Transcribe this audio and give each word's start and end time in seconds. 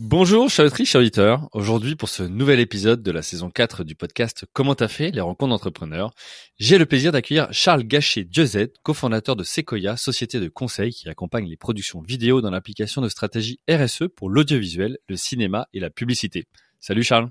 Bonjour, 0.00 0.50
chers 0.50 0.64
auditrices, 0.64 0.96
auditeurs. 0.96 1.48
Aujourd'hui, 1.52 1.94
pour 1.94 2.08
ce 2.08 2.24
nouvel 2.24 2.58
épisode 2.58 3.00
de 3.00 3.12
la 3.12 3.22
saison 3.22 3.48
4 3.48 3.84
du 3.84 3.94
podcast 3.94 4.44
Comment 4.52 4.74
t'as 4.74 4.88
fait 4.88 5.12
les 5.12 5.20
rencontres 5.20 5.50
d'entrepreneurs, 5.50 6.12
j'ai 6.58 6.78
le 6.78 6.84
plaisir 6.84 7.12
d'accueillir 7.12 7.46
Charles 7.52 7.84
Gachet-Dieuset, 7.84 8.72
cofondateur 8.82 9.36
de 9.36 9.44
Sequoia, 9.44 9.96
société 9.96 10.40
de 10.40 10.48
conseil 10.48 10.92
qui 10.92 11.08
accompagne 11.08 11.48
les 11.48 11.56
productions 11.56 12.00
vidéo 12.00 12.40
dans 12.40 12.50
l'application 12.50 13.02
de 13.02 13.08
stratégie 13.08 13.60
RSE 13.70 14.08
pour 14.16 14.30
l'audiovisuel, 14.30 14.98
le 15.08 15.14
cinéma 15.14 15.68
et 15.72 15.78
la 15.78 15.90
publicité. 15.90 16.48
Salut 16.80 17.04
Charles. 17.04 17.30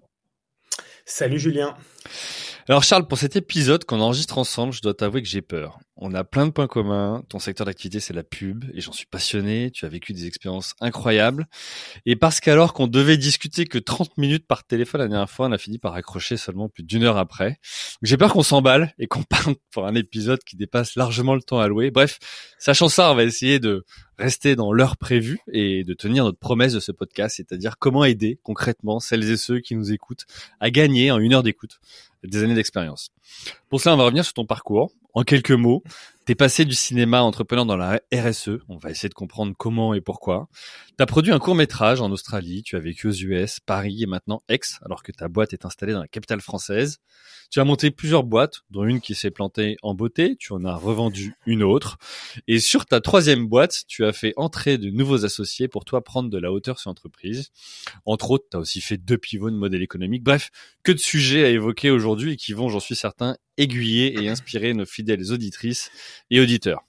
Salut 1.03 1.39
Julien. 1.39 1.75
Alors 2.69 2.81
Charles, 2.81 3.09
pour 3.09 3.17
cet 3.17 3.35
épisode 3.35 3.83
qu'on 3.83 3.99
enregistre 3.99 4.37
ensemble, 4.37 4.71
je 4.71 4.81
dois 4.81 4.93
t'avouer 4.93 5.21
que 5.21 5.27
j'ai 5.27 5.41
peur. 5.41 5.79
On 5.97 6.13
a 6.13 6.23
plein 6.23 6.45
de 6.45 6.51
points 6.51 6.67
communs. 6.67 7.21
Ton 7.27 7.37
secteur 7.37 7.65
d'activité, 7.65 7.99
c'est 7.99 8.13
la 8.13 8.23
pub, 8.23 8.63
et 8.73 8.79
j'en 8.79 8.93
suis 8.93 9.05
passionné. 9.05 9.69
Tu 9.69 9.85
as 9.85 9.89
vécu 9.89 10.13
des 10.13 10.27
expériences 10.27 10.73
incroyables. 10.79 11.47
Et 12.05 12.15
parce 12.15 12.39
qu'alors 12.39 12.71
qu'on 12.71 12.87
devait 12.87 13.17
discuter 13.17 13.65
que 13.65 13.77
30 13.77 14.17
minutes 14.17 14.47
par 14.47 14.63
téléphone 14.63 15.01
la 15.01 15.09
dernière 15.09 15.29
fois, 15.29 15.47
on 15.47 15.51
a 15.51 15.57
fini 15.57 15.77
par 15.77 15.93
accrocher 15.93 16.37
seulement 16.37 16.69
plus 16.69 16.83
d'une 16.83 17.03
heure 17.03 17.17
après. 17.17 17.57
J'ai 18.01 18.15
peur 18.15 18.31
qu'on 18.31 18.43
s'emballe 18.43 18.93
et 18.97 19.07
qu'on 19.07 19.23
parte 19.29 19.59
pour 19.69 19.85
un 19.85 19.95
épisode 19.95 20.39
qui 20.45 20.55
dépasse 20.55 20.95
largement 20.95 21.35
le 21.35 21.41
temps 21.41 21.59
alloué. 21.59 21.91
Bref, 21.91 22.19
sachant 22.59 22.87
ça, 22.87 23.11
on 23.11 23.15
va 23.15 23.25
essayer 23.25 23.59
de 23.59 23.83
rester 24.17 24.55
dans 24.55 24.71
l'heure 24.71 24.95
prévue 24.95 25.39
et 25.51 25.83
de 25.83 25.93
tenir 25.93 26.23
notre 26.23 26.39
promesse 26.39 26.71
de 26.71 26.79
ce 26.79 26.93
podcast, 26.93 27.35
c'est-à-dire 27.37 27.77
comment 27.77 28.05
aider 28.05 28.39
concrètement 28.43 29.01
celles 29.01 29.29
et 29.29 29.37
ceux 29.37 29.59
qui 29.59 29.75
nous 29.75 29.91
écoutent 29.91 30.25
à 30.61 30.69
gagner 30.69 31.11
en 31.11 31.19
une 31.19 31.33
heure 31.33 31.43
d'écoute 31.43 31.79
des 32.23 32.43
années 32.43 32.55
d'expérience. 32.55 33.09
Pour 33.69 33.81
cela, 33.81 33.95
on 33.95 33.97
va 33.97 34.05
revenir 34.05 34.23
sur 34.23 34.33
ton 34.33 34.45
parcours. 34.45 34.91
En 35.15 35.21
quelques 35.21 35.51
mots, 35.51 35.83
t'es 36.25 36.33
passé 36.33 36.65
du 36.65 36.73
cinéma 36.73 37.21
entrepreneur 37.21 37.67
dans 37.67 37.77
la 37.77 38.01
RSE. 38.11 38.49
On 38.67 38.77
va 38.77 38.89
essayer 38.89 39.09
de 39.09 39.13
comprendre 39.13 39.53
comment 39.55 39.93
et 39.93 40.01
pourquoi. 40.01 40.47
T'as 40.97 41.05
produit 41.05 41.31
un 41.31 41.37
court 41.37 41.53
métrage 41.53 42.01
en 42.01 42.11
Australie. 42.11 42.63
Tu 42.63 42.75
as 42.77 42.79
vécu 42.79 43.07
aux 43.07 43.11
US, 43.11 43.59
Paris 43.59 44.01
et 44.01 44.07
maintenant 44.07 44.41
Aix, 44.49 44.61
alors 44.83 45.03
que 45.03 45.11
ta 45.11 45.27
boîte 45.27 45.53
est 45.53 45.65
installée 45.65 45.93
dans 45.93 46.01
la 46.01 46.07
capitale 46.07 46.41
française. 46.41 46.97
Tu 47.51 47.59
as 47.59 47.63
monté 47.63 47.91
plusieurs 47.91 48.23
boîtes, 48.23 48.61
dont 48.71 48.85
une 48.85 49.01
qui 49.01 49.13
s'est 49.13 49.29
plantée 49.29 49.77
en 49.83 49.93
beauté. 49.93 50.35
Tu 50.39 50.51
en 50.53 50.65
as 50.65 50.73
revendu 50.73 51.35
une 51.45 51.61
autre. 51.61 51.99
Et 52.47 52.59
sur 52.59 52.87
ta 52.87 52.99
troisième 52.99 53.45
boîte, 53.45 53.83
tu 53.87 54.05
as 54.05 54.13
fait 54.13 54.33
entrer 54.35 54.79
de 54.79 54.89
nouveaux 54.89 55.25
associés 55.25 55.67
pour 55.67 55.85
toi 55.85 56.03
prendre 56.03 56.31
de 56.31 56.39
la 56.39 56.51
hauteur 56.51 56.79
sur 56.79 56.89
l'entreprise. 56.89 57.51
Entre 58.05 58.31
autres, 58.31 58.45
tu 58.49 58.57
as 58.57 58.59
aussi 58.59 58.81
fait 58.81 58.97
deux 58.97 59.19
pivots 59.19 59.51
de 59.51 59.57
modèle 59.57 59.83
économique. 59.83 60.23
Bref, 60.23 60.49
que 60.81 60.91
de 60.91 60.97
sujets 60.97 61.45
à 61.45 61.49
évoquer 61.49 61.91
aujourd'hui 61.91 62.31
et 62.31 62.35
qui 62.35 62.53
vont, 62.53 62.69
j'en 62.69 62.79
suis 62.79 62.95
certain, 62.95 63.37
aiguiller 63.57 64.21
et 64.21 64.29
inspirer 64.29 64.73
nos 64.73 64.85
fidèles 64.85 65.31
auditrices 65.31 65.91
et 66.29 66.39
auditeurs. 66.39 66.83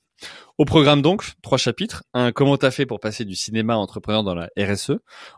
Au 0.56 0.64
programme 0.64 1.02
donc, 1.02 1.24
trois 1.42 1.58
chapitres. 1.58 2.04
Un, 2.14 2.30
comment 2.30 2.56
t'as 2.56 2.70
fait 2.70 2.86
pour 2.86 3.00
passer 3.00 3.24
du 3.24 3.34
cinéma 3.34 3.74
à 3.74 3.76
entrepreneur 3.76 4.22
dans 4.22 4.36
la 4.36 4.50
RSE. 4.56 4.92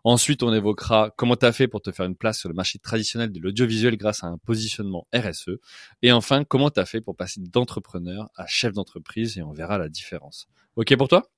Ensuite, 0.04 0.42
on 0.42 0.52
évoquera 0.52 1.10
comment 1.16 1.36
t'as 1.36 1.52
fait 1.52 1.68
pour 1.68 1.80
te 1.80 1.90
faire 1.90 2.04
une 2.04 2.16
place 2.16 2.38
sur 2.38 2.50
le 2.50 2.54
marché 2.54 2.78
traditionnel 2.78 3.32
de 3.32 3.40
l'audiovisuel 3.40 3.96
grâce 3.96 4.24
à 4.24 4.26
un 4.26 4.38
positionnement 4.38 5.06
RSE. 5.14 5.52
Et 6.02 6.12
enfin, 6.12 6.44
comment 6.44 6.70
t'as 6.70 6.84
fait 6.84 7.00
pour 7.00 7.16
passer 7.16 7.40
d'entrepreneur 7.40 8.28
à 8.36 8.46
chef 8.46 8.74
d'entreprise 8.74 9.38
et 9.38 9.42
on 9.42 9.52
verra 9.52 9.78
la 9.78 9.88
différence. 9.88 10.48
Ok 10.76 10.94
pour 10.96 11.08
toi? 11.08 11.30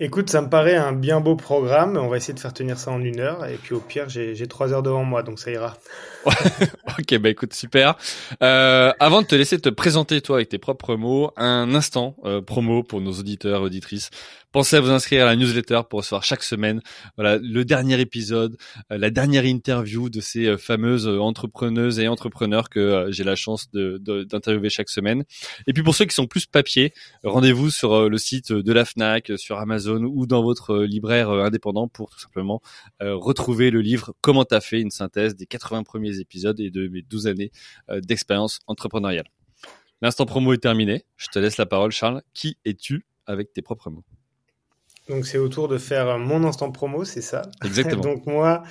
Écoute, 0.00 0.28
ça 0.28 0.42
me 0.42 0.48
paraît 0.48 0.74
un 0.74 0.92
bien 0.92 1.20
beau 1.20 1.36
programme. 1.36 1.96
On 1.96 2.08
va 2.08 2.16
essayer 2.16 2.34
de 2.34 2.40
faire 2.40 2.52
tenir 2.52 2.78
ça 2.78 2.90
en 2.90 3.00
une 3.00 3.20
heure. 3.20 3.46
Et 3.46 3.54
puis 3.54 3.74
au 3.74 3.80
pire, 3.80 4.08
j'ai 4.08 4.46
trois 4.48 4.72
heures 4.72 4.82
devant 4.82 5.04
moi, 5.04 5.22
donc 5.22 5.38
ça 5.38 5.52
ira. 5.52 5.76
ok, 6.26 7.18
bah 7.18 7.28
écoute, 7.28 7.54
super. 7.54 7.96
Euh, 8.42 8.92
avant 8.98 9.22
de 9.22 9.26
te 9.26 9.36
laisser 9.36 9.58
te 9.60 9.68
présenter 9.68 10.20
toi 10.20 10.36
avec 10.36 10.48
tes 10.48 10.58
propres 10.58 10.96
mots, 10.96 11.30
un 11.36 11.74
instant 11.74 12.16
euh, 12.24 12.40
promo 12.40 12.82
pour 12.82 13.00
nos 13.00 13.12
auditeurs 13.12 13.62
auditrices. 13.62 14.10
Pensez 14.54 14.76
à 14.76 14.80
vous 14.80 14.90
inscrire 14.90 15.24
à 15.24 15.26
la 15.26 15.34
newsletter 15.34 15.80
pour 15.90 15.98
recevoir 15.98 16.22
chaque 16.22 16.44
semaine 16.44 16.80
voilà 17.16 17.38
le 17.38 17.64
dernier 17.64 18.00
épisode, 18.00 18.56
euh, 18.92 18.98
la 18.98 19.10
dernière 19.10 19.44
interview 19.44 20.08
de 20.08 20.20
ces 20.20 20.46
euh, 20.46 20.56
fameuses 20.56 21.08
entrepreneuses 21.08 21.98
et 21.98 22.06
entrepreneurs 22.06 22.70
que 22.70 23.08
j'ai 23.10 23.24
la 23.24 23.34
chance 23.34 23.68
d'interviewer 23.72 24.70
chaque 24.70 24.90
semaine. 24.90 25.24
Et 25.66 25.72
puis 25.72 25.82
pour 25.82 25.96
ceux 25.96 26.04
qui 26.04 26.14
sont 26.14 26.28
plus 26.28 26.46
papier, 26.46 26.92
rendez-vous 27.24 27.68
sur 27.68 28.08
le 28.08 28.16
site 28.16 28.52
de 28.52 28.72
la 28.72 28.84
Fnac, 28.84 29.32
sur 29.36 29.58
Amazon 29.58 30.04
ou 30.04 30.24
dans 30.24 30.44
votre 30.44 30.84
libraire 30.84 31.30
indépendant 31.30 31.88
pour 31.88 32.10
tout 32.10 32.20
simplement 32.20 32.62
retrouver 33.00 33.72
le 33.72 33.80
livre 33.80 34.14
Comment 34.20 34.44
t'as 34.44 34.60
fait 34.60 34.80
une 34.80 34.92
synthèse 34.92 35.34
des 35.34 35.46
80 35.46 35.82
premiers 35.82 36.20
épisodes 36.20 36.60
et 36.60 36.70
de 36.70 36.86
mes 36.86 37.02
12 37.02 37.26
années 37.26 37.50
d'expérience 38.02 38.60
entrepreneuriale. 38.68 39.26
L'instant 40.00 40.26
promo 40.26 40.52
est 40.52 40.58
terminé. 40.58 41.06
Je 41.16 41.26
te 41.26 41.40
laisse 41.40 41.56
la 41.56 41.66
parole, 41.66 41.90
Charles. 41.90 42.22
Qui 42.34 42.56
es-tu 42.64 43.04
avec 43.26 43.52
tes 43.52 43.60
propres 43.60 43.90
mots? 43.90 44.04
Donc 45.08 45.26
c'est 45.26 45.36
autour 45.36 45.68
de 45.68 45.76
faire 45.76 46.18
mon 46.18 46.44
instant 46.44 46.70
promo, 46.70 47.04
c'est 47.04 47.20
ça. 47.20 47.42
Exactement. 47.62 48.02
donc 48.14 48.26
moi, 48.26 48.62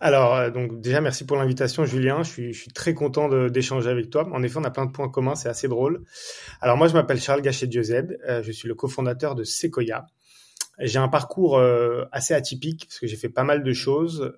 alors 0.00 0.36
euh, 0.36 0.50
donc 0.50 0.80
déjà 0.80 1.00
merci 1.00 1.24
pour 1.24 1.38
l'invitation, 1.38 1.86
Julien. 1.86 2.22
Je 2.22 2.30
suis, 2.30 2.52
je 2.52 2.60
suis 2.60 2.72
très 2.72 2.92
content 2.92 3.28
d'échanger 3.48 3.88
avec 3.88 4.10
toi. 4.10 4.28
En 4.32 4.42
effet, 4.42 4.58
on 4.58 4.64
a 4.64 4.70
plein 4.70 4.84
de 4.84 4.92
points 4.92 5.08
communs, 5.08 5.34
c'est 5.34 5.48
assez 5.48 5.68
drôle. 5.68 6.04
Alors 6.60 6.76
moi, 6.76 6.86
je 6.88 6.92
m'appelle 6.92 7.20
Charles 7.20 7.40
Gachet-Dieuzel. 7.40 8.18
Euh, 8.28 8.42
je 8.42 8.52
suis 8.52 8.68
le 8.68 8.74
cofondateur 8.74 9.34
de 9.34 9.44
Sequoia. 9.44 10.06
J'ai 10.78 10.98
un 10.98 11.08
parcours 11.08 11.58
euh, 11.58 12.04
assez 12.12 12.34
atypique 12.34 12.86
parce 12.86 12.98
que 12.98 13.06
j'ai 13.06 13.16
fait 13.16 13.28
pas 13.30 13.44
mal 13.44 13.62
de 13.62 13.72
choses, 13.72 14.34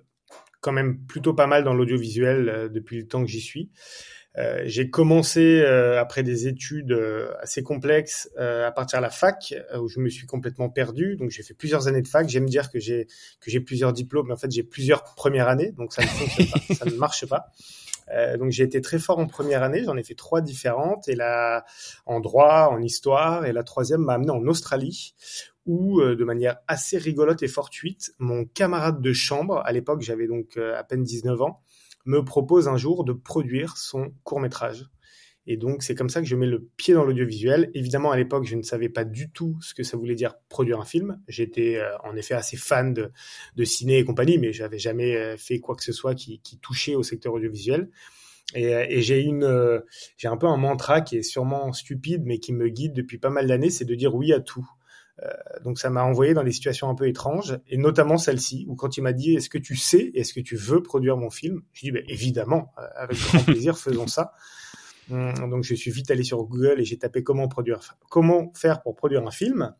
quand 0.61 0.71
même 0.71 0.97
plutôt 1.05 1.33
pas 1.33 1.47
mal 1.47 1.65
dans 1.65 1.73
l'audiovisuel 1.73 2.69
depuis 2.71 2.97
le 2.97 3.07
temps 3.07 3.21
que 3.21 3.29
j'y 3.29 3.41
suis. 3.41 3.69
Euh, 4.39 4.63
j'ai 4.65 4.89
commencé 4.89 5.61
euh, 5.61 6.01
après 6.01 6.23
des 6.23 6.47
études 6.47 6.91
euh, 6.91 7.31
assez 7.39 7.61
complexes 7.61 8.29
à 8.37 8.71
partir 8.71 8.99
de 8.99 9.03
la 9.03 9.11
fac 9.11 9.53
où 9.79 9.87
je 9.87 9.99
me 9.99 10.09
suis 10.09 10.25
complètement 10.25 10.69
perdu. 10.69 11.15
Donc 11.17 11.29
j'ai 11.29 11.43
fait 11.43 11.53
plusieurs 11.53 11.87
années 11.87 12.01
de 12.01 12.07
fac. 12.07 12.27
J'aime 12.27 12.47
dire 12.47 12.71
que 12.71 12.79
j'ai 12.79 13.07
que 13.39 13.51
j'ai 13.51 13.59
plusieurs 13.59 13.93
diplômes, 13.93 14.27
mais 14.27 14.33
en 14.33 14.37
fait 14.37 14.51
j'ai 14.51 14.63
plusieurs 14.63 15.03
premières 15.03 15.47
années, 15.47 15.71
donc 15.71 15.93
ça 15.93 16.03
ne 16.03 16.07
pas, 16.07 16.73
ça 16.75 16.85
ne 16.85 16.95
marche 16.95 17.25
pas. 17.27 17.51
donc 18.37 18.51
j'ai 18.51 18.63
été 18.63 18.81
très 18.81 18.99
fort 18.99 19.19
en 19.19 19.27
première 19.27 19.63
année, 19.63 19.83
j'en 19.83 19.97
ai 19.97 20.03
fait 20.03 20.15
trois 20.15 20.41
différentes 20.41 21.07
et 21.07 21.15
là 21.15 21.65
en 22.05 22.19
droit, 22.19 22.69
en 22.71 22.81
histoire 22.81 23.45
et 23.45 23.53
la 23.53 23.63
troisième 23.63 24.01
m'a 24.01 24.13
amené 24.13 24.31
en 24.31 24.45
Australie 24.47 25.13
où 25.65 26.01
de 26.01 26.23
manière 26.25 26.57
assez 26.67 26.97
rigolote 26.97 27.41
et 27.43 27.47
fortuite, 27.47 28.13
mon 28.19 28.45
camarade 28.45 29.01
de 29.01 29.13
chambre, 29.13 29.61
à 29.65 29.71
l'époque 29.71 30.01
j'avais 30.01 30.27
donc 30.27 30.57
à 30.57 30.83
peine 30.83 31.03
19 31.03 31.41
ans, 31.41 31.61
me 32.05 32.23
propose 32.23 32.67
un 32.67 32.77
jour 32.77 33.03
de 33.03 33.13
produire 33.13 33.77
son 33.77 34.13
court 34.23 34.39
métrage. 34.39 34.89
Et 35.45 35.57
donc, 35.57 35.83
c'est 35.83 35.95
comme 35.95 36.09
ça 36.09 36.21
que 36.21 36.27
je 36.27 36.35
mets 36.35 36.47
le 36.47 36.69
pied 36.77 36.93
dans 36.93 37.03
l'audiovisuel. 37.03 37.69
Évidemment, 37.73 38.11
à 38.11 38.17
l'époque, 38.17 38.45
je 38.45 38.55
ne 38.55 38.61
savais 38.61 38.87
pas 38.87 39.03
du 39.03 39.29
tout 39.29 39.57
ce 39.61 39.73
que 39.73 39.83
ça 39.83 39.97
voulait 39.97 40.15
dire 40.15 40.35
produire 40.47 40.79
un 40.79 40.85
film. 40.85 41.21
J'étais 41.27 41.77
euh, 41.77 41.97
en 42.03 42.15
effet 42.15 42.33
assez 42.33 42.55
fan 42.55 42.93
de, 42.93 43.11
de 43.55 43.63
ciné 43.65 43.97
et 43.97 44.05
compagnie, 44.05 44.37
mais 44.37 44.53
j'avais 44.53 44.79
jamais 44.79 45.17
euh, 45.17 45.37
fait 45.37 45.59
quoi 45.59 45.75
que 45.75 45.83
ce 45.83 45.91
soit 45.91 46.15
qui, 46.15 46.39
touchait 46.61 46.95
au 46.95 47.03
secteur 47.03 47.33
audiovisuel. 47.33 47.89
Et, 48.55 48.73
euh, 48.73 48.85
j'ai 48.89 49.21
une, 49.21 49.81
j'ai 50.15 50.29
un 50.29 50.37
peu 50.37 50.47
un 50.47 50.57
mantra 50.57 51.01
qui 51.01 51.17
est 51.17 51.23
sûrement 51.23 51.73
stupide, 51.73 52.23
mais 52.25 52.39
qui 52.39 52.53
me 52.53 52.69
guide 52.69 52.93
depuis 52.93 53.17
pas 53.17 53.29
mal 53.29 53.47
d'années, 53.47 53.69
c'est 53.69 53.85
de 53.85 53.95
dire 53.95 54.15
oui 54.15 54.31
à 54.31 54.39
tout. 54.39 54.69
Euh, 55.21 55.29
donc 55.63 55.77
ça 55.77 55.89
m'a 55.89 56.03
envoyé 56.03 56.33
dans 56.33 56.43
des 56.43 56.51
situations 56.51 56.89
un 56.89 56.95
peu 56.95 57.07
étranges, 57.07 57.59
et 57.67 57.77
notamment 57.77 58.17
celle-ci, 58.17 58.65
où 58.67 58.75
quand 58.75 58.97
il 58.97 59.01
m'a 59.01 59.13
dit 59.13 59.35
est-ce 59.35 59.49
que 59.49 59.59
tu 59.59 59.75
sais, 59.75 60.11
est-ce 60.15 60.33
que 60.33 60.39
tu 60.39 60.55
veux 60.55 60.81
produire 60.81 61.17
mon 61.17 61.29
film? 61.29 61.61
Je 61.73 61.81
dis 61.81 61.91
bah, 61.91 61.99
évidemment, 62.07 62.73
euh, 62.79 62.87
avec 62.95 63.17
grand 63.17 63.39
plaisir, 63.45 63.77
faisons 63.77 64.07
ça. 64.07 64.33
Hum, 65.11 65.33
donc 65.49 65.63
je 65.63 65.75
suis 65.75 65.91
vite 65.91 66.09
allé 66.11 66.23
sur 66.23 66.43
Google 66.43 66.79
et 66.79 66.85
j'ai 66.85 66.97
tapé 66.97 67.23
comment 67.23 67.47
produire, 67.47 67.97
comment 68.09 68.51
faire 68.55 68.81
pour 68.81 68.95
produire 68.95 69.25
un 69.27 69.31
film. 69.31 69.75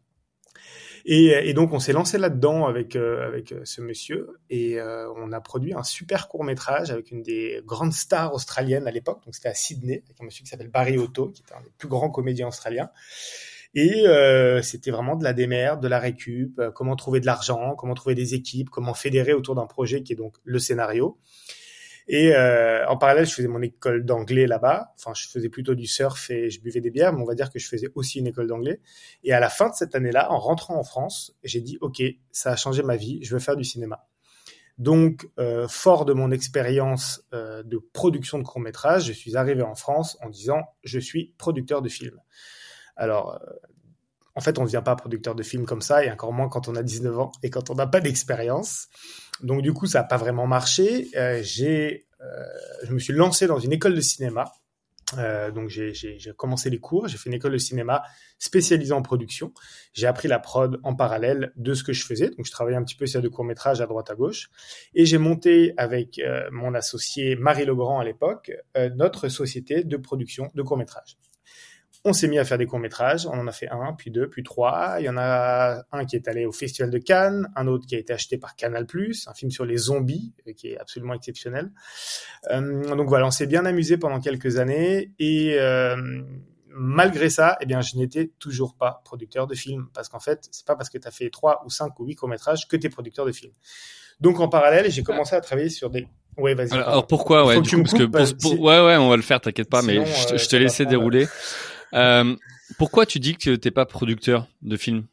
Et, 1.06 1.28
et 1.50 1.54
donc 1.54 1.74
on 1.74 1.80
s'est 1.80 1.92
lancé 1.92 2.18
là-dedans 2.18 2.66
avec 2.66 2.96
euh, 2.96 3.28
avec 3.28 3.54
ce 3.66 3.82
monsieur 3.82 4.40
et 4.50 4.80
on 4.82 5.32
a 5.34 5.42
produit 5.42 5.74
un 5.74 5.84
super 5.84 6.30
court 6.30 6.46
métrage 6.46 6.92
avec 6.92 7.12
une 7.12 7.22
des 7.24 7.62
grandes 7.66 7.92
stars 7.92 8.34
australiennes 8.34 8.88
à 8.88 8.92
l'époque. 8.92 9.24
Donc 9.26 9.36
c'était 9.36 9.50
à 9.50 9.54
Sydney 9.54 10.04
avec 10.06 10.22
un 10.22 10.26
monsieur 10.26 10.44
qui 10.44 10.50
s'appelle 10.50 10.70
Barry 10.70 10.98
Otto, 10.98 11.30
qui 11.30 11.42
était 11.42 11.56
un 11.56 11.62
des 11.62 11.72
plus 11.78 11.90
grands 11.90 12.10
comédiens 12.10 12.48
australiens. 12.48 12.90
Et 13.76 14.06
c'était 14.62 14.92
vraiment 14.92 15.16
de 15.16 15.24
la 15.24 15.34
démerde, 15.34 15.82
de 15.82 15.88
la 15.88 16.00
récup, 16.00 16.62
comment 16.76 16.96
trouver 16.96 17.20
de 17.20 17.26
l'argent, 17.26 17.76
comment 17.76 17.96
trouver 17.96 18.14
des 18.14 18.36
équipes, 18.36 18.70
comment 18.70 18.94
fédérer 18.94 19.34
autour 19.34 19.56
d'un 19.56 19.66
projet 19.66 20.04
qui 20.04 20.14
est 20.14 20.16
donc 20.16 20.36
le 20.44 20.60
scénario. 20.60 21.18
Et 22.08 22.36
euh, 22.36 22.86
en 22.88 22.98
parallèle, 22.98 23.26
je 23.26 23.34
faisais 23.34 23.48
mon 23.48 23.62
école 23.62 24.06
d'anglais 24.06 24.46
là-bas. 24.46 24.94
Enfin, 25.00 25.14
je 25.14 25.28
faisais 25.28 25.50
plutôt 25.50 25.76
du 25.76 25.88
surf 25.88 26.30
et 26.30 26.50
je 26.50 26.62
buvais 26.62 26.82
des 26.82 26.92
bières, 26.92 27.14
mais 27.14 27.22
on 27.22 27.26
va 27.26 27.36
dire 27.36 27.50
que 27.50 27.60
je 27.60 27.68
faisais 27.68 27.88
aussi 27.96 28.20
une 28.20 28.28
école 28.28 28.48
d'anglais. 28.48 28.82
Et 29.24 29.34
à 29.34 29.40
la 29.40 29.50
fin 29.50 29.70
de 29.70 29.76
cette 29.76 29.96
année-là, 29.96 30.32
en 30.32 30.40
rentrant 30.40 30.78
en 30.78 30.84
France, 30.84 31.36
j'ai 31.44 31.62
dit, 31.62 31.78
OK, 31.82 32.02
ça 32.32 32.52
a 32.52 32.56
changé 32.56 32.84
ma 32.84 32.98
vie, 32.98 33.20
je 33.24 33.34
veux 33.34 33.40
faire 33.40 33.56
du 33.56 33.64
cinéma. 33.64 34.06
Donc, 34.78 35.30
euh, 35.40 35.68
fort 35.68 36.04
de 36.04 36.14
mon 36.14 36.32
expérience 36.32 37.24
euh, 37.34 37.64
de 37.64 37.78
production 37.78 38.40
de 38.40 38.44
court 38.44 38.60
métrage, 38.60 39.06
je 39.06 39.14
suis 39.14 39.38
arrivé 39.38 39.62
en 39.62 39.76
France 39.76 40.18
en 40.22 40.30
disant, 40.30 40.62
je 40.84 41.00
suis 41.00 41.34
producteur 41.38 41.82
de 41.82 41.90
films. 41.90 42.20
Alors, 42.96 43.34
euh, 43.34 43.54
en 44.36 44.42
fait, 44.42 44.58
on 44.58 44.62
ne 44.62 44.68
devient 44.68 44.82
pas 44.84 44.96
producteur 44.96 45.36
de 45.36 45.44
films 45.44 45.66
comme 45.66 45.82
ça, 45.82 46.04
et 46.04 46.12
encore 46.12 46.34
moins 46.34 46.50
quand 46.50 46.68
on 46.68 46.76
a 46.76 46.84
19 46.84 47.20
ans 47.20 47.32
et 47.44 47.50
quand 47.50 47.70
on 47.70 47.76
n'a 47.76 47.88
pas 47.88 48.02
d'expérience. 48.02 48.88
Donc 49.42 49.62
du 49.62 49.74
coup, 49.74 49.86
ça 49.86 50.00
n'a 50.00 50.06
pas 50.06 50.18
vraiment 50.18 50.48
marché. 50.48 51.10
Euh, 51.16 51.40
j'ai, 51.44 52.08
euh, 52.22 52.26
je 52.84 52.94
me 52.94 53.00
suis 53.00 53.14
lancé 53.14 53.48
dans 53.48 53.60
une 53.60 53.74
école 53.74 53.96
de 53.96 54.02
cinéma. 54.02 54.52
Donc 55.54 55.70
j'ai 55.70 56.18
commencé 56.38 56.72
les 56.72 56.80
cours, 56.80 57.08
j'ai 57.08 57.18
fait 57.18 57.30
une 57.30 57.36
école 57.36 57.52
de 57.52 57.60
cinéma 57.60 58.02
spécialisée 58.40 58.94
en 58.94 59.04
production. 59.04 59.54
J'ai 59.94 60.08
appris 60.08 60.28
la 60.28 60.40
prod 60.40 60.80
en 60.82 60.96
parallèle 60.96 61.52
de 61.56 61.76
ce 61.76 61.84
que 61.84 61.94
je 61.94 62.04
faisais. 62.04 62.32
Donc 62.32 62.48
je 62.48 62.52
travaillais 62.52 62.78
un 62.78 62.84
petit 62.84 62.96
peu 62.96 63.06
sur 63.06 63.22
de 63.22 63.28
courts 63.28 63.46
métrages 63.46 63.80
à 63.80 63.86
droite 63.86 64.10
à 64.10 64.16
gauche. 64.16 64.50
Et 64.96 65.06
j'ai 65.06 65.20
monté 65.20 65.76
avec 65.78 66.20
mon 66.52 66.74
associé 66.74 67.36
Marie 67.36 67.66
Legrand 67.66 68.00
à 68.00 68.04
l'époque 68.04 68.54
notre 68.96 69.28
société 69.28 69.84
de 69.84 69.98
production 69.98 70.50
de 70.56 70.64
courts 70.64 70.78
métrages 70.78 71.20
on 72.06 72.12
s'est 72.12 72.28
mis 72.28 72.38
à 72.38 72.44
faire 72.44 72.58
des 72.58 72.66
courts-métrages. 72.66 73.26
On 73.28 73.40
en 73.40 73.48
a 73.48 73.52
fait 73.52 73.70
un, 73.70 73.94
puis 73.94 74.12
deux, 74.12 74.30
puis 74.30 74.44
trois. 74.44 74.98
Il 75.00 75.06
y 75.06 75.10
en 75.10 75.18
a 75.18 75.84
un 75.92 76.06
qui 76.06 76.16
est 76.16 76.28
allé 76.28 76.46
au 76.46 76.52
Festival 76.52 76.90
de 76.90 76.98
Cannes, 76.98 77.50
un 77.56 77.68
autre 77.68 77.86
qui 77.88 77.96
a 77.96 77.98
été 77.98 78.12
acheté 78.12 78.38
par 78.38 78.56
Canal+, 78.56 78.86
un 79.28 79.34
film 79.34 79.52
sur 79.52 79.66
les 79.66 79.78
zombies, 79.78 80.34
euh, 80.48 80.54
qui 80.54 80.70
est 80.70 80.78
absolument 80.78 81.14
exceptionnel. 81.14 81.72
Euh, 82.52 82.96
donc 82.96 83.08
voilà, 83.08 83.26
on 83.26 83.32
s'est 83.32 83.48
bien 83.48 83.66
amusé 83.66 83.98
pendant 83.98 84.20
quelques 84.20 84.58
années. 84.58 85.14
Et 85.18 85.56
euh, 85.60 85.96
malgré 86.68 87.30
ça, 87.30 87.58
eh 87.62 87.66
bien, 87.66 87.80
je 87.80 87.96
n'étais 87.96 88.32
toujours 88.38 88.76
pas 88.76 89.02
producteur 89.06 89.48
de 89.48 89.56
film. 89.56 89.88
Parce 89.94 90.10
qu'en 90.10 90.20
fait, 90.20 90.50
c'est 90.52 90.66
pas 90.66 90.76
parce 90.76 90.90
que 90.90 90.98
tu 90.98 91.08
as 91.08 91.12
fait 91.12 91.30
trois 91.30 91.64
ou 91.66 91.70
cinq 91.70 91.98
ou 92.00 92.06
huit 92.06 92.16
courts-métrages 92.16 92.68
que 92.68 92.76
tu 92.76 92.88
es 92.88 92.90
producteur 92.90 93.26
de 93.26 93.32
film. 93.32 93.54
Donc 94.20 94.42
en 94.42 94.50
parallèle, 94.50 94.92
j'ai 94.92 95.04
commencé 95.04 95.36
à 95.36 95.42
travailler 95.42 95.70
sur 95.70 95.90
des 95.90 96.08
Ouais, 96.36 96.56
vas-y. 96.56 96.74
Alors, 96.74 97.06
pourquoi 97.06 97.46
ouais, 97.46 97.62
du 97.62 97.70
coup, 97.84 97.84
parce 98.12 98.34
que 98.34 98.42
pour, 98.42 98.60
ouais 98.60 98.84
ouais, 98.84 98.98
on 98.98 99.08
va 99.08 99.16
le 99.16 99.22
faire, 99.22 99.40
t'inquiète 99.40 99.70
pas, 99.70 99.84
mais 99.84 100.04
je, 100.04 100.36
je 100.36 100.50
te 100.50 100.56
laissais 100.56 100.84
dérouler. 100.84 101.28
Euh, 101.94 102.36
pourquoi 102.78 103.06
tu 103.06 103.20
dis 103.20 103.36
que 103.36 103.56
t'es 103.56 103.72
pas 103.72 103.86
producteur 103.86 104.48
de 104.62 104.78
films? 104.78 105.06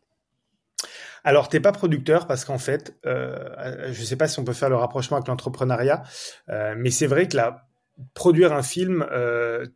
Alors, 1.25 1.49
t'es 1.49 1.61
pas 1.61 1.73
producteur 1.73 2.27
parce 2.27 2.45
qu'en 2.45 2.59
fait, 2.59 2.97
euh, 3.07 3.93
je 3.93 4.03
sais 4.05 4.17
pas 4.17 4.29
si 4.29 4.39
on 4.39 4.45
peut 4.45 4.53
faire 4.53 4.71
le 4.71 4.77
rapprochement 4.77 5.17
avec 5.17 5.29
l'entrepreneuriat, 5.29 6.03
euh, 6.49 6.75
mais 6.77 6.91
c'est 6.91 7.07
vrai 7.07 7.29
que 7.29 7.37
là, 7.37 7.69
produire 8.15 8.53
un 8.53 8.63
film, 8.63 9.07
euh, 9.13 9.67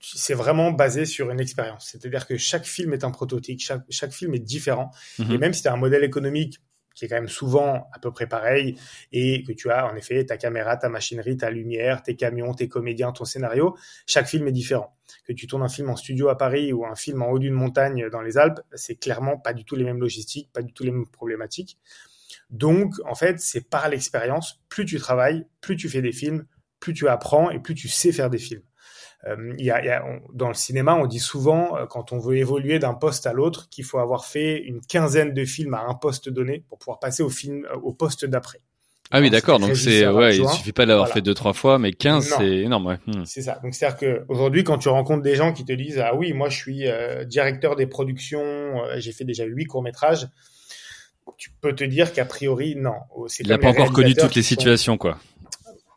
c'est 0.00 0.34
vraiment 0.34 0.70
basé 0.70 1.04
sur 1.04 1.30
une 1.30 1.40
expérience. 1.40 1.88
C'est-à-dire 1.90 2.26
que 2.26 2.36
chaque 2.36 2.64
film 2.64 2.92
est 2.92 3.04
un 3.04 3.10
prototype, 3.10 3.60
chaque, 3.60 3.82
chaque 3.90 4.12
film 4.12 4.34
est 4.34 4.40
différent. 4.40 4.90
Mhm. 5.18 5.32
Et 5.32 5.38
même 5.38 5.52
si 5.52 5.62
tu 5.62 5.68
as 5.68 5.72
un 5.72 5.76
modèle 5.76 6.04
économique 6.04 6.60
qui 6.94 7.04
est 7.04 7.08
quand 7.08 7.16
même 7.16 7.28
souvent 7.28 7.88
à 7.92 7.98
peu 7.98 8.10
près 8.10 8.26
pareil, 8.26 8.78
et 9.12 9.42
que 9.44 9.52
tu 9.52 9.70
as 9.70 9.86
en 9.86 9.96
effet 9.96 10.24
ta 10.24 10.36
caméra, 10.36 10.76
ta 10.76 10.88
machinerie, 10.88 11.36
ta 11.36 11.50
lumière, 11.50 12.02
tes 12.02 12.16
camions, 12.16 12.54
tes 12.54 12.68
comédiens, 12.68 13.12
ton 13.12 13.24
scénario, 13.24 13.76
chaque 14.06 14.26
film 14.26 14.46
est 14.48 14.52
différent. 14.52 14.96
Que 15.26 15.32
tu 15.32 15.46
tournes 15.46 15.62
un 15.62 15.68
film 15.68 15.90
en 15.90 15.96
studio 15.96 16.28
à 16.28 16.38
Paris 16.38 16.72
ou 16.72 16.86
un 16.86 16.94
film 16.94 17.22
en 17.22 17.30
haut 17.30 17.38
d'une 17.38 17.54
montagne 17.54 18.08
dans 18.10 18.22
les 18.22 18.38
Alpes, 18.38 18.60
c'est 18.74 18.96
clairement 18.96 19.36
pas 19.36 19.52
du 19.52 19.64
tout 19.64 19.76
les 19.76 19.84
mêmes 19.84 20.00
logistiques, 20.00 20.50
pas 20.52 20.62
du 20.62 20.72
tout 20.72 20.84
les 20.84 20.90
mêmes 20.90 21.06
problématiques. 21.06 21.78
Donc, 22.50 22.94
en 23.06 23.14
fait, 23.14 23.40
c'est 23.40 23.68
par 23.68 23.88
l'expérience, 23.88 24.60
plus 24.68 24.84
tu 24.84 24.98
travailles, 24.98 25.46
plus 25.60 25.76
tu 25.76 25.88
fais 25.88 26.02
des 26.02 26.12
films, 26.12 26.46
plus 26.80 26.94
tu 26.94 27.08
apprends 27.08 27.50
et 27.50 27.58
plus 27.60 27.74
tu 27.74 27.88
sais 27.88 28.12
faire 28.12 28.30
des 28.30 28.38
films. 28.38 28.62
Euh, 29.28 29.54
y 29.56 29.70
a, 29.70 29.84
y 29.84 29.88
a, 29.88 30.04
dans 30.32 30.48
le 30.48 30.54
cinéma, 30.54 30.94
on 30.96 31.06
dit 31.06 31.20
souvent, 31.20 31.76
euh, 31.76 31.86
quand 31.86 32.12
on 32.12 32.18
veut 32.18 32.36
évoluer 32.36 32.78
d'un 32.78 32.94
poste 32.94 33.26
à 33.26 33.32
l'autre, 33.32 33.68
qu'il 33.68 33.84
faut 33.84 33.98
avoir 33.98 34.24
fait 34.24 34.58
une 34.58 34.80
quinzaine 34.80 35.32
de 35.32 35.44
films 35.44 35.74
à 35.74 35.84
un 35.88 35.94
poste 35.94 36.28
donné 36.28 36.64
pour 36.68 36.78
pouvoir 36.78 36.98
passer 36.98 37.22
au 37.22 37.28
film, 37.28 37.64
euh, 37.70 37.76
au 37.82 37.92
poste 37.92 38.24
d'après. 38.24 38.58
Ah 39.14 39.20
oui, 39.20 39.28
d'accord. 39.28 39.60
Donc 39.60 39.76
c'est 39.76 40.08
ouais, 40.08 40.38
il 40.38 40.48
suffit 40.48 40.72
pas 40.72 40.86
d'avoir 40.86 41.08
fait 41.10 41.20
deux 41.20 41.34
trois 41.34 41.52
fois, 41.52 41.78
mais 41.78 41.92
15 41.92 42.34
c'est 42.38 42.48
énorme. 42.60 42.86
Ouais. 42.86 42.98
Hmm. 43.06 43.24
C'est 43.26 43.42
ça. 43.42 43.60
Donc 43.62 43.74
c'est-à-dire 43.74 43.98
que 43.98 44.24
aujourd'hui, 44.28 44.64
quand 44.64 44.78
tu 44.78 44.88
rencontres 44.88 45.22
des 45.22 45.34
gens 45.34 45.52
qui 45.52 45.66
te 45.66 45.72
disent 45.72 45.98
ah 45.98 46.14
oui, 46.16 46.32
moi 46.32 46.48
je 46.48 46.56
suis 46.56 46.88
euh, 46.88 47.24
directeur 47.24 47.76
des 47.76 47.86
productions, 47.86 48.42
j'ai 48.96 49.12
fait 49.12 49.24
déjà 49.24 49.44
huit 49.44 49.66
courts 49.66 49.82
métrages, 49.82 50.28
tu 51.36 51.50
peux 51.60 51.74
te 51.74 51.84
dire 51.84 52.14
qu'a 52.14 52.24
priori 52.24 52.74
non. 52.74 52.94
Il 53.38 53.48
n'a 53.48 53.58
pas 53.58 53.68
encore 53.68 53.92
connu 53.92 54.14
toutes 54.14 54.34
les 54.34 54.42
situations 54.42 54.96
quoi 54.96 55.18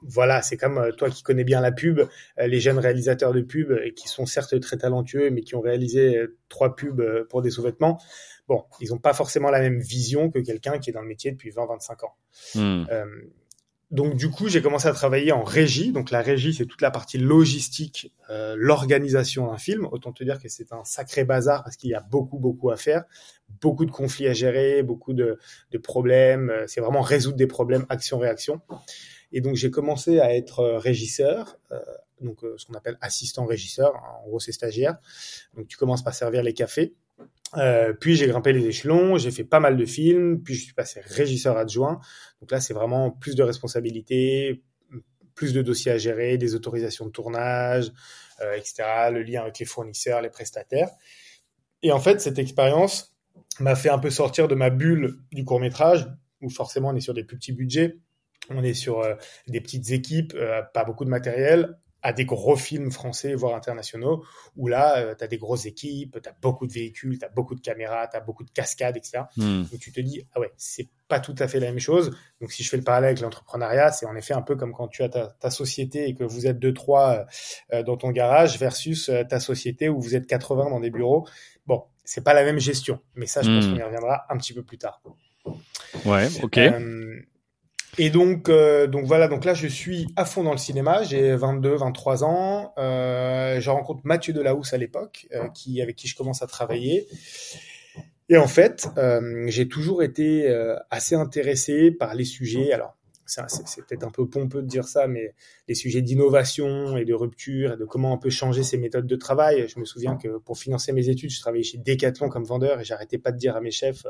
voilà, 0.08 0.42
c'est 0.42 0.58
comme 0.58 0.78
euh, 0.78 0.92
toi 0.92 1.10
qui 1.10 1.24
connais 1.24 1.44
bien 1.44 1.62
la 1.62 1.72
pub, 1.72 2.00
euh, 2.00 2.08
les 2.48 2.60
jeunes 2.60 2.80
réalisateurs 2.80 3.34
de 3.34 3.42
pub 3.42 3.72
euh, 3.72 3.90
qui 3.96 4.08
sont 4.08 4.26
certes 4.26 4.60
très 4.60 4.78
talentueux, 4.78 5.30
mais 5.32 5.42
qui 5.42 5.56
ont 5.56 5.62
réalisé 5.62 6.20
trois 6.50 6.76
pubs 6.76 7.04
pour 7.30 7.42
des 7.42 7.50
sous-vêtements. 7.50 8.00
Bon, 8.48 8.64
ils 8.80 8.90
n'ont 8.90 9.00
pas 9.00 9.14
forcément 9.14 9.50
la 9.50 9.60
même 9.60 9.80
vision 9.80 10.30
que 10.30 10.40
quelqu'un 10.40 10.78
qui 10.78 10.92
est 10.92 10.94
dans 10.94 11.02
le 11.02 11.08
métier 11.08 11.32
depuis 11.32 11.50
20-25 11.50 12.06
ans. 12.06 12.16
Hmm. 12.54 12.86
donc 13.90 14.16
du 14.16 14.30
coup, 14.30 14.50
j'ai 14.50 14.62
commencé 14.62 14.88
à 14.88 14.94
travailler 14.94 15.32
en 15.32 15.44
régie. 15.44 15.92
Donc 15.92 16.12
la 16.12 16.22
régie, 16.22 16.54
c'est 16.54 16.66
toute 16.66 16.82
la 16.82 16.92
partie 16.92 17.18
logistique, 17.18 18.14
l'organisation 18.30 19.48
d'un 19.48 19.58
film. 19.58 19.88
Autant 19.92 20.12
te 20.12 20.24
dire 20.24 20.40
que 20.40 20.48
c'est 20.48 20.72
un 20.72 20.84
sacré 20.84 21.24
bazar 21.24 21.64
parce 21.64 21.76
qu'il 21.76 21.90
y 21.90 21.96
a 21.96 22.02
beaucoup, 22.02 22.38
beaucoup 22.38 22.70
à 22.70 22.78
faire, 22.78 23.04
beaucoup 23.62 23.86
de 23.86 23.92
conflits 23.92 24.28
à 24.28 24.34
gérer, 24.34 24.84
beaucoup 24.84 25.14
de, 25.14 25.40
de 25.72 25.78
problèmes. 25.80 26.52
C'est 26.68 26.82
vraiment 26.82 27.02
résoudre 27.02 27.38
des 27.38 27.48
problèmes 27.48 27.86
action-réaction. 27.90 28.62
Et 29.36 29.42
donc 29.42 29.56
j'ai 29.56 29.70
commencé 29.70 30.22
à 30.22 30.34
être 30.34 30.62
euh, 30.62 30.78
régisseur, 30.80 31.60
euh, 31.74 31.80
donc 32.22 32.42
euh, 32.46 32.56
ce 32.58 32.66
qu'on 32.66 32.74
appelle 32.74 32.98
assistant 33.02 33.46
régisseur, 33.46 33.94
en 33.94 34.26
gros 34.30 34.40
c'est 34.40 34.54
stagiaire. 34.54 34.98
Donc 35.58 35.68
tu 35.68 35.76
commences 35.76 36.04
par 36.06 36.16
servir 36.16 36.42
les 36.42 36.54
cafés. 36.54 36.96
Puis 38.00 38.16
j'ai 38.16 38.28
grimpé 38.28 38.54
les 38.54 38.66
échelons, 38.66 39.18
j'ai 39.18 39.32
fait 39.32 39.44
pas 39.44 39.60
mal 39.60 39.76
de 39.76 39.86
films, 39.86 40.42
puis 40.42 40.56
je 40.56 40.64
suis 40.64 40.74
passé 40.74 41.02
régisseur 41.04 41.58
adjoint. 41.58 42.00
Donc 42.40 42.52
là 42.52 42.62
c'est 42.62 42.74
vraiment 42.74 43.12
plus 43.12 43.36
de 43.36 43.44
responsabilités, 43.44 44.64
plus 45.36 45.54
de 45.54 45.62
dossiers 45.62 45.92
à 45.92 45.98
gérer, 45.98 46.38
des 46.38 46.56
autorisations 46.56 47.06
de 47.06 47.12
tournage, 47.12 47.92
etc. 48.56 48.84
Le 49.12 49.22
lien 49.22 49.42
avec 49.42 49.60
les 49.60 49.66
fournisseurs, 49.66 50.22
les 50.22 50.30
prestataires. 50.30 50.90
Et 51.82 51.92
en 51.92 52.00
fait 52.00 52.22
cette 52.22 52.40
expérience 52.40 53.16
m'a 53.60 53.76
fait 53.76 53.90
un 53.90 54.00
peu 54.00 54.10
sortir 54.10 54.48
de 54.48 54.56
ma 54.56 54.70
bulle 54.70 55.18
du 55.32 55.44
court 55.44 55.60
métrage, 55.60 56.08
où 56.42 56.50
forcément 56.50 56.90
on 56.90 56.96
est 56.96 57.02
sur 57.02 57.14
des 57.14 57.24
plus 57.24 57.38
petits 57.38 57.54
budgets 57.54 57.98
on 58.50 58.64
est 58.64 58.74
sur 58.74 59.00
euh, 59.00 59.16
des 59.48 59.62
petites 59.62 59.92
équipes, 59.92 60.34
euh, 60.36 60.62
pas 60.74 60.84
beaucoup 60.84 61.06
de 61.06 61.10
matériel, 61.10 61.78
à 62.02 62.14
des 62.14 62.26
gros 62.26 62.56
films 62.56 62.92
français, 62.92 63.34
voire 63.34 63.56
internationaux, 63.56 64.24
où 64.56 64.68
là, 64.68 64.98
euh, 65.00 65.16
tu 65.18 65.24
as 65.24 65.28
des 65.28 65.40
grosses 65.40 65.66
équipes, 65.66 66.20
tu 66.22 66.30
as 66.30 66.36
beaucoup 66.40 66.68
de 66.68 66.72
véhicules, 66.72 67.18
tu 67.18 67.26
as 67.26 67.30
beaucoup 67.30 67.56
de 67.56 67.62
caméras, 67.62 68.08
tu 68.08 68.16
as 68.16 68.20
beaucoup 68.20 68.44
de 68.44 68.52
cascades, 68.52 68.96
etc. 68.96 69.24
Hmm. 69.38 69.64
Donc 69.64 69.80
tu 69.80 69.92
te 69.92 70.00
dis, 70.00 70.24
ah 70.36 70.40
ouais, 70.40 70.52
c'est 70.56 70.88
pas 71.08 71.20
tout 71.20 71.34
à 71.40 71.48
fait 71.48 71.60
la 71.60 71.68
même 71.68 71.80
chose. 71.80 72.16
Donc 72.42 72.52
si 72.52 72.62
je 72.62 72.70
fais 72.70 72.78
le 72.78 72.84
parallèle 72.84 73.10
avec 73.10 73.22
l'entrepreneuriat, 73.22 73.92
c'est 73.92 74.06
en 74.06 74.16
effet 74.16 74.36
un 74.36 74.44
peu 74.44 74.56
comme 74.56 74.72
quand 74.72 74.88
tu 74.88 75.02
as 75.02 75.10
ta, 75.10 75.50
société 75.50 76.08
et 76.08 76.14
que 76.14 76.24
vous 76.24 76.46
êtes 76.46 76.60
deux, 76.60 76.74
trois 76.74 77.26
dans 77.86 77.98
ton 77.98 78.12
garage 78.12 78.60
versus 78.60 79.10
ta 79.30 79.40
société 79.40 79.90
où 79.90 80.00
vous 80.00 80.16
êtes 80.16 80.28
80 80.28 80.70
dans 80.70 80.80
des 80.80 80.92
bureaux. 80.92 81.28
Bon, 81.66 81.84
c'est 82.04 82.24
pas 82.24 82.34
la 82.34 82.44
même 82.44 82.60
gestion, 82.60 83.00
mais 83.16 83.26
ça, 83.26 83.42
je 83.42 83.50
pense 83.50 83.66
hmm. 83.66 83.72
qu'on 83.72 83.80
y 83.80 83.84
reviendra 83.84 84.26
un 84.30 84.38
petit 84.38 84.54
peu 84.54 84.64
plus 84.64 84.78
tard. 84.78 85.02
Ouais, 86.06 86.28
ok. 86.44 86.60
Et 87.98 88.10
donc, 88.10 88.50
euh, 88.50 88.88
donc 88.88 89.06
voilà, 89.06 89.28
donc 89.28 89.46
là 89.46 89.54
je 89.54 89.68
suis 89.68 90.08
à 90.18 90.26
fond 90.26 90.44
dans 90.44 90.52
le 90.52 90.58
cinéma, 90.58 91.04
j'ai 91.04 91.34
22, 91.36 91.76
23 91.76 92.26
ans, 92.26 92.74
euh, 92.78 93.62
je 93.62 93.70
rencontre 93.70 94.02
Mathieu 94.04 94.34
Delahousse 94.34 94.74
à 94.74 94.78
l'époque, 94.78 95.28
euh, 95.34 95.48
qui 95.50 95.82
avec 95.82 95.96
qui 95.96 96.08
je 96.08 96.16
commence 96.16 96.42
à 96.42 96.48
travailler. 96.48 97.08
Et 98.28 98.38
en 98.38 98.48
fait, 98.48 98.90
euh, 98.98 99.46
j'ai 99.48 99.68
toujours 99.68 100.04
été 100.04 100.50
euh, 100.50 100.76
assez 100.90 101.16
intéressé 101.16 101.92
par 101.92 102.16
les 102.16 102.26
sujets. 102.26 102.74
Alors, 102.74 102.98
c'est 103.26 103.86
peut-être 103.86 104.04
un 104.04 104.12
peu 104.12 104.28
pompeux 104.28 104.62
de 104.62 104.68
dire 104.68 104.88
ça, 104.88 105.08
mais 105.08 105.34
les 105.68 105.76
sujets 105.76 106.02
d'innovation 106.02 106.98
et 106.98 107.06
de 107.06 107.14
rupture 107.14 107.74
et 107.74 107.78
de 107.78 107.86
comment 107.86 108.14
on 108.14 108.18
peut 108.18 108.30
changer 108.30 108.64
ses 108.64 108.78
méthodes 108.78 109.08
de 109.08 109.16
travail. 109.16 109.68
Je 109.68 109.80
me 109.80 109.86
souviens 109.86 110.16
que 110.16 110.38
pour 110.38 110.58
financer 110.58 110.92
mes 110.94 111.10
études, 111.10 111.32
je 111.32 111.40
travaillais 111.40 111.64
chez 111.64 111.78
Decathlon 111.78 112.30
comme 112.30 112.44
vendeur 112.44 112.80
et 112.80 112.84
j'arrêtais 112.84 113.18
pas 113.18 113.32
de 113.32 113.38
dire 113.38 113.56
à 113.56 113.62
mes 113.62 113.72
chefs, 113.72 114.06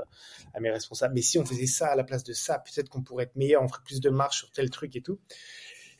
à 0.53 0.59
mes 0.59 0.69
responsables, 0.69 1.13
mais 1.13 1.21
si 1.21 1.39
on 1.39 1.45
faisait 1.45 1.65
ça 1.65 1.87
à 1.87 1.95
la 1.95 2.03
place 2.03 2.23
de 2.23 2.33
ça, 2.33 2.59
peut-être 2.59 2.89
qu'on 2.89 3.01
pourrait 3.01 3.25
être 3.25 3.35
meilleur, 3.35 3.63
on 3.63 3.67
ferait 3.67 3.83
plus 3.83 4.01
de 4.01 4.09
marge 4.09 4.37
sur 4.37 4.51
tel 4.51 4.69
truc 4.69 4.95
et 4.95 5.01
tout. 5.01 5.19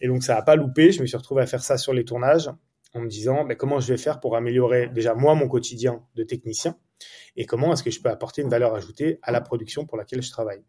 Et 0.01 0.07
donc 0.07 0.23
ça 0.23 0.37
a 0.37 0.41
pas 0.41 0.55
loupé. 0.55 0.91
Je 0.91 1.01
me 1.01 1.07
suis 1.07 1.17
retrouvé 1.17 1.41
à 1.41 1.45
faire 1.45 1.63
ça 1.63 1.77
sur 1.77 1.93
les 1.93 2.05
tournages 2.05 2.49
en 2.93 3.01
me 3.01 3.07
disant 3.07 3.45
ben, 3.45 3.55
comment 3.55 3.79
je 3.79 3.87
vais 3.87 3.97
faire 3.97 4.19
pour 4.19 4.35
améliorer 4.35 4.87
déjà 4.87 5.13
moi 5.13 5.35
mon 5.35 5.47
quotidien 5.47 6.03
de 6.15 6.23
technicien 6.23 6.77
et 7.35 7.45
comment 7.45 7.73
est-ce 7.73 7.83
que 7.83 7.91
je 7.91 8.01
peux 8.01 8.09
apporter 8.09 8.41
une 8.41 8.49
valeur 8.49 8.73
ajoutée 8.75 9.19
à 9.21 9.31
la 9.31 9.41
production 9.41 9.85
pour 9.85 9.97
laquelle 9.97 10.21
je 10.21 10.31
travaille? 10.31 10.63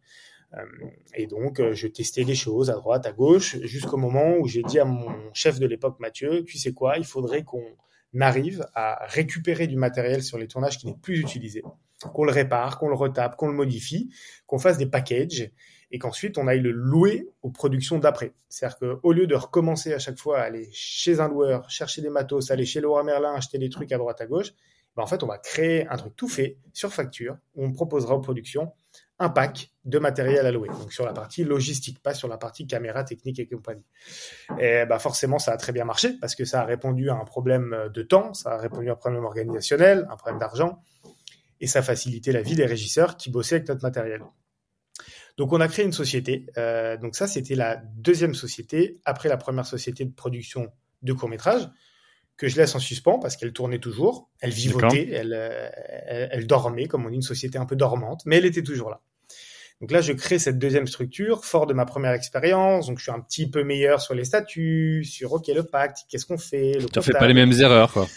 Euh, 0.53 0.65
et 1.13 1.27
donc, 1.27 1.59
euh, 1.59 1.73
je 1.73 1.87
testais 1.87 2.23
les 2.23 2.35
choses 2.35 2.69
à 2.69 2.73
droite, 2.73 3.05
à 3.05 3.11
gauche, 3.11 3.57
jusqu'au 3.63 3.97
moment 3.97 4.37
où 4.37 4.47
j'ai 4.47 4.63
dit 4.63 4.79
à 4.79 4.85
mon 4.85 5.11
chef 5.33 5.59
de 5.59 5.65
l'époque, 5.65 5.99
Mathieu, 5.99 6.43
tu 6.45 6.57
sais 6.57 6.73
quoi, 6.73 6.97
il 6.97 7.05
faudrait 7.05 7.43
qu'on 7.43 7.75
arrive 8.19 8.65
à 8.73 9.05
récupérer 9.07 9.67
du 9.67 9.75
matériel 9.75 10.23
sur 10.23 10.37
les 10.37 10.47
tournages 10.47 10.77
qui 10.77 10.87
n'est 10.87 10.97
plus 11.01 11.19
utilisé, 11.19 11.63
qu'on 12.13 12.23
le 12.23 12.31
répare, 12.31 12.79
qu'on 12.79 12.89
le 12.89 12.95
retape, 12.95 13.35
qu'on 13.35 13.47
le 13.47 13.53
modifie, 13.53 14.09
qu'on 14.45 14.59
fasse 14.59 14.77
des 14.77 14.85
packages 14.85 15.51
et 15.91 15.99
qu'ensuite 15.99 16.37
on 16.37 16.47
aille 16.47 16.59
le 16.59 16.71
louer 16.71 17.29
aux 17.41 17.49
productions 17.49 17.97
d'après. 17.97 18.33
C'est-à-dire 18.49 18.77
qu'au 18.79 19.11
lieu 19.11 19.27
de 19.27 19.35
recommencer 19.35 19.93
à 19.93 19.99
chaque 19.99 20.17
fois 20.17 20.39
à 20.39 20.43
aller 20.43 20.69
chez 20.71 21.19
un 21.19 21.27
loueur, 21.27 21.69
chercher 21.69 22.01
des 22.01 22.09
matos, 22.09 22.51
aller 22.51 22.65
chez 22.65 22.81
Laura 22.81 23.03
Merlin, 23.03 23.33
acheter 23.33 23.57
des 23.57 23.69
trucs 23.69 23.91
à 23.91 23.97
droite 23.97 24.19
à 24.19 24.25
gauche, 24.25 24.53
ben 24.95 25.03
en 25.03 25.07
fait 25.07 25.23
on 25.23 25.27
va 25.27 25.37
créer 25.37 25.87
un 25.87 25.95
truc 25.95 26.15
tout 26.15 26.27
fait 26.27 26.57
sur 26.73 26.91
facture 26.91 27.37
on 27.55 27.71
proposera 27.71 28.15
aux 28.15 28.21
productions 28.21 28.73
un 29.19 29.29
pack 29.29 29.71
de 29.83 29.99
matériel 29.99 30.45
à 30.45 30.51
louer. 30.51 30.69
Donc 30.69 30.93
sur 30.93 31.05
la 31.05 31.13
partie 31.13 31.43
logistique, 31.43 32.01
pas 32.01 32.13
sur 32.13 32.27
la 32.27 32.37
partie 32.37 32.67
caméra 32.67 33.03
technique 33.03 33.39
et 33.39 33.47
compagnie. 33.47 33.85
Et 34.59 34.85
bah 34.85 34.99
forcément, 34.99 35.39
ça 35.39 35.53
a 35.53 35.57
très 35.57 35.71
bien 35.71 35.85
marché 35.85 36.13
parce 36.19 36.35
que 36.35 36.45
ça 36.45 36.61
a 36.61 36.65
répondu 36.65 37.09
à 37.09 37.15
un 37.15 37.25
problème 37.25 37.89
de 37.93 38.01
temps, 38.03 38.33
ça 38.33 38.51
a 38.51 38.57
répondu 38.57 38.89
à 38.89 38.93
un 38.93 38.95
problème 38.95 39.23
organisationnel, 39.23 40.07
un 40.11 40.17
problème 40.17 40.39
d'argent, 40.39 40.83
et 41.59 41.67
ça 41.67 41.79
a 41.79 41.81
facilité 41.81 42.31
la 42.31 42.41
vie 42.41 42.55
des 42.55 42.65
régisseurs 42.65 43.17
qui 43.17 43.31
bossaient 43.31 43.55
avec 43.55 43.69
notre 43.69 43.81
matériel. 43.81 44.21
Donc 45.37 45.53
on 45.53 45.61
a 45.61 45.67
créé 45.67 45.85
une 45.85 45.93
société. 45.93 46.47
Euh, 46.57 46.97
donc 46.97 47.15
ça, 47.15 47.27
c'était 47.27 47.55
la 47.55 47.77
deuxième 47.77 48.33
société 48.33 48.99
après 49.05 49.29
la 49.29 49.37
première 49.37 49.65
société 49.65 50.05
de 50.05 50.13
production 50.13 50.71
de 51.03 51.13
court 51.13 51.29
métrage 51.29 51.69
que 52.37 52.47
je 52.47 52.55
laisse 52.57 52.75
en 52.75 52.79
suspens 52.79 53.19
parce 53.19 53.35
qu'elle 53.35 53.53
tournait 53.53 53.79
toujours, 53.79 54.29
elle 54.41 54.51
vivotait, 54.51 55.09
elle, 55.11 55.33
elle, 55.33 56.29
elle, 56.31 56.47
dormait, 56.47 56.87
comme 56.87 57.05
on 57.05 57.09
dit, 57.09 57.15
une 57.15 57.21
société 57.23 57.57
un 57.57 57.65
peu 57.65 57.75
dormante, 57.75 58.21
mais 58.25 58.37
elle 58.37 58.45
était 58.45 58.61
toujours 58.61 58.91
là. 58.91 59.01
Donc 59.81 59.91
là, 59.91 60.01
je 60.01 60.11
crée 60.11 60.39
cette 60.39 60.57
deuxième 60.57 60.87
structure, 60.87 61.45
fort 61.45 61.67
de 61.67 61.73
ma 61.73 61.85
première 61.85 62.13
expérience. 62.13 62.87
Donc 62.87 62.97
je 62.97 63.03
suis 63.03 63.11
un 63.11 63.19
petit 63.19 63.49
peu 63.49 63.63
meilleur 63.63 64.01
sur 64.01 64.15
les 64.15 64.25
statuts, 64.25 65.03
sur 65.03 65.33
OK 65.33 65.47
le 65.47 65.63
pacte, 65.63 65.99
qu'est-ce 66.09 66.25
qu'on 66.25 66.37
fait. 66.37 66.77
Tu 66.91 66.97
ne 66.97 67.03
fais 67.03 67.13
pas 67.13 67.27
les 67.27 67.35
mêmes 67.35 67.53
erreurs, 67.53 67.93
quoi. 67.93 68.07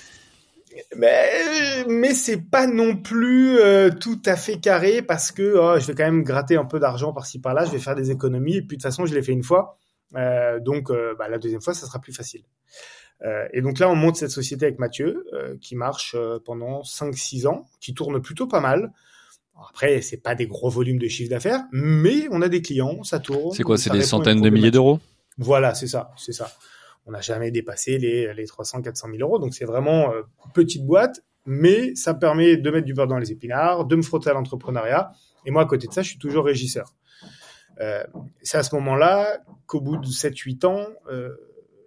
Mais 0.97 1.85
mais 1.89 2.15
c'est 2.15 2.41
pas 2.41 2.67
non 2.67 2.97
plus 2.97 3.59
euh, 3.59 3.91
tout 3.91 4.21
à 4.25 4.37
fait 4.37 4.59
carré 4.61 5.03
parce 5.03 5.33
que 5.33 5.57
oh, 5.57 5.79
je 5.79 5.87
vais 5.87 5.95
quand 5.95 6.05
même 6.05 6.23
gratter 6.23 6.57
un 6.57 6.65
peu 6.65 6.79
d'argent 6.79 7.13
par-ci 7.13 7.41
par-là, 7.41 7.65
je 7.65 7.73
vais 7.73 7.79
faire 7.79 7.97
des 7.97 8.11
économies 8.11 8.57
et 8.57 8.63
puis 8.63 8.77
de 8.77 8.83
toute 8.83 8.91
façon 8.91 9.05
je 9.05 9.15
l'ai 9.15 9.23
fait 9.23 9.33
une 9.33 9.43
fois, 9.43 9.77
euh, 10.15 10.61
donc 10.61 10.91
euh, 10.91 11.15
bah, 11.19 11.29
la 11.29 11.39
deuxième 11.39 11.61
fois 11.61 11.75
ça 11.75 11.87
sera 11.87 11.99
plus 12.01 12.13
facile. 12.13 12.43
Et 13.53 13.61
donc 13.61 13.79
là 13.79 13.91
on 13.91 13.95
monte 13.95 14.17
cette 14.17 14.31
société 14.31 14.65
avec 14.65 14.79
Mathieu 14.79 15.27
qui 15.61 15.77
marche 15.77 16.17
pendant 16.47 16.81
5-6 16.81 17.49
ans, 17.49 17.69
qui 17.79 17.93
tourne 17.93 18.23
plutôt 18.23 18.47
pas 18.47 18.61
mal. 18.61 18.93
Après, 19.69 20.01
c'est 20.01 20.19
pas 20.19 20.35
des 20.35 20.47
gros 20.47 20.71
volumes 20.71 20.99
de 20.99 21.09
chiffre 21.09 21.31
d'affaires, 21.31 21.65
mais 21.73 22.27
on 22.31 22.43
a 22.43 22.49
des 22.49 22.63
clients, 22.63 23.03
ça 23.03 23.19
tourne. 23.19 23.53
C'est 23.53 23.63
quoi 23.63 23.77
C'est 23.77 23.91
des 23.91 24.03
centaines 24.03 24.41
de 24.41 24.51
milliers 24.51 24.71
d'euros? 24.71 25.01
Voilà, 25.39 25.75
c'est 25.75 25.87
ça, 25.87 26.13
c'est 26.17 26.33
ça. 26.33 26.51
On 27.07 27.13
n'a 27.13 27.21
jamais 27.21 27.51
dépassé 27.51 27.99
les, 27.99 28.33
les 28.35 28.47
300, 28.47 28.83
400 28.83 29.09
000 29.17 29.19
euros, 29.21 29.39
donc 29.39 29.55
c'est 29.55 29.65
vraiment 29.65 30.13
euh, 30.13 30.23
petite 30.55 30.85
boîte, 30.85 31.23
mais 31.47 31.95
ça 31.95 32.15
permet 32.15 32.57
de 32.57 32.71
mettre 32.71 32.85
du 32.85 32.95
beurre 32.95 33.07
dans 33.07 33.19
les 33.19 33.33
épinards, 33.33 33.87
de 33.87 33.97
me 33.97 34.03
frotter 34.03 34.31
à 34.31 34.35
l'entrepreneuriat. 34.35 35.13
Et 35.47 35.51
moi, 35.51 35.63
à 35.63 35.67
côté 35.67 35.87
de 35.87 35.93
ça, 35.93 36.03
je 36.03 36.11
suis 36.11 36.19
toujours 36.19 36.45
régisseur. 36.45 36.95
Euh, 37.81 38.05
c'est 38.43 38.59
à 38.59 38.63
ce 38.63 38.75
moment-là 38.75 39.39
qu'au 39.67 39.81
bout 39.81 39.97
de 39.97 40.07
7-8 40.07 40.67
ans, 40.67 40.87
euh, 41.11 41.35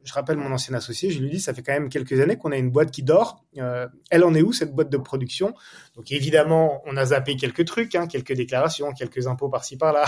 je 0.04 0.14
rappelle 0.14 0.38
mon 0.38 0.52
ancien 0.52 0.74
associé, 0.74 1.10
je 1.10 1.20
lui 1.20 1.30
dis, 1.30 1.40
ça 1.40 1.54
fait 1.54 1.62
quand 1.62 1.74
même 1.74 1.90
quelques 1.90 2.20
années 2.20 2.38
qu'on 2.38 2.52
a 2.52 2.58
une 2.58 2.72
boîte 2.72 2.92
qui 2.92 3.04
dort. 3.04 3.44
Euh, 3.58 3.88
elle 4.10 4.24
en 4.24 4.34
est 4.34 4.42
où, 4.42 4.54
cette 4.54 4.74
boîte 4.74 4.90
de 4.90 4.98
production? 4.98 5.54
Donc 5.96 6.12
évidemment, 6.12 6.82
on 6.86 6.98
a 6.98 7.06
zappé 7.06 7.36
quelques 7.36 7.66
trucs, 7.66 7.96
hein, 7.96 8.08
quelques 8.08 8.34
déclarations, 8.34 8.92
quelques 8.92 9.28
impôts 9.28 9.50
par-ci 9.50 9.78
par-là. 9.78 10.06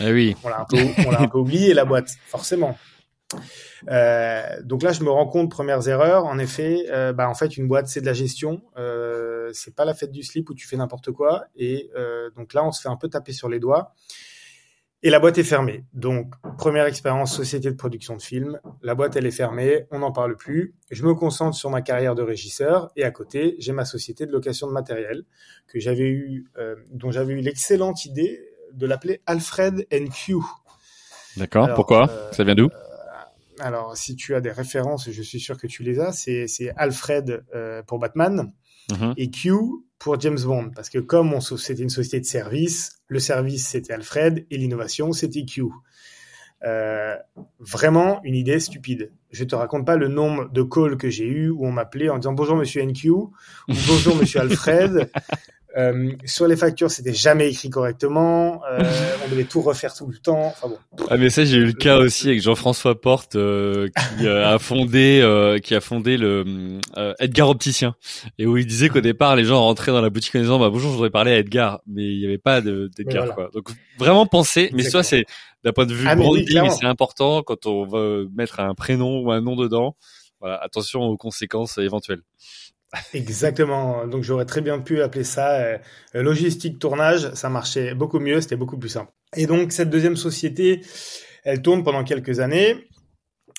Ah 0.00 0.10
oui. 0.10 0.36
On 0.44 0.48
l'a 0.48 0.60
un, 0.60 0.64
peu, 0.64 0.78
on 1.06 1.10
l'a 1.10 1.22
un 1.22 1.28
peu 1.28 1.38
oublié, 1.38 1.74
la 1.74 1.84
boîte, 1.84 2.10
forcément. 2.26 2.76
Euh, 3.88 4.42
donc 4.62 4.82
là, 4.82 4.92
je 4.92 5.02
me 5.02 5.10
rends 5.10 5.26
compte, 5.26 5.50
premières 5.50 5.88
erreurs, 5.88 6.26
en 6.26 6.38
effet, 6.38 6.86
euh, 6.90 7.12
bah, 7.12 7.28
en 7.28 7.34
fait, 7.34 7.56
une 7.56 7.66
boîte, 7.66 7.88
c'est 7.88 8.00
de 8.00 8.06
la 8.06 8.12
gestion. 8.12 8.62
Euh, 8.76 9.50
c'est 9.54 9.74
pas 9.74 9.84
la 9.84 9.94
fête 9.94 10.12
du 10.12 10.22
slip 10.22 10.50
où 10.50 10.54
tu 10.54 10.66
fais 10.66 10.76
n'importe 10.76 11.10
quoi. 11.10 11.46
Et 11.56 11.90
donc 12.36 12.54
là, 12.54 12.64
on 12.64 12.72
se 12.72 12.82
fait 12.82 12.88
un 12.88 12.96
peu 12.96 13.08
taper 13.08 13.32
sur 13.32 13.48
les 13.48 13.58
doigts. 13.58 13.94
Et 15.04 15.10
la 15.10 15.18
boîte 15.18 15.36
est 15.38 15.42
fermée. 15.44 15.84
Donc, 15.94 16.32
première 16.58 16.86
expérience, 16.86 17.34
société 17.34 17.68
de 17.70 17.76
production 17.76 18.16
de 18.16 18.22
films. 18.22 18.60
La 18.82 18.94
boîte, 18.94 19.16
elle 19.16 19.26
est 19.26 19.32
fermée, 19.32 19.86
on 19.90 19.98
n'en 19.98 20.12
parle 20.12 20.36
plus. 20.36 20.74
Je 20.92 21.02
me 21.04 21.12
concentre 21.14 21.56
sur 21.56 21.70
ma 21.70 21.82
carrière 21.82 22.14
de 22.14 22.22
régisseur 22.22 22.92
et 22.94 23.02
à 23.02 23.10
côté, 23.10 23.56
j'ai 23.58 23.72
ma 23.72 23.84
société 23.84 24.26
de 24.26 24.32
location 24.32 24.68
de 24.68 24.72
matériel 24.72 25.24
que 25.66 25.80
j'avais 25.80 26.08
eu, 26.08 26.46
euh, 26.56 26.76
dont 26.90 27.10
j'avais 27.10 27.32
eu 27.32 27.40
l'excellente 27.40 28.04
idée 28.04 28.44
de 28.72 28.86
l'appeler 28.86 29.20
Alfred 29.26 29.86
Q. 29.90 30.36
D'accord. 31.36 31.74
Pourquoi? 31.74 32.08
euh, 32.08 32.32
Ça 32.32 32.44
vient 32.44 32.54
d'où? 32.54 32.66
euh, 32.66 33.58
Alors, 33.58 33.96
si 33.96 34.14
tu 34.14 34.36
as 34.36 34.40
des 34.40 34.52
références, 34.52 35.10
je 35.10 35.22
suis 35.22 35.40
sûr 35.40 35.58
que 35.58 35.66
tu 35.66 35.82
les 35.82 35.98
as. 35.98 36.12
C'est 36.12 36.72
Alfred 36.76 37.44
euh, 37.56 37.82
pour 37.82 37.98
Batman 37.98 38.52
mm-hmm. 38.90 39.14
et 39.16 39.30
Q 39.30 39.52
pour 40.02 40.18
James 40.20 40.38
Bond, 40.44 40.70
parce 40.74 40.90
que 40.90 40.98
comme 40.98 41.40
c'était 41.40 41.82
une 41.82 41.88
société 41.88 42.18
de 42.18 42.26
service, 42.26 43.00
le 43.06 43.20
service 43.20 43.68
c'était 43.68 43.92
Alfred 43.92 44.46
et 44.50 44.58
l'innovation 44.58 45.12
c'était 45.12 45.44
Q. 45.44 45.66
Euh, 46.64 47.16
vraiment 47.60 48.20
une 48.24 48.34
idée 48.34 48.60
stupide. 48.60 49.12
Je 49.30 49.44
te 49.44 49.54
raconte 49.54 49.86
pas 49.86 49.96
le 49.96 50.08
nombre 50.08 50.48
de 50.50 50.62
calls 50.62 50.96
que 50.96 51.08
j'ai 51.08 51.26
eu 51.26 51.50
où 51.50 51.66
on 51.66 51.72
m'appelait 51.72 52.08
en 52.08 52.18
disant 52.18 52.32
bonjour 52.32 52.56
monsieur 52.56 52.84
NQ 52.84 53.10
ou 53.10 53.32
bonjour 53.68 54.16
monsieur 54.16 54.40
Alfred. 54.42 55.10
Euh, 55.76 56.12
sur 56.24 56.46
les 56.46 56.56
factures, 56.56 56.90
c'était 56.90 57.14
jamais 57.14 57.48
écrit 57.48 57.70
correctement. 57.70 58.62
Euh, 58.70 58.82
on 59.24 59.30
devait 59.30 59.44
tout 59.44 59.62
refaire 59.62 59.94
tout 59.94 60.06
le 60.06 60.18
temps. 60.18 60.46
Enfin 60.46 60.68
bon. 60.68 60.78
Ah 61.08 61.16
mais 61.16 61.30
ça 61.30 61.44
j'ai 61.44 61.56
eu 61.56 61.64
le 61.64 61.72
cas 61.72 61.98
aussi 61.98 62.28
avec 62.28 62.42
Jean-François 62.42 63.00
Porte 63.00 63.36
euh, 63.36 63.88
qui 64.18 64.26
euh, 64.26 64.54
a 64.54 64.58
fondé 64.58 65.20
euh, 65.22 65.58
qui 65.58 65.74
a 65.74 65.80
fondé 65.80 66.16
le 66.16 66.78
Edgar 67.18 67.48
Opticien 67.48 67.94
et 68.38 68.46
où 68.46 68.56
il 68.56 68.66
disait 68.66 68.88
qu'au 68.88 69.00
départ 69.00 69.36
les 69.36 69.44
gens 69.44 69.60
rentraient 69.60 69.92
dans 69.92 70.00
la 70.00 70.10
boutique 70.10 70.34
en 70.36 70.40
disant 70.40 70.58
bah 70.58 70.70
bonjour 70.70 70.90
je 70.90 70.96
voudrais 70.96 71.10
parler 71.10 71.32
à 71.32 71.38
Edgar 71.38 71.80
mais 71.86 72.04
il 72.04 72.18
n'y 72.18 72.26
avait 72.26 72.38
pas 72.38 72.60
d'Edgar 72.60 73.26
voilà. 73.26 73.34
quoi. 73.34 73.50
Donc 73.54 73.68
vraiment 73.98 74.26
penser 74.26 74.70
mais 74.74 74.82
ça 74.82 75.02
c'est 75.02 75.24
d'un 75.64 75.72
point 75.72 75.86
de 75.86 75.94
vue 75.94 76.06
ah, 76.08 76.16
branding 76.16 76.70
c'est 76.70 76.86
important 76.86 77.42
quand 77.42 77.66
on 77.66 77.86
va 77.86 78.24
mettre 78.34 78.60
un 78.60 78.74
prénom 78.74 79.20
ou 79.20 79.32
un 79.32 79.40
nom 79.40 79.56
dedans. 79.56 79.96
Voilà 80.40 80.60
attention 80.62 81.02
aux 81.02 81.16
conséquences 81.16 81.78
éventuelles. 81.78 82.22
Exactement. 83.14 84.06
Donc 84.06 84.22
j'aurais 84.22 84.44
très 84.44 84.60
bien 84.60 84.78
pu 84.78 85.02
appeler 85.02 85.24
ça 85.24 85.54
euh, 85.56 85.78
logistique 86.14 86.78
tournage. 86.78 87.32
Ça 87.34 87.48
marchait 87.48 87.94
beaucoup 87.94 88.20
mieux, 88.20 88.40
c'était 88.40 88.56
beaucoup 88.56 88.78
plus 88.78 88.90
simple. 88.90 89.12
Et 89.36 89.46
donc 89.46 89.72
cette 89.72 89.90
deuxième 89.90 90.16
société, 90.16 90.82
elle 91.44 91.62
tourne 91.62 91.82
pendant 91.82 92.04
quelques 92.04 92.40
années. 92.40 92.88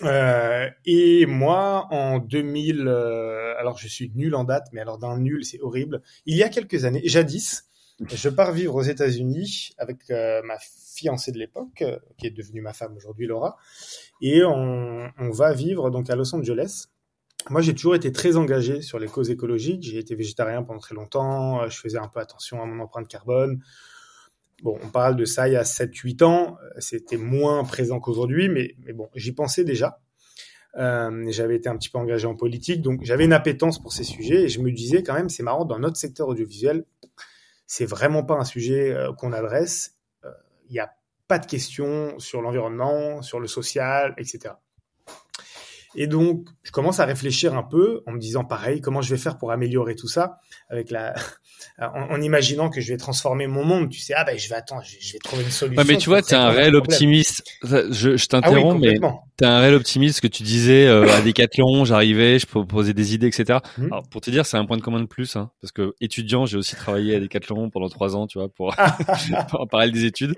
Euh, 0.01 0.67
et 0.85 1.25
moi, 1.25 1.87
en 1.91 2.19
2000, 2.19 2.87
euh, 2.87 3.53
alors 3.59 3.77
je 3.77 3.87
suis 3.87 4.11
nul 4.15 4.35
en 4.35 4.43
date, 4.43 4.67
mais 4.71 4.81
alors 4.81 4.97
d'un 4.97 5.17
nul, 5.17 5.45
c'est 5.45 5.61
horrible. 5.61 6.01
Il 6.25 6.35
y 6.35 6.43
a 6.43 6.49
quelques 6.49 6.85
années, 6.85 7.01
jadis, 7.05 7.65
je 8.11 8.29
pars 8.29 8.51
vivre 8.51 8.75
aux 8.75 8.81
États-Unis 8.81 9.71
avec 9.77 10.09
euh, 10.09 10.41
ma 10.43 10.57
fiancée 10.59 11.31
de 11.31 11.37
l'époque, 11.37 11.81
euh, 11.81 11.99
qui 12.17 12.27
est 12.27 12.31
devenue 12.31 12.61
ma 12.61 12.73
femme 12.73 12.95
aujourd'hui, 12.95 13.27
Laura, 13.27 13.57
et 14.21 14.43
on, 14.43 15.09
on 15.17 15.29
va 15.29 15.53
vivre 15.53 15.89
donc 15.89 16.09
à 16.09 16.15
Los 16.15 16.33
Angeles 16.35 16.87
moi, 17.49 17.61
j'ai 17.61 17.73
toujours 17.73 17.95
été 17.95 18.11
très 18.11 18.37
engagé 18.37 18.81
sur 18.81 18.99
les 18.99 19.07
causes 19.07 19.29
écologiques. 19.29 19.83
J'ai 19.83 19.99
été 19.99 20.15
végétarien 20.15 20.63
pendant 20.63 20.79
très 20.79 20.95
longtemps. 20.95 21.67
Je 21.69 21.77
faisais 21.77 21.97
un 21.97 22.07
peu 22.07 22.19
attention 22.19 22.61
à 22.61 22.65
mon 22.65 22.81
empreinte 22.81 23.07
carbone. 23.07 23.61
Bon, 24.61 24.79
on 24.81 24.89
parle 24.89 25.17
de 25.17 25.25
ça 25.25 25.49
il 25.49 25.53
y 25.53 25.57
a 25.57 25.63
7-8 25.63 26.23
ans. 26.23 26.57
C'était 26.79 27.17
moins 27.17 27.63
présent 27.65 27.99
qu'aujourd'hui, 27.99 28.47
mais, 28.47 28.75
mais 28.85 28.93
bon, 28.93 29.09
j'y 29.13 29.33
pensais 29.33 29.65
déjà. 29.65 29.99
Euh, 30.77 31.25
j'avais 31.29 31.57
été 31.57 31.69
un 31.69 31.77
petit 31.77 31.89
peu 31.89 31.99
engagé 31.99 32.25
en 32.25 32.35
politique, 32.35 32.81
donc 32.81 33.03
j'avais 33.03 33.25
une 33.25 33.33
appétence 33.33 33.79
pour 33.79 33.93
ces 33.93 34.03
sujets 34.03 34.43
et 34.43 34.49
je 34.49 34.59
me 34.59 34.71
disais 34.71 35.03
quand 35.03 35.13
même, 35.13 35.29
c'est 35.29 35.43
marrant, 35.43 35.65
dans 35.65 35.77
notre 35.77 35.97
secteur 35.97 36.27
audiovisuel, 36.27 36.85
c'est 37.67 37.85
vraiment 37.85 38.23
pas 38.23 38.35
un 38.35 38.43
sujet 38.43 38.93
euh, 38.93 39.13
qu'on 39.13 39.33
adresse. 39.33 39.97
Euh, 40.25 40.31
il 40.69 40.71
euh, 40.71 40.73
n'y 40.73 40.79
a 40.79 40.93
pas 41.27 41.39
de 41.39 41.45
questions 41.45 42.17
sur 42.19 42.41
l'environnement, 42.41 43.21
sur 43.21 43.39
le 43.39 43.47
social, 43.47 44.13
etc. 44.17 44.55
Et 45.95 46.07
donc, 46.07 46.47
je 46.63 46.71
commence 46.71 46.99
à 46.99 47.05
réfléchir 47.05 47.55
un 47.55 47.63
peu 47.63 48.01
en 48.07 48.11
me 48.11 48.19
disant 48.19 48.43
pareil, 48.43 48.81
comment 48.81 49.01
je 49.01 49.09
vais 49.09 49.17
faire 49.17 49.37
pour 49.37 49.51
améliorer 49.51 49.95
tout 49.95 50.07
ça 50.07 50.37
avec 50.69 50.91
la, 50.91 51.13
en, 51.79 52.11
en 52.11 52.21
imaginant 52.21 52.69
que 52.69 52.81
je 52.81 52.91
vais 52.91 52.97
transformer 52.97 53.47
mon 53.47 53.63
monde. 53.63 53.89
Tu 53.89 53.99
sais, 53.99 54.13
ah 54.15 54.23
ben 54.23 54.37
je 54.37 54.49
vais 54.49 54.55
attendre, 54.55 54.83
je, 54.85 54.95
je 54.99 55.13
vais 55.13 55.19
trouver 55.19 55.43
une 55.43 55.51
solution. 55.51 55.81
Ouais, 55.81 55.87
mais 55.87 55.97
tu 55.97 56.09
vois, 56.09 56.21
t'es 56.21 56.35
un 56.35 56.49
réel 56.49 56.75
optimiste. 56.75 57.43
Je, 57.63 58.17
je 58.17 58.25
t'interromps, 58.27 58.75
ah 58.75 58.87
oui, 58.87 58.99
mais 58.99 59.09
t'es 59.37 59.45
un 59.45 59.59
réel 59.59 59.75
optimiste. 59.75 60.21
que 60.21 60.27
tu 60.27 60.43
disais 60.43 60.87
euh, 60.87 61.09
à 61.11 61.21
Decathlon, 61.21 61.85
j'arrivais, 61.85 62.39
je 62.39 62.45
proposais 62.45 62.93
des 62.93 63.13
idées, 63.13 63.27
etc. 63.27 63.59
Mmh. 63.77 63.85
Alors, 63.85 64.03
pour 64.09 64.21
te 64.21 64.29
dire, 64.31 64.45
c'est 64.45 64.57
un 64.57 64.65
point 64.65 64.77
de 64.77 64.81
commun 64.81 65.01
de 65.01 65.07
plus, 65.07 65.35
hein, 65.35 65.51
parce 65.61 65.71
que 65.71 65.93
étudiant, 66.01 66.45
j'ai 66.45 66.57
aussi 66.57 66.75
travaillé 66.75 67.15
à 67.15 67.19
Decathlon 67.19 67.69
pendant 67.69 67.89
trois 67.89 68.15
ans, 68.15 68.27
tu 68.27 68.39
vois, 68.39 68.49
pour, 68.49 68.75
en 69.53 69.67
parallèle 69.67 69.91
des 69.91 70.05
études. 70.05 70.35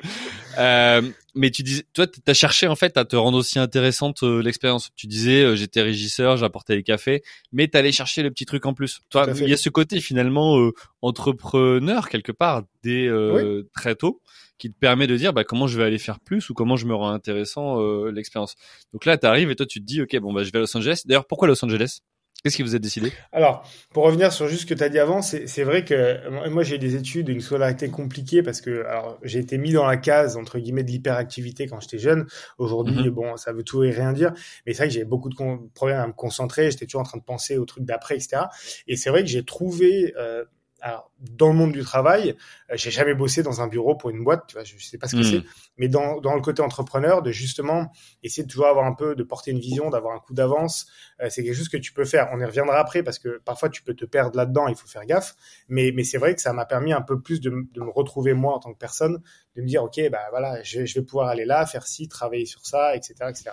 Euh, 0.57 1.01
mais 1.35 1.51
tu 1.51 1.63
disais, 1.63 1.83
toi, 1.93 2.07
t'as 2.07 2.33
cherché 2.33 2.67
en 2.67 2.75
fait 2.75 2.97
à 2.97 3.05
te 3.05 3.15
rendre 3.15 3.37
aussi 3.37 3.59
intéressante 3.59 4.23
euh, 4.23 4.41
l'expérience. 4.41 4.89
Tu 4.95 5.05
disais, 5.05 5.43
euh, 5.43 5.55
j'étais 5.55 5.81
régisseur, 5.81 6.37
j'apportais 6.37 6.75
les 6.75 6.83
cafés, 6.83 7.23
mais 7.51 7.67
t'allais 7.67 7.91
chercher 7.91 8.23
le 8.23 8.31
petit 8.31 8.45
truc 8.45 8.65
en 8.65 8.73
plus. 8.73 9.01
Toi, 9.09 9.27
il 9.41 9.49
y 9.49 9.53
a 9.53 9.57
ce 9.57 9.69
côté 9.69 9.99
finalement 9.99 10.57
euh, 10.57 10.71
entrepreneur 11.01 12.07
quelque 12.09 12.31
part 12.31 12.63
dès 12.83 13.11
oui. 13.11 13.65
très 13.73 13.95
tôt 13.95 14.21
qui 14.57 14.71
te 14.71 14.77
permet 14.79 15.07
de 15.07 15.17
dire 15.17 15.33
bah, 15.33 15.43
comment 15.43 15.67
je 15.67 15.77
vais 15.77 15.83
aller 15.83 15.97
faire 15.97 16.19
plus 16.21 16.49
ou 16.49 16.53
comment 16.53 16.77
je 16.77 16.85
me 16.85 16.95
rends 16.95 17.09
intéressant 17.09 17.81
l'expérience. 18.07 18.55
Donc 18.93 19.05
là, 19.05 19.17
tu 19.17 19.25
arrives 19.25 19.51
et 19.51 19.55
toi, 19.55 19.65
tu 19.65 19.81
te 19.81 19.85
dis, 19.85 20.01
ok, 20.01 20.17
bon 20.19 20.31
bah 20.31 20.43
je 20.43 20.51
vais 20.51 20.57
à 20.57 20.61
Los 20.61 20.77
Angeles. 20.77 21.01
D'ailleurs, 21.05 21.27
pourquoi 21.27 21.47
Los 21.47 21.63
Angeles? 21.65 21.99
Qu'est-ce 22.45 22.57
qui 22.57 22.61
vous 22.61 22.75
a 22.75 22.79
décidé? 22.79 23.11
Alors, 23.31 23.67
pour 23.91 24.03
revenir 24.03 24.31
sur 24.31 24.47
juste 24.47 24.61
ce 24.61 24.65
que 24.67 24.75
tu 24.75 24.83
as 24.83 24.89
dit 24.89 24.99
avant, 24.99 25.23
c'est 25.23 25.63
vrai 25.63 25.83
que 25.83 26.47
moi 26.49 26.61
j'ai 26.61 26.77
des 26.77 26.95
études, 26.95 27.27
une 27.27 27.41
scolarité 27.41 27.89
compliquée 27.89 28.43
parce 28.43 28.61
que 28.61 28.85
alors 28.85 29.17
j'ai 29.23 29.39
été 29.39 29.57
mis 29.57 29.71
dans 29.71 29.87
la 29.87 29.97
case 29.97 30.37
entre 30.37 30.59
guillemets 30.59 30.83
de 30.83 30.91
l'hyperactivité 30.91 31.65
quand 31.65 31.79
j'étais 31.79 31.97
jeune. 31.97 32.27
Aujourd'hui, 32.59 33.05
mhm. 33.05 33.09
bon, 33.09 33.35
ça 33.35 33.51
veut 33.51 33.63
tout 33.63 33.83
et 33.83 33.89
rien 33.89 34.13
dire, 34.13 34.31
mais 34.67 34.73
c'est 34.73 34.83
vrai 34.83 34.89
que 34.89 34.93
j'ai 34.93 35.05
beaucoup 35.05 35.29
de 35.29 35.35
problèmes 35.73 35.97
à 35.97 36.05
me 36.05 36.13
concentrer. 36.13 36.69
J'étais 36.69 36.85
toujours 36.85 37.01
en 37.01 37.05
train 37.05 37.17
de 37.17 37.23
penser 37.23 37.57
au 37.57 37.65
truc 37.65 37.83
d'après, 37.83 38.13
etc. 38.13 38.43
Et 38.87 38.95
c'est 38.95 39.09
vrai 39.09 39.21
que 39.21 39.27
j'ai 39.27 39.43
trouvé 39.43 40.13
euh, 40.15 40.45
alors, 40.85 41.11
dans 41.19 41.47
le 41.47 41.55
monde 41.55 41.71
du 41.71 41.81
travail, 41.81 42.35
euh, 42.69 42.75
j'ai 42.75 42.91
jamais 42.91 43.15
bossé 43.15 43.41
dans 43.41 43.59
un 43.59 43.65
bureau 43.65 43.95
pour 43.95 44.11
une 44.11 44.23
boîte, 44.23 44.43
tu 44.45 44.53
vois, 44.53 44.63
je 44.63 44.77
sais 44.77 44.99
pas 44.99 45.07
ce 45.07 45.15
que 45.15 45.21
hmm. 45.21 45.41
c'est, 45.41 45.49
mais 45.79 45.87
dans, 45.87 46.21
dans 46.21 46.35
le 46.35 46.41
côté 46.41 46.61
entrepreneur, 46.61 47.23
de 47.23 47.31
justement 47.31 47.91
essayer 48.21 48.43
de 48.43 48.47
toujours 48.47 48.67
avoir 48.67 48.85
un 48.85 48.93
peu, 48.93 49.15
de 49.15 49.23
porter 49.23 49.49
une 49.49 49.57
vision, 49.57 49.89
d'avoir 49.89 50.13
un 50.13 50.19
coup 50.19 50.35
d'avance, 50.35 50.85
euh, 51.21 51.27
c'est 51.31 51.43
quelque 51.43 51.55
chose 51.55 51.69
que 51.69 51.77
tu 51.77 51.91
peux 51.91 52.05
faire. 52.05 52.29
On 52.33 52.39
y 52.39 52.45
reviendra 52.45 52.77
après 52.77 53.01
parce 53.01 53.17
que 53.17 53.41
parfois 53.43 53.69
tu 53.69 53.81
peux 53.81 53.95
te 53.95 54.05
perdre 54.05 54.37
là-dedans, 54.37 54.67
il 54.67 54.75
faut 54.75 54.87
faire 54.87 55.07
gaffe, 55.07 55.35
mais, 55.69 55.91
mais 55.91 56.03
c'est 56.03 56.19
vrai 56.19 56.35
que 56.35 56.41
ça 56.41 56.53
m'a 56.53 56.67
permis 56.67 56.93
un 56.93 57.01
peu 57.01 57.19
plus 57.19 57.41
de, 57.41 57.49
de, 57.49 57.81
me 57.81 57.89
retrouver 57.89 58.35
moi 58.35 58.53
en 58.53 58.59
tant 58.59 58.71
que 58.71 58.77
personne, 58.77 59.23
de 59.55 59.63
me 59.63 59.67
dire, 59.67 59.83
ok, 59.83 59.99
bah 60.11 60.27
voilà, 60.29 60.61
je, 60.61 60.85
je 60.85 60.99
vais 60.99 61.03
pouvoir 61.03 61.29
aller 61.29 61.45
là, 61.45 61.65
faire 61.65 61.87
ci, 61.87 62.07
travailler 62.07 62.45
sur 62.45 62.63
ça, 62.63 62.95
etc., 62.95 63.15
etc. 63.29 63.49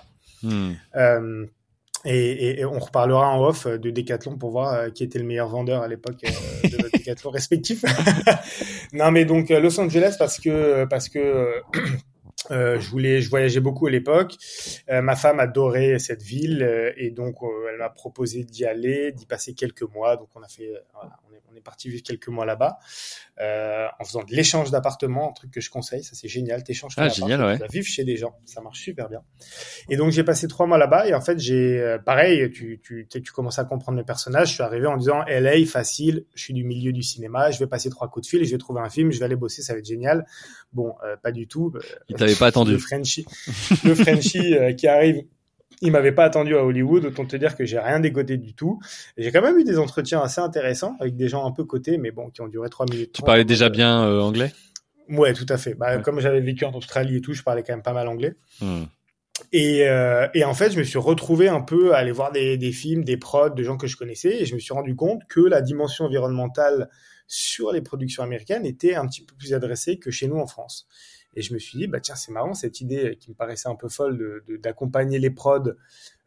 Euh, 0.97 1.47
et, 2.04 2.61
et, 2.61 2.64
on 2.64 2.78
reparlera 2.78 3.28
en 3.28 3.44
off 3.44 3.66
de 3.66 3.90
Decathlon 3.90 4.37
pour 4.37 4.50
voir 4.50 4.75
euh, 4.75 4.90
qui 4.90 5.04
était 5.04 5.18
le 5.18 5.25
meilleur 5.25 5.49
vendeur 5.49 5.82
à 5.82 5.88
l'époque 5.88 6.25
euh, 6.25 6.68
de 6.68 6.76
notre 6.76 6.90
Decathlon 6.99 7.30
respectif. 7.30 7.85
non, 8.92 9.11
mais 9.12 9.25
donc 9.25 9.50
euh, 9.50 9.61
Los 9.61 9.78
Angeles 9.78 10.16
parce 10.18 10.40
que 10.40 10.85
parce 10.87 11.09
que 11.09 11.62
euh, 12.51 12.81
je 12.81 12.89
voulais, 12.89 13.21
je 13.21 13.31
voyageais 13.31 13.61
beaucoup 13.61 13.87
à 13.87 13.91
l'époque. 13.91 14.37
ma 14.89 15.17
femme 15.17 15.41
adorait 15.41 15.99
cette 15.99 16.23
ville 16.23 16.95
et 16.97 17.11
donc 17.11 17.37
elle 17.71 17.79
m'a 17.79 17.91
proposé 17.91 18.45
d'y 18.45 18.65
aller, 18.65 19.12
d'y 19.12 19.27
passer 19.27 19.55
quelques 19.55 19.83
mois. 19.83 20.17
Donc 20.17 20.29
on 20.35 20.43
a 20.43 20.49
fait, 20.49 20.73
voilà, 20.95 21.17
on 21.29 21.35
est, 21.35 21.43
on 21.53 21.57
est 21.57 21.61
parti 21.61 21.89
vivre 21.89 22.03
quelques 22.03 22.29
mois 22.29 22.47
là-bas 22.47 22.79
euh, 23.41 23.87
en 23.99 24.05
faisant 24.05 24.23
de 24.23 24.33
l'échange 24.33 24.71
d'appartements, 24.71 25.31
un 25.31 25.33
truc 25.33 25.51
que 25.51 25.61
je 25.61 25.71
conseille, 25.71 26.05
ça 26.05 26.15
c'est 26.15 26.29
génial, 26.29 26.62
t'échanges 26.62 26.95
ah, 26.99 27.09
génial, 27.09 27.43
ouais. 27.43 27.55
tu 27.55 27.61
vas 27.61 27.67
vivre 27.67 27.87
chez 27.87 28.05
des 28.05 28.17
gens, 28.17 28.35
ça 28.45 28.61
marche 28.61 28.81
super 28.81 29.09
bien. 29.09 29.23
Et 29.89 29.97
donc 29.97 30.12
j'ai 30.12 30.23
passé 30.23 30.49
trois 30.49 30.67
mois 30.67 30.77
là-bas 30.77 31.09
et 31.09 31.15
en 31.15 31.21
fait 31.21 31.39
j'ai, 31.39 31.81
euh, 31.81 31.99
pareil, 31.99 32.51
tu, 32.51 32.81
tu, 32.85 33.07
tu 33.09 33.33
commences 33.33 33.59
à 33.59 33.65
comprendre 33.65 33.97
les 33.97 34.05
personnages, 34.05 34.49
je 34.49 34.55
suis 34.55 34.62
arrivé 34.62 34.87
en 34.87 34.97
disant 34.97 35.23
LA, 35.27 35.65
facile, 35.67 36.27
je 36.35 36.43
suis 36.43 36.55
du 36.55 36.62
milieu 36.62 36.93
du 36.93 37.03
cinéma, 37.03 37.51
je 37.51 37.59
vais 37.59 37.67
passer 37.67 37.89
trois 37.89 38.09
coups 38.09 38.27
de 38.27 38.31
fil, 38.31 38.45
je 38.45 38.51
vais 38.51 38.59
trouver 38.59 38.81
un 38.81 38.91
film, 38.91 39.11
je 39.11 39.19
vais 39.19 39.25
aller 39.25 39.37
bosser, 39.37 39.62
ça 39.62 39.73
va 39.73 39.79
être 39.79 39.87
génial. 39.87 40.27
Bon, 40.73 40.95
euh, 41.05 41.17
pas 41.17 41.33
du 41.33 41.47
tout. 41.47 41.73
Il 42.23 42.26
t'avait 42.29 42.38
pas 42.38 42.47
attendu. 42.47 42.73
Le 42.73 42.79
Frenchie, 42.79 43.26
le 43.85 43.95
Frenchie 43.95 44.55
qui 44.76 44.87
arrive 44.87 45.25
il 45.83 45.91
m'avait 45.91 46.12
pas 46.12 46.25
attendu 46.25 46.57
à 46.57 46.64
Hollywood, 46.64 47.05
autant 47.05 47.26
te 47.26 47.37
dire 47.37 47.57
que 47.57 47.67
j'ai 47.67 47.79
rien 47.79 47.99
décoté 47.99 48.37
du 48.38 48.55
tout. 48.55 48.81
J'ai 49.19 49.33
quand 49.33 49.43
même 49.43 49.59
eu 49.59 49.64
des 49.64 49.79
entretiens 49.79 50.21
assez 50.21 50.41
intéressants 50.41 50.97
avec 51.00 51.17
des 51.17 51.29
gens 51.29 51.45
un 51.45 51.50
peu 51.50 51.64
cotés, 51.64 51.99
mais 51.99 52.12
bon, 52.12 52.31
qui 52.31 52.41
ont 52.41 52.47
duré 52.47 52.71
trois 52.71 52.87
minutes. 52.88 53.12
Tu 53.12 53.23
parlais 53.23 53.45
déjà 53.45 53.69
bien 53.69 54.05
euh, 54.05 54.21
anglais? 54.21 54.52
Ouais, 55.09 55.33
tout 55.33 55.47
à 55.49 55.59
fait. 55.59 55.75
Bah, 55.75 55.99
Comme 55.99 56.21
j'avais 56.21 56.41
vécu 56.41 56.64
en 56.64 56.73
Australie 56.73 57.17
et 57.17 57.21
tout, 57.21 57.35
je 57.35 57.43
parlais 57.43 57.64
quand 57.64 57.73
même 57.73 57.83
pas 57.83 57.93
mal 57.93 58.07
anglais. 58.07 58.35
Hmm. 58.61 58.85
Et, 59.50 59.88
euh, 59.88 60.29
et, 60.35 60.45
en 60.45 60.55
fait, 60.55 60.71
je 60.71 60.79
me 60.79 60.85
suis 60.85 60.99
retrouvé 60.99 61.49
un 61.49 61.61
peu 61.61 61.95
à 61.95 61.99
aller 61.99 62.12
voir 62.12 62.31
des, 62.31 62.57
des, 62.57 62.71
films, 62.71 63.02
des 63.02 63.17
prods, 63.17 63.50
de 63.50 63.62
gens 63.64 63.76
que 63.76 63.88
je 63.88 63.97
connaissais, 63.97 64.43
et 64.43 64.47
je 64.47 64.55
me 64.55 64.61
suis 64.61 64.73
rendu 64.73 64.95
compte 64.95 65.23
que 65.29 65.41
la 65.41 65.62
dimension 65.62 66.05
environnementale 66.05 66.88
sur 67.26 67.73
les 67.73 67.81
productions 67.81 68.23
américaines 68.23 68.67
était 68.67 68.95
un 68.95 69.07
petit 69.07 69.25
peu 69.25 69.35
plus 69.35 69.52
adressée 69.52 69.99
que 69.99 70.12
chez 70.12 70.29
nous 70.29 70.38
en 70.38 70.47
France. 70.47 70.87
Et 71.35 71.43
je 71.43 71.55
me 71.55 71.59
suis 71.59 71.79
dit, 71.79 71.87
bah 71.87 72.01
tiens, 72.01 72.15
c'est 72.15 72.33
marrant 72.33 72.55
cette 72.55 72.81
idée 72.81 73.17
qui 73.19 73.31
me 73.31 73.35
paraissait 73.35 73.69
un 73.69 73.75
peu 73.75 73.89
folle 73.89 74.43
d'accompagner 74.62 75.19
les 75.19 75.31
prods 75.31 75.73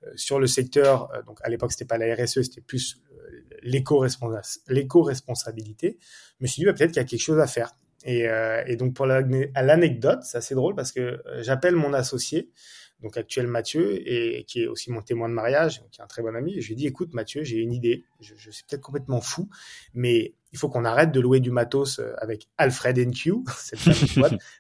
euh, 0.05 0.11
sur 0.15 0.39
le 0.39 0.47
secteur. 0.47 1.11
Euh, 1.13 1.21
donc 1.23 1.39
à 1.43 1.49
l'époque, 1.49 1.71
c'était 1.71 1.85
pas 1.85 1.97
la 1.97 2.15
RSE, 2.15 2.41
c'était 2.41 2.61
plus 2.61 3.01
euh, 3.11 3.41
l'éco-responsabilité. 3.63 5.97
Je 6.39 6.43
me 6.43 6.47
suis 6.47 6.61
dit, 6.61 6.65
bah, 6.65 6.73
peut-être 6.73 6.91
qu'il 6.91 7.01
y 7.01 7.05
a 7.05 7.07
quelque 7.07 7.19
chose 7.19 7.39
à 7.39 7.47
faire. 7.47 7.71
Et, 8.07 8.27
et 8.67 8.75
donc 8.75 8.93
pour 8.93 9.07
l'anecdote, 9.07 10.19
c'est 10.21 10.37
assez 10.37 10.53
drôle 10.53 10.75
parce 10.75 10.91
que 10.91 11.23
j'appelle 11.39 11.75
mon 11.75 11.91
associé 11.91 12.51
donc 13.01 13.17
actuel 13.17 13.47
Mathieu, 13.47 14.01
et 14.09 14.45
qui 14.45 14.63
est 14.63 14.67
aussi 14.67 14.91
mon 14.91 15.01
témoin 15.01 15.29
de 15.29 15.33
mariage, 15.33 15.83
qui 15.91 16.01
est 16.01 16.03
un 16.03 16.07
très 16.07 16.21
bon 16.21 16.35
ami. 16.35 16.59
je 16.61 16.67
lui 16.67 16.73
ai 16.73 16.75
dit, 16.75 16.87
écoute 16.87 17.13
Mathieu, 17.13 17.43
j'ai 17.43 17.57
une 17.57 17.73
idée, 17.73 18.05
je, 18.19 18.49
suis 18.49 18.63
peut-être 18.67 18.81
complètement 18.81 19.21
fou, 19.21 19.49
mais 19.93 20.33
il 20.53 20.57
faut 20.57 20.69
qu'on 20.69 20.85
arrête 20.85 21.11
de 21.11 21.19
louer 21.19 21.39
du 21.39 21.51
matos 21.51 21.99
euh, 21.99 22.13
avec 22.19 22.47
Alfred 22.57 22.97
NQ, 22.97 23.43
cette 23.57 23.79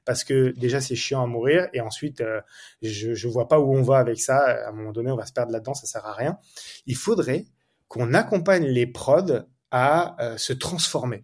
parce 0.05 0.23
que 0.23 0.51
déjà 0.57 0.81
c'est 0.81 0.95
chiant 0.95 1.23
à 1.23 1.27
mourir, 1.27 1.69
et 1.73 1.81
ensuite 1.81 2.21
euh, 2.21 2.41
je, 2.81 3.13
je 3.13 3.27
vois 3.27 3.47
pas 3.47 3.59
où 3.59 3.73
on 3.73 3.81
va 3.81 3.97
avec 3.97 4.19
ça. 4.19 4.37
À 4.37 4.69
un 4.69 4.71
moment 4.73 4.91
donné, 4.91 5.11
on 5.11 5.17
va 5.17 5.25
se 5.25 5.33
perdre 5.33 5.51
là-dedans, 5.51 5.73
ça 5.73 5.87
sert 5.87 6.05
à 6.05 6.13
rien. 6.13 6.37
Il 6.85 6.95
faudrait 6.95 7.45
qu'on 7.87 8.13
accompagne 8.13 8.65
les 8.65 8.87
prods 8.87 9.45
à 9.71 10.15
euh, 10.23 10.37
se 10.37 10.53
transformer. 10.53 11.23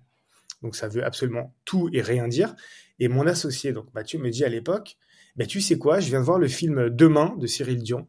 Donc 0.62 0.76
ça 0.76 0.88
veut 0.88 1.04
absolument 1.04 1.54
tout 1.66 1.90
et 1.94 2.02
rien 2.02 2.28
dire. 2.28 2.56
Et 3.00 3.08
mon 3.08 3.26
associé, 3.26 3.74
donc 3.74 3.94
Mathieu, 3.94 4.20
me 4.20 4.30
dit 4.30 4.46
à 4.46 4.50
l'époque, 4.50 4.98
ben, 5.36 5.48
tu 5.48 5.62
sais 5.62 5.78
quoi, 5.78 6.00
je 6.00 6.10
viens 6.10 6.20
de 6.20 6.26
voir 6.26 6.40
le 6.40 6.48
film 6.48 6.90
Demain 6.90 7.36
de 7.38 7.48
Cyril 7.48 7.82
Dion. 7.82 8.08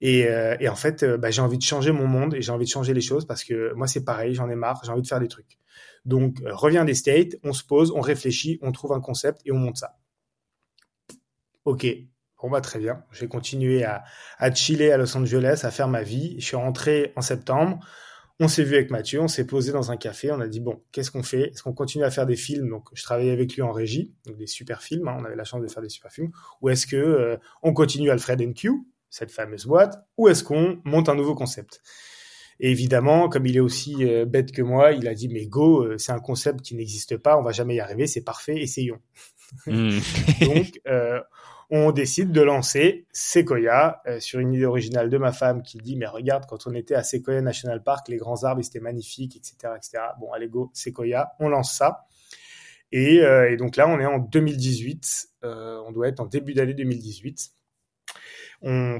Et, 0.00 0.26
euh, 0.26 0.56
et 0.58 0.68
en 0.68 0.74
fait, 0.74 1.04
euh, 1.04 1.16
bah, 1.16 1.30
j'ai 1.30 1.42
envie 1.42 1.58
de 1.58 1.62
changer 1.62 1.92
mon 1.92 2.08
monde 2.08 2.34
et 2.34 2.42
j'ai 2.42 2.50
envie 2.50 2.64
de 2.64 2.70
changer 2.70 2.92
les 2.92 3.00
choses 3.00 3.24
parce 3.24 3.44
que 3.44 3.72
moi, 3.74 3.86
c'est 3.86 4.04
pareil, 4.04 4.34
j'en 4.34 4.50
ai 4.50 4.56
marre, 4.56 4.82
j'ai 4.84 4.90
envie 4.90 5.02
de 5.02 5.06
faire 5.06 5.20
des 5.20 5.28
trucs. 5.28 5.58
Donc, 6.04 6.40
euh, 6.42 6.52
reviens 6.52 6.84
des 6.84 6.94
States, 6.94 7.36
on 7.44 7.52
se 7.52 7.62
pose, 7.62 7.92
on 7.92 8.00
réfléchit, 8.00 8.58
on 8.62 8.72
trouve 8.72 8.92
un 8.92 9.00
concept 9.00 9.42
et 9.44 9.52
on 9.52 9.58
monte 9.58 9.76
ça. 9.76 9.96
Ok, 11.64 11.86
bon 12.42 12.50
bah 12.50 12.60
très 12.60 12.80
bien. 12.80 13.04
J'ai 13.12 13.28
continué 13.28 13.84
à, 13.84 14.02
à 14.38 14.52
chiller 14.52 14.90
à 14.90 14.96
Los 14.96 15.16
Angeles, 15.16 15.60
à 15.62 15.70
faire 15.70 15.86
ma 15.86 16.02
vie. 16.02 16.34
Je 16.40 16.46
suis 16.46 16.56
rentré 16.56 17.12
en 17.14 17.22
septembre. 17.22 17.78
On 18.44 18.48
s'est 18.48 18.64
vu 18.64 18.74
avec 18.74 18.90
Mathieu, 18.90 19.20
on 19.20 19.28
s'est 19.28 19.46
posé 19.46 19.70
dans 19.70 19.92
un 19.92 19.96
café, 19.96 20.32
on 20.32 20.40
a 20.40 20.48
dit 20.48 20.58
bon, 20.58 20.82
qu'est-ce 20.90 21.12
qu'on 21.12 21.22
fait? 21.22 21.50
Est-ce 21.50 21.62
qu'on 21.62 21.72
continue 21.72 22.02
à 22.02 22.10
faire 22.10 22.26
des 22.26 22.34
films? 22.34 22.70
Donc, 22.70 22.88
je 22.92 23.04
travaillais 23.04 23.30
avec 23.30 23.54
lui 23.54 23.62
en 23.62 23.70
régie, 23.70 24.10
donc 24.26 24.36
des 24.36 24.48
super 24.48 24.82
films. 24.82 25.06
Hein, 25.06 25.16
on 25.20 25.24
avait 25.24 25.36
la 25.36 25.44
chance 25.44 25.62
de 25.62 25.68
faire 25.68 25.80
des 25.80 25.88
super 25.88 26.10
films. 26.10 26.32
Ou 26.60 26.68
est-ce 26.68 26.88
que 26.88 26.96
euh, 26.96 27.36
on 27.62 27.72
continue 27.72 28.10
Alfred 28.10 28.52
Q, 28.52 28.72
cette 29.10 29.30
fameuse 29.30 29.66
boîte, 29.66 30.04
ou 30.18 30.26
est-ce 30.26 30.42
qu'on 30.42 30.80
monte 30.82 31.08
un 31.08 31.14
nouveau 31.14 31.36
concept? 31.36 31.82
Et 32.58 32.72
évidemment, 32.72 33.28
comme 33.28 33.46
il 33.46 33.56
est 33.56 33.60
aussi 33.60 34.04
euh, 34.04 34.24
bête 34.24 34.50
que 34.50 34.62
moi, 34.62 34.90
il 34.90 35.06
a 35.06 35.14
dit 35.14 35.28
mais 35.28 35.46
go, 35.46 35.84
euh, 35.84 35.96
c'est 35.96 36.10
un 36.10 36.18
concept 36.18 36.62
qui 36.62 36.74
n'existe 36.74 37.18
pas, 37.18 37.38
on 37.38 37.44
va 37.44 37.52
jamais 37.52 37.76
y 37.76 37.80
arriver, 37.80 38.08
c'est 38.08 38.24
parfait, 38.24 38.56
essayons. 38.56 38.98
Hmm. 39.68 40.00
donc, 40.40 40.80
on 41.74 41.90
décide 41.90 42.32
de 42.32 42.42
lancer 42.42 43.06
Sequoia 43.12 44.02
euh, 44.06 44.20
sur 44.20 44.40
une 44.40 44.52
idée 44.52 44.66
originale 44.66 45.08
de 45.08 45.16
ma 45.16 45.32
femme 45.32 45.62
qui 45.62 45.78
dit 45.78 45.96
mais 45.96 46.04
regarde 46.06 46.44
quand 46.46 46.66
on 46.66 46.74
était 46.74 46.94
à 46.94 47.02
Sequoia 47.02 47.40
National 47.40 47.82
Park 47.82 48.08
les 48.08 48.18
grands 48.18 48.44
arbres 48.44 48.62
c'était 48.62 48.78
magnifique 48.78 49.36
etc 49.36 49.72
etc 49.74 50.04
bon 50.20 50.30
allez 50.32 50.48
go 50.48 50.70
Sequoia 50.74 51.32
on 51.40 51.48
lance 51.48 51.74
ça. 51.74 52.04
Et, 52.94 53.20
euh, 53.22 53.56
donc 53.56 53.76
là 53.76 53.88
on 53.88 53.98
est 53.98 54.04
en 54.04 54.18
2018 54.18 55.28
euh, 55.44 55.82
on 55.86 55.92
doit 55.92 56.08
être 56.08 56.20
en 56.20 56.26
début 56.26 56.52
d'année 56.52 56.74
2018 56.74 57.52
on 58.60 58.98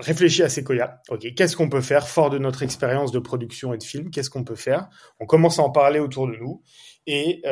réfléchit 0.00 0.42
à 0.42 0.48
Sequoia. 0.48 1.00
Ok, 1.08 1.32
qu'est-ce 1.34 1.56
qu'on 1.56 1.68
peut 1.68 1.80
faire 1.80 2.08
fort 2.08 2.30
de 2.30 2.38
notre 2.38 2.64
expérience 2.64 3.12
de 3.12 3.20
production 3.20 3.72
et 3.72 3.78
de 3.78 3.84
film 3.84 4.10
Qu'est-ce 4.10 4.28
qu'on 4.28 4.44
peut 4.44 4.54
faire? 4.54 4.88
On 5.18 5.24
commence 5.24 5.58
à 5.60 5.62
en 5.62 5.70
parler 5.70 5.98
autour 5.98 6.26
de 6.26 6.36
nous 6.36 6.62
et, 7.06 7.42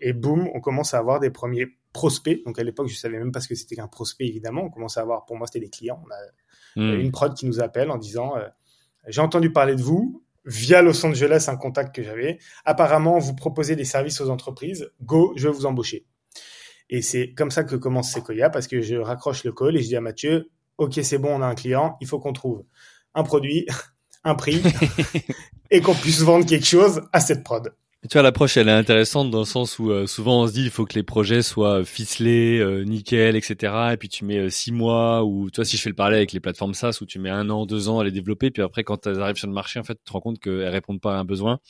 et 0.00 0.12
boum, 0.12 0.48
on 0.54 0.60
commence 0.60 0.94
à 0.94 0.98
avoir 0.98 1.18
des 1.18 1.30
premiers 1.30 1.79
prospect. 1.92 2.42
Donc 2.46 2.58
à 2.58 2.64
l'époque, 2.64 2.88
je 2.88 2.96
savais 2.96 3.18
même 3.18 3.32
pas 3.32 3.40
ce 3.40 3.48
que 3.48 3.54
c'était 3.54 3.76
qu'un 3.76 3.88
prospect, 3.88 4.26
évidemment. 4.26 4.62
On 4.64 4.70
commençait 4.70 5.00
à 5.00 5.02
avoir, 5.02 5.24
pour 5.24 5.36
moi, 5.36 5.46
c'était 5.46 5.60
des 5.60 5.70
clients. 5.70 6.02
On 6.06 6.80
a 6.80 6.94
hmm. 6.94 7.00
une 7.00 7.10
prod 7.10 7.34
qui 7.34 7.46
nous 7.46 7.60
appelle 7.60 7.90
en 7.90 7.98
disant 7.98 8.36
euh, 8.36 8.46
J'ai 9.08 9.20
entendu 9.20 9.52
parler 9.52 9.74
de 9.74 9.82
vous 9.82 10.22
via 10.44 10.82
Los 10.82 11.04
Angeles, 11.04 11.46
un 11.48 11.56
contact 11.56 11.94
que 11.94 12.02
j'avais. 12.02 12.38
Apparemment, 12.64 13.18
vous 13.18 13.34
proposez 13.34 13.76
des 13.76 13.84
services 13.84 14.20
aux 14.20 14.30
entreprises. 14.30 14.90
Go, 15.02 15.32
je 15.36 15.48
vais 15.48 15.54
vous 15.54 15.66
embaucher. 15.66 16.06
Et 16.88 17.02
c'est 17.02 17.32
comme 17.34 17.50
ça 17.50 17.62
que 17.64 17.76
commence 17.76 18.12
Sequoia 18.12 18.50
parce 18.50 18.66
que 18.66 18.80
je 18.80 18.96
raccroche 18.96 19.44
le 19.44 19.52
call 19.52 19.76
et 19.76 19.82
je 19.82 19.88
dis 19.88 19.96
à 19.96 20.00
Mathieu 20.00 20.50
Ok, 20.78 20.98
c'est 21.02 21.18
bon, 21.18 21.28
on 21.38 21.42
a 21.42 21.46
un 21.46 21.54
client. 21.54 21.96
Il 22.00 22.06
faut 22.06 22.18
qu'on 22.18 22.32
trouve 22.32 22.64
un 23.14 23.22
produit, 23.22 23.66
un 24.24 24.34
prix 24.34 24.62
et 25.70 25.80
qu'on 25.80 25.94
puisse 25.94 26.20
vendre 26.20 26.46
quelque 26.46 26.66
chose 26.66 27.02
à 27.12 27.20
cette 27.20 27.44
prod 27.44 27.74
tu 28.08 28.14
vois, 28.14 28.22
l'approche, 28.22 28.56
elle 28.56 28.68
est 28.68 28.72
intéressante 28.72 29.30
dans 29.30 29.40
le 29.40 29.44
sens 29.44 29.78
où 29.78 29.90
euh, 29.90 30.06
souvent 30.06 30.42
on 30.42 30.46
se 30.46 30.52
dit 30.52 30.64
il 30.64 30.70
faut 30.70 30.86
que 30.86 30.94
les 30.94 31.02
projets 31.02 31.42
soient 31.42 31.84
ficelés, 31.84 32.58
euh, 32.58 32.82
nickel, 32.82 33.36
etc. 33.36 33.90
Et 33.92 33.98
puis 33.98 34.08
tu 34.08 34.24
mets 34.24 34.38
euh, 34.38 34.48
six 34.48 34.72
mois 34.72 35.22
ou 35.22 35.50
tu 35.50 35.56
vois 35.56 35.66
si 35.66 35.76
je 35.76 35.82
fais 35.82 35.90
le 35.90 35.94
parallèle 35.94 36.20
avec 36.20 36.32
les 36.32 36.40
plateformes 36.40 36.72
SaaS 36.72 36.98
où 37.02 37.06
tu 37.06 37.18
mets 37.18 37.28
un 37.28 37.50
an, 37.50 37.66
deux 37.66 37.90
ans 37.90 37.98
à 37.98 38.04
les 38.04 38.10
développer, 38.10 38.50
puis 38.50 38.62
après 38.62 38.84
quand 38.84 39.06
elles 39.06 39.20
arrivent 39.20 39.36
sur 39.36 39.48
le 39.48 39.52
marché, 39.52 39.78
en 39.78 39.82
fait, 39.82 39.96
tu 39.96 40.04
te 40.04 40.12
rends 40.12 40.22
compte 40.22 40.38
qu'elles 40.38 40.68
répondent 40.68 41.00
pas 41.00 41.14
à 41.14 41.18
un 41.18 41.24
besoin 41.24 41.60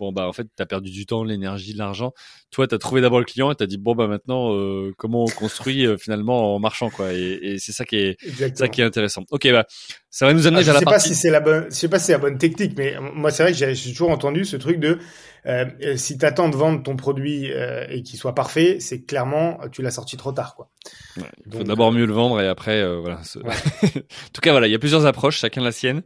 bon 0.00 0.12
bah 0.12 0.26
en 0.26 0.32
fait 0.32 0.44
tu 0.44 0.62
as 0.62 0.66
perdu 0.66 0.90
du 0.90 1.06
temps, 1.06 1.22
l'énergie, 1.22 1.74
l'argent. 1.74 2.12
Toi 2.50 2.66
tu 2.66 2.74
as 2.74 2.78
trouvé 2.78 3.00
d'abord 3.02 3.20
le 3.20 3.26
client 3.26 3.52
et 3.52 3.54
tu 3.54 3.62
as 3.62 3.66
dit 3.66 3.78
bon 3.78 3.94
bah 3.94 4.08
maintenant 4.08 4.52
euh, 4.54 4.92
comment 4.96 5.24
on 5.24 5.28
construit 5.28 5.86
euh, 5.86 5.96
finalement 5.98 6.56
en 6.56 6.58
marchant 6.58 6.90
quoi 6.90 7.12
et, 7.12 7.38
et 7.42 7.58
c'est 7.58 7.72
ça 7.72 7.84
qui 7.84 7.96
est 7.96 8.16
ça 8.56 8.68
qui 8.68 8.80
est 8.80 8.84
intéressant. 8.84 9.24
OK 9.30 9.46
bah 9.52 9.66
ça 10.08 10.26
va 10.26 10.32
nous 10.32 10.46
amener 10.46 10.60
ah, 10.60 10.64
vers 10.64 10.74
la 10.74 10.80
partie 10.80 10.94
Je 10.96 11.02
sais 11.02 11.10
pas 11.10 11.14
si 11.14 11.20
c'est 11.20 11.30
la 11.30 11.40
bonne 11.40 11.66
je 11.70 11.74
sais 11.74 11.88
pas 11.88 11.98
si 11.98 12.06
c'est 12.06 12.12
la 12.12 12.18
bonne 12.18 12.38
technique 12.38 12.72
mais 12.76 12.96
moi 13.14 13.30
c'est 13.30 13.42
vrai 13.42 13.52
que 13.52 13.58
j'ai 13.58 13.90
toujours 13.90 14.10
entendu 14.10 14.44
ce 14.44 14.56
truc 14.56 14.80
de 14.80 14.98
euh, 15.46 15.66
si 15.96 16.18
tu 16.18 16.24
attends 16.26 16.48
de 16.48 16.56
vendre 16.56 16.82
ton 16.82 16.96
produit 16.96 17.46
et 17.46 18.02
qu'il 18.02 18.18
soit 18.18 18.34
parfait, 18.34 18.78
c'est 18.80 19.04
clairement 19.04 19.60
tu 19.70 19.82
l'as 19.82 19.90
sorti 19.90 20.16
trop 20.16 20.32
tard 20.32 20.54
quoi. 20.54 20.70
Il 21.16 21.52
faut 21.52 21.64
d'abord 21.64 21.92
mieux 21.92 22.06
le 22.06 22.12
vendre 22.12 22.40
et 22.40 22.46
après 22.46 22.80
euh, 22.80 23.00
voilà. 23.00 23.16
en 23.82 23.88
tout 24.32 24.40
cas 24.40 24.52
voilà, 24.52 24.66
il 24.66 24.70
y 24.70 24.74
a 24.74 24.78
plusieurs 24.78 25.06
approches, 25.06 25.38
chacun 25.38 25.60
la 25.62 25.72
sienne. 25.72 26.02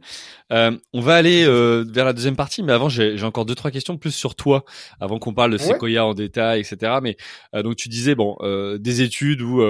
Euh, 0.51 0.77
on 0.93 1.01
va 1.01 1.15
aller 1.15 1.45
euh, 1.45 1.85
vers 1.87 2.05
la 2.05 2.13
deuxième 2.13 2.35
partie, 2.35 2.63
mais 2.63 2.73
avant 2.73 2.89
j'ai 2.89 3.21
encore 3.23 3.45
deux 3.45 3.55
trois 3.55 3.71
questions 3.71 3.97
plus 3.97 4.11
sur 4.11 4.35
toi, 4.35 4.65
avant 4.99 5.19
qu'on 5.19 5.33
parle 5.33 5.51
de 5.51 5.57
Sequoia 5.57 6.05
en 6.05 6.13
détail, 6.13 6.61
etc. 6.61 6.99
Mais 7.01 7.17
donc 7.53 7.75
tu 7.75 7.89
disais 7.89 8.15
bon 8.15 8.37
des 8.77 9.01
études 9.01 9.41
où 9.41 9.61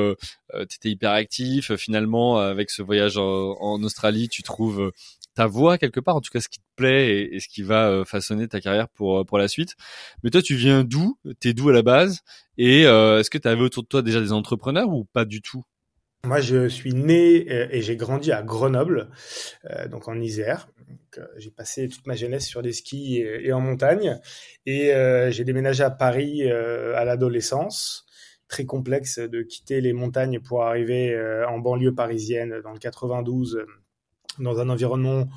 tu 0.53 0.75
étais 0.77 0.89
hyper 0.89 1.11
actif, 1.11 1.75
finalement 1.75 2.37
avec 2.37 2.69
ce 2.69 2.81
voyage 2.81 3.17
en, 3.17 3.55
en 3.59 3.83
Australie, 3.83 4.29
tu 4.29 4.43
trouves 4.43 4.91
ta 5.35 5.45
voix 5.47 5.77
quelque 5.77 5.99
part, 5.99 6.15
en 6.15 6.21
tout 6.21 6.31
cas 6.31 6.39
ce 6.39 6.49
qui 6.49 6.59
te 6.59 6.65
plaît 6.75 7.29
et, 7.31 7.39
ce 7.39 7.47
qui 7.47 7.61
va 7.61 7.89
euh, 7.89 8.05
façonner 8.05 8.47
ta 8.47 8.61
carrière 8.61 8.89
pour 8.89 9.19
euh, 9.19 9.23
pour 9.23 9.37
la 9.37 9.47
suite. 9.47 9.75
Mais 10.23 10.31
toi, 10.31 10.41
tu 10.41 10.55
viens 10.55 10.83
d'où? 10.83 11.19
T'es 11.39 11.53
d'où 11.53 11.69
à 11.69 11.73
la 11.73 11.83
base? 11.83 12.21
Et 12.57 12.87
euh, 12.87 13.19
est-ce 13.19 13.29
que 13.29 13.37
tu 13.37 13.47
avais 13.47 13.61
autour 13.61 13.83
de 13.83 13.87
toi 13.87 14.01
déjà 14.01 14.21
des 14.21 14.31
entrepreneurs 14.31 14.89
ou 14.89 15.05
pas 15.05 15.25
du 15.25 15.41
tout? 15.41 15.63
Moi, 16.25 16.39
je 16.39 16.67
suis 16.67 16.93
né 16.93 17.45
et 17.47 17.83
j'ai 17.83 17.95
grandi 17.97 18.31
à 18.31 18.41
Grenoble, 18.41 19.11
donc 19.91 20.07
en 20.07 20.19
Isère. 20.19 20.67
J'ai 21.37 21.51
passé 21.51 21.87
toute 21.87 22.07
ma 22.07 22.15
jeunesse 22.15 22.47
sur 22.47 22.63
des 22.63 22.73
skis 22.73 23.17
et, 23.19 23.53
en 23.53 23.61
montagne, 23.61 24.19
et 24.65 24.91
j'ai 25.29 25.43
déménagé 25.43 25.83
à 25.83 25.91
Paris 25.91 26.49
à 26.49 27.05
l'adolescence. 27.05 28.07
Très 28.47 28.65
complexe 28.65 29.19
de 29.19 29.43
quitter 29.43 29.81
les 29.81 29.93
montagnes 29.93 30.39
pour 30.39 30.63
arriver 30.63 31.15
en 31.47 31.59
banlieue 31.59 31.93
parisienne 31.93 32.59
dans 32.63 32.71
le 32.71 32.79
92 32.79 33.63
dans 34.39 34.59
un 34.59 34.69
environnement 34.69 35.27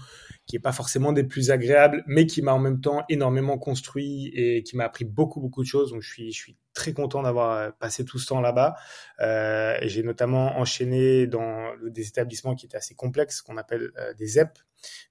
qui 0.47 0.57
est 0.57 0.61
pas 0.61 0.73
forcément 0.73 1.13
des 1.13 1.25
plus 1.25 1.51
agréables, 1.51 2.03
mais 2.07 2.27
qui 2.27 2.41
m'a 2.41 2.55
en 2.55 2.59
même 2.59 2.81
temps 2.81 3.05
énormément 3.11 3.59
construit 3.59 4.33
et 4.35 4.63
qui 4.63 4.77
m'a 4.77 4.85
appris 4.85 5.05
beaucoup 5.05 5.41
beaucoup 5.41 5.63
de 5.63 5.69
choses. 5.69 5.93
Donc 5.93 6.03
je 6.03 6.11
suis 6.11 6.33
je 6.33 6.39
suis 6.39 6.57
très 6.73 6.93
content 6.93 7.23
d'avoir 7.23 7.53
euh, 7.53 7.71
passé 7.79 8.05
tout 8.05 8.19
ce 8.19 8.27
temps 8.27 8.41
là-bas. 8.41 8.75
Euh, 9.21 9.77
j'ai 9.83 10.03
notamment 10.03 10.59
enchaîné 10.59 11.27
dans 11.27 11.73
des 11.83 12.09
établissements 12.09 12.55
qui 12.55 12.67
étaient 12.67 12.79
assez 12.79 12.95
complexes, 12.95 13.43
qu'on 13.43 13.59
appelle 13.59 13.93
euh, 13.99 14.15
des 14.15 14.27
ZEP, 14.27 14.59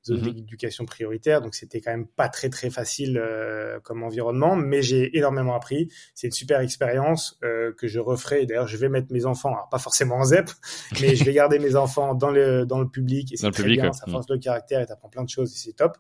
zone 0.06 0.22
mhm. 0.22 0.34
d'éducation 0.34 0.86
prioritaire. 0.86 1.42
Donc 1.42 1.56
c'était 1.56 1.82
quand 1.82 1.92
même 1.92 2.08
pas 2.08 2.30
très 2.30 2.50
très 2.50 2.70
facile 2.70 3.18
euh, 3.18 3.80
comme 3.82 4.04
environnement, 4.04 4.56
mais 4.56 4.82
j'ai 4.82 5.18
énormément 5.18 5.56
appris. 5.56 5.90
C'est 6.16 6.28
une 6.28 6.34
super 6.34 6.60
expérience 6.62 7.38
euh, 7.44 7.74
que 7.78 7.88
je 7.88 8.00
referai. 8.00 8.46
D'ailleurs, 8.46 8.68
je 8.68 8.78
vais 8.78 8.90
mettre 8.90 9.12
mes 9.12 9.26
enfants, 9.26 9.54
alors 9.54 9.70
pas 9.70 9.80
forcément 9.80 10.18
en 10.18 10.26
ZEP, 10.26 10.50
mais 11.02 11.16
je 11.16 11.24
vais 11.24 11.34
garder 11.34 11.60
mes 11.60 11.76
enfants 11.76 12.16
dans 12.16 12.32
le 12.32 12.66
dans 12.66 12.80
le 12.80 12.90
public 12.90 13.34
et 13.34 13.38
c'est 13.38 13.52
très 13.52 13.64
bien. 13.64 13.94
Ça 13.94 14.06
force 14.10 14.30
le 14.30 14.38
caractère 14.38 14.82
et 14.82 14.86
t'apprends 14.86 15.10
plein 15.10 15.24
de 15.24 15.30
choses 15.30 15.54
et 15.54 15.58
c'est 15.58 15.74
top. 15.74 15.98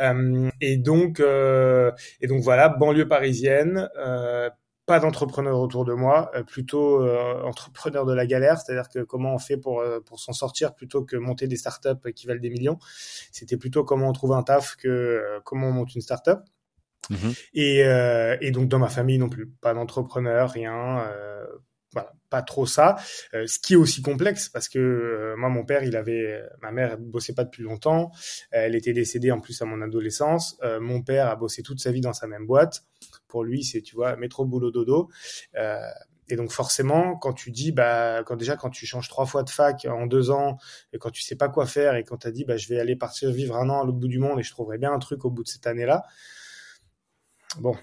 Euh, 0.00 0.50
et 0.60 0.76
donc 0.76 1.20
et 1.20 2.26
donc 2.26 2.42
voilà, 2.42 2.68
banlieue 2.68 3.08
parisienne 3.08 3.88
pas 4.90 4.98
d'entrepreneur 4.98 5.60
autour 5.60 5.84
de 5.84 5.92
moi, 5.92 6.32
euh, 6.34 6.42
plutôt 6.42 7.00
euh, 7.00 7.40
entrepreneur 7.44 8.04
de 8.04 8.12
la 8.12 8.26
galère, 8.26 8.58
c'est-à-dire 8.58 8.88
que 8.88 9.04
comment 9.04 9.32
on 9.32 9.38
fait 9.38 9.56
pour 9.56 9.78
euh, 9.78 10.00
pour 10.00 10.18
s'en 10.18 10.32
sortir 10.32 10.74
plutôt 10.74 11.04
que 11.04 11.14
monter 11.14 11.46
des 11.46 11.54
startups 11.54 12.12
qui 12.12 12.26
valent 12.26 12.40
des 12.40 12.50
millions. 12.50 12.76
C'était 13.30 13.56
plutôt 13.56 13.84
comment 13.84 14.08
on 14.08 14.12
trouve 14.12 14.32
un 14.32 14.42
taf 14.42 14.74
que 14.74 15.22
comment 15.44 15.68
on 15.68 15.72
monte 15.72 15.94
une 15.94 16.00
startup. 16.00 16.40
Mmh 17.08 17.30
et, 17.54 17.84
et 18.40 18.50
donc 18.50 18.68
dans 18.68 18.80
ma 18.80 18.88
famille 18.88 19.18
non 19.18 19.28
plus, 19.28 19.46
pas 19.60 19.74
d'entrepreneur, 19.74 20.50
rien. 20.50 21.04
voilà, 21.92 22.12
pas 22.28 22.42
trop 22.42 22.66
ça. 22.66 22.96
ce 23.32 23.58
qui 23.60 23.74
est 23.74 23.76
aussi 23.76 24.02
complexe 24.02 24.48
parce 24.48 24.68
que 24.68 25.34
moi, 25.38 25.48
mon 25.48 25.64
père, 25.64 25.84
il 25.84 25.96
avait, 25.96 26.42
ma 26.62 26.72
mère 26.72 26.98
bossait 26.98 27.34
pas 27.34 27.44
depuis 27.44 27.62
longtemps. 27.62 28.10
elle 28.50 28.74
était 28.74 28.92
décédée 28.92 29.30
en 29.30 29.40
plus 29.40 29.62
à 29.62 29.66
mon 29.66 29.80
adolescence. 29.82 30.58
mon 30.80 31.00
père 31.02 31.28
a 31.28 31.36
bossé 31.36 31.62
toute 31.62 31.78
sa 31.78 31.92
vie 31.92 32.00
dans 32.00 32.12
sa 32.12 32.26
même 32.26 32.46
boîte 32.46 32.84
pour 33.30 33.44
lui, 33.44 33.64
c'est, 33.64 33.80
tu 33.80 33.94
vois, 33.94 34.16
métro, 34.16 34.44
boulot, 34.44 34.70
dodo. 34.70 35.08
Euh, 35.56 35.78
et 36.28 36.36
donc 36.36 36.52
forcément, 36.52 37.16
quand 37.16 37.32
tu 37.32 37.50
dis, 37.50 37.72
bah, 37.72 38.22
quand 38.24 38.36
déjà 38.36 38.56
quand 38.56 38.70
tu 38.70 38.86
changes 38.86 39.08
trois 39.08 39.26
fois 39.26 39.42
de 39.42 39.50
fac 39.50 39.86
en 39.90 40.06
deux 40.06 40.30
ans, 40.30 40.58
et 40.92 40.98
quand 40.98 41.10
tu 41.10 41.22
sais 41.22 41.36
pas 41.36 41.48
quoi 41.48 41.66
faire, 41.66 41.96
et 41.96 42.04
quand 42.04 42.18
tu 42.18 42.28
as 42.28 42.30
dit, 42.30 42.44
bah, 42.44 42.56
je 42.56 42.68
vais 42.68 42.78
aller 42.78 42.96
partir 42.96 43.30
vivre 43.30 43.56
un 43.56 43.68
an 43.68 43.80
à 43.80 43.84
l'autre 43.84 43.98
bout 43.98 44.08
du 44.08 44.18
monde, 44.18 44.38
et 44.38 44.42
je 44.42 44.50
trouverai 44.50 44.78
bien 44.78 44.92
un 44.92 44.98
truc 44.98 45.24
au 45.24 45.30
bout 45.30 45.42
de 45.42 45.48
cette 45.48 45.66
année-là, 45.66 46.04
bon, 47.58 47.74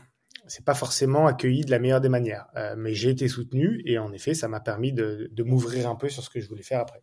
c'est 0.47 0.63
pas 0.63 0.75
forcément 0.75 1.27
accueilli 1.27 1.65
de 1.65 1.71
la 1.71 1.79
meilleure 1.79 2.01
des 2.01 2.09
manières. 2.09 2.47
Euh, 2.55 2.75
mais 2.77 2.93
j'ai 2.93 3.09
été 3.09 3.27
soutenu, 3.27 3.81
et 3.85 3.97
en 3.97 4.13
effet, 4.13 4.33
ça 4.33 4.47
m'a 4.47 4.59
permis 4.61 4.93
de, 4.93 5.29
de 5.31 5.43
m'ouvrir 5.43 5.89
un 5.89 5.95
peu 5.95 6.09
sur 6.09 6.23
ce 6.23 6.29
que 6.29 6.39
je 6.39 6.47
voulais 6.47 6.63
faire 6.63 6.79
après. 6.79 7.01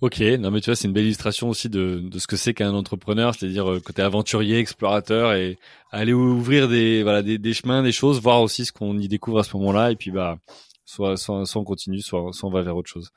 Ok, 0.00 0.20
non 0.20 0.52
mais 0.52 0.60
tu 0.60 0.66
vois, 0.66 0.76
c'est 0.76 0.86
une 0.86 0.94
belle 0.94 1.06
illustration 1.06 1.48
aussi 1.48 1.68
de, 1.68 1.98
de 1.98 2.18
ce 2.20 2.28
que 2.28 2.36
c'est 2.36 2.54
qu'un 2.54 2.72
entrepreneur, 2.72 3.34
c'est-à-dire 3.34 3.68
euh, 3.68 3.80
côté 3.80 4.00
aventurier, 4.00 4.58
explorateur 4.58 5.32
et 5.32 5.58
aller 5.90 6.12
ouvrir 6.12 6.68
des 6.68 7.02
voilà 7.02 7.22
des, 7.22 7.36
des 7.36 7.52
chemins, 7.52 7.82
des 7.82 7.90
choses, 7.90 8.20
voir 8.20 8.40
aussi 8.42 8.64
ce 8.64 8.70
qu'on 8.70 8.96
y 8.96 9.08
découvre 9.08 9.40
à 9.40 9.42
ce 9.42 9.56
moment-là. 9.56 9.90
Et 9.90 9.96
puis 9.96 10.12
bah 10.12 10.38
soit, 10.88 11.18
soit, 11.18 11.44
soit 11.44 11.60
on 11.60 11.64
continue, 11.64 12.00
soit, 12.00 12.30
soit 12.32 12.48
on 12.48 12.52
va 12.52 12.62
vers 12.62 12.74
autre 12.74 12.88
chose. 12.88 13.12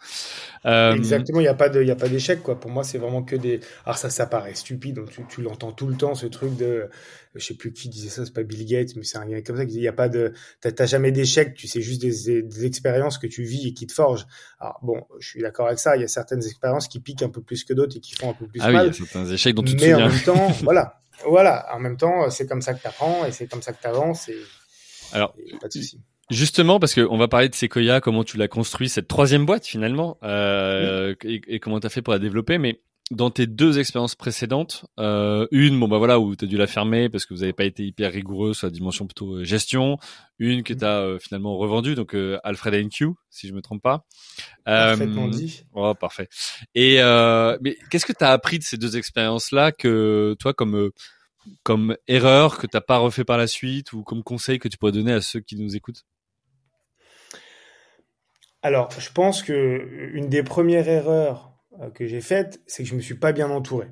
Euh... 0.65 0.93
Exactement, 0.93 1.39
il 1.39 1.43
n'y 1.43 1.47
a 1.47 1.53
pas 1.53 1.69
de, 1.69 1.81
il 1.81 1.88
y 1.88 1.91
a 1.91 1.95
pas 1.95 2.10
d'échec 2.10 2.43
quoi. 2.43 2.60
Pour 2.60 2.69
moi, 2.69 2.84
c'est 2.84 2.97
vraiment 2.97 3.23
que 3.23 3.38
des. 3.38 3.62
Alors 3.86 3.97
ça, 3.97 4.10
ça 4.10 4.27
paraît 4.27 4.55
stupide. 4.55 4.97
Donc 4.97 5.10
tu, 5.10 5.23
tu 5.29 5.41
l'entends 5.41 5.71
tout 5.71 5.88
le 5.88 5.95
temps, 5.95 6.13
ce 6.13 6.25
truc 6.25 6.57
de, 6.57 6.89
je 7.34 7.45
sais 7.45 7.53
plus 7.53 7.71
qui 7.71 7.88
disait 7.88 8.10
ça, 8.10 8.25
c'est 8.25 8.34
pas 8.34 8.43
Bill 8.43 8.65
Gates, 8.65 8.97
mais 8.97 9.03
c'est 9.03 9.17
un 9.17 9.25
gars 9.25 9.41
comme 9.41 9.55
ça 9.55 9.65
qui 9.65 9.71
dit, 9.71 9.77
il 9.77 9.84
y 9.84 9.88
a 9.88 9.93
pas 9.93 10.10
de, 10.10 10.34
t'as 10.60 10.86
jamais 10.86 11.13
d'échec. 11.13 11.53
Tu 11.53 11.67
sais 11.67 11.81
juste 11.81 12.01
des, 12.01 12.41
des, 12.41 12.65
expériences 12.65 13.17
que 13.17 13.27
tu 13.27 13.43
vis 13.43 13.69
et 13.69 13.73
qui 13.73 13.88
te 13.88 13.93
forgent. 13.93 14.27
Alors 14.60 14.77
bon, 14.84 15.05
je 15.21 15.29
suis 15.29 15.41
d'accord 15.41 15.67
avec 15.67 15.79
ça. 15.79 15.95
Il 15.95 16.01
y 16.01 16.05
a 16.05 16.10
certaines 16.10 16.43
expériences 16.43 16.89
qui 16.89 16.99
piquent 16.99 17.23
un 17.23 17.29
peu 17.29 17.41
plus 17.41 17.63
que 17.63 17.73
d'autres 17.73 17.95
et 17.95 18.01
qui 18.01 18.15
font 18.15 18.31
un 18.31 18.34
peu 18.34 18.47
plus 18.47 18.60
ah 18.62 18.69
mal. 18.69 18.88
Oui, 18.88 18.93
il 18.97 18.99
y 18.99 19.03
a 19.03 19.07
certains 19.07 19.31
échecs 19.31 19.55
dont 19.55 19.63
tu 19.63 19.77
te 19.77 19.81
mais 19.81 19.93
en 19.93 20.10
même 20.10 20.23
temps, 20.25 20.49
voilà, 20.63 21.01
voilà. 21.25 21.73
En 21.73 21.79
même 21.79 21.95
temps, 21.95 22.29
c'est 22.29 22.47
comme 22.47 22.62
ça 22.62 22.73
que 22.73 22.84
t'apprends 22.84 23.25
et 23.25 23.31
c'est 23.31 23.47
comme 23.47 23.62
ça 23.62 23.71
que 23.71 23.81
t'avances 23.81 24.27
et. 24.27 24.38
Alors, 25.13 25.34
pas 25.62 25.67
de 25.69 25.73
souci. 25.73 26.01
Justement, 26.31 26.79
parce 26.79 26.95
qu'on 26.95 27.17
va 27.17 27.27
parler 27.27 27.49
de 27.49 27.55
Sequoia, 27.55 27.99
comment 28.01 28.23
tu 28.23 28.37
l'as 28.37 28.47
construit, 28.47 28.89
cette 28.89 29.07
troisième 29.07 29.45
boîte 29.45 29.67
finalement, 29.67 30.17
euh, 30.23 31.13
et, 31.23 31.41
et, 31.47 31.59
comment 31.59 31.79
tu 31.79 31.85
as 31.85 31.89
fait 31.89 32.01
pour 32.01 32.13
la 32.13 32.19
développer. 32.19 32.57
Mais 32.57 32.81
dans 33.11 33.29
tes 33.29 33.45
deux 33.45 33.77
expériences 33.77 34.15
précédentes, 34.15 34.85
euh, 34.97 35.45
une, 35.51 35.77
bon 35.77 35.89
bah 35.89 35.97
voilà, 35.97 36.19
où 36.19 36.33
tu 36.35 36.45
as 36.45 36.47
dû 36.47 36.55
la 36.55 36.67
fermer 36.67 37.09
parce 37.09 37.25
que 37.25 37.33
vous 37.33 37.41
n'avez 37.41 37.51
pas 37.51 37.65
été 37.65 37.83
hyper 37.85 38.11
rigoureux 38.11 38.53
sur 38.53 38.67
la 38.67 38.71
dimension 38.71 39.05
plutôt 39.05 39.35
euh, 39.35 39.43
gestion, 39.43 39.97
une 40.39 40.63
que 40.63 40.73
tu 40.73 40.85
as 40.85 41.01
euh, 41.01 41.19
finalement 41.19 41.57
revendue, 41.57 41.95
donc 41.95 42.15
euh, 42.15 42.39
Alfred 42.45 42.73
NQ, 42.85 43.09
si 43.29 43.49
je 43.49 43.53
me 43.53 43.61
trompe 43.61 43.81
pas. 43.81 44.05
Parfaitement 44.63 45.27
dit. 45.27 45.63
Oh, 45.73 45.93
parfait. 45.93 46.29
Et 46.73 46.99
mais 47.61 47.77
qu'est-ce 47.89 48.05
que 48.05 48.13
tu 48.13 48.23
as 48.23 48.31
appris 48.31 48.57
de 48.57 48.63
ces 48.63 48.77
deux 48.77 48.95
expériences-là 48.95 49.73
que 49.73 50.35
toi, 50.39 50.53
comme 50.53 50.91
comme 51.63 51.97
erreur 52.07 52.59
que 52.59 52.67
t'as 52.67 52.81
pas 52.81 52.97
refait 52.97 53.23
par 53.23 53.37
la 53.37 53.47
suite 53.47 53.93
ou 53.93 54.03
comme 54.03 54.23
conseil 54.23 54.59
que 54.59 54.67
tu 54.67 54.77
pourrais 54.77 54.91
donner 54.91 55.11
à 55.11 55.21
ceux 55.21 55.41
qui 55.41 55.57
nous 55.57 55.75
écoutent? 55.75 56.05
Alors, 58.63 58.91
je 58.91 59.12
pense 59.12 59.41
que 59.41 60.12
une 60.13 60.30
des 60.30 60.43
premières 60.43 60.88
erreurs 60.88 61.52
euh, 61.80 61.89
que 61.89 62.06
j'ai 62.06 62.21
faites, 62.21 62.62
c'est 62.67 62.84
que 62.84 62.89
je 62.89 62.95
me 62.95 63.02
suis 63.02 63.15
pas 63.15 63.32
bien 63.32 63.50
entouré. 63.50 63.88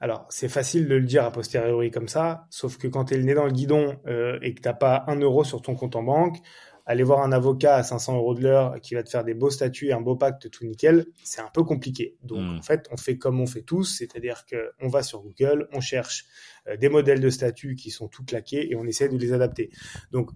Alors, 0.00 0.26
c'est 0.30 0.48
facile 0.48 0.88
de 0.88 0.94
le 0.96 1.06
dire 1.06 1.24
a 1.24 1.30
posteriori 1.30 1.90
comme 1.90 2.08
ça, 2.08 2.46
sauf 2.50 2.76
que 2.76 2.88
quand 2.88 3.06
tu 3.06 3.14
es 3.14 3.18
le 3.18 3.24
nez 3.24 3.34
dans 3.34 3.44
le 3.44 3.52
guidon 3.52 3.98
euh, 4.06 4.38
et 4.42 4.54
que 4.54 4.60
t'as 4.60 4.72
pas 4.72 5.04
un 5.06 5.16
euro 5.16 5.44
sur 5.44 5.62
ton 5.62 5.74
compte 5.74 5.94
en 5.94 6.02
banque, 6.02 6.38
aller 6.86 7.04
voir 7.04 7.20
un 7.20 7.30
avocat 7.30 7.76
à 7.76 7.82
500 7.82 8.16
euros 8.16 8.34
de 8.34 8.42
l'heure 8.42 8.80
qui 8.80 8.94
va 8.94 9.02
te 9.02 9.10
faire 9.10 9.22
des 9.22 9.34
beaux 9.34 9.50
statuts 9.50 9.88
et 9.88 9.92
un 9.92 10.00
beau 10.00 10.16
pacte 10.16 10.50
tout 10.50 10.64
nickel, 10.64 11.06
c'est 11.22 11.40
un 11.40 11.50
peu 11.52 11.62
compliqué. 11.62 12.16
Donc, 12.22 12.40
hmm. 12.40 12.58
en 12.58 12.62
fait, 12.62 12.88
on 12.90 12.96
fait 12.96 13.16
comme 13.16 13.40
on 13.40 13.46
fait 13.46 13.62
tous, 13.62 13.84
c'est-à-dire 13.84 14.44
qu'on 14.46 14.88
va 14.88 15.02
sur 15.02 15.22
Google, 15.22 15.68
on 15.72 15.80
cherche 15.80 16.24
euh, 16.66 16.76
des 16.76 16.88
modèles 16.88 17.20
de 17.20 17.30
statuts 17.30 17.76
qui 17.76 17.90
sont 17.90 18.08
tout 18.08 18.24
claqués 18.24 18.72
et 18.72 18.76
on 18.76 18.84
essaie 18.84 19.08
de 19.08 19.16
les 19.16 19.32
adapter. 19.32 19.70
Donc, 20.10 20.30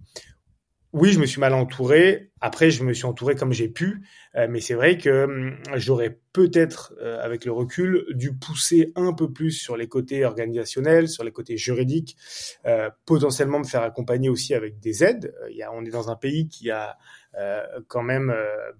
oui, 0.95 1.11
je 1.11 1.19
me 1.19 1.27
suis 1.27 1.41
mal 1.41 1.55
entouré. 1.55 2.31
Après, 2.41 2.71
je 2.71 2.85
me 2.85 2.93
suis 2.93 3.05
entouré 3.05 3.35
comme 3.35 3.53
j'ai 3.53 3.69
pu. 3.69 4.07
Euh, 4.37 4.47
mais 4.49 4.61
c'est 4.61 4.75
vrai 4.75 4.97
que 4.97 5.25
hum, 5.25 5.57
j'aurais 5.75 6.21
peut-être, 6.33 6.95
euh, 7.03 7.21
avec 7.21 7.45
le 7.45 7.51
recul, 7.51 8.05
dû 8.11 8.33
pousser 8.33 8.93
un 8.95 9.13
peu 9.13 9.33
plus 9.33 9.51
sur 9.51 9.77
les 9.77 9.89
côtés 9.89 10.25
organisationnels, 10.25 11.09
sur 11.09 11.25
les 11.25 11.33
côtés 11.33 11.57
juridiques, 11.57 12.17
euh, 12.67 12.91
potentiellement 13.07 13.59
me 13.59 13.65
faire 13.65 13.83
accompagner 13.83 14.29
aussi 14.29 14.55
avec 14.55 14.79
des 14.79 15.03
aides. 15.03 15.35
On 15.73 15.85
est 15.85 15.91
dans 15.91 16.11
un 16.11 16.17
pays 16.17 16.47
qui 16.47 16.71
a 16.71 16.97
quand 17.89 18.05
même 18.05 18.33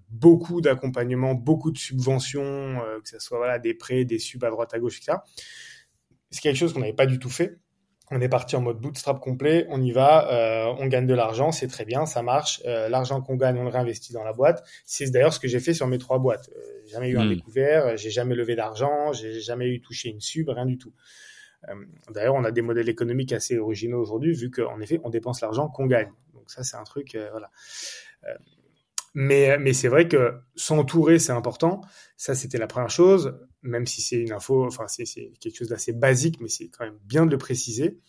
beaucoup 0.09 0.61
d'accompagnement, 0.61 1.33
beaucoup 1.33 1.71
de 1.71 1.77
subventions, 1.77 2.79
que 3.03 3.09
ce 3.09 3.19
soit 3.19 3.59
des 3.59 3.73
prêts, 3.73 4.05
des 4.05 4.19
subs 4.19 4.45
à 4.45 4.49
droite 4.49 4.73
à 4.73 4.79
gauche, 4.79 4.99
etc. 4.99 5.17
C'est 6.31 6.39
quelque 6.39 6.55
chose 6.55 6.71
qu'on 6.71 6.79
n'avait 6.79 6.93
pas 6.93 7.05
du 7.05 7.19
tout 7.19 7.29
fait 7.29 7.57
on 8.11 8.21
est 8.21 8.29
parti 8.29 8.55
en 8.55 8.61
mode 8.61 8.79
bootstrap 8.79 9.19
complet, 9.19 9.65
on 9.69 9.81
y 9.81 9.91
va, 9.91 10.31
euh, 10.31 10.75
on 10.77 10.87
gagne 10.87 11.07
de 11.07 11.13
l'argent, 11.13 11.51
c'est 11.51 11.67
très 11.67 11.85
bien, 11.85 12.05
ça 12.05 12.21
marche. 12.21 12.61
Euh, 12.65 12.87
l'argent 12.87 13.21
qu'on 13.21 13.35
gagne, 13.35 13.57
on 13.57 13.63
le 13.63 13.69
réinvestit 13.69 14.13
dans 14.13 14.23
la 14.23 14.33
boîte. 14.33 14.63
C'est 14.85 15.09
d'ailleurs 15.09 15.33
ce 15.33 15.39
que 15.39 15.47
j'ai 15.47 15.59
fait 15.59 15.73
sur 15.73 15.87
mes 15.87 15.97
trois 15.97 16.19
boîtes. 16.19 16.49
Euh, 16.55 16.87
jamais 16.87 17.09
eu 17.09 17.17
un 17.17 17.25
hmm. 17.25 17.29
découvert, 17.29 17.97
j'ai 17.97 18.11
jamais 18.11 18.35
levé 18.35 18.55
d'argent, 18.55 19.11
j'ai 19.11 19.39
jamais 19.39 19.67
eu 19.67 19.81
touché 19.81 20.09
une 20.09 20.21
sub, 20.21 20.49
rien 20.49 20.65
du 20.65 20.77
tout. 20.77 20.93
d'ailleurs, 22.11 22.35
on 22.35 22.43
a 22.43 22.51
des 22.51 22.61
modèles 22.61 22.89
économiques 22.89 23.33
assez 23.33 23.57
originaux 23.57 23.99
aujourd'hui, 23.99 24.33
vu 24.33 24.51
qu'en 24.51 24.79
effet, 24.81 24.99
on 25.03 25.09
dépense 25.09 25.41
l'argent 25.41 25.67
qu'on 25.67 25.87
gagne. 25.87 26.11
Donc 26.35 26.51
ça, 26.51 26.63
c'est 26.63 26.77
un 26.77 26.83
truc, 26.83 27.17
voilà. 27.31 27.49
Mais 29.15 29.57
mais 29.57 29.73
c'est 29.73 29.87
vrai 29.87 30.07
que 30.07 30.35
s'entourer, 30.55 31.17
c'est 31.17 31.31
important. 31.31 31.81
Ça, 32.17 32.35
c'était 32.35 32.59
la 32.59 32.67
première 32.67 32.91
chose 32.91 33.33
même 33.65 33.85
si 33.87 34.01
c'est 34.01 34.17
une 34.17 34.31
info, 34.31 34.65
enfin 34.65 34.85
c'est 34.87 35.05
quelque 35.39 35.57
chose 35.57 35.69
d'assez 35.69 35.91
basique, 35.91 36.39
mais 36.39 36.47
c'est 36.47 36.69
quand 36.69 36.85
même 36.85 36.99
bien 37.03 37.25
de 37.25 37.31
le 37.31 37.37
préciser, 37.37 37.99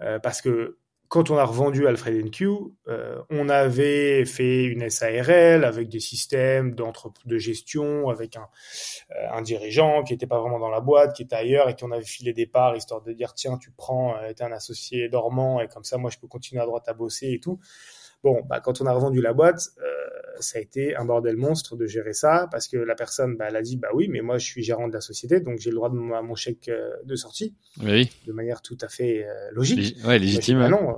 euh, 0.00 0.18
parce 0.18 0.42
que 0.42 0.78
quand 1.08 1.30
on 1.30 1.36
a 1.36 1.44
revendu 1.44 1.86
Alfred 1.86 2.32
Q, 2.32 2.48
euh, 2.88 3.22
on 3.30 3.48
avait 3.48 4.24
fait 4.24 4.64
une 4.64 4.90
SARL 4.90 5.64
avec 5.64 5.88
des 5.88 6.00
systèmes 6.00 6.74
de 6.74 7.38
gestion, 7.38 8.08
avec 8.08 8.36
un, 8.36 8.48
euh, 9.12 9.28
un 9.30 9.40
dirigeant 9.40 10.02
qui 10.02 10.14
n'était 10.14 10.26
pas 10.26 10.40
vraiment 10.40 10.58
dans 10.58 10.68
la 10.68 10.80
boîte, 10.80 11.14
qui 11.14 11.22
était 11.22 11.36
ailleurs 11.36 11.68
et 11.68 11.76
qui 11.76 11.84
en 11.84 11.92
avait 11.92 12.02
filé 12.02 12.32
des 12.32 12.46
parts, 12.46 12.74
histoire 12.74 13.02
de 13.02 13.12
dire 13.12 13.34
tiens, 13.34 13.56
tu 13.56 13.70
prends, 13.70 14.16
euh, 14.16 14.32
t'es 14.32 14.42
un 14.42 14.50
associé 14.50 15.08
dormant 15.08 15.60
et 15.60 15.68
comme 15.68 15.84
ça, 15.84 15.96
moi, 15.96 16.10
je 16.10 16.18
peux 16.18 16.26
continuer 16.26 16.60
à 16.60 16.66
droite 16.66 16.88
à 16.88 16.92
bosser 16.92 17.30
et 17.30 17.38
tout. 17.38 17.60
Bon, 18.22 18.42
bah, 18.48 18.60
quand 18.60 18.80
on 18.80 18.86
a 18.86 18.92
revendu 18.92 19.20
la 19.20 19.32
boîte, 19.32 19.70
euh, 19.78 19.82
ça 20.40 20.58
a 20.58 20.60
été 20.60 20.96
un 20.96 21.04
bordel 21.04 21.36
monstre 21.36 21.76
de 21.76 21.86
gérer 21.86 22.12
ça 22.12 22.48
parce 22.50 22.68
que 22.68 22.76
la 22.76 22.94
personne, 22.94 23.36
bah, 23.36 23.46
elle 23.48 23.56
a 23.56 23.62
dit 23.62 23.76
bah 23.76 23.88
oui, 23.94 24.08
mais 24.08 24.20
moi, 24.20 24.38
je 24.38 24.46
suis 24.46 24.62
gérant 24.62 24.88
de 24.88 24.92
la 24.92 25.00
société, 25.00 25.40
donc 25.40 25.58
j'ai 25.58 25.70
le 25.70 25.76
droit 25.76 25.90
de 25.90 25.94
mon, 25.96 26.34
chèque 26.34 26.70
de 27.04 27.16
sortie. 27.16 27.54
Oui. 27.82 28.10
De 28.26 28.32
manière 28.32 28.62
tout 28.62 28.78
à 28.80 28.88
fait 28.88 29.26
logique. 29.52 29.96
ouais, 30.06 30.18
légitime. 30.18 30.58
Bah 30.58 30.68
non 30.68 30.96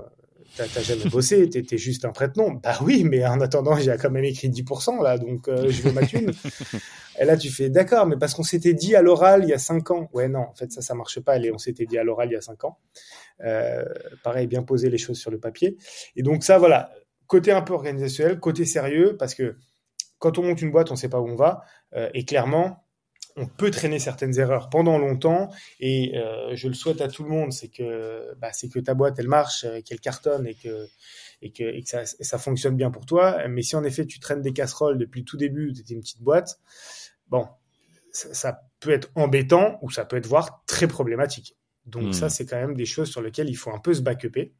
t'as 0.56 0.82
jamais 0.82 1.04
bossé, 1.04 1.48
t'étais 1.50 1.78
juste 1.78 2.04
un 2.04 2.10
prête-nom. 2.10 2.52
Bah 2.62 2.78
oui, 2.82 3.04
mais 3.04 3.24
en 3.26 3.40
attendant, 3.40 3.76
j'ai 3.76 3.94
quand 4.00 4.10
même 4.10 4.24
écrit 4.24 4.48
10% 4.48 5.02
là, 5.02 5.18
donc 5.18 5.48
euh, 5.48 5.68
je 5.70 5.82
veux 5.82 5.92
ma 5.92 6.04
thune. 6.06 6.32
et 7.20 7.24
là, 7.24 7.36
tu 7.36 7.50
fais 7.50 7.70
d'accord, 7.70 8.06
mais 8.06 8.16
parce 8.16 8.34
qu'on 8.34 8.42
s'était 8.42 8.74
dit 8.74 8.96
à 8.96 9.02
l'oral 9.02 9.42
il 9.44 9.50
y 9.50 9.52
a 9.52 9.58
5 9.58 9.90
ans. 9.90 10.10
Ouais, 10.12 10.28
non, 10.28 10.40
en 10.40 10.54
fait, 10.54 10.72
ça, 10.72 10.80
ça 10.80 10.94
marche 10.94 11.20
pas. 11.20 11.38
Et 11.38 11.52
on 11.52 11.58
s'était 11.58 11.86
dit 11.86 11.98
à 11.98 12.04
l'oral 12.04 12.28
il 12.30 12.32
y 12.32 12.36
a 12.36 12.40
5 12.40 12.64
ans. 12.64 12.78
Euh, 13.44 13.84
pareil, 14.24 14.46
bien 14.46 14.62
poser 14.62 14.90
les 14.90 14.98
choses 14.98 15.18
sur 15.18 15.30
le 15.30 15.38
papier. 15.38 15.76
Et 16.16 16.22
donc 16.22 16.42
ça, 16.42 16.58
voilà, 16.58 16.90
côté 17.28 17.52
un 17.52 17.62
peu 17.62 17.74
organisationnel, 17.74 18.40
côté 18.40 18.64
sérieux, 18.64 19.16
parce 19.16 19.34
que 19.34 19.56
quand 20.18 20.38
on 20.38 20.42
monte 20.42 20.60
une 20.60 20.72
boîte, 20.72 20.90
on 20.90 20.96
sait 20.96 21.08
pas 21.08 21.20
où 21.20 21.28
on 21.28 21.36
va. 21.36 21.62
Euh, 21.94 22.10
et 22.12 22.24
clairement, 22.24 22.84
on 23.36 23.46
peut 23.46 23.70
traîner 23.70 24.00
certaines 24.00 24.36
erreurs 24.38 24.68
pendant 24.68 24.98
longtemps 24.98 25.48
et 25.78 26.18
euh, 26.18 26.56
je 26.56 26.66
le 26.66 26.74
souhaite 26.74 27.00
à 27.00 27.06
tout 27.06 27.22
le 27.22 27.30
monde, 27.30 27.52
c'est 27.52 27.68
que 27.68 28.34
bah, 28.38 28.52
c'est 28.52 28.68
que 28.68 28.80
ta 28.80 28.94
boîte 28.94 29.14
elle 29.18 29.28
marche, 29.28 29.64
qu'elle 29.84 30.00
cartonne 30.00 30.46
et 30.46 30.54
que 30.54 30.88
et 31.40 31.52
que, 31.52 31.62
et 31.62 31.84
que 31.84 31.88
ça, 31.88 32.04
ça, 32.04 32.36
fonctionne 32.36 32.74
bien 32.74 32.90
pour 32.90 33.06
toi. 33.06 33.46
Mais 33.46 33.62
si 33.62 33.76
en 33.76 33.84
effet 33.84 34.06
tu 34.06 34.18
traînes 34.18 34.42
des 34.42 34.52
casseroles 34.52 34.98
depuis 34.98 35.20
le 35.20 35.24
tout 35.24 35.36
début, 35.36 35.72
tu 35.72 35.82
étais 35.82 35.94
une 35.94 36.00
petite 36.00 36.20
boîte, 36.20 36.58
bon, 37.28 37.46
ça, 38.10 38.34
ça, 38.34 38.60
peut 38.80 38.90
être 38.90 39.08
embêtant 39.14 39.78
ou 39.82 39.90
ça 39.90 40.04
peut 40.04 40.16
être 40.16 40.26
voire 40.26 40.64
très 40.66 40.88
problématique. 40.88 41.56
Donc 41.86 42.14
ça 42.14 42.26
hmm. 42.26 42.30
c'est 42.30 42.46
quand 42.46 42.56
même 42.56 42.74
des 42.74 42.86
choses 42.86 43.08
sur 43.08 43.22
lesquelles 43.22 43.48
il 43.48 43.56
faut 43.56 43.70
un 43.70 43.78
peu 43.78 43.94
se 43.94 44.02
backuper. 44.02 44.52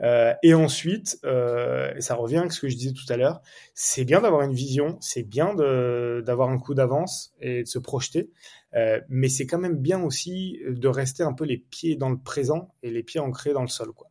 Euh, 0.00 0.32
et 0.42 0.54
ensuite, 0.54 1.18
euh, 1.24 1.92
ça 1.98 2.14
revient 2.14 2.42
à 2.46 2.50
ce 2.50 2.60
que 2.60 2.68
je 2.68 2.76
disais 2.76 2.92
tout 2.92 3.10
à 3.12 3.16
l'heure, 3.16 3.40
c'est 3.74 4.04
bien 4.04 4.20
d'avoir 4.20 4.42
une 4.42 4.54
vision, 4.54 4.96
c'est 5.00 5.24
bien 5.24 5.54
d'avoir 5.54 6.50
un 6.50 6.58
coup 6.58 6.74
d'avance 6.74 7.34
et 7.40 7.64
de 7.64 7.68
se 7.68 7.78
projeter, 7.78 8.30
euh, 8.74 9.00
mais 9.08 9.28
c'est 9.28 9.46
quand 9.46 9.58
même 9.58 9.78
bien 9.78 10.02
aussi 10.02 10.60
de 10.68 10.88
rester 10.88 11.22
un 11.22 11.32
peu 11.32 11.44
les 11.44 11.58
pieds 11.58 11.96
dans 11.96 12.10
le 12.10 12.18
présent 12.18 12.74
et 12.82 12.90
les 12.90 13.02
pieds 13.02 13.20
ancrés 13.20 13.52
dans 13.52 13.62
le 13.62 13.68
sol. 13.68 13.92
Quoi. 13.92 14.08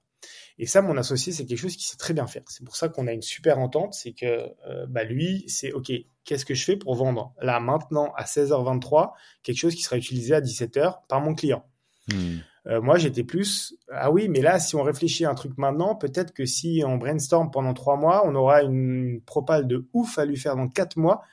Et 0.60 0.66
ça, 0.66 0.82
mon 0.82 0.98
associé, 0.98 1.32
c'est 1.32 1.46
quelque 1.46 1.60
chose 1.60 1.76
qui 1.76 1.86
sait 1.86 1.98
très 1.98 2.14
bien 2.14 2.26
faire. 2.26 2.44
C'est 2.48 2.66
pour 2.66 2.76
ça 2.76 2.90
qu'on 2.90 3.08
a 3.08 3.14
une 3.14 3.22
super 3.22 3.60
entente, 3.60 3.94
c'est 3.94 4.14
que 4.14 4.50
euh, 4.68 4.88
bah 4.88 5.04
lui, 5.04 5.44
c'est 5.48 5.72
OK, 5.72 5.92
qu'est-ce 6.24 6.46
que 6.46 6.56
je 6.56 6.64
fais 6.64 6.78
pour 6.78 6.96
vendre? 6.96 7.34
Là 7.42 7.60
maintenant 7.60 8.12
à 8.16 8.24
16h23 8.24 9.12
quelque 9.44 9.58
chose 9.58 9.76
qui 9.76 9.84
sera 9.84 9.98
utilisé 9.98 10.34
à 10.34 10.42
17h 10.42 11.08
par 11.08 11.22
mon 11.22 11.36
client 11.36 11.66
hmm. 12.12 12.38
Euh, 12.68 12.82
moi, 12.82 12.98
j'étais 12.98 13.24
plus, 13.24 13.76
ah 13.92 14.12
oui, 14.12 14.28
mais 14.28 14.42
là, 14.42 14.60
si 14.60 14.76
on 14.76 14.84
réfléchit 14.84 15.26
à 15.26 15.30
un 15.30 15.36
truc 15.36 15.58
maintenant, 15.58 15.96
peut-être 15.96 16.34
que 16.34 16.46
si 16.46 16.84
on 16.86 16.98
brainstorm 16.98 17.50
pendant 17.50 17.74
trois 17.74 17.96
mois, 17.96 18.28
on 18.28 18.36
aura 18.36 18.62
une, 18.62 19.22
propale 19.26 19.68
de 19.68 19.88
ouf 19.94 20.20
à 20.20 20.26
lui 20.26 20.38
faire 20.38 20.56
dans 20.56 20.68
quatre 20.68 20.98
mois. 20.98 21.24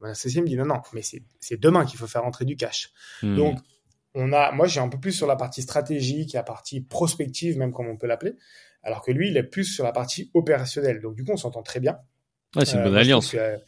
Mon 0.00 0.08
associé 0.08 0.40
me 0.40 0.46
dit 0.46 0.56
non, 0.56 0.64
non, 0.64 0.80
mais 0.92 1.02
c'est 1.02 1.60
demain 1.60 1.84
qu'il 1.84 1.98
faut 1.98 2.08
faire 2.08 2.24
entrer 2.24 2.44
du 2.44 2.56
cash. 2.56 2.90
Hmm. 3.22 3.36
Donc, 3.36 3.58
on 4.14 4.32
a, 4.32 4.50
moi, 4.50 4.66
j'ai 4.66 4.80
un 4.80 4.88
peu 4.88 4.98
plus 4.98 5.12
sur 5.12 5.28
la 5.28 5.36
partie 5.36 5.62
stratégique, 5.62 6.32
la 6.32 6.42
partie 6.42 6.80
prospective, 6.80 7.56
même 7.56 7.72
comme 7.72 7.86
on 7.86 7.96
peut 7.96 8.08
l'appeler, 8.08 8.34
alors 8.82 9.02
que 9.02 9.12
lui, 9.12 9.28
il 9.28 9.36
est 9.36 9.44
plus 9.44 9.64
sur 9.64 9.84
la 9.84 9.92
partie 9.92 10.30
opérationnelle. 10.34 11.00
Donc, 11.00 11.14
du 11.14 11.24
coup, 11.24 11.32
on 11.32 11.36
s'entend 11.36 11.62
très 11.62 11.78
bien. 11.78 11.98
Ouais, 12.56 12.64
c'est 12.64 12.76
une 12.76 12.82
bonne 12.82 12.96
euh, 12.96 13.00
alliance 13.00 13.30
que 13.30 13.58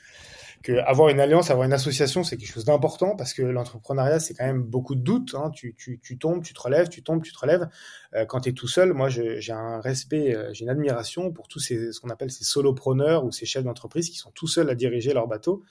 avoir 0.70 1.09
une 1.09 1.20
alliance, 1.20 1.51
avoir 1.51 1.66
une 1.66 1.72
association, 1.72 2.25
c'est 2.25 2.37
quelque 2.37 2.53
chose 2.53 2.64
d'important 2.64 3.16
parce 3.16 3.35
que 3.35 3.42
l'entrepreneuriat, 3.42 4.20
c'est 4.20 4.35
quand 4.35 4.44
même 4.44 4.62
beaucoup 4.62 4.94
de 4.94 5.01
doutes. 5.01 5.35
Hein. 5.35 5.51
Tu, 5.51 5.75
tombes, 6.18 6.42
tu 6.42 6.55
te 6.55 6.61
relèves, 6.61 6.88
tu 6.88 7.03
tombes, 7.03 7.22
tu 7.22 7.33
te 7.33 7.38
relèves. 7.38 7.68
Euh, 8.14 8.25
quand 8.27 8.40
tu 8.40 8.51
es 8.51 8.53
tout 8.53 8.68
seul, 8.68 8.92
moi, 8.92 9.09
j'ai 9.09 9.53
un 9.53 9.81
respect, 9.81 10.35
euh, 10.35 10.53
j'ai 10.53 10.64
une 10.64 10.70
admiration 10.70 11.33
pour 11.33 11.48
tous 11.48 11.59
ces, 11.59 11.92
ce 11.92 12.01
qu'on 12.01 12.11
appelle 12.11 12.31
ces 12.31 12.44
solopreneurs 12.44 13.25
ou 13.25 13.33
ces 13.33 13.46
chefs 13.46 13.64
d'entreprise 13.64 14.11
qui 14.11 14.18
sont 14.18 14.31
tout 14.31 14.46
seuls 14.46 14.70
à 14.70 14.75
diriger 14.75 15.12
leur 15.12 15.27
bateau. 15.27 15.62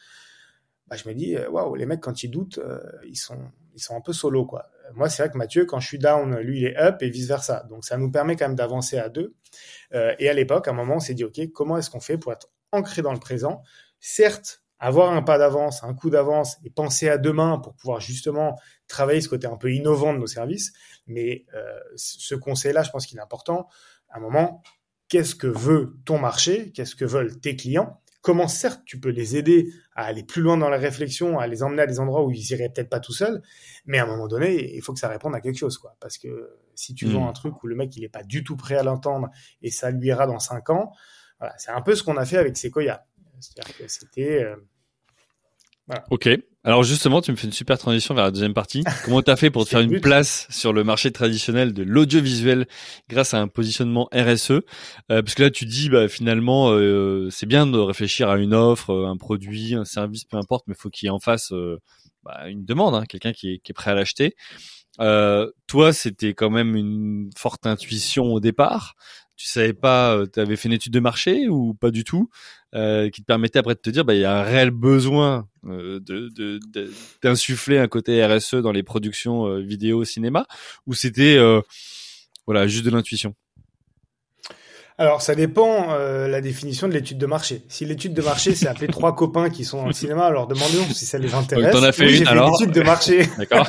Bah, 0.87 0.97
je 0.97 1.07
me 1.07 1.13
dis, 1.13 1.35
euh, 1.35 1.49
waouh, 1.49 1.75
les 1.75 1.85
mecs, 1.85 2.01
quand 2.01 2.23
ils 2.23 2.29
doutent, 2.29 2.59
ils, 3.07 3.17
sont, 3.17 3.39
ils 3.75 3.81
sont 3.81 3.95
un 3.95 4.01
peu 4.01 4.13
solo, 4.13 4.45
quoi. 4.45 4.69
Moi, 4.93 5.09
c'est 5.09 5.23
vrai 5.23 5.31
que 5.31 5.37
Mathieu, 5.37 5.65
quand 5.65 5.79
je 5.79 5.87
suis 5.87 5.99
down, 5.99 6.37
lui, 6.39 6.59
il 6.59 6.65
est 6.65 6.77
up 6.77 7.01
et 7.01 7.09
vice 7.09 7.27
versa. 7.27 7.65
Donc, 7.69 7.85
ça 7.85 7.97
nous 7.97 8.11
permet 8.11 8.35
quand 8.35 8.45
même 8.45 8.57
d'avancer 8.57 8.97
à 8.97 9.07
deux. 9.07 9.35
et 9.93 10.27
à 10.27 10.33
l'époque, 10.33 10.67
à 10.67 10.71
un 10.71 10.73
moment, 10.73 10.95
on 10.95 10.99
s'est 10.99 11.13
dit, 11.13 11.23
OK, 11.23 11.39
comment 11.53 11.77
est-ce 11.77 11.89
qu'on 11.89 12.01
fait 12.01 12.17
pour 12.17 12.33
être 12.33 12.49
ancré 12.73 13.01
dans 13.01 13.13
le 13.13 13.19
présent? 13.19 13.61
Certes, 14.01 14.61
avoir 14.81 15.13
un 15.13 15.21
pas 15.21 15.37
d'avance, 15.37 15.83
un 15.83 15.93
coup 15.93 16.09
d'avance 16.09 16.57
et 16.65 16.71
penser 16.71 17.07
à 17.07 17.19
demain 17.19 17.59
pour 17.59 17.75
pouvoir 17.75 18.01
justement 18.01 18.59
travailler 18.87 19.21
ce 19.21 19.29
côté 19.29 19.45
un 19.45 19.55
peu 19.55 19.71
innovant 19.71 20.11
de 20.11 20.17
nos 20.17 20.27
services. 20.27 20.73
Mais 21.05 21.45
euh, 21.53 21.79
ce 21.95 22.33
conseil-là, 22.33 22.81
je 22.81 22.89
pense 22.89 23.05
qu'il 23.05 23.19
est 23.19 23.21
important. 23.21 23.67
À 24.09 24.17
un 24.17 24.21
moment, 24.21 24.63
qu'est-ce 25.07 25.35
que 25.35 25.45
veut 25.45 25.99
ton 26.03 26.17
marché? 26.17 26.71
Qu'est-ce 26.71 26.95
que 26.95 27.05
veulent 27.05 27.39
tes 27.39 27.55
clients? 27.55 28.01
Comment 28.21 28.47
certes 28.47 28.81
tu 28.83 28.99
peux 28.99 29.09
les 29.09 29.35
aider 29.35 29.71
à 29.95 30.05
aller 30.05 30.23
plus 30.23 30.41
loin 30.41 30.57
dans 30.57 30.69
la 30.69 30.77
réflexion, 30.77 31.37
à 31.37 31.45
les 31.45 31.61
emmener 31.61 31.83
à 31.83 31.87
des 31.87 31.99
endroits 31.99 32.25
où 32.25 32.31
ils 32.31 32.51
iraient 32.51 32.69
peut-être 32.69 32.89
pas 32.89 32.99
tout 32.99 33.13
seuls, 33.13 33.41
mais 33.85 33.99
à 33.99 34.03
un 34.03 34.07
moment 34.07 34.27
donné, 34.27 34.75
il 34.75 34.81
faut 34.81 34.93
que 34.93 34.99
ça 34.99 35.07
réponde 35.09 35.35
à 35.35 35.41
quelque 35.41 35.57
chose, 35.57 35.77
quoi. 35.77 35.95
Parce 35.99 36.17
que 36.17 36.57
si 36.73 36.95
tu 36.95 37.05
vends 37.05 37.25
hmm. 37.25 37.29
un 37.29 37.33
truc 37.33 37.63
où 37.63 37.67
le 37.67 37.75
mec 37.75 37.95
il 37.97 38.03
est 38.03 38.09
pas 38.09 38.23
du 38.23 38.43
tout 38.43 38.55
prêt 38.55 38.75
à 38.75 38.83
l'entendre 38.83 39.29
et 39.61 39.69
ça 39.69 39.91
lui 39.91 40.07
ira 40.07 40.25
dans 40.25 40.39
cinq 40.39 40.71
ans, 40.71 40.91
voilà, 41.39 41.55
c'est 41.57 41.71
un 41.71 41.81
peu 41.81 41.93
ce 41.93 42.03
qu'on 42.03 42.17
a 42.17 42.25
fait 42.25 42.37
avec 42.37 42.57
Sequoia. 42.57 43.05
C'est-à-dire 43.39 43.77
que 43.77 43.87
c'était 43.87 44.43
euh, 44.43 44.55
Ok. 46.09 46.29
Alors 46.63 46.83
justement, 46.83 47.21
tu 47.21 47.31
me 47.31 47.37
fais 47.37 47.47
une 47.47 47.53
super 47.53 47.79
transition 47.79 48.13
vers 48.13 48.25
la 48.25 48.31
deuxième 48.31 48.53
partie. 48.53 48.83
Comment 49.05 49.23
tu 49.23 49.31
as 49.31 49.35
fait 49.35 49.49
pour 49.49 49.63
te 49.63 49.69
faire 49.69 49.79
une 49.79 49.99
place 49.99 50.47
sur 50.51 50.73
le 50.73 50.83
marché 50.83 51.11
traditionnel 51.11 51.73
de 51.73 51.81
l'audiovisuel 51.81 52.67
grâce 53.09 53.33
à 53.33 53.41
un 53.41 53.47
positionnement 53.47 54.07
RSE 54.13 54.51
euh, 54.51 54.61
Parce 55.07 55.33
que 55.33 55.41
là, 55.41 55.49
tu 55.49 55.65
dis, 55.65 55.89
bah, 55.89 56.07
finalement, 56.07 56.71
euh, 56.71 57.29
c'est 57.31 57.47
bien 57.47 57.65
de 57.65 57.79
réfléchir 57.79 58.29
à 58.29 58.37
une 58.37 58.53
offre, 58.53 58.93
un 58.93 59.17
produit, 59.17 59.73
un 59.73 59.85
service, 59.85 60.23
peu 60.23 60.37
importe, 60.37 60.65
mais 60.67 60.75
faut 60.75 60.89
qu'il 60.89 61.07
y 61.07 61.09
ait 61.09 61.11
en 61.11 61.19
face 61.19 61.51
euh, 61.51 61.79
bah, 62.23 62.47
une 62.47 62.63
demande, 62.63 62.93
hein, 62.93 63.05
quelqu'un 63.09 63.33
qui 63.33 63.53
est, 63.53 63.57
qui 63.57 63.71
est, 63.71 63.73
prêt 63.73 63.89
à 63.89 63.95
l'acheter. 63.95 64.35
Euh, 64.99 65.49
toi, 65.65 65.93
c'était 65.93 66.35
quand 66.35 66.51
même 66.51 66.75
une 66.75 67.31
forte 67.35 67.65
intuition 67.65 68.25
au 68.25 68.39
départ 68.39 68.93
tu 69.41 69.47
savais 69.47 69.73
pas, 69.73 70.15
euh, 70.15 70.27
tu 70.31 70.39
avais 70.39 70.55
fait 70.55 70.69
une 70.69 70.75
étude 70.75 70.93
de 70.93 70.99
marché 70.99 71.49
ou 71.49 71.73
pas 71.73 71.89
du 71.89 72.03
tout, 72.03 72.29
euh, 72.75 73.09
qui 73.09 73.21
te 73.21 73.25
permettait 73.25 73.57
après 73.57 73.73
de 73.73 73.79
te 73.79 73.89
dire, 73.89 74.05
bah, 74.05 74.13
il 74.13 74.21
y 74.21 74.25
a 74.25 74.39
un 74.39 74.43
réel 74.43 74.69
besoin 74.69 75.37
euh, 75.39 75.50
d'insuffler 77.21 77.77
un 77.77 77.87
côté 77.87 78.25
RSE 78.25 78.55
dans 78.55 78.71
les 78.71 78.83
productions 78.83 79.47
euh, 79.47 79.59
vidéo, 79.59 80.03
cinéma, 80.03 80.47
ou 80.85 80.93
c'était, 80.93 81.37
voilà, 82.45 82.67
juste 82.67 82.85
de 82.85 82.91
l'intuition? 82.91 83.35
Alors, 85.01 85.23
ça 85.23 85.33
dépend 85.33 85.95
euh, 85.95 86.27
la 86.27 86.41
définition 86.41 86.87
de 86.87 86.93
l'étude 86.93 87.17
de 87.17 87.25
marché. 87.25 87.63
Si 87.69 87.85
l'étude 87.85 88.13
de 88.13 88.21
marché, 88.21 88.53
c'est 88.53 88.67
appeler 88.67 88.85
trois 88.85 89.15
copains 89.15 89.49
qui 89.49 89.65
sont 89.65 89.77
dans 89.77 89.87
le 89.87 89.93
cinéma, 89.93 90.25
alors 90.25 90.45
demandons 90.45 90.85
si 90.93 91.07
ça 91.07 91.17
les 91.17 91.33
intéresse. 91.33 91.73
T'en 91.73 91.81
as 91.81 91.91
fait 91.91 92.19
une, 92.19 92.27
alors 92.27 92.51
l'étude 92.51 92.71
de 92.71 92.83
marché. 92.83 93.25
D'accord. 93.39 93.67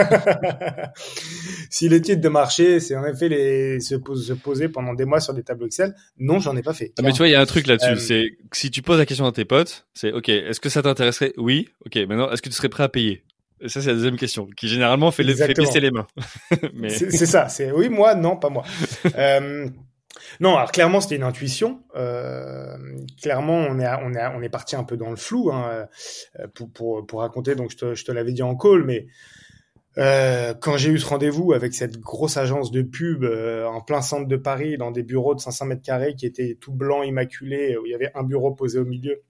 si 1.70 1.88
l'étude 1.88 2.20
de 2.20 2.28
marché, 2.28 2.80
c'est 2.80 2.96
en 2.96 3.06
effet 3.06 3.30
les 3.30 3.80
se, 3.80 3.94
se, 3.94 4.32
poser 4.34 4.68
pendant 4.68 4.92
des 4.92 5.06
mois 5.06 5.20
sur 5.20 5.32
des 5.32 5.42
tableaux 5.42 5.64
Excel, 5.64 5.94
non, 6.18 6.38
j'en 6.38 6.54
ai 6.54 6.60
pas 6.60 6.74
fait. 6.74 6.92
Ah, 6.98 7.02
mais 7.02 7.12
tu 7.12 7.18
vois, 7.18 7.28
il 7.28 7.32
y 7.32 7.34
a 7.34 7.40
un 7.40 7.46
truc 7.46 7.66
là-dessus. 7.66 7.92
Euh, 7.92 7.96
c'est 7.96 8.24
si 8.52 8.70
tu 8.70 8.82
poses 8.82 8.98
la 8.98 9.06
question 9.06 9.24
à 9.24 9.32
tes 9.32 9.46
potes, 9.46 9.86
c'est 9.94 10.12
OK. 10.12 10.28
Est-ce 10.28 10.60
que 10.60 10.68
ça 10.68 10.82
t'intéresserait? 10.82 11.32
Oui. 11.38 11.70
OK. 11.86 11.96
Maintenant, 11.96 12.30
est-ce 12.30 12.42
que 12.42 12.50
tu 12.50 12.54
serais 12.54 12.68
prêt 12.68 12.84
à 12.84 12.90
payer? 12.90 13.24
Et 13.62 13.70
ça, 13.70 13.80
c'est 13.80 13.88
la 13.88 13.94
deuxième 13.94 14.18
question, 14.18 14.48
qui 14.54 14.68
généralement 14.68 15.10
fait, 15.12 15.22
les, 15.22 15.34
fait 15.34 15.54
pisser 15.54 15.80
les 15.80 15.92
mains. 15.92 16.08
mais... 16.74 16.90
C'est 16.90 17.24
ça. 17.24 17.48
C'est 17.48 17.72
oui, 17.72 17.88
moi, 17.88 18.14
non, 18.16 18.36
pas 18.36 18.50
moi. 18.50 18.64
euh, 19.16 19.66
non, 20.40 20.56
alors 20.56 20.72
clairement 20.72 21.00
c'était 21.00 21.16
une 21.16 21.22
intuition. 21.22 21.82
Euh, 21.96 22.76
clairement 23.20 23.66
on 23.68 23.78
est 23.78 23.86
on 23.86 24.50
parti 24.50 24.76
un 24.76 24.84
peu 24.84 24.96
dans 24.96 25.10
le 25.10 25.16
flou 25.16 25.50
hein, 25.52 25.86
euh, 26.38 26.46
pour, 26.48 27.20
raconter. 27.20 27.54
Donc 27.54 27.70
je 27.70 28.04
te, 28.04 28.12
l'avais 28.12 28.32
dit 28.32 28.42
en 28.42 28.56
call, 28.56 28.84
mais 28.84 29.06
euh, 29.98 30.54
quand 30.54 30.76
j'ai 30.76 30.90
eu 30.90 30.98
ce 30.98 31.06
rendez-vous 31.06 31.52
avec 31.52 31.74
cette 31.74 31.98
grosse 31.98 32.36
agence 32.36 32.70
de 32.70 32.82
pub 32.82 33.24
en 33.24 33.80
plein 33.80 34.02
centre 34.02 34.26
de 34.26 34.36
Paris, 34.36 34.76
dans 34.78 34.90
des 34.90 35.02
bureaux 35.02 35.34
de 35.34 35.40
500 35.40 35.66
mètres 35.66 35.82
carrés 35.82 36.14
qui 36.14 36.26
étaient 36.26 36.56
tout 36.60 36.72
blancs, 36.72 37.06
immaculés, 37.06 37.76
où 37.76 37.86
il 37.86 37.90
y 37.90 37.94
avait 37.94 38.10
un 38.14 38.22
bureau 38.22 38.52
posé 38.52 38.78
au 38.78 38.84
milieu, 38.84 39.22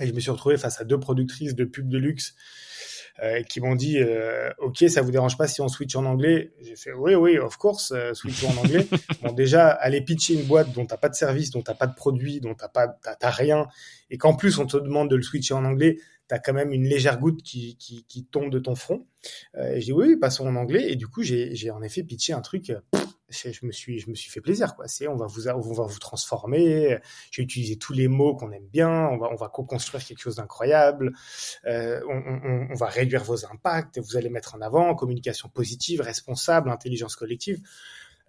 et 0.00 0.06
je 0.06 0.12
me 0.12 0.20
suis 0.20 0.30
retrouvé 0.30 0.56
face 0.56 0.80
à 0.80 0.84
deux 0.84 0.98
productrices 1.00 1.54
de 1.54 1.64
pub 1.64 1.88
de 1.88 1.98
luxe 1.98 2.34
euh, 3.22 3.42
qui 3.42 3.60
m'ont 3.60 3.74
dit 3.74 3.98
euh, 3.98 4.50
OK, 4.58 4.84
ça 4.88 5.00
vous 5.00 5.10
dérange 5.10 5.38
pas 5.38 5.48
si 5.48 5.60
on 5.60 5.68
switch 5.68 5.94
en 5.96 6.04
anglais 6.04 6.52
J'ai 6.60 6.76
fait 6.76 6.92
oui, 6.92 7.14
oui, 7.14 7.38
of 7.38 7.56
course, 7.56 7.92
euh, 7.92 8.12
switch 8.12 8.44
en 8.44 8.56
anglais. 8.56 8.86
bon, 9.22 9.32
déjà, 9.32 9.68
aller 9.68 10.00
pitcher 10.00 10.34
une 10.34 10.44
boîte 10.44 10.72
dont 10.72 10.84
t'as 10.84 10.98
pas 10.98 11.08
de 11.08 11.14
service, 11.14 11.50
dont 11.50 11.62
t'as 11.62 11.74
pas 11.74 11.86
de 11.86 11.94
produit, 11.94 12.40
dont 12.40 12.54
t'as 12.54 12.68
pas, 12.68 12.88
t'as, 12.88 13.30
rien, 13.30 13.66
et 14.10 14.18
qu'en 14.18 14.34
plus 14.34 14.58
on 14.58 14.66
te 14.66 14.76
demande 14.76 15.10
de 15.10 15.16
le 15.16 15.22
switcher 15.22 15.54
en 15.54 15.64
anglais, 15.64 15.96
t'as 16.28 16.38
quand 16.38 16.52
même 16.52 16.72
une 16.72 16.84
légère 16.84 17.18
goutte 17.18 17.42
qui, 17.42 17.76
qui, 17.76 18.04
qui 18.06 18.24
tombe 18.24 18.50
de 18.50 18.58
ton 18.58 18.74
front. 18.74 19.06
Euh, 19.56 19.74
et 19.74 19.80
j'ai 19.80 19.86
dit 19.86 19.92
oui, 19.92 20.16
passons 20.16 20.46
en 20.46 20.56
anglais. 20.56 20.90
Et 20.90 20.96
du 20.96 21.06
coup, 21.06 21.22
j'ai, 21.22 21.54
j'ai 21.54 21.70
en 21.70 21.82
effet 21.82 22.02
pitché 22.02 22.32
un 22.32 22.40
truc 22.40 22.72
je 23.28 23.66
me 23.66 23.72
suis, 23.72 23.98
je 23.98 24.10
me 24.10 24.14
suis 24.14 24.30
fait 24.30 24.40
plaisir, 24.40 24.74
quoi. 24.76 24.86
C'est, 24.88 25.08
on 25.08 25.16
va 25.16 25.26
vous, 25.26 25.48
on 25.48 25.72
va 25.72 25.84
vous 25.84 25.98
transformer. 25.98 26.98
J'ai 27.30 27.42
utilisé 27.42 27.76
tous 27.76 27.92
les 27.92 28.08
mots 28.08 28.34
qu'on 28.36 28.52
aime 28.52 28.68
bien. 28.68 29.08
On 29.08 29.18
va, 29.18 29.28
on 29.32 29.36
va 29.36 29.48
co-construire 29.48 30.04
quelque 30.04 30.20
chose 30.20 30.36
d'incroyable. 30.36 31.12
Euh, 31.66 32.00
on, 32.08 32.16
on, 32.16 32.68
on, 32.70 32.74
va 32.74 32.86
réduire 32.86 33.24
vos 33.24 33.44
impacts. 33.46 33.98
Vous 33.98 34.16
allez 34.16 34.30
mettre 34.30 34.54
en 34.54 34.60
avant 34.60 34.94
communication 34.94 35.48
positive, 35.48 36.00
responsable, 36.00 36.70
intelligence 36.70 37.16
collective. 37.16 37.60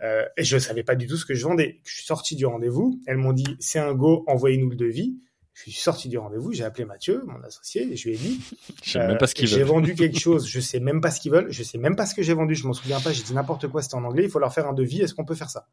Euh, 0.01 0.25
et 0.37 0.43
je 0.43 0.57
savais 0.57 0.83
pas 0.83 0.95
du 0.95 1.07
tout 1.07 1.17
ce 1.17 1.25
que 1.25 1.33
je 1.33 1.43
vendais. 1.43 1.79
Je 1.83 1.95
suis 1.95 2.05
sorti 2.05 2.35
du 2.35 2.45
rendez-vous. 2.45 2.99
Elles 3.07 3.17
m'ont 3.17 3.33
dit, 3.33 3.57
c'est 3.59 3.79
un 3.79 3.93
go, 3.93 4.23
envoyez-nous 4.27 4.69
le 4.69 4.75
devis. 4.75 5.19
Je 5.57 5.71
suis 5.71 5.81
sorti 5.81 6.07
du 6.07 6.19
rendez-vous, 6.19 6.53
j'ai 6.53 6.63
appelé 6.63 6.85
Mathieu, 6.85 7.23
mon 7.25 7.41
associé, 7.43 7.91
et 7.91 7.95
je 7.95 8.07
lui 8.07 8.15
ai 8.15 8.17
dit, 8.17 8.39
euh, 8.95 9.17
J'ai 9.35 9.63
vendu 9.63 9.95
quelque 9.95 10.19
chose, 10.19 10.47
je 10.47 10.59
sais 10.59 10.79
même 10.79 11.01
pas 11.01 11.09
ce 11.09 11.19
qu'ils 11.19 11.31
veulent, 11.31 11.51
je 11.51 11.63
sais 11.63 11.79
même 11.79 11.95
pas 11.95 12.05
ce 12.05 12.13
que 12.13 12.21
j'ai 12.21 12.35
vendu, 12.35 12.53
je 12.53 12.67
m'en 12.67 12.73
souviens 12.73 12.99
pas, 12.99 13.11
j'ai 13.11 13.23
dit 13.23 13.33
n'importe 13.33 13.67
quoi, 13.67 13.81
c'était 13.81 13.95
en 13.95 14.03
anglais, 14.03 14.23
il 14.23 14.29
faut 14.29 14.37
leur 14.37 14.53
faire 14.53 14.67
un 14.67 14.73
devis, 14.73 15.01
est-ce 15.01 15.15
qu'on 15.15 15.25
peut 15.25 15.33
faire 15.33 15.49
ça? 15.49 15.67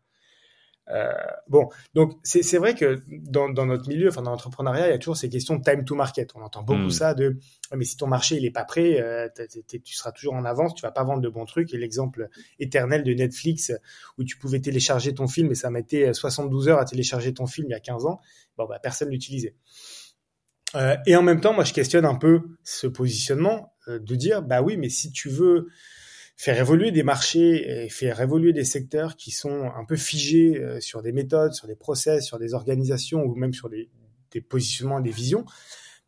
Euh, 0.90 1.12
bon, 1.48 1.70
donc 1.94 2.18
c'est 2.22 2.58
vrai 2.58 2.74
que 2.74 3.02
dans, 3.08 3.48
dans, 3.48 3.66
notre 3.66 3.88
milieu, 3.88 4.08
enfin 4.08 4.22
dans 4.22 4.30
l'entrepreneuriat, 4.30 4.88
il 4.88 4.90
y 4.90 4.94
a 4.94 4.98
toujours 4.98 5.16
ces 5.16 5.30
questions 5.30 5.56
de 5.56 5.62
time 5.62 5.84
to 5.84 5.94
market. 5.94 6.32
On 6.34 6.42
entend 6.42 6.62
beaucoup 6.62 6.82
hmm. 6.82 6.90
ça 6.90 7.14
de 7.14 7.38
mais 7.74 7.84
si 7.84 7.96
ton 7.96 8.06
marché 8.06 8.36
il 8.36 8.44
est 8.44 8.50
pas 8.50 8.64
prêt, 8.64 9.00
euh, 9.00 9.28
tu 9.68 9.94
seras 9.94 10.12
toujours 10.12 10.34
en 10.34 10.44
avance, 10.44 10.74
tu 10.74 10.82
vas 10.82 10.92
pas 10.92 11.04
vendre 11.04 11.22
de 11.22 11.28
bons 11.28 11.46
trucs. 11.46 11.72
Et 11.72 11.78
l'exemple 11.78 12.28
éternel 12.58 13.02
de 13.02 13.14
Netflix 13.14 13.72
où 14.18 14.24
tu 14.24 14.36
pouvais 14.36 14.60
télécharger 14.60 15.14
ton 15.14 15.26
film 15.26 15.50
et 15.50 15.54
ça 15.54 15.70
mettait 15.70 16.12
72 16.12 16.68
heures 16.68 16.78
à 16.78 16.84
télécharger 16.84 17.32
ton 17.32 17.46
film 17.46 17.68
il 17.68 17.72
y 17.72 17.76
a 17.76 17.80
15 17.80 18.06
ans, 18.06 18.20
bon 18.58 18.66
bah 18.66 18.78
personne 18.82 19.08
l'utilisait. 19.08 19.54
Euh, 20.74 20.96
et 21.06 21.16
en 21.16 21.22
même 21.22 21.40
temps, 21.40 21.52
moi 21.52 21.64
je 21.64 21.72
questionne 21.72 22.04
un 22.04 22.16
peu 22.16 22.42
ce 22.64 22.86
positionnement 22.86 23.74
euh, 23.88 23.98
de 23.98 24.14
dire 24.16 24.42
bah 24.42 24.62
oui, 24.62 24.76
mais 24.76 24.88
si 24.88 25.12
tu 25.12 25.28
veux 25.28 25.68
faire 26.36 26.58
évoluer 26.58 26.90
des 26.90 27.02
marchés 27.02 27.84
et 27.84 27.88
faire 27.88 28.20
évoluer 28.20 28.52
des 28.52 28.64
secteurs 28.64 29.16
qui 29.16 29.30
sont 29.30 29.70
un 29.76 29.84
peu 29.84 29.96
figés 29.96 30.60
euh, 30.60 30.80
sur 30.80 31.02
des 31.02 31.12
méthodes, 31.12 31.54
sur 31.54 31.66
des 31.66 31.76
process, 31.76 32.24
sur 32.24 32.38
des 32.38 32.54
organisations 32.54 33.22
ou 33.22 33.34
même 33.34 33.52
sur 33.52 33.68
des, 33.68 33.88
des 34.32 34.40
positionnements, 34.40 35.00
des 35.00 35.10
visions, 35.10 35.44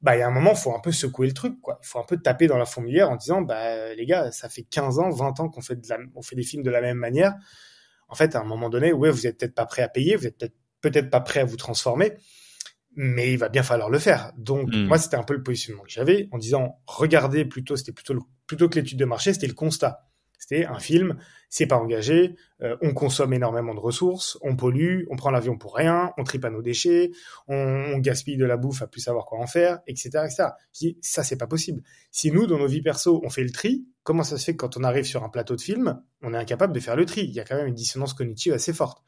bah 0.02 0.16
il 0.16 0.20
y 0.20 0.22
a 0.22 0.28
un 0.28 0.32
moment, 0.32 0.52
il 0.52 0.58
faut 0.58 0.74
un 0.74 0.80
peu 0.80 0.92
secouer 0.92 1.26
le 1.26 1.32
truc, 1.32 1.60
quoi. 1.60 1.78
Il 1.82 1.86
faut 1.86 1.98
un 1.98 2.04
peu 2.04 2.18
taper 2.18 2.48
dans 2.48 2.58
la 2.58 2.66
fourmilière 2.66 3.10
en 3.10 3.16
disant, 3.16 3.40
bah 3.40 3.94
les 3.94 4.06
gars, 4.06 4.30
ça 4.30 4.48
fait 4.48 4.62
15 4.62 4.98
ans, 4.98 5.10
20 5.10 5.40
ans 5.40 5.48
qu'on 5.48 5.62
fait 5.62 5.76
de 5.76 5.88
la, 5.88 5.98
on 6.14 6.22
fait 6.22 6.36
des 6.36 6.42
films 6.42 6.62
de 6.62 6.70
la 6.70 6.80
même 6.80 6.98
manière. 6.98 7.34
En 8.08 8.14
fait, 8.14 8.36
à 8.36 8.40
un 8.40 8.44
moment 8.44 8.68
donné, 8.68 8.92
ouais, 8.92 9.10
vous 9.10 9.26
êtes 9.26 9.38
peut-être 9.38 9.54
pas 9.54 9.66
prêt 9.66 9.82
à 9.82 9.88
payer, 9.88 10.16
vous 10.16 10.26
êtes 10.26 10.38
peut-être 10.38 10.54
peut-être 10.82 11.10
pas 11.10 11.20
prêt 11.20 11.40
à 11.40 11.44
vous 11.44 11.56
transformer, 11.56 12.12
mais 12.94 13.32
il 13.32 13.38
va 13.38 13.48
bien 13.48 13.62
falloir 13.62 13.90
le 13.90 13.98
faire. 13.98 14.32
Donc 14.36 14.68
hmm. 14.68 14.86
moi, 14.86 14.98
c'était 14.98 15.16
un 15.16 15.22
peu 15.22 15.34
le 15.34 15.42
positionnement 15.42 15.82
que 15.82 15.90
j'avais 15.90 16.28
en 16.32 16.38
disant, 16.38 16.80
regardez 16.86 17.44
plutôt, 17.44 17.76
c'était 17.76 17.92
plutôt 17.92 18.14
plutôt 18.46 18.68
que 18.68 18.78
l'étude 18.78 18.98
de 18.98 19.04
marché, 19.04 19.32
c'était 19.32 19.48
le 19.48 19.54
constat. 19.54 20.05
C'était 20.38 20.66
un 20.66 20.78
film, 20.78 21.18
c'est 21.48 21.66
pas 21.66 21.76
engagé, 21.76 22.36
euh, 22.62 22.76
on 22.82 22.92
consomme 22.92 23.32
énormément 23.32 23.74
de 23.74 23.80
ressources, 23.80 24.38
on 24.42 24.56
pollue, 24.56 25.04
on 25.10 25.16
prend 25.16 25.30
l'avion 25.30 25.56
pour 25.56 25.74
rien, 25.74 26.12
on 26.18 26.24
tripe 26.24 26.44
à 26.44 26.50
nos 26.50 26.62
déchets, 26.62 27.10
on, 27.48 27.98
gaspille 27.98 28.36
de 28.36 28.44
la 28.44 28.56
bouffe 28.56 28.82
à 28.82 28.86
plus 28.86 29.00
savoir 29.00 29.24
quoi 29.24 29.38
en 29.38 29.46
faire, 29.46 29.80
etc., 29.86 30.26
ça 30.30 31.24
c'est 31.24 31.36
pas 31.38 31.46
possible. 31.46 31.82
Si 32.10 32.30
nous, 32.30 32.46
dans 32.46 32.58
nos 32.58 32.66
vies 32.66 32.82
perso, 32.82 33.20
on 33.24 33.30
fait 33.30 33.42
le 33.42 33.50
tri, 33.50 33.86
comment 34.02 34.22
ça 34.22 34.38
se 34.38 34.44
fait 34.44 34.52
que 34.52 34.58
quand 34.58 34.76
on 34.76 34.84
arrive 34.84 35.04
sur 35.04 35.24
un 35.24 35.28
plateau 35.28 35.56
de 35.56 35.60
film, 35.60 36.00
on 36.22 36.34
est 36.34 36.38
incapable 36.38 36.72
de 36.72 36.80
faire 36.80 36.96
le 36.96 37.06
tri? 37.06 37.22
Il 37.22 37.34
y 37.34 37.40
a 37.40 37.44
quand 37.44 37.56
même 37.56 37.66
une 37.66 37.74
dissonance 37.74 38.14
cognitive 38.14 38.52
assez 38.52 38.72
forte. 38.72 39.02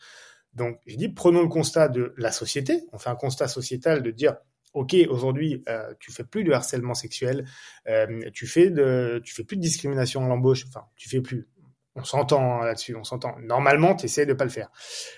Donc, 0.55 0.79
je 0.87 0.97
dis, 0.97 1.09
prenons 1.09 1.43
le 1.43 1.49
constat 1.49 1.89
de 1.89 2.15
la 2.17 2.33
société. 2.33 2.83
On 2.93 2.99
fait 2.99 3.11
un 3.11 3.17
constat 3.17 3.49
sociétal 3.49 4.03
de 4.03 4.11
dire, 4.11 4.37
ok, 4.75 4.97
aujourd'hui, 5.09 5.63
euh, 5.69 5.93
tu 6.01 6.13
fais 6.13 6.25
plus 6.25 6.45
de 6.45 6.53
harcèlement 6.53 6.95
sexuel, 6.95 7.47
euh, 7.89 8.31
tu 8.33 8.47
fais 8.47 8.71
de, 8.71 9.21
tu 9.25 9.35
fais 9.35 9.45
plus 9.45 9.57
de 9.57 9.63
discrimination 9.63 10.25
à 10.25 10.29
l'embauche, 10.29 10.65
enfin, 10.69 10.87
tu 10.97 11.09
fais 11.09 11.21
plus. 11.21 11.49
On 11.95 12.05
s'entend 12.05 12.61
là-dessus, 12.61 12.95
on 12.95 13.03
s'entend. 13.03 13.37
Normalement, 13.41 13.97
tu 13.97 14.05
essaies 14.05 14.27
de 14.27 14.33
pas 14.33 14.45
le 14.45 14.51
faire. 14.51 14.71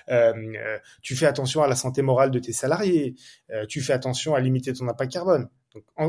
Euh, 0.09 0.79
tu 1.03 1.15
fais 1.15 1.27
attention 1.27 1.63
à 1.63 1.69
la 1.69 1.77
santé 1.77 2.01
morale 2.01 2.31
de 2.31 2.39
tes 2.39 2.53
salariés. 2.53 3.17
Tu 3.69 3.83
fais 3.83 3.93
attention 3.93 4.35
à 4.35 4.41
limiter 4.41 4.73
ton 4.73 4.89
impact 4.89 5.13
carbone. 5.13 5.51
Donc, 5.75 5.85
en, 5.97 6.07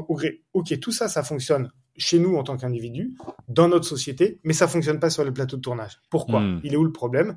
ok, 0.54 0.80
tout 0.80 0.94
ça, 0.94 1.10
ça 1.10 1.24
fonctionne 1.24 1.72
chez 1.98 2.20
nous 2.20 2.36
en 2.36 2.44
tant 2.44 2.56
qu'individu, 2.56 3.16
dans 3.50 3.68
notre 3.68 3.86
société, 3.86 4.40
mais 4.44 4.54
ça 4.54 4.68
fonctionne 4.68 5.00
pas 5.00 5.10
sur 5.10 5.26
le 5.26 5.34
plateau 5.34 5.58
de 5.58 5.62
tournage. 5.62 6.00
Pourquoi? 6.10 6.40
Hmm. 6.40 6.62
Il 6.64 6.74
est 6.74 6.78
où 6.78 6.86
le 6.86 6.92
problème? 6.92 7.36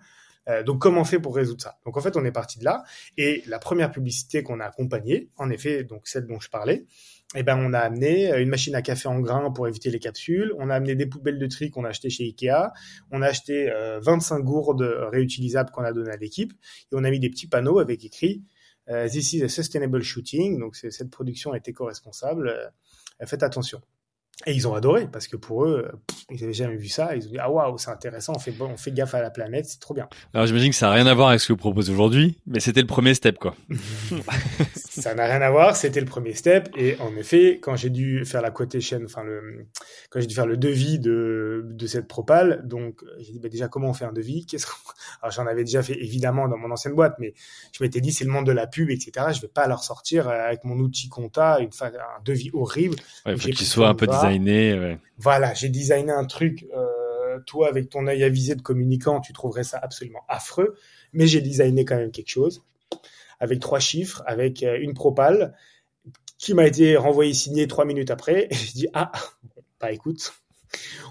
Euh, 0.48 0.62
donc 0.62 0.80
comment 0.80 1.02
on 1.02 1.04
fait 1.04 1.18
pour 1.18 1.34
résoudre 1.34 1.62
ça? 1.62 1.78
Donc 1.84 1.96
en 1.96 2.00
fait 2.00 2.16
on 2.16 2.24
est 2.24 2.32
parti 2.32 2.58
de 2.58 2.64
là. 2.64 2.84
Et 3.16 3.42
la 3.46 3.58
première 3.58 3.90
publicité 3.90 4.42
qu'on 4.42 4.60
a 4.60 4.64
accompagnée, 4.64 5.30
en 5.36 5.50
effet 5.50 5.84
donc 5.84 6.06
celle 6.06 6.26
dont 6.26 6.40
je 6.40 6.50
parlais, 6.50 6.86
eh 7.34 7.42
ben 7.42 7.58
on 7.58 7.72
a 7.72 7.78
amené 7.78 8.32
une 8.40 8.48
machine 8.48 8.74
à 8.74 8.82
café 8.82 9.08
en 9.08 9.18
grains 9.20 9.50
pour 9.50 9.66
éviter 9.66 9.90
les 9.90 9.98
capsules, 9.98 10.54
on 10.58 10.70
a 10.70 10.74
amené 10.74 10.94
des 10.94 11.06
poubelles 11.06 11.38
de 11.38 11.46
tri 11.46 11.70
qu'on 11.70 11.84
a 11.84 11.88
acheté 11.88 12.10
chez 12.10 12.24
Ikea, 12.24 12.72
on 13.10 13.22
a 13.22 13.26
acheté 13.26 13.72
25 14.02 14.36
euh, 14.36 14.42
gourdes 14.42 14.82
réutilisables 15.10 15.70
qu'on 15.70 15.84
a 15.84 15.92
donné 15.92 16.10
à 16.10 16.16
l'équipe. 16.16 16.52
Et 16.92 16.94
on 16.94 17.04
a 17.04 17.10
mis 17.10 17.20
des 17.20 17.30
petits 17.30 17.48
panneaux 17.48 17.78
avec 17.78 18.04
écrit 18.04 18.44
euh, 18.88 19.08
This 19.08 19.32
is 19.32 19.42
a 19.42 19.48
sustainable 19.48 20.02
shooting, 20.02 20.60
donc 20.60 20.76
cette 20.76 21.10
production 21.10 21.54
est 21.54 21.66
éco-responsable, 21.66 22.72
faites 23.24 23.42
attention. 23.42 23.80
Et 24.46 24.52
ils 24.52 24.68
ont 24.68 24.74
adoré 24.74 25.08
parce 25.10 25.28
que 25.28 25.36
pour 25.36 25.64
eux, 25.64 25.90
ils 26.30 26.40
n'avaient 26.40 26.52
jamais 26.52 26.76
vu 26.76 26.88
ça. 26.88 27.14
Ils 27.16 27.26
ont 27.26 27.30
dit 27.30 27.38
ah 27.38 27.50
waouh, 27.50 27.78
c'est 27.78 27.90
intéressant, 27.90 28.34
on 28.36 28.38
fait 28.38 28.54
on 28.60 28.76
fait 28.76 28.92
gaffe 28.92 29.14
à 29.14 29.22
la 29.22 29.30
planète, 29.30 29.66
c'est 29.66 29.80
trop 29.80 29.94
bien. 29.94 30.08
Alors 30.32 30.46
j'imagine 30.46 30.70
que 30.70 30.76
ça 30.76 30.86
n'a 30.86 30.92
rien 30.92 31.06
à 31.06 31.14
voir 31.14 31.28
avec 31.28 31.40
ce 31.40 31.48
que 31.48 31.52
vous 31.52 31.58
proposez 31.58 31.92
aujourd'hui, 31.92 32.38
mais 32.46 32.60
c'était 32.60 32.80
le 32.80 32.86
premier 32.86 33.14
step 33.14 33.38
quoi. 33.38 33.54
ça 34.74 35.14
n'a 35.14 35.26
rien 35.26 35.42
à 35.42 35.50
voir, 35.50 35.76
c'était 35.76 36.00
le 36.00 36.06
premier 36.06 36.34
step. 36.34 36.68
Et 36.76 36.96
en 37.00 37.16
effet, 37.16 37.58
quand 37.60 37.76
j'ai 37.76 37.90
dû 37.90 38.24
faire 38.24 38.42
la 38.42 38.50
quotation, 38.50 39.00
enfin 39.04 39.22
le, 39.22 39.66
quand 40.10 40.20
j'ai 40.20 40.26
dû 40.26 40.34
faire 40.34 40.46
le 40.46 40.56
devis 40.56 40.98
de 40.98 41.66
de 41.68 41.86
cette 41.86 42.08
propale, 42.08 42.62
donc 42.64 43.02
j'ai 43.18 43.32
dit 43.32 43.38
bah, 43.38 43.48
déjà 43.48 43.68
comment 43.68 43.90
on 43.90 43.94
fait 43.94 44.04
un 44.04 44.12
devis? 44.12 44.46
Qu'est-ce 44.46 44.66
Alors 45.22 45.32
j'en 45.32 45.46
avais 45.46 45.64
déjà 45.64 45.82
fait 45.82 45.96
évidemment 46.00 46.48
dans 46.48 46.58
mon 46.58 46.70
ancienne 46.70 46.94
boîte, 46.94 47.16
mais 47.18 47.34
je 47.72 47.82
m'étais 47.82 48.00
dit 48.00 48.12
c'est 48.12 48.24
le 48.24 48.30
monde 48.30 48.46
de 48.46 48.52
la 48.52 48.66
pub, 48.66 48.90
etc. 48.90 49.26
Je 49.34 49.40
vais 49.40 49.48
pas 49.48 49.66
leur 49.66 49.82
sortir 49.82 50.28
avec 50.28 50.64
mon 50.64 50.78
outil 50.78 51.08
compta 51.08 51.58
une 51.60 51.70
un 51.82 52.22
devis 52.24 52.50
horrible. 52.52 52.96
il 53.26 53.38
faut 53.38 53.48
qu'il 53.48 53.66
soit 53.66 53.88
un 53.88 53.94
peu 53.94 54.06
designé. 54.38 54.98
Voilà, 55.18 55.54
j'ai 55.54 55.68
designé 55.68 56.10
un 56.10 56.24
truc. 56.24 56.66
Euh, 56.76 57.40
toi, 57.46 57.68
avec 57.68 57.88
ton 57.88 58.06
œil 58.06 58.22
avisé 58.24 58.54
de 58.54 58.62
communicant, 58.62 59.20
tu 59.20 59.32
trouverais 59.32 59.64
ça 59.64 59.78
absolument 59.82 60.24
affreux. 60.28 60.76
Mais 61.12 61.26
j'ai 61.26 61.40
designé 61.40 61.84
quand 61.84 61.96
même 61.96 62.10
quelque 62.10 62.30
chose 62.30 62.62
avec 63.40 63.60
trois 63.60 63.80
chiffres, 63.80 64.22
avec 64.26 64.62
euh, 64.62 64.78
une 64.80 64.94
propale 64.94 65.54
qui 66.38 66.54
m'a 66.54 66.66
été 66.66 66.96
renvoyée 66.96 67.34
signée 67.34 67.66
trois 67.66 67.84
minutes 67.84 68.10
après. 68.10 68.48
Et 68.50 68.54
je 68.54 68.72
dis 68.72 68.88
ah, 68.94 69.12
bah 69.80 69.92
écoute, 69.92 70.32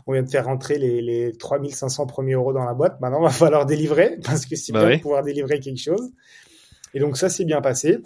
on 0.07 0.13
vient 0.13 0.23
de 0.23 0.29
faire 0.29 0.45
rentrer 0.45 0.77
les, 0.77 1.01
les 1.01 1.31
3500 1.37 2.07
premiers 2.07 2.33
euros 2.33 2.53
dans 2.53 2.65
la 2.65 2.73
boîte. 2.73 2.99
Maintenant, 3.01 3.19
il 3.21 3.23
va 3.27 3.29
falloir 3.29 3.65
délivrer 3.65 4.17
parce 4.23 4.45
que 4.45 4.55
c'est 4.55 4.73
bah 4.73 4.85
bien 4.85 4.97
de 4.97 5.01
pouvoir 5.01 5.23
délivrer 5.23 5.59
quelque 5.59 5.81
chose. 5.81 6.11
Et 6.93 6.99
donc 6.99 7.17
ça 7.17 7.29
s'est 7.29 7.45
bien 7.45 7.61
passé. 7.61 7.99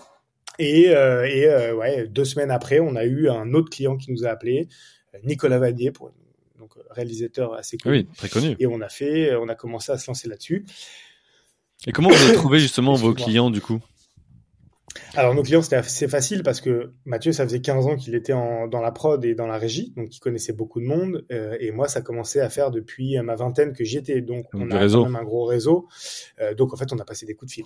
Et, 0.59 0.89
euh, 0.89 1.25
et 1.25 1.45
euh, 1.45 1.75
ouais, 1.75 2.07
deux 2.07 2.25
semaines 2.25 2.51
après, 2.51 2.79
on 2.79 2.95
a 2.95 3.05
eu 3.05 3.29
un 3.29 3.53
autre 3.53 3.69
client 3.69 3.95
qui 3.95 4.11
nous 4.11 4.25
a 4.25 4.29
appelé, 4.29 4.69
Nicolas 5.23 5.59
Vanier, 5.59 5.91
pour, 5.91 6.11
donc 6.59 6.71
réalisateur 6.91 7.53
assez 7.53 7.77
connu. 7.77 7.97
Oui, 7.97 8.07
très 8.17 8.29
connu. 8.29 8.55
Et 8.59 8.67
on 8.67 8.81
a 8.81 8.89
fait, 8.89 9.35
on 9.35 9.47
a 9.49 9.55
commencé 9.55 9.91
à 9.91 9.97
se 9.97 10.07
lancer 10.09 10.27
là-dessus. 10.27 10.65
Et 11.85 11.91
comment 11.91 12.09
vous 12.09 12.23
avez 12.23 12.33
trouvé 12.33 12.59
justement 12.59 12.95
vos 12.95 13.13
clients 13.13 13.51
du 13.51 13.61
coup? 13.61 13.79
Alors 15.15 15.35
nos 15.35 15.43
clients 15.43 15.61
c'était 15.61 15.75
assez 15.75 16.07
facile 16.07 16.41
parce 16.43 16.61
que 16.61 16.91
Mathieu 17.05 17.31
ça 17.31 17.43
faisait 17.43 17.61
15 17.61 17.85
ans 17.85 17.95
qu'il 17.95 18.15
était 18.15 18.33
en, 18.33 18.67
dans 18.67 18.81
la 18.81 18.91
prod 18.91 19.23
et 19.25 19.35
dans 19.35 19.45
la 19.45 19.57
régie 19.57 19.93
donc 19.95 20.15
il 20.15 20.19
connaissait 20.19 20.53
beaucoup 20.53 20.79
de 20.79 20.85
monde 20.85 21.25
euh, 21.31 21.55
et 21.59 21.71
moi 21.71 21.87
ça 21.87 22.01
commençait 22.01 22.39
à 22.39 22.49
faire 22.49 22.71
depuis 22.71 23.19
ma 23.21 23.35
vingtaine 23.35 23.73
que 23.73 23.83
j'y 23.83 23.97
étais. 23.97 24.21
Donc, 24.21 24.45
on 24.53 24.71
a 24.71 24.87
quand 24.87 25.03
même 25.03 25.15
un 25.15 25.23
gros 25.23 25.45
réseau. 25.45 25.87
Euh, 26.39 26.55
donc 26.55 26.73
en 26.73 26.77
fait 26.77 26.91
on 26.93 26.99
a 26.99 27.05
passé 27.05 27.25
des 27.25 27.35
coups 27.35 27.51
de 27.51 27.53
fil. 27.53 27.65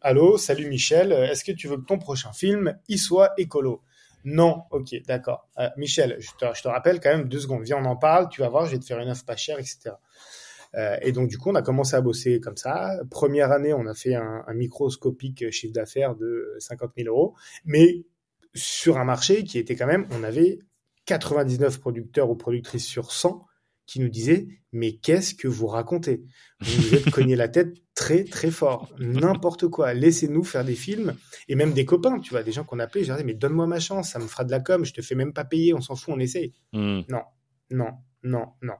Allô, 0.00 0.38
salut 0.38 0.68
Michel, 0.68 1.12
est-ce 1.12 1.44
que 1.44 1.52
tu 1.52 1.68
veux 1.68 1.76
que 1.76 1.84
ton 1.84 1.98
prochain 1.98 2.32
film 2.32 2.78
y 2.88 2.96
soit 2.96 3.32
écolo? 3.36 3.82
Non, 4.26 4.64
ok, 4.72 4.88
d'accord. 5.06 5.48
Euh, 5.56 5.68
Michel, 5.76 6.16
je 6.18 6.30
te, 6.36 6.68
rappelle 6.68 6.98
quand 6.98 7.10
même 7.10 7.28
deux 7.28 7.38
secondes, 7.38 7.62
viens, 7.62 7.78
on 7.78 7.84
en 7.84 7.94
parle, 7.94 8.28
tu 8.28 8.40
vas 8.40 8.48
voir, 8.48 8.66
je 8.66 8.72
vais 8.72 8.80
te 8.80 8.84
faire 8.84 8.98
une 8.98 9.08
offre 9.08 9.24
pas 9.24 9.36
chère, 9.36 9.60
etc. 9.60 9.92
Euh, 10.74 10.96
et 11.00 11.12
donc, 11.12 11.28
du 11.28 11.38
coup, 11.38 11.50
on 11.50 11.54
a 11.54 11.62
commencé 11.62 11.94
à 11.94 12.00
bosser 12.00 12.40
comme 12.40 12.56
ça. 12.56 12.98
Première 13.08 13.52
année, 13.52 13.72
on 13.72 13.86
a 13.86 13.94
fait 13.94 14.16
un, 14.16 14.42
un 14.44 14.54
microscopique 14.54 15.48
chiffre 15.52 15.72
d'affaires 15.72 16.16
de 16.16 16.56
50 16.58 16.90
000 16.98 17.08
euros, 17.08 17.36
mais 17.64 18.04
sur 18.52 18.98
un 18.98 19.04
marché 19.04 19.44
qui 19.44 19.60
était 19.60 19.76
quand 19.76 19.86
même, 19.86 20.08
on 20.10 20.24
avait 20.24 20.58
99 21.04 21.78
producteurs 21.78 22.28
ou 22.28 22.34
productrices 22.34 22.86
sur 22.86 23.12
100 23.12 23.45
qui 23.86 24.00
nous 24.00 24.08
disaient 24.08 24.46
mais 24.72 24.92
qu'est-ce 24.96 25.34
que 25.34 25.48
vous 25.48 25.66
racontez? 25.66 26.22
Vous 26.60 26.82
vous 26.82 26.94
êtes 26.94 27.10
cogné 27.10 27.36
la 27.36 27.48
tête 27.48 27.74
très 27.94 28.24
très 28.24 28.50
fort, 28.50 28.92
n'importe 28.98 29.68
quoi. 29.68 29.94
Laissez-nous 29.94 30.44
faire 30.44 30.64
des 30.64 30.74
films 30.74 31.14
et 31.48 31.54
même 31.54 31.72
des 31.72 31.84
copains, 31.84 32.20
tu 32.20 32.30
vois, 32.30 32.42
des 32.42 32.52
gens 32.52 32.64
qu'on 32.64 32.78
appelait. 32.78 33.04
Je 33.04 33.12
disais 33.12 33.24
mais 33.24 33.34
donne-moi 33.34 33.66
ma 33.66 33.80
chance, 33.80 34.10
ça 34.10 34.18
me 34.18 34.26
fera 34.26 34.44
de 34.44 34.50
la 34.50 34.60
com, 34.60 34.84
je 34.84 34.92
te 34.92 35.00
fais 35.00 35.14
même 35.14 35.32
pas 35.32 35.44
payer, 35.44 35.72
on 35.72 35.80
s'en 35.80 35.96
fout, 35.96 36.14
on 36.14 36.20
essaye. 36.20 36.52
Hmm. 36.72 37.00
Non, 37.08 37.22
non, 37.70 37.90
non, 38.22 38.46
non. 38.62 38.74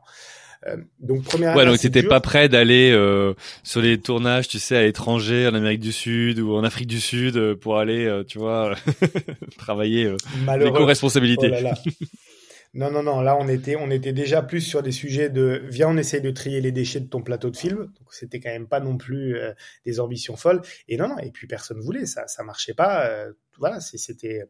Euh, 0.67 0.77
donc 0.99 1.25
première. 1.25 1.57
Ouais, 1.57 1.65
donc 1.65 1.79
t'étais 1.79 2.03
pas 2.03 2.21
prêt 2.21 2.49
d'aller 2.49 2.91
euh, 2.93 3.35
sur 3.63 3.81
les 3.81 4.01
tournages, 4.01 4.49
tu 4.49 4.59
sais, 4.59 4.77
à 4.77 4.83
l'étranger, 4.83 5.47
en 5.47 5.55
Amérique 5.55 5.81
du 5.81 5.93
Sud 5.93 6.39
ou 6.41 6.55
en 6.55 6.65
Afrique 6.65 6.89
du 6.89 7.01
Sud, 7.01 7.37
euh, 7.37 7.55
pour 7.55 7.79
aller, 7.79 8.23
tu 8.27 8.39
vois, 8.39 8.75
travailler 9.59 10.15
l'éco-responsabilité. 10.59 11.53
Oh 11.65 11.91
Non, 12.77 12.91
non, 12.91 13.03
non. 13.03 13.23
Là, 13.23 13.39
on 13.41 13.49
était, 13.49 13.75
on 13.75 13.91
était 13.91 14.13
déjà 14.13 14.43
plus 14.43 14.61
sur 14.61 14.83
des 14.83 14.93
sujets 14.93 15.31
de 15.31 15.63
viens, 15.71 15.89
on 15.89 15.97
essaye 15.97 16.21
de 16.21 16.31
trier 16.31 16.61
les 16.61 16.73
déchets 16.73 17.01
de 17.01 17.07
ton 17.07 17.23
plateau 17.23 17.49
de 17.49 17.57
film. 17.57 17.79
Donc, 17.79 18.13
c'était 18.13 18.39
quand 18.39 18.51
même 18.51 18.69
pas 18.69 18.81
non 18.81 18.99
plus 18.99 19.35
euh, 19.37 19.55
des 19.87 19.99
ambitions 19.99 20.37
folles. 20.37 20.61
Et 20.87 20.99
non, 20.99 21.09
non. 21.09 21.19
Et 21.19 21.31
puis, 21.31 21.47
personne 21.47 21.81
voulait. 21.81 22.05
Ça, 22.05 22.29
ça 22.29 22.45
marchait 22.45 22.75
pas. 22.75 23.07
Euh, 23.07 23.33
voilà, 23.59 23.81
c'était, 23.81 24.45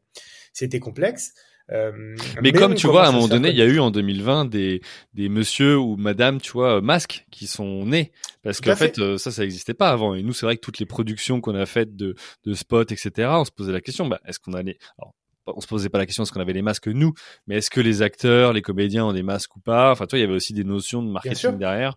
c'était 0.53 0.81
complexe. 0.81 1.35
Euh, 1.71 2.17
mais, 2.43 2.51
comme 2.51 2.75
tu 2.75 2.89
vois, 2.89 3.05
à 3.05 3.09
un 3.11 3.13
moment 3.13 3.29
donné, 3.29 3.51
il 3.51 3.57
y 3.57 3.63
a 3.63 3.67
eu 3.67 3.79
en 3.79 3.93
2020 3.93 4.47
des 4.47 4.81
des 5.15 5.29
monsieur 5.29 5.79
ou 5.79 5.97
madame, 5.97 6.41
tu 6.41 6.51
vois, 6.53 6.81
masques 6.81 7.27
qui 7.31 7.47
sont 7.47 7.87
nés 7.87 8.13
parce 8.43 8.61
qu'en 8.61 8.77
fait, 8.77 8.97
ça, 9.19 9.31
ça 9.31 9.43
n'existait 9.43 9.75
pas 9.75 9.91
avant. 9.91 10.15
Et 10.15 10.23
nous, 10.23 10.33
c'est 10.33 10.47
vrai 10.47 10.57
que 10.57 10.61
toutes 10.61 10.79
les 10.79 10.87
productions 10.87 11.41
qu'on 11.41 11.55
a 11.55 11.67
faites 11.67 11.95
de 11.95 12.15
de 12.45 12.55
spots, 12.55 12.83
etc., 12.83 13.29
on 13.33 13.45
se 13.45 13.51
posait 13.51 13.73
la 13.73 13.81
question, 13.81 14.07
bah, 14.07 14.21
est-ce 14.27 14.39
qu'on 14.39 14.53
allait 14.53 14.79
alors, 14.99 15.15
on 15.47 15.61
se 15.61 15.67
posait 15.67 15.89
pas 15.89 15.99
la 15.99 16.07
question 16.07 16.23
est-ce 16.23 16.33
qu'on 16.33 16.41
avait 16.41 16.53
les 16.53 16.63
masques 16.63 16.89
nous, 16.89 17.13
mais 17.47 17.57
est-ce 17.57 17.71
que 17.71 17.81
les 17.81 18.03
acteurs, 18.03 18.53
les 18.53 18.63
comédiens 18.63 19.07
ont 19.07 19.13
des 19.13 19.23
masques 19.23 19.57
ou 19.57 19.61
pas? 19.61 19.93
Enfin, 19.93 20.07
toi, 20.07 20.19
il 20.19 20.23
y 20.23 20.25
avait 20.25 20.35
aussi 20.35 20.53
des 20.53 20.65
notions 20.65 21.03
de 21.03 21.11
marketing 21.11 21.59
derrière. 21.59 21.97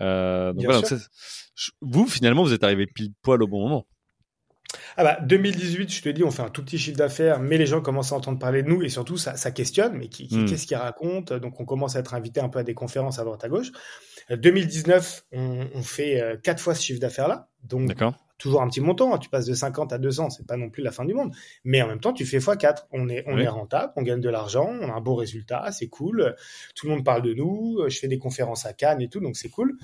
Euh, 0.00 0.52
donc 0.52 0.64
voilà, 0.64 0.82
vous 1.80 2.06
finalement, 2.06 2.42
vous 2.42 2.52
êtes 2.52 2.64
arrivé 2.64 2.86
pile 2.86 3.12
poil 3.22 3.42
au 3.42 3.46
bon 3.46 3.62
moment. 3.62 3.86
Ah 4.96 5.04
bah 5.04 5.18
2018, 5.22 5.92
je 5.92 6.02
te 6.02 6.08
dis, 6.08 6.24
on 6.24 6.30
fait 6.30 6.42
un 6.42 6.48
tout 6.48 6.64
petit 6.64 6.78
chiffre 6.78 6.96
d'affaires, 6.96 7.38
mais 7.40 7.56
les 7.56 7.66
gens 7.66 7.80
commencent 7.80 8.12
à 8.12 8.16
entendre 8.16 8.38
parler 8.38 8.62
de 8.62 8.68
nous 8.68 8.82
et 8.82 8.88
surtout 8.88 9.16
ça, 9.16 9.36
ça 9.36 9.50
questionne, 9.50 9.96
mais 9.96 10.08
qui, 10.08 10.28
hmm. 10.30 10.46
qu'est-ce 10.46 10.66
qu'ils 10.66 10.76
racontent? 10.76 11.38
Donc 11.38 11.60
on 11.60 11.64
commence 11.64 11.96
à 11.96 12.00
être 12.00 12.14
invité 12.14 12.40
un 12.40 12.48
peu 12.48 12.58
à 12.58 12.62
des 12.62 12.74
conférences 12.74 13.18
à 13.18 13.24
droite 13.24 13.44
à 13.44 13.48
gauche. 13.48 13.70
2019, 14.30 15.24
euh, 15.34 15.38
on, 15.38 15.78
on 15.78 15.82
fait 15.82 16.20
euh, 16.20 16.36
quatre 16.36 16.60
fois 16.60 16.74
ce 16.74 16.82
chiffre 16.82 17.00
d'affaires 17.00 17.28
là, 17.28 17.48
donc 17.62 17.92
toujours 18.38 18.62
un 18.62 18.68
petit 18.68 18.80
montant. 18.80 19.14
Hein. 19.14 19.18
Tu 19.18 19.28
passes 19.28 19.46
de 19.46 19.54
50 19.54 19.92
à 19.92 19.98
200, 19.98 20.30
c'est 20.30 20.46
pas 20.46 20.56
non 20.56 20.70
plus 20.70 20.82
la 20.82 20.92
fin 20.92 21.04
du 21.04 21.14
monde. 21.14 21.32
Mais 21.64 21.82
en 21.82 21.88
même 21.88 22.00
temps, 22.00 22.12
tu 22.12 22.24
fais 22.26 22.38
x4. 22.38 22.86
On 22.92 23.08
est, 23.08 23.24
on 23.26 23.38
est 23.38 23.48
rentable, 23.48 23.92
on 23.96 24.02
gagne 24.02 24.20
de 24.20 24.28
l'argent, 24.28 24.68
on 24.80 24.88
a 24.88 24.92
un 24.92 25.00
beau 25.00 25.14
résultat, 25.14 25.70
c'est 25.72 25.88
cool. 25.88 26.34
Tout 26.74 26.86
le 26.86 26.94
monde 26.94 27.04
parle 27.04 27.22
de 27.22 27.34
nous. 27.34 27.80
Je 27.88 27.98
fais 27.98 28.08
des 28.08 28.18
conférences 28.18 28.66
à 28.66 28.72
Cannes 28.72 29.00
et 29.00 29.08
tout, 29.08 29.20
donc 29.20 29.36
c'est 29.36 29.48
cool. 29.48 29.76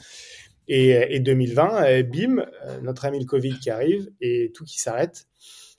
Et, 0.68 0.90
et 0.90 1.20
2020, 1.20 1.84
euh, 1.84 2.02
bim, 2.02 2.38
euh, 2.38 2.80
notre 2.82 3.04
ami 3.04 3.18
le 3.18 3.26
Covid 3.26 3.58
qui 3.58 3.70
arrive 3.70 4.10
et 4.20 4.52
tout 4.54 4.64
qui 4.64 4.80
s'arrête. 4.80 5.26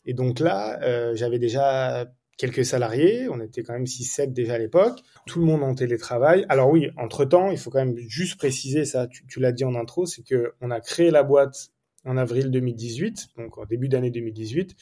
Et 0.05 0.13
donc 0.13 0.39
là, 0.39 0.79
euh, 0.83 1.15
j'avais 1.15 1.39
déjà 1.39 2.11
quelques 2.37 2.65
salariés, 2.65 3.29
on 3.29 3.39
était 3.39 3.63
quand 3.63 3.73
même 3.73 3.85
6-7 3.85 4.33
déjà 4.33 4.55
à 4.55 4.57
l'époque, 4.57 4.99
tout 5.25 5.39
le 5.39 5.45
monde 5.45 5.63
en 5.63 5.75
télétravail. 5.75 6.45
Alors 6.49 6.69
oui, 6.69 6.89
entre-temps, 6.97 7.51
il 7.51 7.57
faut 7.57 7.69
quand 7.69 7.85
même 7.85 7.97
juste 7.97 8.37
préciser 8.37 8.85
ça, 8.85 9.07
tu, 9.07 9.25
tu 9.27 9.39
l'as 9.39 9.51
dit 9.51 9.63
en 9.63 9.75
intro, 9.75 10.05
c'est 10.05 10.23
que 10.23 10.53
on 10.59 10.71
a 10.71 10.81
créé 10.81 11.11
la 11.11 11.23
boîte 11.23 11.72
en 12.05 12.17
avril 12.17 12.51
2018, 12.51 13.29
donc 13.37 13.57
en 13.57 13.65
début 13.65 13.87
d'année 13.87 14.11
2018. 14.11 14.75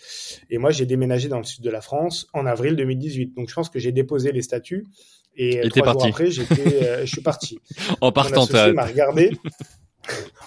Et 0.49 0.57
moi, 0.57 0.71
j'ai 0.71 0.85
déménagé 0.85 1.29
dans 1.29 1.37
le 1.37 1.43
sud 1.43 1.63
de 1.63 1.69
la 1.69 1.81
France 1.81 2.27
en 2.33 2.45
avril 2.45 2.75
2018. 2.75 3.35
Donc, 3.35 3.49
je 3.49 3.53
pense 3.53 3.69
que 3.69 3.79
j'ai 3.79 3.91
déposé 3.91 4.31
les 4.31 4.41
statuts 4.41 4.87
et, 5.35 5.65
et 5.65 5.69
trois 5.69 5.93
jours 5.93 6.05
après, 6.05 6.31
j'étais, 6.31 6.83
euh, 6.83 7.05
je 7.05 7.11
suis 7.11 7.21
parti. 7.21 7.59
en 8.01 8.11
partant, 8.11 8.45
tu 8.45 8.53
m'a 8.73 8.85
regardé. 8.85 9.31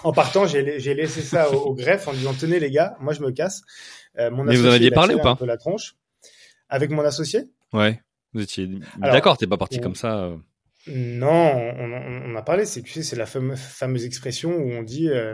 en 0.03 0.11
partant, 0.11 0.45
j'ai 0.45 0.93
laissé 0.93 1.21
ça 1.21 1.51
au, 1.51 1.73
greffe 1.73 2.07
en 2.07 2.13
disant 2.13 2.33
tenez 2.33 2.59
les 2.59 2.71
gars, 2.71 2.95
moi 2.99 3.13
je 3.13 3.21
me 3.21 3.31
casse. 3.31 3.61
Euh, 4.17 4.29
mon 4.29 4.43
Mais 4.43 4.55
vous 4.55 4.67
en 4.67 4.71
aviez 4.71 4.91
parlé 4.91 5.15
ou 5.15 5.19
pas 5.19 5.31
un 5.31 5.35
peu 5.35 5.45
la 5.45 5.57
tronche 5.57 5.95
avec 6.69 6.89
mon 6.89 7.03
associé? 7.03 7.43
Ouais. 7.73 8.01
Vous 8.33 8.41
étiez 8.41 8.69
d'accord, 8.97 9.37
t'es 9.37 9.47
pas 9.47 9.57
parti 9.57 9.79
comme 9.79 9.95
ça. 9.95 10.31
Euh. 10.87 11.17
Non, 11.17 11.27
on, 11.27 12.31
on, 12.31 12.35
a 12.35 12.41
parlé. 12.41 12.65
C'est 12.65 12.81
tu 12.81 12.91
sais, 12.91 13.03
c'est 13.03 13.15
la 13.15 13.25
fameuse, 13.25 14.05
expression 14.05 14.55
où 14.55 14.71
on 14.71 14.83
dit, 14.83 15.09
euh, 15.09 15.33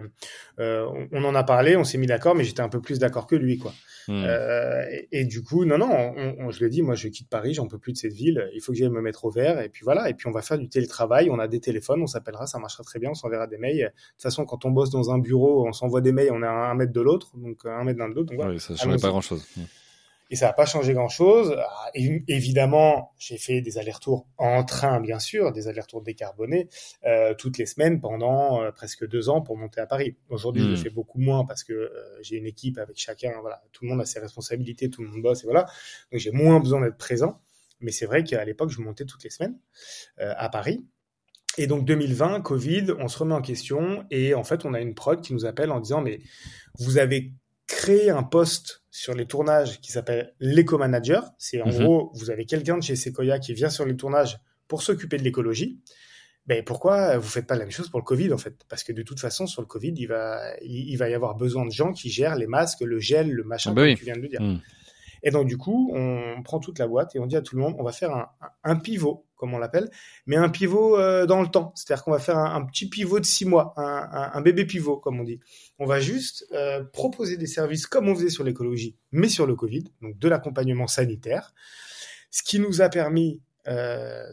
euh, 0.59 0.87
on, 1.11 1.23
en 1.23 1.35
a 1.35 1.43
parlé, 1.43 1.75
on 1.75 1.83
s'est 1.83 1.97
mis 1.97 2.07
d'accord, 2.07 2.35
mais 2.35 2.43
j'étais 2.43 2.61
un 2.61 2.69
peu 2.69 2.81
plus 2.81 2.99
d'accord 2.99 3.27
que 3.27 3.35
lui, 3.35 3.57
quoi. 3.57 3.73
Hmm. 4.07 4.23
Euh, 4.25 4.83
et, 5.11 5.25
du 5.25 5.43
coup, 5.43 5.65
non, 5.65 5.77
non, 5.77 6.13
on, 6.39 6.51
je 6.51 6.63
le 6.63 6.69
dis, 6.69 6.81
moi, 6.81 6.95
je 6.95 7.07
quitte 7.07 7.29
Paris, 7.29 7.53
j'en 7.53 7.67
peux 7.67 7.77
plus 7.77 7.93
de 7.93 7.97
cette 7.97 8.13
ville. 8.13 8.49
Il 8.53 8.61
faut 8.61 8.71
que 8.71 8.77
j'aille 8.77 8.89
me 8.89 9.01
mettre 9.01 9.25
au 9.25 9.31
vert, 9.31 9.61
et 9.61 9.69
puis 9.69 9.83
voilà. 9.83 10.09
Et 10.09 10.13
puis 10.13 10.27
on 10.27 10.31
va 10.31 10.41
faire 10.41 10.57
du 10.57 10.69
télétravail. 10.69 11.29
On 11.29 11.39
a 11.39 11.47
des 11.47 11.59
téléphones, 11.59 12.01
on 12.01 12.07
s'appellera, 12.07 12.47
ça 12.47 12.59
marchera 12.59 12.83
très 12.83 12.99
bien. 12.99 13.11
On 13.11 13.15
s'enverra 13.15 13.47
des 13.47 13.57
mails. 13.57 13.77
De 13.77 13.85
toute 13.85 14.21
façon, 14.21 14.45
quand 14.45 14.65
on 14.65 14.71
bosse 14.71 14.89
dans 14.89 15.11
un 15.11 15.19
bureau, 15.19 15.67
on 15.67 15.73
s'envoie 15.73 16.01
des 16.01 16.11
mails. 16.11 16.31
On 16.31 16.43
est 16.43 16.47
à 16.47 16.51
un 16.51 16.75
mètre 16.75 16.93
de 16.93 17.01
l'autre, 17.01 17.31
donc 17.35 17.65
un 17.65 17.83
mètre 17.83 17.99
l'un 17.99 18.09
de 18.09 18.15
l'autre. 18.15 18.33
Oui, 18.37 18.59
ça 18.59 18.75
change 18.75 19.01
pas 19.01 19.09
grand 19.09 19.21
chose. 19.21 19.45
Hmm 19.57 19.63
et 20.31 20.37
ça 20.37 20.47
n'a 20.47 20.53
pas 20.53 20.65
changé 20.65 20.93
grand-chose. 20.93 21.57
Ah, 21.59 21.91
évidemment, 21.93 23.13
j'ai 23.17 23.37
fait 23.37 23.59
des 23.59 23.77
allers-retours 23.77 24.29
en 24.37 24.63
train, 24.63 25.01
bien 25.01 25.19
sûr, 25.19 25.51
des 25.51 25.67
allers-retours 25.67 26.01
décarbonés 26.01 26.69
euh, 27.05 27.35
toutes 27.37 27.57
les 27.57 27.65
semaines 27.65 27.99
pendant 27.99 28.63
euh, 28.63 28.71
presque 28.71 29.05
deux 29.05 29.27
ans 29.27 29.41
pour 29.41 29.57
monter 29.57 29.81
à 29.81 29.85
Paris. 29.85 30.15
Aujourd'hui, 30.29 30.63
je 30.63 30.69
le 30.69 30.73
hmm. 30.75 30.77
fais 30.77 30.89
beaucoup 30.89 31.19
moins 31.19 31.43
parce 31.43 31.65
que 31.65 31.73
euh, 31.73 31.89
j'ai 32.21 32.37
une 32.37 32.45
équipe 32.45 32.77
avec 32.77 32.97
chacun. 32.97 33.33
Voilà, 33.41 33.61
tout 33.73 33.83
le 33.83 33.89
monde 33.89 33.99
a 33.99 34.05
ses 34.05 34.21
responsabilités, 34.21 34.89
tout 34.89 35.03
le 35.03 35.09
monde 35.09 35.21
bosse 35.21 35.43
et 35.43 35.47
voilà. 35.47 35.65
Donc 36.13 36.21
j'ai 36.21 36.31
moins 36.31 36.61
besoin 36.61 36.79
d'être 36.79 36.97
présent. 36.97 37.41
Mais 37.81 37.91
c'est 37.91 38.05
vrai 38.05 38.23
qu'à 38.23 38.45
l'époque, 38.45 38.69
je 38.69 38.79
montais 38.79 39.03
toutes 39.03 39.23
les 39.25 39.31
semaines 39.31 39.59
à 40.17 40.49
Paris. 40.49 40.85
Et 41.57 41.67
donc 41.67 41.83
2020, 41.83 42.41
Covid, 42.41 42.93
on 42.99 43.07
se 43.07 43.17
remet 43.17 43.33
en 43.33 43.41
question 43.41 44.05
et 44.11 44.35
en 44.35 44.43
fait, 44.43 44.65
on 44.65 44.73
a 44.73 44.79
une 44.79 44.93
prod 44.93 45.19
qui 45.19 45.33
nous 45.33 45.45
appelle 45.45 45.71
en 45.71 45.79
disant 45.79 45.99
mais 45.99 46.19
vous 46.79 46.99
avez 46.99 47.33
créé 47.71 48.09
un 48.09 48.23
poste 48.23 48.83
sur 48.91 49.13
les 49.13 49.25
tournages 49.25 49.79
qui 49.79 49.91
s'appelle 49.93 50.33
l'éco-manager. 50.39 51.31
C'est 51.37 51.61
en 51.61 51.67
mhm. 51.67 51.83
gros, 51.83 52.11
vous 52.15 52.29
avez 52.29 52.45
quelqu'un 52.45 52.77
de 52.77 52.83
chez 52.83 52.97
Sequoia 52.97 53.39
qui 53.39 53.53
vient 53.53 53.69
sur 53.69 53.85
les 53.85 53.95
tournages 53.95 54.39
pour 54.67 54.83
s'occuper 54.83 55.17
de 55.17 55.23
l'écologie. 55.23 55.79
Ben 56.47 56.63
pourquoi 56.65 57.17
vous 57.17 57.29
faites 57.29 57.47
pas 57.47 57.55
la 57.55 57.61
même 57.61 57.71
chose 57.71 57.89
pour 57.89 57.99
le 57.99 58.03
Covid 58.03 58.33
en 58.33 58.37
fait? 58.37 58.55
Parce 58.67 58.83
que 58.83 58.91
de 58.91 59.03
toute 59.03 59.19
façon 59.19 59.47
sur 59.47 59.61
le 59.61 59.67
Covid, 59.67 59.93
il 59.95 60.07
va 60.07 60.41
il, 60.61 60.97
va 60.97 61.07
y 61.07 61.13
avoir 61.13 61.35
besoin 61.35 61.65
de 61.65 61.71
gens 61.71 61.93
qui 61.93 62.09
gèrent 62.09 62.35
les 62.35 62.47
masques, 62.47 62.81
le 62.81 62.99
gel, 62.99 63.31
le 63.31 63.43
machin, 63.43 63.71
ah 63.71 63.75
bah 63.75 63.87
comme 63.87 63.95
tu 63.95 64.05
viens 64.05 64.15
de 64.15 64.21
le 64.21 64.27
dire. 64.27 64.41
Hmm. 64.41 64.59
Et 65.23 65.29
donc, 65.29 65.47
du 65.47 65.57
coup, 65.57 65.91
on 65.93 66.41
prend 66.43 66.59
toute 66.59 66.79
la 66.79 66.87
boîte 66.87 67.15
et 67.15 67.19
on 67.19 67.27
dit 67.27 67.35
à 67.35 67.41
tout 67.41 67.55
le 67.55 67.61
monde, 67.61 67.75
on 67.77 67.83
va 67.83 67.91
faire 67.91 68.11
un, 68.11 68.27
un 68.63 68.75
pivot, 68.75 69.23
comme 69.41 69.55
on 69.55 69.57
l'appelle, 69.57 69.89
mais 70.27 70.35
un 70.35 70.49
pivot 70.49 70.99
euh, 70.99 71.25
dans 71.25 71.41
le 71.41 71.47
temps. 71.47 71.73
C'est-à-dire 71.75 72.03
qu'on 72.03 72.11
va 72.11 72.19
faire 72.19 72.37
un, 72.37 72.63
petit 72.63 72.87
pivot 72.87 73.19
de 73.19 73.25
six 73.25 73.45
mois, 73.45 73.73
un, 73.75 74.31
un, 74.35 74.41
bébé 74.41 74.65
pivot, 74.65 74.97
comme 74.97 75.19
on 75.19 75.23
dit. 75.23 75.39
On 75.79 75.87
va 75.87 75.99
juste 75.99 76.45
euh, 76.51 76.83
proposer 76.83 77.37
des 77.37 77.47
services 77.47 77.87
comme 77.87 78.07
on 78.07 78.13
faisait 78.13 78.29
sur 78.29 78.43
l'écologie, 78.43 78.95
mais 79.11 79.29
sur 79.29 79.47
le 79.47 79.55
Covid, 79.55 79.85
donc 80.03 80.19
de 80.19 80.27
l'accompagnement 80.29 80.85
sanitaire, 80.85 81.55
ce 82.29 82.43
qui 82.43 82.59
nous 82.59 82.83
a 82.83 82.89
permis 82.89 83.41
euh, 83.67 84.31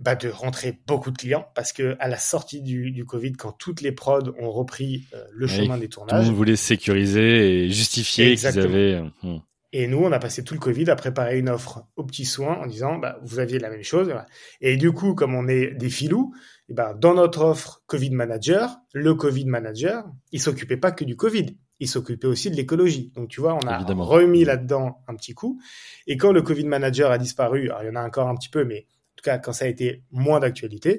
bah, 0.00 0.16
de 0.16 0.28
rentrer 0.28 0.80
beaucoup 0.88 1.12
de 1.12 1.18
clients 1.18 1.46
parce 1.54 1.72
que 1.72 1.96
à 2.00 2.08
la 2.08 2.18
sortie 2.18 2.60
du, 2.60 2.90
du 2.90 3.04
Covid, 3.04 3.34
quand 3.34 3.52
toutes 3.52 3.82
les 3.82 3.92
prods 3.92 4.32
ont 4.36 4.50
repris 4.50 5.06
le 5.30 5.46
chemin 5.46 5.78
des 5.78 5.88
tournages, 5.88 6.10
tout 6.10 6.22
le 6.22 6.26
monde 6.26 6.36
voulait 6.36 6.56
sécuriser 6.56 7.66
et 7.66 7.70
justifier 7.70 8.34
qu'ils 8.34 8.46
avaient. 8.48 9.00
Hmm. 9.22 9.38
Et 9.72 9.86
nous, 9.86 9.98
on 9.98 10.10
a 10.10 10.18
passé 10.18 10.42
tout 10.42 10.54
le 10.54 10.60
Covid 10.60 10.90
à 10.90 10.96
préparer 10.96 11.38
une 11.38 11.48
offre 11.48 11.86
aux 11.96 12.04
petits 12.04 12.24
soins 12.24 12.56
en 12.56 12.66
disant, 12.66 12.98
bah, 12.98 13.18
vous 13.22 13.38
aviez 13.38 13.58
la 13.60 13.70
même 13.70 13.84
chose. 13.84 14.12
Et 14.60 14.76
du 14.76 14.90
coup, 14.90 15.14
comme 15.14 15.34
on 15.34 15.46
est 15.46 15.70
des 15.70 15.90
filous, 15.90 16.32
et 16.68 16.72
eh 16.72 16.74
ben, 16.74 16.94
dans 16.94 17.14
notre 17.14 17.42
offre 17.42 17.82
Covid 17.86 18.10
Manager, 18.10 18.76
le 18.92 19.14
Covid 19.14 19.44
Manager, 19.44 20.04
il 20.32 20.40
s'occupait 20.40 20.76
pas 20.76 20.92
que 20.92 21.04
du 21.04 21.16
Covid. 21.16 21.56
Il 21.78 21.88
s'occupait 21.88 22.26
aussi 22.26 22.50
de 22.50 22.56
l'écologie. 22.56 23.12
Donc, 23.14 23.28
tu 23.28 23.40
vois, 23.40 23.54
on 23.54 23.66
a 23.66 23.78
remis 23.78 24.44
là-dedans 24.44 25.02
un 25.08 25.14
petit 25.14 25.34
coup. 25.34 25.60
Et 26.06 26.16
quand 26.16 26.32
le 26.32 26.42
Covid 26.42 26.66
Manager 26.66 27.10
a 27.10 27.18
disparu, 27.18 27.70
alors 27.70 27.82
il 27.82 27.86
y 27.86 27.90
en 27.90 27.96
a 27.96 28.04
encore 28.04 28.28
un 28.28 28.34
petit 28.34 28.50
peu, 28.50 28.64
mais 28.64 28.86
en 28.88 29.16
tout 29.16 29.22
cas, 29.24 29.38
quand 29.38 29.52
ça 29.52 29.64
a 29.64 29.68
été 29.68 30.04
moins 30.10 30.40
d'actualité, 30.40 30.90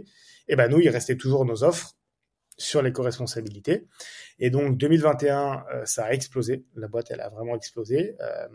et 0.47 0.53
eh 0.53 0.55
ben, 0.55 0.69
nous, 0.69 0.79
il 0.79 0.89
restait 0.89 1.15
toujours 1.15 1.45
nos 1.45 1.63
offres 1.63 1.95
sur 2.57 2.81
l'éco-responsabilité. 2.81 3.87
Et 4.39 4.49
donc 4.49 4.77
2021, 4.77 5.63
euh, 5.73 5.85
ça 5.85 6.05
a 6.05 6.11
explosé. 6.11 6.65
La 6.75 6.87
boîte, 6.87 7.07
elle 7.11 7.21
a 7.21 7.29
vraiment 7.29 7.55
explosé. 7.55 8.15
Euh, 8.21 8.47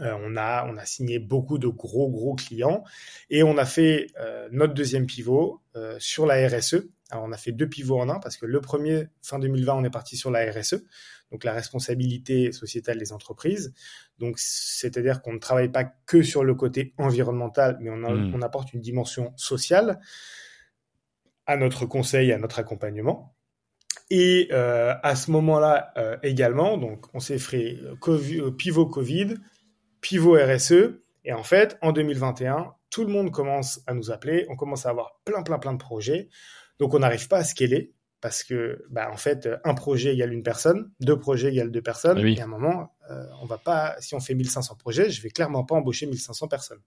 euh, 0.00 0.12
on 0.22 0.36
a 0.36 0.66
on 0.68 0.76
a 0.76 0.84
signé 0.84 1.20
beaucoup 1.20 1.56
de 1.56 1.68
gros 1.68 2.10
gros 2.10 2.34
clients 2.34 2.82
et 3.30 3.44
on 3.44 3.56
a 3.56 3.64
fait 3.64 4.08
notre 4.50 4.74
deuxième 4.74 5.06
pivot 5.06 5.62
sur 5.98 6.26
la 6.26 6.48
RSE. 6.48 6.88
Alors 7.10 7.24
on 7.24 7.30
a 7.30 7.36
fait 7.36 7.52
deux 7.52 7.68
pivots 7.68 8.00
en 8.00 8.08
un 8.08 8.18
parce 8.18 8.36
que 8.36 8.44
le 8.44 8.60
premier 8.60 9.06
fin 9.22 9.38
2020 9.38 9.74
on 9.74 9.84
est 9.84 9.90
parti 9.90 10.16
sur 10.16 10.32
la 10.32 10.50
RSE, 10.50 10.82
donc 11.30 11.44
la 11.44 11.52
responsabilité 11.52 12.50
sociétale 12.50 12.98
des 12.98 13.12
entreprises. 13.12 13.72
Donc 14.18 14.40
c'est-à-dire 14.40 15.22
qu'on 15.22 15.34
ne 15.34 15.38
travaille 15.38 15.68
pas 15.68 15.84
que 15.84 16.24
sur 16.24 16.42
le 16.42 16.56
côté 16.56 16.92
environnemental, 16.98 17.78
mais 17.80 17.90
on, 17.90 17.98
mmh. 17.98 18.34
on 18.34 18.42
apporte 18.42 18.72
une 18.72 18.80
dimension 18.80 19.32
sociale 19.36 20.00
à 21.46 21.56
notre 21.56 21.86
conseil, 21.86 22.32
à 22.32 22.38
notre 22.38 22.58
accompagnement. 22.58 23.34
Et 24.10 24.48
euh, 24.52 24.94
à 25.02 25.16
ce 25.16 25.30
moment-là 25.30 25.92
euh, 25.96 26.16
également, 26.22 26.76
donc 26.76 27.06
on 27.14 27.20
s'est 27.20 27.38
fait 27.38 27.78
euh, 28.06 28.50
pivot 28.50 28.86
Covid, 28.86 29.34
pivot 30.00 30.34
RSE, 30.34 31.00
et 31.24 31.32
en 31.32 31.42
fait, 31.42 31.78
en 31.80 31.92
2021, 31.92 32.74
tout 32.90 33.04
le 33.04 33.10
monde 33.10 33.30
commence 33.30 33.80
à 33.86 33.94
nous 33.94 34.10
appeler, 34.10 34.46
on 34.50 34.56
commence 34.56 34.84
à 34.84 34.90
avoir 34.90 35.20
plein, 35.24 35.42
plein, 35.42 35.58
plein 35.58 35.72
de 35.72 35.78
projets. 35.78 36.28
Donc 36.78 36.92
on 36.92 36.98
n'arrive 36.98 37.28
pas 37.28 37.38
à 37.38 37.44
scaler 37.44 37.94
parce 38.20 38.42
que, 38.42 38.84
bah, 38.90 39.10
en 39.10 39.16
fait, 39.16 39.48
un 39.64 39.74
projet 39.74 40.12
égale 40.12 40.32
une 40.32 40.42
personne, 40.42 40.90
deux 41.00 41.18
projets 41.18 41.48
égale 41.48 41.70
deux 41.70 41.82
personnes. 41.82 42.18
Et 42.26 42.40
à 42.40 42.44
un 42.44 42.46
moment, 42.46 42.94
on 43.42 43.46
va 43.46 43.58
pas, 43.58 43.96
si 44.00 44.14
on 44.14 44.20
fait 44.20 44.34
1500 44.34 44.76
projets, 44.76 45.10
je 45.10 45.22
vais 45.22 45.30
clairement 45.30 45.64
pas 45.64 45.74
embaucher 45.74 46.06
1500 46.06 46.48
personnes. 46.48 46.80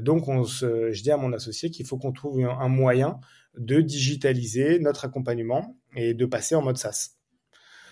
donc, 0.00 0.28
on 0.28 0.44
se, 0.44 0.92
je 0.92 1.02
dis 1.02 1.10
à 1.10 1.16
mon 1.16 1.32
associé 1.32 1.70
qu'il 1.70 1.86
faut 1.86 1.98
qu'on 1.98 2.12
trouve 2.12 2.44
un 2.44 2.68
moyen 2.68 3.20
de 3.58 3.80
digitaliser 3.80 4.78
notre 4.78 5.04
accompagnement 5.04 5.76
et 5.96 6.14
de 6.14 6.26
passer 6.26 6.54
en 6.54 6.62
mode 6.62 6.76
SaaS. 6.76 7.10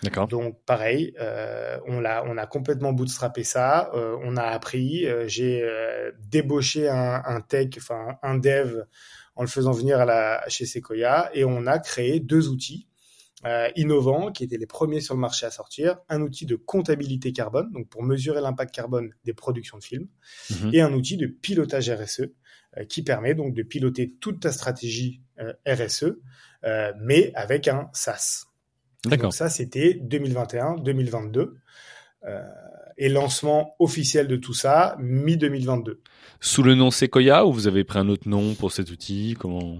D'accord. 0.03 0.27
Donc 0.27 0.63
pareil, 0.65 1.13
euh, 1.19 1.79
on 1.87 1.99
l'a, 1.99 2.23
on 2.27 2.37
a 2.37 2.45
complètement 2.45 2.93
bootstrappé 2.93 3.43
ça. 3.43 3.89
Euh, 3.95 4.15
on 4.23 4.37
a 4.37 4.43
appris. 4.43 5.07
Euh, 5.07 5.27
j'ai 5.27 5.67
débauché 6.29 6.87
un, 6.87 7.21
un 7.25 7.41
tech, 7.41 7.69
enfin 7.77 8.17
un 8.21 8.37
dev, 8.37 8.83
en 9.35 9.41
le 9.41 9.47
faisant 9.47 9.71
venir 9.71 9.99
à 9.99 10.05
la, 10.05 10.43
chez 10.49 10.65
Sequoia, 10.65 11.31
et 11.33 11.45
on 11.45 11.65
a 11.65 11.79
créé 11.79 12.19
deux 12.19 12.47
outils 12.49 12.87
innovants 13.75 14.31
qui 14.31 14.43
étaient 14.43 14.57
les 14.57 14.65
premiers 14.67 14.99
sur 14.99 15.13
le 15.13 15.21
marché 15.21 15.45
à 15.45 15.51
sortir. 15.51 15.99
Un 16.09 16.21
outil 16.21 16.45
de 16.45 16.55
comptabilité 16.55 17.31
carbone, 17.31 17.71
donc 17.71 17.87
pour 17.87 18.03
mesurer 18.03 18.41
l'impact 18.41 18.73
carbone 18.75 19.13
des 19.23 19.33
productions 19.33 19.77
de 19.77 19.83
films, 19.83 20.07
Mhm. 20.49 20.71
et 20.73 20.81
un 20.81 20.91
outil 20.93 21.17
de 21.17 21.27
pilotage 21.27 21.89
RSE 21.89 22.31
qui 22.85 23.03
permet 23.03 23.33
donc 23.33 23.53
de 23.53 23.63
piloter 23.63 24.13
toute 24.19 24.41
ta 24.41 24.51
stratégie 24.51 25.21
euh, 25.39 25.53
RSE, 25.67 26.17
euh, 26.63 26.93
mais 26.99 27.31
avec 27.35 27.67
un 27.67 27.89
SaaS. 27.93 28.45
D'accord. 29.05 29.25
Donc 29.25 29.33
ça, 29.33 29.49
c'était 29.49 29.99
2021-2022. 30.03 31.53
Euh, 32.25 32.41
et 32.97 33.09
lancement 33.09 33.75
officiel 33.79 34.27
de 34.27 34.35
tout 34.37 34.53
ça, 34.53 34.95
mi-2022. 34.99 35.97
Sous 36.39 36.63
le 36.63 36.73
nom 36.73 36.89
Sequoia 36.89 37.45
ou 37.45 37.53
vous 37.53 37.67
avez 37.67 37.83
pris 37.83 37.99
un 37.99 38.09
autre 38.09 38.27
nom 38.27 38.55
pour 38.55 38.71
cet 38.71 38.89
outil 38.89 39.35
Comment? 39.39 39.77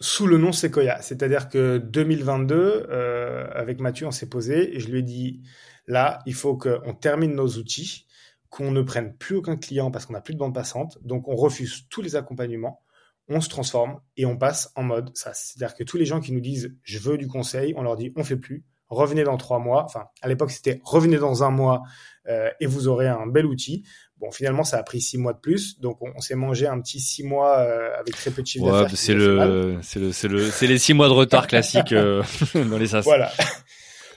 Sous 0.00 0.26
le 0.26 0.36
nom 0.36 0.50
Sequoia. 0.50 1.00
C'est-à-dire 1.00 1.48
que 1.48 1.78
2022, 1.78 2.86
euh, 2.90 3.46
avec 3.52 3.80
Mathieu, 3.80 4.06
on 4.06 4.10
s'est 4.10 4.28
posé 4.28 4.76
et 4.76 4.80
je 4.80 4.88
lui 4.88 4.98
ai 4.98 5.02
dit, 5.02 5.42
là, 5.86 6.18
il 6.26 6.34
faut 6.34 6.56
qu'on 6.56 6.94
termine 6.94 7.34
nos 7.34 7.48
outils, 7.48 8.06
qu'on 8.54 8.70
ne 8.70 8.82
prenne 8.82 9.16
plus 9.16 9.34
aucun 9.34 9.56
client 9.56 9.90
parce 9.90 10.06
qu'on 10.06 10.12
n'a 10.12 10.20
plus 10.20 10.34
de 10.34 10.38
bande 10.38 10.54
passante. 10.54 10.96
Donc, 11.02 11.26
on 11.26 11.34
refuse 11.34 11.86
tous 11.90 12.02
les 12.02 12.14
accompagnements. 12.14 12.80
On 13.28 13.40
se 13.40 13.48
transforme 13.48 13.98
et 14.16 14.26
on 14.26 14.36
passe 14.36 14.70
en 14.76 14.84
mode 14.84 15.10
SaaS. 15.16 15.32
C'est-à-dire 15.34 15.74
que 15.74 15.82
tous 15.82 15.96
les 15.96 16.04
gens 16.06 16.20
qui 16.20 16.30
nous 16.30 16.40
disent 16.40 16.72
je 16.84 16.98
veux 17.00 17.18
du 17.18 17.26
conseil, 17.26 17.74
on 17.76 17.82
leur 17.82 17.96
dit 17.96 18.12
on 18.14 18.22
fait 18.22 18.36
plus. 18.36 18.64
Revenez 18.90 19.24
dans 19.24 19.36
trois 19.38 19.58
mois. 19.58 19.82
Enfin, 19.84 20.04
à 20.22 20.28
l'époque 20.28 20.52
c'était 20.52 20.80
revenez 20.84 21.16
dans 21.16 21.42
un 21.42 21.50
mois 21.50 21.82
euh, 22.28 22.48
et 22.60 22.66
vous 22.66 22.86
aurez 22.86 23.08
un 23.08 23.26
bel 23.26 23.46
outil. 23.46 23.82
Bon, 24.18 24.30
finalement 24.30 24.62
ça 24.62 24.76
a 24.78 24.82
pris 24.84 25.00
six 25.00 25.18
mois 25.18 25.32
de 25.32 25.38
plus, 25.40 25.80
donc 25.80 26.00
on, 26.00 26.12
on 26.14 26.20
s'est 26.20 26.36
mangé 26.36 26.66
un 26.68 26.80
petit 26.80 27.00
six 27.00 27.24
mois 27.24 27.58
euh, 27.58 27.98
avec 27.98 28.14
très 28.14 28.30
peu 28.30 28.42
de 28.42 28.46
chiffre 28.46 28.66
Ouais, 28.66 28.70
d'affaires. 28.72 28.88
qui 28.88 28.96
c'est 28.96 29.14
le, 29.14 29.78
c'est 29.82 29.98
le, 29.98 30.12
c'est 30.12 30.28
le, 30.28 30.50
c'est 30.50 30.66
les 30.68 30.78
six 30.78 30.94
mois 30.94 31.08
de 31.08 31.12
retard 31.14 31.46
classiques 31.48 31.92
euh, 31.92 32.22
dans 32.54 32.78
les 32.78 32.86
SaaS. 32.88 33.00
Voilà. 33.02 33.32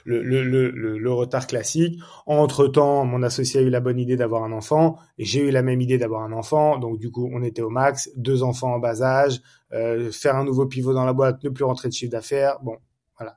Le, 0.08 0.22
le, 0.22 0.42
le, 0.42 0.70
le, 0.70 0.96
le 0.98 1.12
retard 1.12 1.46
classique. 1.46 2.00
Entre-temps, 2.26 3.04
mon 3.04 3.22
associé 3.22 3.60
a 3.60 3.62
eu 3.62 3.68
la 3.68 3.80
bonne 3.80 3.98
idée 3.98 4.16
d'avoir 4.16 4.42
un 4.42 4.52
enfant, 4.52 4.96
et 5.18 5.24
j'ai 5.26 5.40
eu 5.40 5.50
la 5.50 5.62
même 5.62 5.80
idée 5.82 5.98
d'avoir 5.98 6.22
un 6.22 6.32
enfant, 6.32 6.78
donc 6.78 6.98
du 6.98 7.10
coup, 7.10 7.28
on 7.34 7.42
était 7.42 7.60
au 7.60 7.68
max, 7.68 8.08
deux 8.16 8.42
enfants 8.42 8.72
en 8.74 8.78
bas 8.78 9.02
âge, 9.02 9.40
euh, 9.72 10.10
faire 10.10 10.36
un 10.36 10.44
nouveau 10.44 10.64
pivot 10.66 10.94
dans 10.94 11.04
la 11.04 11.12
boîte, 11.12 11.44
ne 11.44 11.50
plus 11.50 11.64
rentrer 11.64 11.88
de 11.88 11.92
chiffre 11.92 12.10
d'affaires, 12.12 12.58
bon, 12.62 12.76
voilà. 13.18 13.36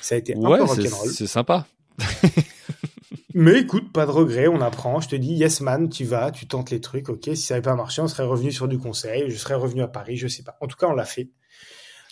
Ça 0.00 0.16
a 0.16 0.18
été 0.18 0.34
un 0.34 0.40
Ouais, 0.40 0.58
peu 0.58 0.64
rock'n'roll. 0.64 1.08
c'est 1.10 1.26
sympa. 1.28 1.66
Mais 3.34 3.60
écoute, 3.60 3.92
pas 3.92 4.06
de 4.06 4.10
regret, 4.10 4.48
on 4.48 4.60
apprend. 4.60 5.00
Je 5.00 5.08
te 5.10 5.16
dis, 5.16 5.34
yes 5.34 5.60
man, 5.60 5.88
tu 5.88 6.04
vas, 6.04 6.30
tu 6.32 6.48
tentes 6.48 6.70
les 6.70 6.80
trucs, 6.80 7.08
ok. 7.08 7.24
Si 7.26 7.36
ça 7.36 7.54
n'avait 7.54 7.62
pas 7.64 7.74
marché, 7.76 8.02
on 8.02 8.08
serait 8.08 8.24
revenu 8.24 8.50
sur 8.50 8.66
du 8.66 8.78
conseil, 8.78 9.30
je 9.30 9.36
serais 9.36 9.54
revenu 9.54 9.82
à 9.82 9.88
Paris, 9.88 10.16
je 10.16 10.26
sais 10.26 10.42
pas. 10.42 10.56
En 10.60 10.66
tout 10.66 10.76
cas, 10.76 10.88
on 10.88 10.94
l'a 10.94 11.04
fait. 11.04 11.30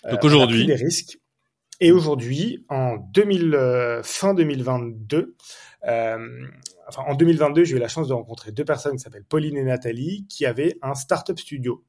Euh, 0.05 0.11
Donc 0.11 0.23
aujourd'hui- 0.23 0.59
pris 0.65 0.67
des 0.67 0.75
risques. 0.83 1.17
Et 1.79 1.91
aujourd'hui, 1.91 2.65
en 2.69 2.97
2000, 2.97 3.53
euh, 3.53 4.01
fin 4.03 4.33
2022, 4.33 5.35
euh, 5.87 6.47
enfin 6.87 7.03
en 7.07 7.13
2022, 7.13 7.65
j'ai 7.65 7.75
eu 7.75 7.79
la 7.79 7.87
chance 7.87 8.07
de 8.07 8.13
rencontrer 8.13 8.51
deux 8.51 8.65
personnes 8.65 8.93
qui 8.93 9.03
s'appellent 9.03 9.25
Pauline 9.25 9.57
et 9.57 9.63
Nathalie, 9.63 10.25
qui 10.27 10.45
avaient 10.45 10.77
un 10.81 10.95
startup 10.95 11.37
studio. 11.37 11.83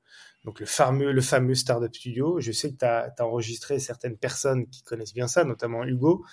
Donc 0.45 0.61
le 0.61 0.67
fameux, 0.67 1.13
le 1.13 1.21
fameux 1.21 1.55
startup 1.55 1.95
studio. 1.95 2.41
Je 2.41 2.53
sais 2.53 2.71
que 2.71 2.77
tu 2.77 2.85
as, 2.85 3.13
enregistré 3.21 3.79
certaines 3.79 4.17
personnes 4.17 4.69
qui 4.69 4.83
connaissent 4.83 5.15
bien 5.15 5.27
ça, 5.27 5.45
notamment 5.45 5.85
Hugo. 5.85 6.25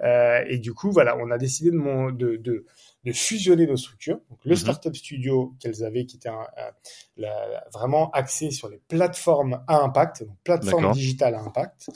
Euh, 0.00 0.42
et 0.46 0.58
du 0.58 0.72
coup, 0.72 0.92
voilà, 0.92 1.16
on 1.16 1.30
a 1.30 1.38
décidé 1.38 1.70
de, 1.70 1.76
mon, 1.76 2.10
de, 2.10 2.36
de, 2.36 2.66
de 3.04 3.12
fusionner 3.12 3.66
nos 3.66 3.76
structures. 3.76 4.20
Donc 4.28 4.38
le 4.44 4.50
Mhm. 4.52 4.56
startup 4.56 4.94
studio 4.96 5.54
qu'elles 5.60 5.84
avaient, 5.84 6.04
qui 6.06 6.16
était 6.16 6.28
un, 6.28 6.34
un- 6.56 6.72
la- 7.16 7.64
vraiment 7.72 8.10
axé 8.10 8.50
sur 8.50 8.68
les 8.68 8.78
plateformes 8.88 9.62
à 9.68 9.78
impact, 9.82 10.24
donc 10.24 10.36
plateformes 10.44 10.92
digitales 10.92 11.34
à 11.34 11.40
impact, 11.40 11.88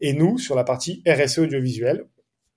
et 0.00 0.12
nous 0.12 0.36
sur 0.38 0.54
la 0.56 0.64
partie 0.64 1.02
RSE 1.06 1.38
audiovisuel. 1.38 2.06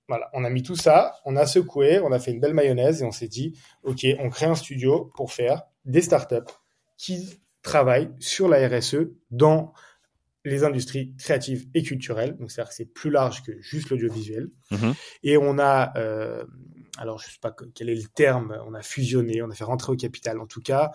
Voilà, 0.07 0.29
on 0.33 0.43
a 0.43 0.49
mis 0.49 0.63
tout 0.63 0.75
ça, 0.75 1.15
on 1.25 1.35
a 1.37 1.45
secoué, 1.45 1.99
on 1.99 2.11
a 2.11 2.19
fait 2.19 2.31
une 2.31 2.39
belle 2.39 2.53
mayonnaise 2.55 3.01
et 3.01 3.05
on 3.05 3.11
s'est 3.11 3.27
dit, 3.29 3.57
ok, 3.83 4.05
on 4.19 4.29
crée 4.29 4.47
un 4.47 4.55
studio 4.55 5.11
pour 5.15 5.31
faire 5.31 5.61
des 5.85 6.01
startups 6.01 6.51
qui 6.97 7.39
travaillent 7.61 8.09
sur 8.19 8.49
la 8.49 8.67
RSE 8.67 9.11
dans 9.29 9.73
les 10.43 10.63
industries 10.63 11.13
créatives 11.17 11.67
et 11.75 11.83
culturelles. 11.83 12.35
Donc 12.37 12.51
c'est-à-dire 12.51 12.69
que 12.69 12.75
c'est 12.75 12.91
plus 12.91 13.11
large 13.11 13.43
que 13.43 13.57
juste 13.61 13.89
l'audiovisuel. 13.91 14.49
Mhm. 14.71 14.95
Et 15.23 15.37
on 15.37 15.59
a, 15.59 15.93
euh, 15.97 16.43
alors 16.97 17.19
je 17.19 17.25
sais 17.29 17.39
pas 17.41 17.51
que- 17.51 17.65
quel 17.73 17.89
est 17.89 17.95
le 17.95 18.07
terme, 18.13 18.57
on 18.67 18.73
a 18.73 18.81
fusionné, 18.81 19.41
on 19.41 19.49
a 19.49 19.55
fait 19.55 19.63
rentrer 19.63 19.91
au 19.93 19.95
capital. 19.95 20.39
En 20.39 20.45
tout 20.47 20.61
cas, 20.61 20.91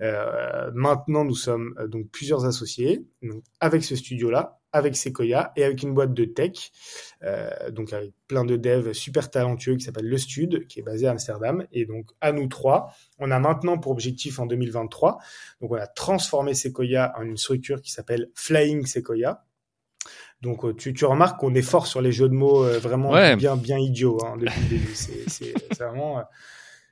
euh, 0.00 0.70
maintenant 0.74 1.24
nous 1.24 1.34
sommes 1.34 1.74
euh, 1.78 1.88
donc 1.88 2.08
plusieurs 2.10 2.44
associés, 2.46 3.04
avec 3.60 3.84
ce 3.84 3.96
studio-là, 3.96 4.60
avec 4.72 4.96
Sequoia 4.96 5.52
et 5.56 5.64
avec 5.64 5.82
une 5.82 5.92
boîte 5.94 6.14
de 6.14 6.24
tech, 6.24 6.70
euh, 7.24 7.70
donc 7.72 7.92
avec 7.92 8.12
plein 8.28 8.44
de 8.44 8.56
devs 8.56 8.92
super 8.92 9.28
talentueux 9.30 9.74
qui 9.76 9.84
s'appelle 9.84 10.06
Le 10.08 10.16
Stud, 10.16 10.66
qui 10.68 10.78
est 10.78 10.82
basé 10.82 11.08
à 11.08 11.10
Amsterdam. 11.10 11.66
Et 11.72 11.86
donc 11.86 12.10
à 12.20 12.30
nous 12.32 12.46
trois, 12.46 12.92
on 13.18 13.30
a 13.32 13.38
maintenant 13.40 13.78
pour 13.78 13.90
objectif 13.92 14.38
en 14.38 14.46
2023, 14.46 15.18
donc 15.60 15.72
on 15.72 15.76
a 15.76 15.88
transformé 15.88 16.54
Sequoia 16.54 17.12
en 17.18 17.22
une 17.22 17.36
structure 17.36 17.82
qui 17.82 17.90
s'appelle 17.90 18.30
Flying 18.34 18.86
Sequoia. 18.86 19.44
Donc 20.42 20.64
euh, 20.64 20.74
tu, 20.74 20.94
tu 20.94 21.04
remarques 21.04 21.38
qu'on 21.38 21.54
est 21.54 21.62
fort 21.62 21.86
sur 21.86 22.00
les 22.00 22.12
jeux 22.12 22.28
de 22.28 22.34
mots 22.34 22.64
euh, 22.64 22.78
vraiment 22.78 23.10
Ouais. 23.10 23.36
bien 23.36 23.56
bien 23.56 23.78
idiots 23.78 24.18
hein, 24.24 24.36
depuis 24.38 24.60
le 24.62 24.68
début. 24.68 24.94
C'est 24.94 25.28
c'est- 25.28 25.54
c'est 25.72 25.84
vraiment 25.84 26.18
euh, 26.18 26.22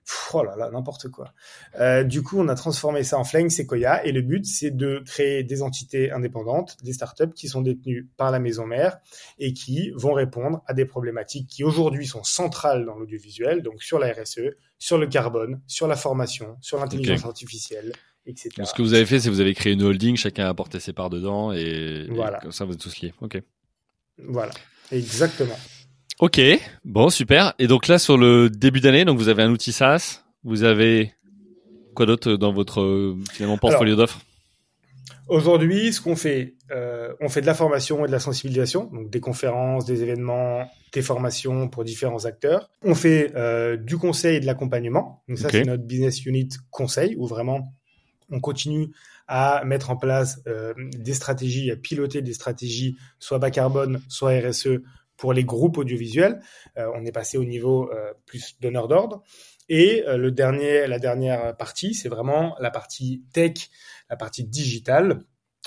pff, 0.05 0.31
oh 0.35 0.43
là 0.45 0.55
là 0.57 0.71
n'importe 0.71 1.09
quoi. 1.09 1.33
Euh, 1.81 2.03
du 2.05 2.23
coup, 2.23 2.39
on 2.39 2.49
a 2.49 2.55
transformé 2.55 3.05
ça 3.05 3.19
en 3.19 3.25
Flying 3.25 3.49
Sequoia 3.51 4.05
et 4.05 4.13
le 4.13 4.21
but 4.23 4.45
c'est 4.45 4.71
de 4.71 5.03
créer 5.07 5.45
des 5.45 5.63
entités 5.63 6.11
indépendantes, 6.11 6.77
des 6.83 6.93
startups 6.93 7.33
qui 7.35 7.49
sont 7.49 7.63
détenues 7.63 8.09
par 8.19 8.31
la 8.31 8.39
maison 8.39 8.67
mère 8.67 8.99
et 9.39 9.53
qui 9.55 9.93
vont 9.97 10.13
répondre 10.13 10.63
à 10.67 10.75
des 10.75 10.85
problématiques 10.85 11.47
qui 11.49 11.65
aujourd'hui 11.65 12.07
sont 12.07 12.25
centrales 12.25 12.85
dans 12.85 12.97
l'audiovisuel, 12.97 13.63
donc 13.63 13.83
sur 13.83 13.99
la 13.99 14.13
RSE, 14.13 14.41
sur 14.79 14.99
le 14.99 15.07
carbone, 15.07 15.61
sur 15.67 15.87
la 15.89 15.97
formation, 15.97 16.57
sur 16.61 16.79
l'intelligence 16.79 17.25
artificielle, 17.25 17.93
etc. 18.29 18.51
Donc, 18.59 18.66
ce 18.66 18.74
que 18.74 18.83
vous 18.83 18.95
avez 18.95 19.07
fait, 19.07 19.18
c'est 19.18 19.29
que 19.29 19.35
vous 19.35 19.41
avez 19.41 19.55
créé 19.55 19.72
une 19.72 19.83
holding, 19.83 20.16
chacun 20.16 20.47
a 20.47 20.49
apporté 20.49 20.79
ses 20.81 20.93
parts 20.93 21.11
dedans 21.11 21.53
et, 21.53 21.59
et 21.61 22.07
Voilà. 22.11 22.39
comme 22.39 22.53
ça 22.53 22.64
vous 22.64 22.74
êtes 22.74 22.81
tous 22.81 23.01
liés. 23.01 23.12
Ok. 23.20 23.41
Voilà, 24.29 24.53
exactement. 24.93 25.59
Ok, 26.20 26.41
bon 26.85 27.11
super. 27.11 27.55
Et 27.59 27.66
donc 27.68 27.87
là 27.89 27.99
sur 27.99 28.18
le 28.18 28.51
début 28.51 28.81
d'année, 28.81 29.05
donc 29.05 29.18
vous 29.18 29.29
avez 29.29 29.43
un 29.45 29.51
outil 29.51 29.72
SaaS, 29.72 30.24
vous 30.43 30.64
avez 30.64 31.12
quoi 31.95 32.07
d'autre 32.07 32.33
dans 32.35 32.53
votre 32.53 33.16
finalement 33.33 33.59
portfolio 33.59 33.97
d'offres? 33.97 34.20
Aujourd'hui, 35.29 35.93
ce 35.93 36.01
qu'on 36.01 36.16
fait, 36.16 36.55
euh, 36.70 37.12
on 37.20 37.29
fait 37.29 37.43
de 37.43 37.47
la 37.47 37.55
formation 37.55 38.05
et 38.05 38.07
de 38.09 38.12
la 38.12 38.18
sensibilisation, 38.18 38.85
donc 38.93 39.11
des 39.11 39.20
conférences, 39.20 39.85
des 39.85 40.03
événements, 40.03 40.66
des 40.93 41.03
formations 41.03 41.68
pour 41.68 41.85
différents 41.85 42.24
acteurs. 42.24 42.70
On 42.83 42.95
fait 42.95 43.33
euh, 43.37 43.76
du 43.76 43.99
conseil 43.99 44.37
et 44.37 44.41
de 44.41 44.47
l'accompagnement. 44.47 45.22
Donc 45.29 45.39
ça, 45.39 45.51
c'est 45.51 45.64
notre 45.64 45.83
business 45.85 46.24
unit 46.24 46.49
conseil, 46.70 47.14
où 47.18 47.26
vraiment 47.26 47.74
on 48.31 48.41
continue 48.41 48.91
à 49.26 49.62
mettre 49.64 49.91
en 49.91 49.97
place 49.97 50.41
euh, 50.47 50.72
des 50.76 51.14
stratégies, 51.14 51.70
à 51.70 51.76
piloter 51.76 52.22
des 52.22 52.33
stratégies, 52.33 52.97
soit 53.18 53.39
bas 53.39 53.51
carbone, 53.51 54.01
soit 54.09 54.39
RSE, 54.41 54.81
pour 55.16 55.33
les 55.33 55.45
groupes 55.45 55.79
audiovisuels. 55.79 56.41
Euh, 56.76 56.91
on 56.95 57.05
est 57.05 57.12
passé 57.12 57.39
au 57.39 57.45
niveau 57.45 57.91
euh, 57.93 58.12
plus 58.26 58.57
donneur 58.61 58.89
d'ordre. 58.89 59.22
Et 59.70 60.03
le 60.07 60.31
dernier, 60.31 60.87
la 60.87 60.99
dernière 60.99 61.55
partie, 61.55 61.93
c'est 61.93 62.09
vraiment 62.09 62.57
la 62.59 62.70
partie 62.70 63.22
tech, 63.35 63.68
la 64.09 64.16
partie 64.16 64.45
digitale. 64.45 65.20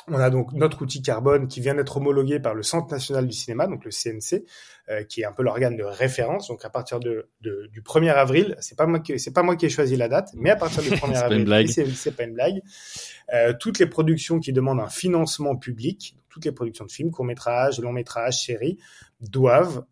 On 0.08 0.16
a 0.20 0.30
donc 0.32 0.52
notre 0.54 0.82
outil 0.82 1.02
carbone 1.02 1.48
qui 1.48 1.60
vient 1.62 1.76
d'être 1.76 1.98
homologué 1.98 2.40
par 2.40 2.56
le 2.56 2.64
Centre 2.64 2.92
national 2.92 3.28
du 3.28 3.34
cinéma, 3.34 3.68
donc 3.68 3.86
le 3.86 3.92
CNC, 3.92 4.46
euh, 4.90 5.04
qui 5.04 5.22
est 5.22 5.26
un 5.26 5.32
peu 5.32 5.44
l'organe 5.44 5.78
de 5.78 5.84
référence. 5.84 6.48
Donc 6.48 6.66
à 6.66 6.70
partir 6.70 7.00
de, 7.00 7.30
de- 7.42 7.68
du 7.72 7.82
1er 7.82 8.12
avril, 8.12 8.56
c'est 8.62 8.76
pas 8.78 8.88
moi 8.88 9.00
qui 9.00 9.20
c'est 9.20 9.32
pas 9.34 9.44
moi 9.44 9.56
qui 9.56 9.68
ai 9.68 9.70
choisi 9.70 9.96
la 9.96 10.08
date, 10.08 10.30
mais 10.34 10.50
à 10.50 10.56
partir 10.56 10.82
du 10.82 10.90
1er 10.90 11.14
C'est 11.14 11.22
pas 11.22 11.28
une 11.36 11.46
avril, 11.84 11.96
c'est 11.96 12.16
pas 12.16 12.24
une 12.24 12.34
blague, 12.34 12.62
euh, 13.34 13.54
toutes 13.60 13.78
les 13.80 13.86
productions 13.86 14.40
qui 14.40 14.54
demandent 14.54 14.80
un 14.80 14.90
financement 14.90 15.56
public, 15.56 16.16
toutes 16.30 16.46
les 16.46 16.52
productions 16.52 16.86
de 16.86 16.92
films, 16.92 17.12
courts-métrages, 17.12 17.80
longs-métrages, 17.80 18.44
séries, 18.46 18.80
doivent 19.20 19.84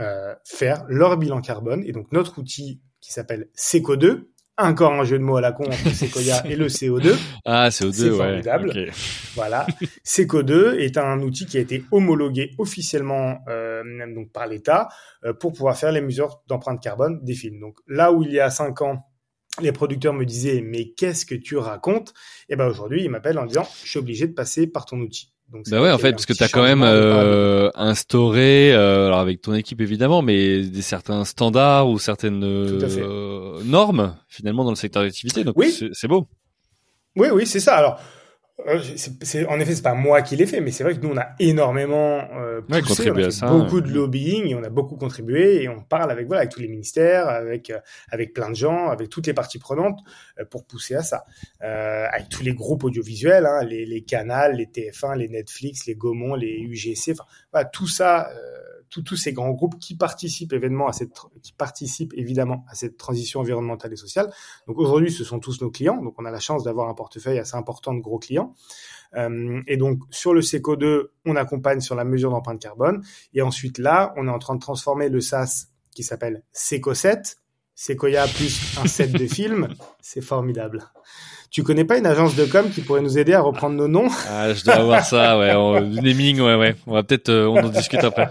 euh, 0.00 0.34
faire 0.44 0.84
leur 0.88 1.16
bilan 1.18 1.40
carbone. 1.40 1.84
Et 1.86 1.92
donc 1.92 2.10
notre 2.10 2.38
outil 2.38 2.80
qui 3.00 3.12
s'appelle 3.12 3.48
Seco2, 3.56 4.24
encore 4.58 4.92
un 4.92 5.04
jeu 5.04 5.18
de 5.18 5.24
mots 5.24 5.36
à 5.36 5.40
la 5.40 5.52
con 5.52 5.64
entre 5.64 5.88
Sequoia 5.94 6.46
et 6.46 6.56
le 6.56 6.68
CO2. 6.68 7.14
Ah, 7.44 7.68
CO2, 7.70 7.92
C'est 7.92 8.10
ouais. 8.10 8.16
formidable. 8.16 8.70
ok. 8.70 8.94
Voilà. 9.34 9.66
Seco2 10.04 10.74
est 10.78 10.98
un 10.98 11.20
outil 11.20 11.46
qui 11.46 11.56
a 11.56 11.60
été 11.60 11.84
homologué 11.90 12.52
officiellement 12.58 13.38
euh, 13.48 13.82
donc 14.14 14.30
par 14.32 14.46
l'État 14.46 14.88
euh, 15.24 15.32
pour 15.32 15.52
pouvoir 15.52 15.76
faire 15.78 15.92
les 15.92 16.00
mesures 16.02 16.42
d'empreinte 16.48 16.82
carbone 16.82 17.20
des 17.24 17.34
films. 17.34 17.60
Donc 17.60 17.78
là 17.86 18.12
où 18.12 18.22
il 18.22 18.30
y 18.30 18.40
a 18.40 18.50
cinq 18.50 18.82
ans, 18.82 19.06
les 19.60 19.72
producteurs 19.72 20.12
me 20.14 20.24
disaient 20.24 20.62
mais 20.62 20.92
qu'est-ce 20.92 21.26
que 21.26 21.34
tu 21.34 21.56
racontes? 21.56 22.12
Et 22.48 22.56
ben 22.56 22.66
aujourd'hui, 22.68 23.02
ils 23.04 23.10
m'appellent 23.10 23.38
en 23.38 23.46
disant 23.46 23.66
je 23.84 23.88
suis 23.90 23.98
obligé 23.98 24.26
de 24.26 24.32
passer 24.34 24.66
par 24.66 24.84
ton 24.86 24.98
outil. 25.00 25.31
Donc, 25.52 25.68
bah 25.68 25.82
ouais, 25.82 25.90
en 25.90 25.98
fait, 25.98 26.12
parce 26.12 26.24
que 26.24 26.32
tu 26.32 26.42
as 26.42 26.48
quand 26.48 26.62
même 26.62 26.82
euh, 26.82 27.70
instauré, 27.74 28.72
euh, 28.72 29.08
alors 29.08 29.18
avec 29.18 29.42
ton 29.42 29.52
équipe 29.52 29.82
évidemment, 29.82 30.22
mais 30.22 30.62
des 30.62 30.80
certains 30.80 31.26
standards 31.26 31.90
ou 31.90 31.98
certaines 31.98 32.42
euh, 32.42 33.62
normes 33.64 34.16
finalement 34.28 34.64
dans 34.64 34.70
le 34.70 34.76
secteur 34.76 35.02
d'activité. 35.02 35.44
Donc 35.44 35.54
oui. 35.58 35.78
c'est 35.92 36.08
beau. 36.08 36.26
Oui, 37.16 37.28
oui, 37.30 37.46
c'est 37.46 37.60
ça. 37.60 37.76
Alors, 37.76 38.00
c'est, 39.22 39.46
en 39.46 39.58
effet, 39.60 39.74
c'est 39.74 39.82
pas 39.82 39.94
moi 39.94 40.22
qui 40.22 40.36
l'ai 40.36 40.46
fait, 40.46 40.60
mais 40.60 40.70
c'est 40.70 40.84
vrai 40.84 40.94
que 40.94 41.00
nous, 41.00 41.12
on 41.12 41.16
a 41.16 41.30
énormément 41.38 42.28
euh, 42.36 42.60
poussé, 42.60 43.10
on 43.10 43.16
a 43.16 43.30
fait 43.30 43.46
beaucoup 43.46 43.80
de 43.80 43.90
lobbying, 43.90 44.48
et 44.48 44.54
on 44.54 44.62
a 44.62 44.68
beaucoup 44.68 44.96
contribué, 44.96 45.62
et 45.62 45.68
on 45.68 45.80
parle 45.80 46.10
avec 46.10 46.26
voilà, 46.26 46.42
avec 46.42 46.52
tous 46.52 46.60
les 46.60 46.68
ministères, 46.68 47.28
avec 47.28 47.70
euh, 47.70 47.78
avec 48.10 48.32
plein 48.32 48.50
de 48.50 48.54
gens, 48.54 48.88
avec 48.88 49.08
toutes 49.08 49.26
les 49.26 49.34
parties 49.34 49.58
prenantes 49.58 49.98
euh, 50.38 50.44
pour 50.44 50.64
pousser 50.64 50.94
à 50.94 51.02
ça, 51.02 51.24
euh, 51.62 52.06
avec 52.12 52.28
tous 52.28 52.42
les 52.42 52.54
groupes 52.54 52.84
audiovisuels, 52.84 53.46
hein, 53.46 53.64
les 53.64 53.84
les 53.84 54.02
canals, 54.02 54.56
les 54.56 54.66
TF1, 54.66 55.16
les 55.16 55.28
Netflix, 55.28 55.86
les 55.86 55.94
Gaumont, 55.94 56.34
les 56.34 56.58
UGC, 56.58 57.12
enfin 57.12 57.24
voilà, 57.52 57.68
tout 57.68 57.88
ça 57.88 58.30
tous 59.00 59.16
ces 59.16 59.32
grands 59.32 59.52
groupes 59.52 59.78
qui 59.78 59.96
participent 59.96 60.52
évidemment 60.52 60.88
à 60.88 60.92
cette, 60.92 61.12
qui 61.42 61.52
participent 61.52 62.12
évidemment 62.14 62.64
à 62.68 62.74
cette 62.74 62.96
transition 62.96 63.40
environnementale 63.40 63.92
et 63.92 63.96
sociale. 63.96 64.32
Donc 64.66 64.78
aujourd'hui, 64.78 65.10
ce 65.10 65.24
sont 65.24 65.40
tous 65.40 65.60
nos 65.62 65.70
clients. 65.70 66.02
Donc 66.02 66.14
on 66.18 66.24
a 66.24 66.30
la 66.30 66.40
chance 66.40 66.64
d'avoir 66.64 66.88
un 66.88 66.94
portefeuille 66.94 67.38
assez 67.38 67.56
important 67.56 67.94
de 67.94 68.00
gros 68.00 68.18
clients. 68.18 68.54
Euh, 69.14 69.62
et 69.66 69.76
donc 69.76 70.00
sur 70.10 70.34
le 70.34 70.40
CECO2, 70.40 71.06
on 71.24 71.36
accompagne 71.36 71.80
sur 71.80 71.94
la 71.94 72.04
mesure 72.04 72.30
d'empreinte 72.30 72.60
carbone. 72.60 73.02
Et 73.34 73.42
ensuite 73.42 73.78
là, 73.78 74.12
on 74.16 74.28
est 74.28 74.30
en 74.30 74.38
train 74.38 74.54
de 74.54 74.60
transformer 74.60 75.08
le 75.08 75.20
SaaS 75.20 75.68
qui 75.94 76.02
s'appelle 76.02 76.42
Seco7, 76.54 77.36
Sequoia 77.74 78.26
plus 78.26 78.78
un 78.78 78.86
set 78.86 79.12
de 79.12 79.26
films. 79.26 79.68
C'est 80.00 80.20
formidable. 80.20 80.84
Tu 81.52 81.62
connais 81.62 81.84
pas 81.84 81.98
une 81.98 82.06
agence 82.06 82.34
de 82.34 82.46
com 82.46 82.70
qui 82.70 82.80
pourrait 82.80 83.02
nous 83.02 83.18
aider 83.18 83.34
à 83.34 83.42
reprendre 83.42 83.76
nos 83.76 83.86
noms 83.86 84.08
Ah, 84.26 84.54
je 84.54 84.64
dois 84.64 84.76
avoir 84.76 85.04
ça, 85.04 85.38
ouais. 85.38 85.52
On, 85.52 85.82
naming, 85.82 86.40
ouais, 86.40 86.54
ouais. 86.54 86.74
On 86.86 86.94
va 86.94 87.02
peut-être, 87.02 87.28
euh, 87.28 87.46
on 87.46 87.58
en 87.58 87.68
discute 87.68 88.02
après. 88.02 88.30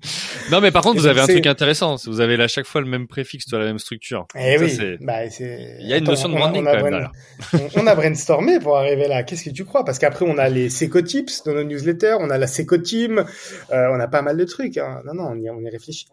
non, 0.50 0.62
mais 0.62 0.70
par 0.70 0.82
contre, 0.82 0.98
vous 0.98 1.06
avez 1.06 1.20
un 1.20 1.26
truc 1.26 1.46
intéressant. 1.46 1.96
Vous 2.06 2.20
avez 2.20 2.42
à 2.42 2.48
chaque 2.48 2.64
fois 2.64 2.80
le 2.80 2.86
même 2.86 3.08
préfixe, 3.08 3.44
la 3.52 3.58
même 3.58 3.78
structure. 3.78 4.26
Eh 4.34 4.56
oui. 4.58 4.74
Bah, 5.02 5.26
Il 5.26 5.86
y 5.86 5.92
a 5.92 5.98
une 5.98 6.04
notion 6.04 6.30
de 6.30 6.34
branding 6.34 6.64
quand 6.64 6.82
même. 6.82 7.08
on, 7.76 7.86
a 7.86 7.94
brainstormé 7.94 8.58
pour 8.58 8.78
arriver 8.78 9.06
là. 9.06 9.22
Qu'est-ce 9.22 9.44
que 9.44 9.50
tu 9.50 9.66
crois? 9.66 9.84
Parce 9.84 9.98
qu'après, 9.98 10.24
on 10.26 10.38
a 10.38 10.48
les 10.48 10.70
Secotips 10.70 11.44
dans 11.44 11.52
nos 11.52 11.64
newsletters, 11.64 12.16
on 12.20 12.30
a 12.30 12.38
la 12.38 12.46
Secoteam, 12.46 13.18
euh, 13.70 13.88
on 13.92 14.00
a 14.00 14.08
pas 14.08 14.22
mal 14.22 14.38
de 14.38 14.44
trucs. 14.44 14.78
Hein. 14.78 15.02
Non, 15.04 15.12
non, 15.12 15.28
on 15.32 15.36
y, 15.38 15.50
on 15.50 15.60
y 15.60 15.68
réfléchit. 15.68 16.06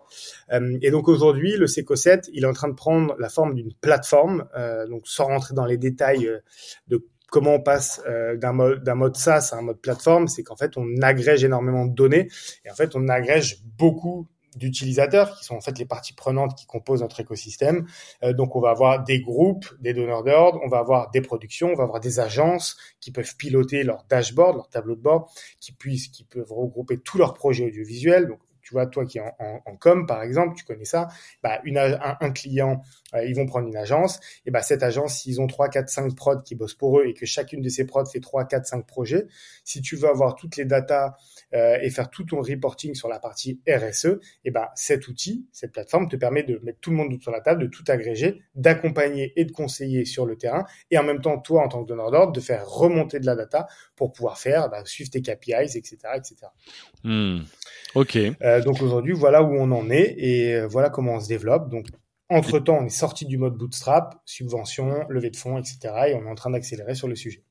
Euh, 0.52 0.78
et 0.82 0.92
donc 0.92 1.08
aujourd'hui, 1.08 1.56
le 1.56 1.68
Seco7, 1.68 2.30
il 2.34 2.44
est 2.44 2.48
en 2.48 2.54
train 2.54 2.68
de 2.68 2.74
prendre 2.74 3.16
la 3.20 3.30
forme 3.30 3.56
d'une 3.56 3.74
plateforme. 3.74 4.46
Euh, 4.58 4.88
donc 4.88 5.04
sans 5.06 5.26
rentrer 5.26 5.54
dans 5.54 5.66
les 5.66 5.78
détails 5.78 6.28
euh, 6.28 6.40
de 6.88 7.08
comment 7.30 7.56
on 7.56 7.62
passe 7.62 8.02
euh, 8.08 8.38
d'un 8.38 8.54
mode 8.54 8.88
mode 8.90 9.16
SaaS 9.16 9.50
à 9.54 9.58
un 9.58 9.62
mode 9.62 9.80
plateforme, 9.80 10.28
c'est 10.28 10.44
qu'en 10.44 10.56
fait 10.56 10.78
on 10.78 10.88
agrège 11.02 11.44
énormément 11.44 11.86
de 11.86 11.94
données 11.94 12.28
et 12.66 12.72
en 12.72 12.76
fait 12.76 12.96
on 12.96 13.08
agrège 13.08 13.64
beaucoup 13.78 14.28
d'utilisateurs 14.56 15.38
qui 15.38 15.46
sont 15.46 15.56
en 15.56 15.62
fait 15.62 15.78
les 15.78 15.86
parties 15.86 16.14
prenantes 16.14 16.56
qui 16.58 16.66
composent 16.66 17.02
notre 17.02 17.20
écosystème. 17.20 17.88
Euh, 18.24 18.34
donc 18.34 18.56
on 18.56 18.60
va 18.60 18.72
avoir 18.72 19.04
des 19.04 19.22
groupes, 19.22 19.68
des 19.80 19.94
donneurs 19.94 20.24
d'ordre, 20.24 20.60
on 20.64 20.70
va 20.70 20.80
avoir 20.80 21.12
des 21.12 21.22
productions, 21.22 21.70
on 21.72 21.76
va 21.76 21.84
avoir 21.84 22.00
des 22.00 22.20
agences 22.20 22.78
qui 23.00 23.12
peuvent 23.12 23.36
piloter 23.36 23.84
leur 23.84 24.06
dashboard, 24.10 24.56
leur 24.58 24.70
tableau 24.70 24.96
de 24.96 25.02
bord, 25.02 25.32
qui 25.60 25.72
puissent, 25.72 26.08
qui 26.08 26.24
peuvent 26.24 26.52
regrouper 26.52 27.00
tous 27.00 27.18
leurs 27.18 27.34
projets 27.34 27.66
audiovisuels. 27.66 28.30
Tu 28.70 28.76
vois, 28.76 28.86
toi 28.86 29.04
qui 29.04 29.18
es 29.18 29.22
en, 29.22 29.62
en, 29.66 29.76
com, 29.78 30.06
par 30.06 30.22
exemple, 30.22 30.56
tu 30.56 30.64
connais 30.64 30.86
ça, 30.86 31.08
bah, 31.42 31.60
une, 31.64 31.80
un, 31.80 32.18
un 32.22 32.32
client, 32.32 32.84
euh, 33.16 33.26
ils 33.26 33.36
vont 33.36 33.48
prendre 33.48 33.68
une 33.68 33.76
agence, 33.76 34.20
et 34.46 34.52
bah, 34.52 34.62
cette 34.62 34.84
agence, 34.84 35.16
s'ils 35.16 35.42
ont 35.42 35.48
3, 35.48 35.70
4, 35.70 35.90
5 35.90 36.16
prods 36.16 36.44
qui 36.44 36.54
bossent 36.54 36.76
pour 36.76 37.00
eux 37.00 37.06
et 37.08 37.16
que 37.16 37.26
chacune 37.26 37.62
de 37.62 37.70
ces 37.70 37.88
prods 37.88 38.06
fait 38.06 38.20
3, 38.20 38.46
4, 38.46 38.68
5 38.68 38.86
projets, 38.86 39.26
si 39.64 39.82
tu 39.82 39.96
veux 39.96 40.08
avoir 40.08 40.36
toutes 40.36 40.56
les 40.56 40.66
datas 40.66 41.16
euh, 41.56 41.80
et 41.82 41.90
faire 41.90 42.12
tout 42.12 42.26
ton 42.26 42.42
reporting 42.42 42.94
sur 42.94 43.08
la 43.08 43.18
partie 43.18 43.60
RSE, 43.68 44.20
et 44.46 44.52
bah, 44.52 44.70
cet 44.76 45.08
outil, 45.08 45.48
cette 45.52 45.72
plateforme 45.72 46.08
te 46.08 46.16
permet 46.16 46.44
de 46.44 46.60
mettre 46.62 46.80
tout 46.80 46.92
le 46.92 46.98
monde 46.98 47.20
sur 47.20 47.32
la 47.32 47.42
table, 47.42 47.64
de 47.64 47.68
tout 47.68 47.84
agréger, 47.88 48.44
d'accompagner 48.54 49.34
et 49.36 49.46
de 49.46 49.52
conseiller 49.52 50.06
sur 50.06 50.28
le 50.28 50.36
terrain, 50.36 50.66
et 50.92 51.00
en 51.00 51.04
même 51.04 51.22
temps, 51.22 51.40
toi, 51.40 51.64
en 51.64 51.70
tant 51.70 51.82
que 51.82 51.88
donneur 51.88 52.12
d'ordre, 52.12 52.34
de 52.34 52.40
faire 52.40 52.70
remonter 52.70 53.20
de 53.20 53.26
la 53.26 53.36
data 53.36 53.66
pour 53.96 54.14
pouvoir 54.14 54.38
faire, 54.38 54.70
bah, 54.70 54.84
suivre 54.86 55.10
tes 55.10 55.24
KPIs, 55.24 55.76
etc., 55.76 55.98
etc. 56.16 56.36
Hmm. 57.04 57.40
Ok. 57.96 58.16
Euh, 58.16 58.59
donc 58.62 58.82
aujourd'hui, 58.82 59.14
voilà 59.14 59.44
où 59.44 59.54
on 59.54 59.72
en 59.72 59.90
est 59.90 60.16
et 60.18 60.56
euh, 60.56 60.68
voilà 60.68 60.90
comment 60.90 61.16
on 61.16 61.20
se 61.20 61.28
développe. 61.28 61.70
Donc 61.70 61.88
entre 62.30 62.60
temps, 62.60 62.80
on 62.82 62.86
est 62.86 62.90
sorti 62.90 63.26
du 63.26 63.38
mode 63.38 63.56
bootstrap, 63.56 64.22
subvention, 64.26 65.06
levée 65.10 65.32
de 65.32 65.38
fonds, 65.38 65.58
etc. 65.58 65.80
Et 66.10 66.14
on 66.14 66.26
est 66.26 66.30
en 66.30 66.36
train 66.36 66.52
d'accélérer 66.52 66.96
sur 66.96 67.08
le 67.08 67.16
sujet. 67.16 67.44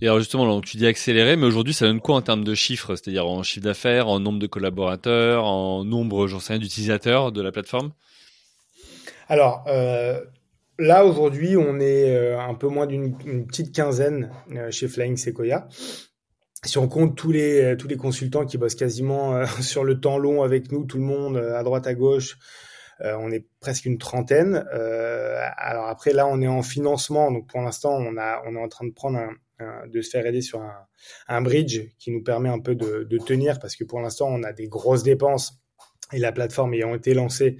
Et 0.00 0.06
alors 0.06 0.18
justement, 0.18 0.46
donc 0.46 0.64
tu 0.64 0.76
dis 0.76 0.86
accélérer, 0.86 1.36
mais 1.36 1.46
aujourd'hui, 1.46 1.72
ça 1.72 1.86
donne 1.86 2.00
quoi 2.00 2.16
en 2.16 2.22
termes 2.22 2.44
de 2.44 2.54
chiffres? 2.54 2.96
C'est-à-dire 2.96 3.26
en 3.26 3.42
chiffre 3.42 3.64
d'affaires, 3.64 4.08
en 4.08 4.20
nombre 4.20 4.38
de 4.38 4.46
collaborateurs, 4.46 5.44
en 5.44 5.84
nombre, 5.84 6.26
j'en 6.26 6.40
sais 6.40 6.54
rien, 6.54 6.60
d'utilisateurs 6.60 7.32
de 7.32 7.40
la 7.40 7.52
plateforme? 7.52 7.92
Alors 9.28 9.64
euh, 9.68 10.20
là, 10.78 11.04
aujourd'hui, 11.04 11.56
on 11.56 11.80
est 11.80 12.14
euh, 12.14 12.38
un 12.38 12.54
peu 12.54 12.68
moins 12.68 12.86
d'une 12.86 13.46
petite 13.46 13.74
quinzaine 13.74 14.30
euh, 14.52 14.70
chez 14.70 14.88
Flying 14.88 15.16
Sequoia 15.16 15.68
si 16.66 16.78
on 16.78 16.88
compte 16.88 17.16
tous 17.16 17.32
les 17.32 17.62
euh, 17.62 17.76
tous 17.76 17.88
les 17.88 17.96
consultants 17.96 18.44
qui 18.44 18.58
bossent 18.58 18.74
quasiment 18.74 19.36
euh, 19.36 19.46
sur 19.60 19.84
le 19.84 20.00
temps 20.00 20.18
long 20.18 20.42
avec 20.42 20.72
nous, 20.72 20.84
tout 20.84 20.98
le 20.98 21.04
monde 21.04 21.36
euh, 21.36 21.58
à 21.58 21.62
droite 21.62 21.86
à 21.86 21.94
gauche, 21.94 22.38
on 22.98 23.30
est 23.30 23.46
presque 23.60 23.84
une 23.84 23.98
trentaine. 23.98 24.64
alors 25.58 25.86
après 25.86 26.14
là, 26.14 26.26
on 26.26 26.40
est 26.40 26.46
en 26.46 26.62
financement, 26.62 27.30
donc 27.30 27.46
pour 27.46 27.60
l'instant, 27.60 27.90
on 27.92 28.16
est 28.16 28.58
en 28.58 28.68
train 28.68 28.86
de 28.86 30.00
se 30.00 30.08
faire 30.08 30.24
aider 30.24 30.40
sur 30.40 30.62
un, 31.28 31.42
bridge 31.42 31.90
qui 31.98 32.10
nous 32.10 32.22
permet 32.22 32.48
un 32.48 32.58
peu 32.58 32.74
de, 32.74 33.18
tenir 33.18 33.60
parce 33.60 33.76
que 33.76 33.84
pour 33.84 34.00
l'instant, 34.00 34.28
on 34.30 34.42
a 34.42 34.54
des 34.54 34.66
grosses 34.66 35.02
dépenses 35.02 35.60
et 36.10 36.18
la 36.18 36.32
plateforme 36.32 36.72
ayant 36.72 36.94
été 36.94 37.12
lancée, 37.12 37.58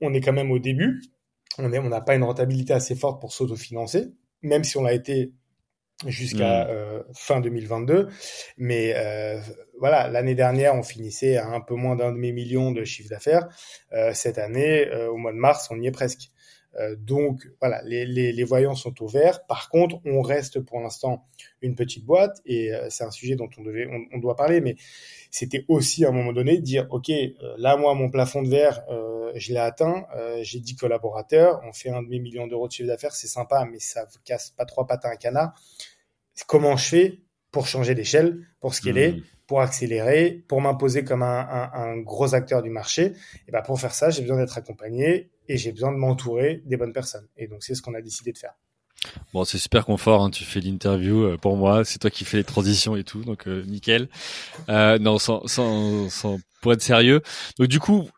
on 0.00 0.12
est 0.14 0.20
quand 0.20 0.32
même 0.32 0.50
au 0.50 0.58
début. 0.58 1.00
On 1.58 1.68
n'a 1.68 2.00
pas 2.00 2.16
une 2.16 2.24
rentabilité 2.24 2.72
assez 2.72 2.96
forte 2.96 3.20
pour 3.20 3.32
s'autofinancer, 3.32 4.08
même 4.42 4.64
si 4.64 4.76
on 4.78 4.82
l'a 4.82 4.94
été 4.94 5.32
jusqu'à 6.06 6.64
hmm. 6.64 6.70
euh, 6.70 7.02
fin 7.14 7.40
2022. 7.40 8.08
Mais 8.56 8.94
euh, 8.96 9.40
voilà, 9.80 10.08
l'année 10.08 10.34
dernière, 10.34 10.74
on 10.74 10.82
finissait 10.82 11.38
à 11.38 11.48
un 11.48 11.60
peu 11.60 11.74
moins 11.74 11.96
d'un 11.96 12.12
demi-million 12.12 12.70
de 12.70 12.84
chiffre 12.84 13.08
d'affaires. 13.08 13.48
Euh, 13.92 14.12
cette 14.12 14.38
année, 14.38 14.86
euh, 14.88 15.10
au 15.10 15.16
mois 15.16 15.32
de 15.32 15.38
mars, 15.38 15.68
on 15.70 15.80
y 15.80 15.86
est 15.86 15.90
presque. 15.90 16.30
Euh, 16.78 16.94
donc 16.96 17.48
voilà, 17.60 17.82
les, 17.82 18.06
les, 18.06 18.30
les, 18.30 18.44
voyants 18.44 18.74
sont 18.74 19.02
au 19.02 19.08
vert. 19.08 19.44
Par 19.46 19.70
contre, 19.70 19.96
on 20.04 20.20
reste 20.20 20.60
pour 20.60 20.80
l'instant 20.80 21.26
une 21.62 21.74
petite 21.74 22.04
boîte 22.04 22.40
et 22.44 22.70
c'est 22.90 23.02
un 23.02 23.10
sujet 23.10 23.34
dont 23.34 23.48
on 23.58 23.62
devait, 23.62 23.88
on, 23.90 24.16
on 24.16 24.20
doit 24.20 24.36
parler, 24.36 24.60
mais 24.60 24.76
c'était 25.32 25.64
aussi 25.66 26.04
à 26.04 26.10
un 26.10 26.12
moment 26.12 26.32
donné 26.32 26.58
de 26.58 26.62
dire, 26.62 26.86
ok, 26.90 27.10
là 27.56 27.76
moi 27.76 27.94
mon 27.94 28.08
plafond 28.08 28.42
de 28.42 28.48
verre, 28.48 28.84
je 29.34 29.52
l'ai 29.52 29.58
atteint, 29.58 30.06
j'ai 30.42 30.60
10 30.60 30.76
collaborateurs, 30.76 31.60
on 31.68 31.72
fait 31.72 31.90
un 31.90 32.02
demi 32.02 32.20
million 32.20 32.46
d'euros 32.46 32.68
de 32.68 32.72
chiffre 32.72 32.86
d'affaires, 32.88 33.16
c'est 33.16 33.26
sympa, 33.26 33.66
mais 33.68 33.80
ça 33.80 34.06
casse 34.24 34.50
pas 34.56 34.64
trois 34.64 34.86
pattes 34.86 35.04
à 35.04 35.10
un 35.10 35.16
canard 35.16 35.54
comment 36.46 36.76
je 36.76 36.84
fais 36.88 37.20
pour 37.50 37.66
changer 37.66 37.94
d'échelle, 37.94 38.46
pour 38.60 38.74
scaler, 38.74 39.12
mmh. 39.12 39.22
pour 39.46 39.60
accélérer, 39.60 40.44
pour 40.48 40.60
m'imposer 40.60 41.04
comme 41.04 41.22
un, 41.22 41.96
gros 41.98 42.34
acteur 42.34 42.62
du 42.62 42.70
marché. 42.70 43.12
Et 43.48 43.52
ben 43.52 43.62
pour 43.62 43.80
faire 43.80 43.94
ça, 43.94 44.10
j'ai 44.10 44.22
besoin 44.22 44.38
d'être 44.38 44.56
accompagné 44.56 45.30
et 45.48 45.56
j'ai 45.56 45.72
besoin 45.72 45.92
de 45.92 45.96
m'entourer 45.96 46.62
des 46.66 46.76
bonnes 46.76 46.92
personnes. 46.92 47.26
Et 47.36 47.48
donc 47.48 47.62
c'est 47.62 47.74
ce 47.74 47.82
qu'on 47.82 47.94
a 47.94 48.00
décidé 48.00 48.32
de 48.32 48.38
faire. 48.38 48.54
Bon, 49.32 49.44
c'est 49.44 49.58
super 49.58 49.86
confort. 49.86 50.22
Hein. 50.22 50.30
Tu 50.30 50.44
fais 50.44 50.60
l'interview 50.60 51.24
euh, 51.24 51.36
pour 51.36 51.56
moi. 51.56 51.84
C'est 51.84 51.98
toi 51.98 52.10
qui 52.10 52.24
fais 52.24 52.36
les 52.36 52.44
transitions 52.44 52.96
et 52.96 53.04
tout, 53.04 53.24
donc 53.24 53.48
euh, 53.48 53.64
nickel. 53.64 54.08
Euh, 54.68 54.98
non, 54.98 55.18
sans, 55.18 55.46
sans, 55.46 56.10
sans, 56.10 56.38
pour 56.60 56.72
être 56.72 56.82
sérieux. 56.82 57.22
Donc 57.58 57.68
du 57.68 57.80
coup, 57.80 58.08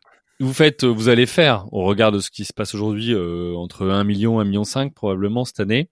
vous 0.41 0.53
faites, 0.53 0.85
vous 0.85 1.09
allez 1.09 1.27
faire, 1.27 1.67
au 1.73 1.85
regard 1.85 2.11
de 2.11 2.19
ce 2.19 2.31
qui 2.31 2.45
se 2.45 2.53
passe 2.53 2.75
aujourd'hui, 2.75 3.15
entre 3.15 3.87
1 3.89 4.03
million, 4.03 4.41
1 4.41 4.45
million 4.45 4.65
5 4.65 4.93
probablement 4.93 5.45
cette 5.45 5.61
année. 5.61 5.89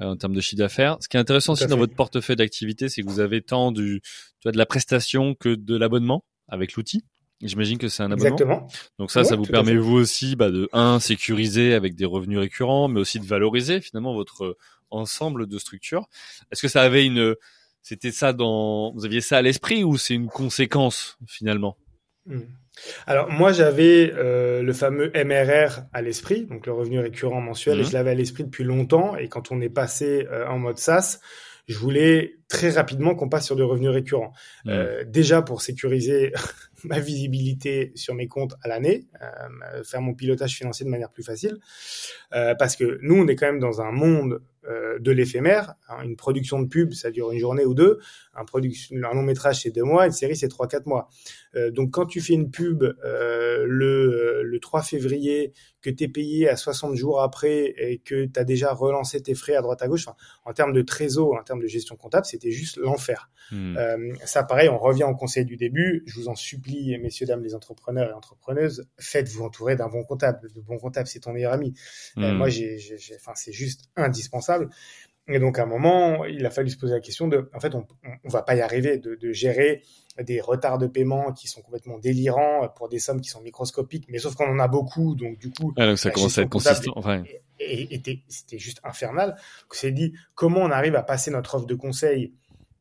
Euh, 0.00 0.06
en 0.06 0.16
termes 0.16 0.34
de 0.34 0.40
chiffre 0.40 0.58
d'affaires. 0.58 0.96
Ce 1.00 1.08
qui 1.08 1.16
est 1.16 1.20
intéressant 1.20 1.52
aussi 1.52 1.66
dans 1.66 1.76
votre 1.76 1.94
portefeuille 1.94 2.36
d'activité, 2.36 2.88
c'est 2.88 3.02
que 3.02 3.08
vous 3.08 3.20
avez 3.20 3.42
tant 3.42 3.70
du, 3.70 4.00
tu 4.02 4.42
vois, 4.44 4.52
de 4.52 4.58
la 4.58 4.64
prestation 4.64 5.34
que 5.34 5.54
de 5.54 5.76
l'abonnement 5.76 6.24
avec 6.48 6.74
l'outil. 6.74 7.04
J'imagine 7.42 7.76
que 7.76 7.88
c'est 7.88 8.02
un 8.02 8.10
abonnement. 8.10 8.34
Exactement. 8.34 8.68
Donc 8.98 9.10
ça, 9.10 9.24
ça 9.24 9.36
vous 9.36 9.44
permet 9.44 9.76
vous 9.76 9.96
aussi 9.96 10.36
bah, 10.36 10.50
de 10.50 10.68
un 10.72 11.00
sécuriser 11.00 11.74
avec 11.74 11.96
des 11.96 12.04
revenus 12.04 12.38
récurrents, 12.38 12.88
mais 12.88 13.00
aussi 13.00 13.20
de 13.20 13.26
valoriser 13.26 13.80
finalement 13.80 14.14
votre 14.14 14.56
ensemble 14.90 15.46
de 15.46 15.58
structures. 15.58 16.06
Est-ce 16.50 16.62
que 16.62 16.68
ça 16.68 16.82
avait 16.82 17.04
une, 17.04 17.34
c'était 17.82 18.12
ça 18.12 18.32
dans, 18.32 18.92
vous 18.92 19.04
aviez 19.04 19.20
ça 19.20 19.38
à 19.38 19.42
l'esprit 19.42 19.84
ou 19.84 19.98
c'est 19.98 20.14
une 20.14 20.28
conséquence 20.28 21.18
finalement? 21.26 21.76
Hmm. 22.26 22.40
Alors 23.06 23.30
moi 23.30 23.52
j'avais 23.52 24.12
euh, 24.14 24.62
le 24.62 24.72
fameux 24.72 25.12
MRR 25.14 25.82
à 25.92 26.02
l'esprit, 26.02 26.46
donc 26.46 26.66
le 26.66 26.72
revenu 26.72 27.00
récurrent 27.00 27.40
mensuel, 27.40 27.78
et 27.78 27.82
mhm. 27.82 27.88
je 27.88 27.92
l'avais 27.92 28.10
à 28.10 28.14
l'esprit 28.14 28.44
depuis 28.44 28.64
longtemps. 28.64 29.16
Et 29.16 29.28
quand 29.28 29.52
on 29.52 29.60
est 29.60 29.70
passé 29.70 30.26
euh, 30.30 30.46
en 30.46 30.58
mode 30.58 30.78
SaaS, 30.78 31.20
je 31.70 31.78
voulais 31.78 32.38
très 32.48 32.70
rapidement 32.70 33.14
qu'on 33.14 33.28
passe 33.28 33.46
sur 33.46 33.54
des 33.54 33.62
revenus 33.62 33.90
récurrents. 33.90 34.32
Mmh. 34.64 34.70
Euh, 34.70 35.04
déjà 35.06 35.40
pour 35.40 35.62
sécuriser 35.62 36.32
ma 36.84 36.98
visibilité 36.98 37.92
sur 37.94 38.14
mes 38.14 38.26
comptes 38.26 38.54
à 38.62 38.68
l'année, 38.68 39.06
euh, 39.22 39.84
faire 39.84 40.00
mon 40.00 40.14
pilotage 40.14 40.56
financier 40.56 40.84
de 40.84 40.90
manière 40.90 41.10
plus 41.10 41.22
facile, 41.22 41.58
euh, 42.34 42.54
parce 42.56 42.74
que 42.74 42.98
nous, 43.02 43.14
on 43.14 43.26
est 43.28 43.36
quand 43.36 43.46
même 43.46 43.60
dans 43.60 43.80
un 43.80 43.92
monde 43.92 44.42
euh, 44.68 44.98
de 44.98 45.10
l'éphémère. 45.10 45.74
Hein, 45.88 46.02
une 46.04 46.16
production 46.16 46.60
de 46.60 46.66
pub, 46.66 46.92
ça 46.92 47.10
dure 47.10 47.32
une 47.32 47.38
journée 47.38 47.64
ou 47.64 47.74
deux. 47.74 47.98
Un 48.34 48.44
long 49.14 49.22
métrage, 49.22 49.62
c'est 49.62 49.70
deux 49.70 49.84
mois. 49.84 50.06
Une 50.06 50.12
série, 50.12 50.36
c'est 50.36 50.48
trois, 50.48 50.68
quatre 50.68 50.86
mois. 50.86 51.08
Euh, 51.56 51.70
donc, 51.70 51.90
quand 51.90 52.06
tu 52.06 52.20
fais 52.20 52.34
une 52.34 52.50
pub 52.50 52.82
euh, 52.82 53.64
le, 53.66 54.42
le 54.42 54.60
3 54.60 54.82
février, 54.82 55.52
que 55.82 55.90
tu 55.90 56.04
es 56.04 56.08
payé 56.08 56.48
à 56.48 56.56
60 56.56 56.94
jours 56.94 57.22
après 57.22 57.74
et 57.78 57.98
que 57.98 58.26
tu 58.26 58.38
as 58.38 58.44
déjà 58.44 58.72
relancé 58.72 59.22
tes 59.22 59.34
frais 59.34 59.54
à 59.54 59.62
droite 59.62 59.82
à 59.82 59.88
gauche, 59.88 60.06
en 60.44 60.52
termes 60.52 60.72
de 60.72 60.82
trésor, 60.82 61.36
en 61.40 61.42
termes 61.42 61.60
de 61.60 61.66
gestion 61.66 61.96
comptable, 61.96 62.26
c'était 62.26 62.50
juste 62.50 62.76
l'enfer. 62.76 63.30
Hmm. 63.50 63.76
ça, 64.24 64.44
pareil, 64.44 64.68
on 64.68 64.78
revient 64.78 65.04
au 65.04 65.14
conseil 65.14 65.44
du 65.44 65.56
début. 65.56 66.04
Je 66.06 66.14
vous 66.20 66.28
en 66.28 66.36
supplie, 66.36 66.96
messieurs, 66.98 67.26
dames, 67.26 67.42
les 67.42 67.54
entrepreneurs 67.54 68.10
et 68.10 68.12
entrepreneuses, 68.12 68.86
faites-vous 68.98 69.42
entourer 69.42 69.74
d'un 69.74 69.88
bon 69.88 70.04
comptable. 70.04 70.48
De 70.54 70.60
bon 70.60 70.78
comptable, 70.78 71.08
c'est 71.08 71.20
ton 71.20 71.32
meilleur 71.32 71.52
ami. 71.52 71.74
Hmm. 72.14 72.32
moi, 72.34 72.48
j'ai, 72.48 72.78
enfin, 73.16 73.32
c'est 73.34 73.52
juste 73.52 73.86
indispensable 73.96 74.68
et 75.32 75.38
donc, 75.38 75.58
à 75.58 75.62
un 75.62 75.66
moment, 75.66 76.24
il 76.24 76.44
a 76.44 76.50
fallu 76.50 76.70
se 76.70 76.76
poser 76.76 76.94
la 76.94 77.00
question 77.00 77.28
de, 77.28 77.48
en 77.54 77.60
fait, 77.60 77.74
on, 77.74 77.86
on 78.24 78.28
va 78.28 78.42
pas 78.42 78.56
y 78.56 78.60
arriver 78.60 78.98
de, 78.98 79.32
gérer 79.32 79.82
des 80.22 80.40
retards 80.40 80.78
de 80.78 80.86
paiement 80.86 81.32
qui 81.32 81.48
sont 81.48 81.62
complètement 81.62 81.98
délirants 81.98 82.68
pour 82.76 82.88
des 82.88 82.98
sommes 82.98 83.20
qui 83.20 83.28
sont 83.28 83.40
microscopiques, 83.40 84.06
mais 84.08 84.18
sauf 84.18 84.34
qu'on 84.34 84.50
en 84.50 84.58
a 84.58 84.68
beaucoup, 84.68 85.14
donc 85.14 85.38
du 85.38 85.50
coup, 85.50 85.72
ah, 85.76 85.96
ça 85.96 86.10
commence 86.10 86.38
à 86.38 86.42
être 86.42 86.50
consistant. 86.50 86.94
Et, 87.58 88.00
c'était 88.28 88.58
juste 88.58 88.80
infernal. 88.84 89.36
On 89.70 89.74
s'est 89.74 89.92
dit 89.92 90.14
comment 90.34 90.60
on 90.60 90.70
arrive 90.70 90.96
à 90.96 91.02
passer 91.02 91.30
notre 91.30 91.54
offre 91.56 91.66
de 91.66 91.74
conseil 91.74 92.32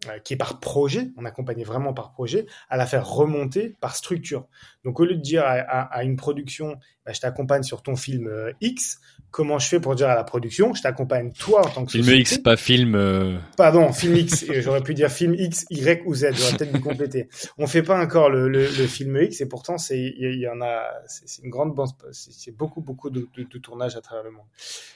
euh, 0.08 0.18
qui 0.20 0.34
est 0.34 0.38
par 0.38 0.62
projet, 0.62 1.12
on 1.18 1.26
accompagnait 1.26 1.66
vraiment 1.66 1.94
par 1.94 2.12
projet, 2.12 2.46
à 2.70 2.78
la 2.78 2.86
faire 2.86 3.06
remonter 3.06 3.76
par 3.82 3.98
structure? 3.98 4.48
Donc 4.86 5.00
au 5.02 5.06
lieu 5.06 5.16
de 5.16 5.22
dire 5.22 5.44
à, 5.46 6.04
une 6.06 6.16
production, 6.16 6.78
bah, 7.10 7.14
je 7.14 7.22
t'accompagne 7.22 7.64
sur 7.64 7.82
ton 7.82 7.96
film 7.96 8.28
euh, 8.28 8.52
X, 8.62 9.00
comment 9.32 9.58
je 9.58 9.68
fais 9.68 9.80
pour 9.80 9.96
dire 9.96 10.10
à 10.10 10.14
la 10.14 10.24
production, 10.24 10.76
je 10.76 10.84
t'accompagne 10.84 11.32
toi 11.32 11.66
en 11.66 11.70
tant 11.70 11.84
que 11.84 11.92
film 11.92 12.08
X, 12.08 12.38
pas 12.38 12.56
film. 12.56 12.94
Euh, 12.94 13.36
Pardon, 13.58 13.92
film 13.92 14.16
X. 14.16 14.46
J'aurais 14.60 14.84
pu 14.84 14.94
dire 14.94 15.10
film 15.10 15.34
X, 15.34 15.66
Y 15.72 16.04
ou 16.06 16.14
Z. 16.14 16.28
J'aurais 16.34 16.56
peut-être 16.58 16.72
dû 16.72 16.82
compléter. 16.82 17.28
On 17.58 17.66
fait 17.66 17.82
pas 17.82 18.00
encore 18.00 18.30
le, 18.30 18.48
le, 18.48 18.60
le 18.60 18.86
film 18.86 19.18
X 19.20 19.42
et 19.42 19.48
pourtant 19.48 19.80
c'est 19.80 20.00
il 20.00 20.40
y, 20.40 20.48
en 20.48 20.62
a, 20.62 20.84
c'est 21.08 21.42
une 21.44 21.50
grande 21.50 21.76
c'est 22.12 22.56
beaucoup 22.56 22.82
beaucoup 22.82 23.10
de, 23.10 23.28
de, 23.36 23.42
de 23.42 23.58
tournage 23.58 23.96
à 23.96 24.02
travers 24.02 24.24
le 24.24 24.30
monde. 24.30 24.46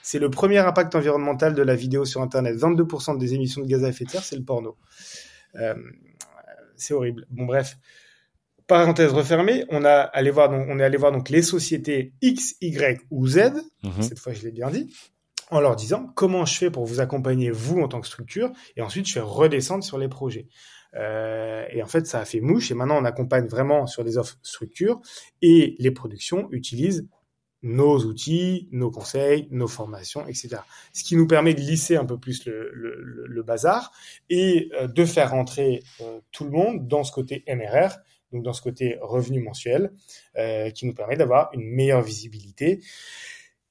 C'est 0.04 0.20
le 0.20 0.30
premier 0.30 0.60
impact 0.60 0.94
environnemental 0.94 1.56
de 1.56 1.64
la 1.64 1.74
vidéo 1.74 2.06
sur 2.06 2.22
Internet. 2.22 2.56
22% 2.58 3.18
des 3.18 3.34
émissions 3.34 3.64
de 3.64 3.68
gaz 3.68 3.84
à 3.84 3.90
effet 3.90 4.06
de 4.06 4.12
serre, 4.12 4.24
c'est 4.24 4.38
le 4.38 4.44
porno. 4.44 4.78
Euh, 5.56 5.74
c'est 6.76 6.94
horrible. 6.94 7.26
Bon 7.32 7.46
bref 7.46 7.76
parenthèse 8.68 9.12
refermée, 9.12 9.66
on 9.70 9.86
a 9.86 10.00
allé 10.00 10.32
voir 10.32 10.50
donc, 10.50 10.68
on 10.70 10.80
est 10.80 10.84
allé 10.84 10.98
voir 10.98 11.12
donc 11.12 11.30
les 11.30 11.42
sociétés 11.42 12.14
X, 12.22 12.56
Y 12.62 13.02
ou 13.12 13.28
Z. 13.28 13.54
Mhm. 13.84 14.02
Cette 14.02 14.20
fois, 14.20 14.34
je 14.34 14.44
l'ai 14.44 14.52
bien 14.52 14.70
dit 14.70 14.94
en 15.54 15.60
leur 15.60 15.76
disant 15.76 16.12
comment 16.16 16.46
je 16.46 16.58
fais 16.58 16.72
pour 16.72 16.86
vous 16.86 17.00
accompagner 17.00 17.52
vous 17.52 17.80
en 17.80 17.88
tant 17.88 18.02
que 18.02 18.08
structure 18.08 18.52
et 18.76 18.82
ensuite 18.82 19.08
je 19.08 19.14
fais 19.14 19.20
redescendre 19.20 19.84
sur 19.84 19.98
les 19.98 20.08
projets. 20.08 20.48
Euh, 20.96 21.66
et 21.72 21.84
en 21.84 21.88
fait, 21.88 22.08
ça 22.08 22.20
a 22.20 22.26
fait 22.26 22.42
mouche 22.42 22.72
et 22.72 22.74
maintenant 22.74 23.00
on 23.00 23.06
accompagne 23.06 23.48
vraiment 23.48 23.86
sur 23.86 24.04
des 24.04 24.18
offres 24.18 24.38
structures 24.42 25.00
et 25.42 25.76
les 25.80 25.92
productions 25.92 26.48
utilisent 26.52 27.08
nos 27.62 27.98
outils, 28.00 28.68
nos 28.72 28.92
conseils, 28.92 29.48
nos 29.50 29.68
formations, 29.68 30.28
etc. 30.28 30.58
Ce 30.92 31.04
qui 31.04 31.16
nous 31.16 31.28
permet 31.28 31.54
de 31.54 31.62
lisser 31.62 31.96
un 31.96 32.06
peu 32.06 32.20
plus 32.20 32.46
le, 32.46 32.70
le, 32.74 33.26
le 33.26 33.44
bazar 33.44 33.92
et 34.30 34.70
euh, 34.74 34.88
de 34.88 35.06
faire 35.06 35.32
rentrer 35.32 35.82
euh, 36.02 36.20
tout 36.32 36.44
le 36.44 36.52
monde 36.52 36.88
dans 36.88 37.04
ce 37.04 37.12
côté 37.12 37.44
MRR 37.48 37.96
donc 38.34 38.44
dans 38.44 38.54
ce 38.54 38.62
côté 38.62 38.98
revenu 39.02 39.40
mensuel, 39.40 39.92
euh, 40.38 40.72
qui 40.72 40.86
nous 40.86 40.94
permet 40.94 41.16
d'avoir 41.16 41.50
une 41.54 41.64
meilleure 41.64 42.02
visibilité. 42.02 42.82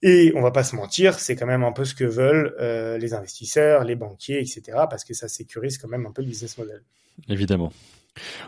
Et 0.03 0.33
on 0.35 0.43
va 0.43 0.51
pas 0.51 0.65
se 0.65 0.75
mentir, 0.75 1.19
c'est 1.19 1.37
quand 1.37 1.47
même 1.47 1.63
un 1.63 1.73
peu 1.73 1.85
ce 1.85 1.95
que 1.95 2.05
veulent 2.05 2.57
euh, 2.61 2.99
les 2.99 3.15
investisseurs, 3.15 3.85
les 3.85 3.95
banquiers, 3.95 4.41
etc. 4.41 4.63
Parce 4.91 5.05
que 5.05 5.15
ça 5.15 5.29
sécurise 5.29 5.79
quand 5.79 5.89
même 5.89 6.07
un 6.07 6.13
peu 6.13 6.23
le 6.23 6.29
business 6.29 6.59
model. 6.59 6.83
Évidemment. 7.29 7.73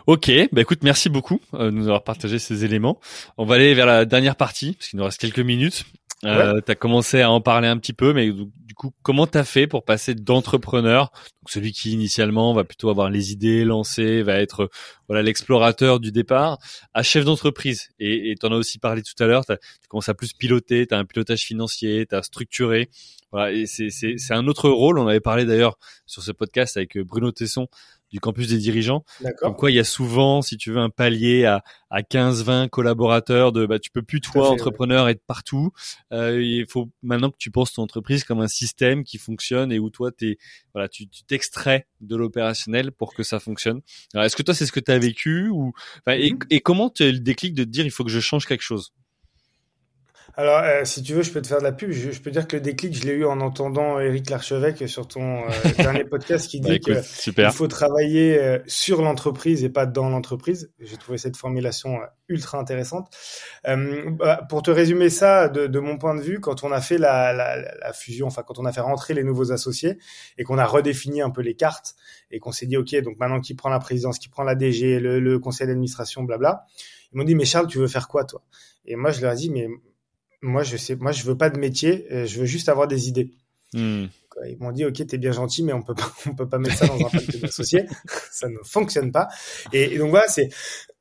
Ok, 0.05 0.31
bah 0.51 0.61
écoute, 0.61 0.79
merci 0.83 1.09
beaucoup 1.09 1.39
euh, 1.53 1.65
de 1.65 1.71
nous 1.71 1.85
avoir 1.85 2.03
partagé 2.03 2.39
ces 2.39 2.65
éléments. 2.65 2.99
On 3.37 3.45
va 3.45 3.55
aller 3.55 3.73
vers 3.73 3.85
la 3.85 4.05
dernière 4.05 4.35
partie, 4.35 4.73
parce 4.73 4.89
qu'il 4.89 4.99
nous 4.99 5.05
reste 5.05 5.19
quelques 5.19 5.39
minutes. 5.39 5.85
Euh, 6.25 6.59
as 6.67 6.75
commencé 6.75 7.21
à 7.21 7.29
en 7.31 7.41
parler 7.41 7.67
un 7.67 7.77
petit 7.77 7.93
peu, 7.93 8.13
mais 8.13 8.31
du 8.31 8.73
coup, 8.73 8.93
comment 9.03 9.27
tu 9.27 9.37
as 9.37 9.43
fait 9.43 9.67
pour 9.67 9.85
passer 9.85 10.15
d'entrepreneur, 10.15 11.11
celui 11.47 11.71
qui 11.71 11.91
initialement 11.91 12.53
va 12.53 12.63
plutôt 12.63 12.89
avoir 12.89 13.09
les 13.09 13.31
idées, 13.31 13.63
lancer, 13.63 14.23
va 14.23 14.39
être 14.39 14.69
voilà 15.07 15.21
l'explorateur 15.21 15.99
du 15.99 16.11
départ, 16.11 16.57
à 16.93 17.03
chef 17.03 17.25
d'entreprise 17.25 17.89
Et 17.99 18.35
tu 18.39 18.45
en 18.45 18.51
as 18.51 18.55
aussi 18.55 18.79
parlé 18.79 19.03
tout 19.03 19.23
à 19.23 19.27
l'heure, 19.27 19.45
tu 19.45 19.55
commences 19.87 20.09
à 20.09 20.13
plus 20.13 20.33
piloter, 20.33 20.87
tu 20.87 20.95
as 20.95 20.97
un 20.97 21.05
pilotage 21.05 21.41
financier, 21.41 22.05
tu 22.09 22.15
as 22.15 22.23
structuré. 22.23 22.89
Voilà, 23.31 23.51
et 23.51 23.65
c'est 23.65 24.33
un 24.33 24.47
autre 24.47 24.69
rôle. 24.69 24.97
On 24.97 25.07
avait 25.07 25.19
parlé 25.19 25.45
d'ailleurs 25.45 25.77
sur 26.05 26.23
ce 26.23 26.31
podcast 26.31 26.77
avec 26.77 26.97
Bruno 26.99 27.31
Tesson 27.31 27.67
du 28.11 28.19
campus 28.19 28.47
des 28.47 28.57
dirigeants. 28.57 29.03
Comme 29.39 29.55
quoi, 29.55 29.71
il 29.71 29.75
y 29.75 29.79
a 29.79 29.83
souvent, 29.83 30.41
si 30.41 30.57
tu 30.57 30.71
veux, 30.71 30.77
un 30.77 30.89
palier 30.89 31.45
à, 31.45 31.63
à 31.89 32.03
15, 32.03 32.43
20 32.43 32.67
collaborateurs 32.69 33.51
de, 33.51 33.65
bah, 33.65 33.79
tu 33.79 33.91
peux 33.91 34.01
plus, 34.01 34.21
toi, 34.21 34.49
entrepreneur, 34.49 35.09
être 35.09 35.23
partout. 35.25 35.71
Euh, 36.13 36.41
il 36.41 36.65
faut 36.67 36.89
maintenant 37.03 37.29
que 37.29 37.37
tu 37.37 37.51
penses 37.51 37.73
ton 37.73 37.83
entreprise 37.83 38.23
comme 38.23 38.41
un 38.41 38.47
système 38.47 39.03
qui 39.03 39.17
fonctionne 39.17 39.71
et 39.71 39.79
où 39.79 39.89
toi, 39.89 40.11
t'es, 40.11 40.37
voilà, 40.73 40.87
tu 40.87 41.07
t'extrais 41.27 41.87
de 42.01 42.15
l'opérationnel 42.15 42.91
pour 42.91 43.13
que 43.13 43.23
ça 43.23 43.39
fonctionne. 43.39 43.81
Est-ce 44.13 44.35
que 44.35 44.43
toi, 44.43 44.53
c'est 44.53 44.65
ce 44.65 44.71
que 44.71 44.79
tu 44.79 44.91
as 44.91 44.99
vécu 44.99 45.49
ou, 45.49 45.73
et, 46.07 46.31
mm-hmm. 46.31 46.45
et 46.49 46.61
comment 46.61 46.89
tu 46.89 47.03
as 47.03 47.11
le 47.11 47.19
déclic 47.19 47.53
de 47.53 47.63
te 47.63 47.69
dire, 47.69 47.85
il 47.85 47.91
faut 47.91 48.03
que 48.03 48.11
je 48.11 48.19
change 48.19 48.45
quelque 48.45 48.61
chose? 48.63 48.93
Alors, 50.33 50.59
euh, 50.63 50.83
si 50.83 51.01
tu 51.01 51.13
veux, 51.13 51.21
je 51.21 51.31
peux 51.31 51.41
te 51.41 51.47
faire 51.47 51.59
de 51.59 51.63
la 51.63 51.71
pub. 51.71 51.91
Je, 51.91 52.19
peux 52.19 52.31
dire 52.31 52.47
que 52.47 52.55
le 52.55 52.61
déclic, 52.61 52.93
je 52.93 53.05
l'ai 53.05 53.13
eu 53.13 53.25
en 53.25 53.39
entendant 53.39 53.99
Eric 53.99 54.29
Larchevêque 54.29 54.87
sur 54.89 55.07
ton 55.07 55.43
euh, 55.43 55.49
dernier 55.77 56.03
podcast 56.03 56.49
qui 56.49 56.59
dit 56.59 56.79
bah, 56.79 57.01
qu'il 57.13 57.51
faut 57.51 57.67
travailler 57.67 58.39
euh, 58.39 58.59
sur 58.67 59.01
l'entreprise 59.01 59.63
et 59.63 59.69
pas 59.69 59.85
dans 59.85 60.09
l'entreprise. 60.09 60.71
J'ai 60.79 60.97
trouvé 60.97 61.17
cette 61.17 61.37
formulation 61.37 61.99
ultra 62.27 62.57
intéressante. 62.57 63.15
Bah, 63.63 64.45
pour 64.49 64.61
te 64.61 64.71
résumer 64.71 65.09
ça, 65.09 65.47
de, 65.47 65.67
de, 65.67 65.79
mon 65.79 65.97
point 65.97 66.15
de 66.15 66.21
vue, 66.21 66.39
quand 66.39 66.63
on 66.63 66.71
a 66.71 66.81
fait 66.81 66.97
la, 66.97 67.31
la, 67.31 67.55
la, 67.57 67.93
fusion, 67.93 68.27
enfin 68.27 68.43
quand 68.43 68.59
on 68.59 68.65
a 68.65 68.71
fait 68.71 68.81
rentrer 68.81 69.13
les 69.13 69.23
nouveaux 69.23 69.51
associés 69.51 69.97
et 70.37 70.43
qu'on 70.43 70.57
a 70.57 70.65
redéfini 70.65 71.21
un 71.21 71.29
peu 71.29 71.41
les 71.41 71.55
cartes 71.55 71.95
et 72.31 72.39
qu'on 72.39 72.51
s'est 72.51 72.65
dit, 72.65 72.77
OK, 72.77 72.95
donc 73.01 73.17
maintenant 73.19 73.39
qui 73.39 73.53
prend 73.53 73.69
la 73.69 73.79
présidence, 73.79 74.19
qui 74.19 74.29
prend 74.29 74.43
la 74.43 74.55
DG, 74.55 74.99
le, 74.99 75.19
le 75.19 75.39
conseil 75.39 75.67
d'administration, 75.67 76.23
blabla, 76.23 76.65
ils 77.13 77.17
m'ont 77.17 77.23
dit, 77.23 77.35
mais 77.35 77.45
Charles, 77.45 77.67
tu 77.67 77.77
veux 77.77 77.87
faire 77.87 78.07
quoi, 78.07 78.25
toi? 78.25 78.43
Et 78.85 78.95
moi, 78.95 79.11
je 79.11 79.21
leur 79.21 79.33
ai 79.33 79.35
dit, 79.35 79.49
mais 79.49 79.67
moi, 80.45 80.63
je 80.63 80.77
sais, 80.77 80.95
moi, 80.95 81.11
je 81.11 81.23
veux 81.23 81.37
pas 81.37 81.49
de 81.49 81.59
métier, 81.59 82.07
euh, 82.11 82.25
je 82.25 82.39
veux 82.39 82.45
juste 82.45 82.69
avoir 82.69 82.87
des 82.87 83.07
idées. 83.07 83.31
Hmm. 83.73 84.05
Ils 84.47 84.57
m'ont 84.59 84.71
dit, 84.71 84.85
ok, 84.85 85.05
t'es 85.07 85.17
bien 85.17 85.31
gentil, 85.31 85.63
mais 85.63 85.73
on 85.73 85.81
peut 85.81 85.95
pas, 85.95 86.11
on 86.27 86.35
peut 86.35 86.47
pas 86.47 86.57
mettre 86.57 86.77
ça 86.77 86.87
dans 86.87 87.05
un 87.05 87.09
pacte 87.09 87.37
d'associé. 87.37 87.85
ça 88.31 88.49
ne 88.49 88.57
fonctionne 88.63 89.11
pas. 89.11 89.27
Et, 89.73 89.97
donc 89.97 90.09
voilà, 90.09 90.27
c'est 90.27 90.49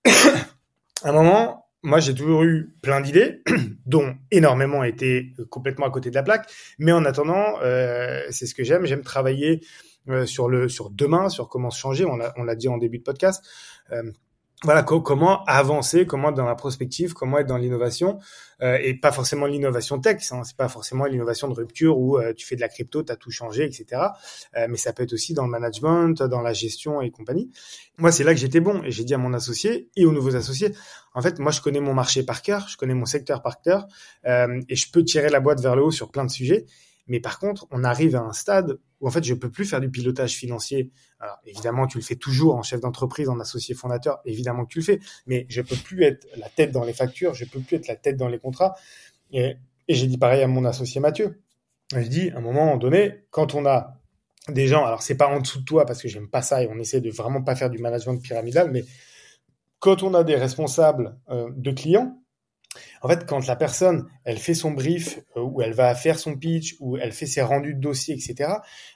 un 1.05 1.13
moment. 1.13 1.61
Moi, 1.83 2.01
j'ai 2.01 2.15
toujours 2.15 2.45
eu 2.45 2.75
plein 2.81 3.03
d'idées, 3.03 3.43
dont 3.87 4.15
énormément 4.31 4.85
étaient 4.85 5.33
complètement 5.51 5.87
à 5.87 5.91
côté 5.91 6.09
de 6.09 6.15
la 6.15 6.23
plaque. 6.23 6.51
Mais 6.79 6.93
en 6.93 7.05
attendant, 7.05 7.61
euh, 7.63 8.23
c'est 8.31 8.47
ce 8.47 8.55
que 8.55 8.65
j'aime. 8.65 8.87
J'aime 8.87 9.03
travailler 9.03 9.61
euh, 10.09 10.25
sur 10.25 10.49
le 10.49 10.69
sur 10.69 10.91
demain, 10.91 11.29
sur 11.29 11.49
comment 11.49 11.71
se 11.71 11.79
changer. 11.79 12.07
On 12.07 12.17
l'a 12.17 12.33
on 12.37 12.45
l'a 12.45 12.55
dit 12.55 12.69
en 12.69 12.79
début 12.79 12.99
de 12.99 13.03
podcast. 13.03 13.45
Euh, 13.93 14.11
voilà 14.63 14.83
comment 14.83 15.45
avancer, 15.45 16.07
comment 16.07 16.33
dans 16.33 16.47
la 16.47 16.55
prospective, 16.55 17.13
comment 17.13 17.39
être 17.39 17.47
dans 17.47 17.59
l'innovation 17.59 18.19
euh, 18.63 18.79
et 18.83 18.95
pas 18.95 19.13
forcément 19.13 19.47
l'innovation 19.47 20.01
tech, 20.01 20.23
hein, 20.31 20.43
c'est 20.45 20.57
pas 20.57 20.69
forcément 20.69 21.05
l'innovation 21.05 21.49
de 21.49 21.55
rupture 21.55 21.99
où 21.99 22.19
euh, 22.19 22.33
tu 22.33 22.47
fais 22.47 22.57
de 22.57 22.61
la 22.61 22.69
crypto, 22.69 23.03
tu 23.03 23.13
as 23.13 23.17
tout 23.17 23.31
changé, 23.31 23.65
etc. 23.65 24.01
Euh, 24.57 24.67
mais 24.71 24.77
ça 24.77 24.93
peut 24.93 25.03
être 25.03 25.13
aussi 25.13 25.35
dans 25.35 25.45
le 25.45 25.51
management, 25.51 26.23
dans 26.23 26.41
la 26.41 26.53
gestion 26.53 27.03
et 27.03 27.11
compagnie. 27.11 27.51
Moi, 27.99 28.13
c'est 28.13 28.25
là 28.25 28.33
que 28.33 28.41
j'étais 28.41 28.61
bon 28.61 28.83
et 28.85 28.91
j'ai 28.91 29.05
dit 29.05 29.13
à 29.13 29.19
mon 29.19 29.35
associé 29.35 29.91
et 29.97 30.07
aux 30.07 30.13
nouveaux 30.13 30.37
associés, 30.37 30.73
en 31.15 31.21
fait, 31.21 31.39
moi, 31.41 31.53
je 31.53 31.61
connais 31.61 31.81
mon 31.81 31.95
marché 31.95 32.23
par 32.23 32.41
cœur, 32.41 32.67
je 32.69 32.77
connais 32.77 32.95
mon 32.95 33.07
secteur 33.07 33.43
par 33.43 33.61
cœur 33.61 33.87
et 34.25 34.77
je 34.77 34.91
peux 34.91 35.05
tirer 35.05 35.29
la 35.29 35.39
boîte 35.41 35.61
vers 35.61 35.77
le 35.77 35.83
haut 35.83 35.93
sur 35.93 36.11
plein 36.11 36.25
de 36.25 36.31
sujets. 36.31 36.67
Mais 37.07 37.21
par 37.21 37.39
contre, 37.39 37.67
on 37.71 37.85
arrive 37.85 38.17
à 38.17 38.21
un 38.21 38.33
stade 38.33 38.79
où 39.01 39.09
en 39.09 39.11
fait, 39.11 39.25
je 39.25 39.35
peux 39.35 39.51
plus 39.51 39.67
faire 39.67 39.81
du 39.81 39.91
pilotage 39.91 40.35
financier. 40.35 40.91
Alors 41.21 41.39
évidemment, 41.45 41.87
tu 41.87 41.99
le 41.99 42.05
fais 42.05 42.17
toujours 42.17 42.57
en 42.57 42.63
chef 42.63 42.81
d'entreprise, 42.81 43.29
en 43.29 43.39
associé 43.41 43.75
fondateur. 43.75 44.21
Évidemment 44.25 44.65
que 44.65 44.73
tu 44.73 44.79
le 44.79 44.85
fais, 44.85 45.01
mais 45.27 45.47
je 45.49 45.61
peux 45.61 45.77
plus 45.77 46.05
être 46.05 46.27
la 46.37 46.49
tête 46.49 46.73
dans 46.73 46.85
les 46.85 46.95
factures, 46.95 47.35
je 47.35 47.45
peux 47.45 47.61
plus 47.61 47.77
être 47.77 47.89
la 47.89 47.97
tête 47.97 48.17
dans 48.17 48.29
les 48.29 48.39
contrats. 48.39 48.75
Et, 49.33 49.57
j'ai 49.87 50.07
dit 50.07 50.17
pareil 50.17 50.43
à 50.43 50.47
mon 50.47 50.65
associé 50.65 50.99
Mathieu. 50.99 51.43
Je 51.95 52.09
dis 52.09 52.31
à 52.31 52.39
un 52.39 52.41
moment 52.41 52.79
donné, 52.79 53.27
quand 53.31 53.55
on 53.55 53.67
a 53.67 54.01
des 54.49 54.67
gens, 54.67 54.85
alors 54.87 55.03
c'est 55.03 55.17
pas 55.17 55.29
en 55.29 55.41
dessous 55.41 55.61
de 55.61 55.65
toi 55.65 55.85
parce 55.85 56.01
que 56.01 56.09
j'aime 56.09 56.29
pas 56.29 56.41
ça 56.41 56.63
et 56.63 56.69
on 56.69 56.79
essaie 56.79 57.03
de 57.03 57.11
vraiment 57.11 57.43
pas 57.43 57.55
faire 57.55 57.69
du 57.69 57.79
management 57.79 58.19
pyramidal, 58.19 58.71
mais 58.71 58.85
quand 59.79 60.03
on 60.03 60.15
a 60.15 60.25
des 60.25 60.37
responsables 60.37 61.19
euh, 61.29 61.51
de 61.55 61.71
clients 61.71 62.24
En 63.03 63.09
fait, 63.09 63.27
quand 63.27 63.47
la 63.47 63.57
personne, 63.57 64.09
elle 64.25 64.39
fait 64.39 64.55
son 64.55 64.71
brief, 64.71 65.21
euh, 65.37 65.43
ou 65.43 65.63
elle 65.63 65.73
va 65.73 65.95
faire 65.95 66.19
son 66.19 66.37
pitch, 66.37 66.77
ou 66.81 66.97
elle 66.97 67.13
fait 67.13 67.27
ses 67.27 67.43
rendus 67.43 67.75
de 67.75 67.81
dossier, 67.81 68.15
etc., 68.15 68.53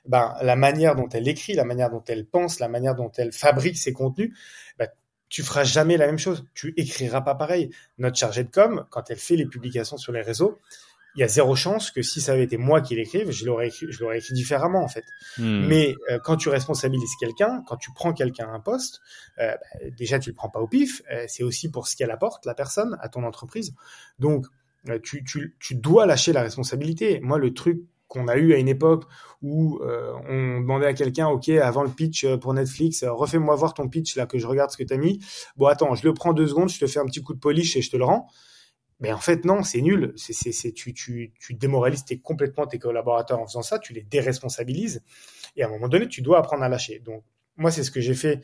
ben, 0.07 0.35
la 0.43 0.57
manière 0.57 0.97
dont 0.97 1.09
elle 1.09 1.29
écrit, 1.29 1.55
la 1.55 1.65
manière 1.65 1.91
dont 1.91 2.03
elle 2.09 2.27
pense, 2.27 2.61
la 2.61 2.69
manière 2.69 2.95
dont 2.95 3.11
elle 3.17 3.33
fabrique 3.33 3.77
ses 3.77 3.93
contenus, 3.93 4.37
ben, 4.79 4.89
tu 5.29 5.43
feras 5.43 5.65
jamais 5.65 5.97
la 5.97 6.07
même 6.07 6.19
chose. 6.19 6.47
Tu 6.55 6.73
écriras 6.77 7.21
pas 7.21 7.35
pareil. 7.35 7.71
Notre 7.99 8.17
chargée 8.17 8.45
de 8.45 8.51
com, 8.51 8.87
quand 8.91 9.11
elle 9.11 9.19
fait 9.19 9.37
les 9.37 9.47
publications 9.47 9.99
sur 9.99 10.13
les 10.13 10.23
réseaux, 10.23 10.59
il 11.19 11.23
y 11.23 11.25
a 11.25 11.29
zéro 11.29 11.57
chance 11.57 11.91
que 11.91 12.01
si 12.01 12.21
ça 12.21 12.33
avait 12.33 12.45
été 12.45 12.57
moi 12.57 12.81
qui 12.81 12.95
l'écrive, 12.95 13.33
je 13.33 13.45
l'aurais 13.45 13.67
écrit, 13.67 13.87
je 13.91 14.01
l'aurais 14.01 14.19
écrit 14.19 14.35
différemment 14.35 14.85
en 14.85 14.89
fait. 14.89 15.05
Hmm. 15.37 15.67
Mais 15.67 15.97
euh, 16.13 16.21
quand 16.23 16.37
tu 16.37 16.49
responsabilises 16.49 17.11
quelqu'un, 17.19 17.65
quand 17.67 17.77
tu 17.77 17.91
prends 17.93 18.13
quelqu'un 18.13 18.47
à 18.47 18.53
un 18.53 18.61
poste, 18.61 19.01
euh, 19.41 19.51
bah, 19.51 19.89
déjà 19.99 20.21
tu 20.21 20.31
le 20.31 20.37
prends 20.37 20.49
pas 20.49 20.61
au 20.61 20.69
pif. 20.69 21.03
Euh, 21.11 21.25
c'est 21.27 21.43
aussi 21.43 21.73
pour 21.73 21.89
ce 21.89 21.97
qu'elle 21.97 22.13
apporte 22.13 22.47
la 22.47 22.55
personne 22.55 22.97
à 23.01 23.09
ton 23.09 23.25
entreprise. 23.25 23.75
Donc 24.21 24.47
tu, 25.03 25.25
tu, 25.25 25.57
tu 25.59 25.75
dois 25.75 26.07
lâcher 26.07 26.33
la 26.33 26.43
responsabilité. 26.43 27.19
Moi 27.21 27.39
le 27.39 27.53
truc 27.53 27.81
qu'on 28.07 28.29
a 28.29 28.37
eu 28.37 28.55
à 28.55 28.59
une 28.59 28.69
époque 28.69 29.05
où 29.43 29.81
on 29.83 30.61
demandait 30.61 30.87
à 30.87 30.95
quelqu'un, 30.95 31.27
ok, 31.27 31.49
avant 31.49 31.83
le 31.83 31.91
pitch 31.91 32.27
pour 32.37 32.55
Netflix, 32.55 33.05
refais-moi 33.05 33.55
voir 33.57 33.75
ton 33.75 33.89
pitch 33.89 34.17
là 34.17 34.27
que 34.27 34.39
je 34.39 34.47
regarde 34.47 34.71
ce 34.71 34.77
que 34.77 34.85
tu 34.85 34.95
as 34.95 34.97
mis. 34.97 35.19
Bon, 35.57 35.67
attends, 35.67 35.95
je 35.95 36.07
le 36.07 36.15
prends 36.15 36.33
deux 36.33 36.47
secondes, 36.47 36.71
je 36.71 36.79
te 36.79 36.87
fais 36.87 37.01
un 37.01 37.07
petit 37.07 37.23
coup 37.23 37.35
de 37.35 37.41
polish 37.41 37.77
et 37.77 37.83
je 37.83 37.91
te 37.91 37.97
le 37.97 38.05
rends. 38.05 38.29
Mais 39.01 39.13
en 39.13 39.19
fait, 39.19 39.45
non, 39.45 39.63
c'est 39.63 39.81
nul. 39.81 40.13
C'est, 40.17 40.33
c'est, 40.33 40.73
tu, 40.73 40.93
tu, 40.93 41.33
tu 41.39 41.55
démoralises 41.55 42.05
complètement 42.23 42.67
tes 42.67 42.79
collaborateurs 42.79 43.41
en 43.41 43.47
faisant 43.47 43.63
ça, 43.63 43.79
tu 43.79 43.93
les 43.93 44.03
déresponsabilises. 44.03 45.03
Et 45.57 45.63
à 45.63 45.67
un 45.67 45.71
moment 45.71 45.89
donné, 45.89 46.09
tu 46.09 46.23
dois 46.23 46.39
apprendre 46.39 46.65
à 46.65 46.69
lâcher. 46.69 46.99
Donc, 47.01 47.23
moi, 47.57 47.71
c'est 47.71 47.83
ce 47.83 47.91
que 47.91 48.01
j'ai 48.01 48.15
fait 48.15 48.41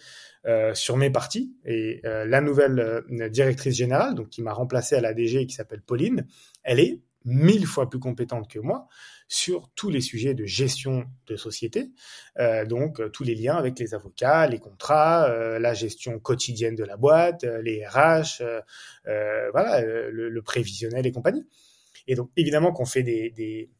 euh, 0.47 0.75
sur 0.75 0.97
mes 0.97 1.11
parties. 1.11 1.55
Et 1.65 2.01
euh, 2.05 2.25
la 2.27 2.41
nouvelle 2.41 2.79
euh, 2.79 3.29
directrice 3.29 3.75
générale, 3.77 4.15
donc 4.15 4.29
qui 4.29 4.43
m'a 4.43 4.53
remplacé 4.53 4.97
à 4.97 5.01
la 5.01 5.15
DG, 5.15 5.47
qui 5.47 5.55
s'appelle 5.55 5.81
Pauline, 5.81 6.27
elle 6.63 6.81
est 6.81 7.01
mille 7.25 7.67
fois 7.67 7.89
plus 7.89 7.99
compétente 7.99 8.49
que 8.51 8.59
moi 8.59 8.87
sur 9.29 9.71
tous 9.75 9.91
les 9.91 10.01
sujets 10.01 10.35
de 10.35 10.45
gestion 10.45 11.07
de 11.27 11.37
société, 11.37 11.91
euh, 12.39 12.67
donc 12.67 13.01
euh, 13.01 13.09
tous 13.09 13.25
les 13.25 13.35
liens 13.35 13.57
avec 13.57 13.79
les 13.79 13.95
avocats, 13.95 14.47
les 14.47 14.59
contrats, 14.59 15.25
euh, 15.31 15.59
la 15.59 15.75
gestion 15.75 16.19
quotidienne 16.19 16.75
de 16.75 16.85
la 16.85 16.97
boîte, 16.97 17.45
les 17.63 17.87
RH, 17.87 18.43
voilà, 19.53 19.81
le, 19.83 20.43
prévisionnel 20.43 21.07
et 21.07 21.13
compagnie. 21.13 21.47
Et 22.07 22.15
donc 22.15 22.31
évidemment 22.37 22.73
qu'on 22.73 22.85
fait 22.85 23.03
des, 23.03 23.31
des, 23.31 23.71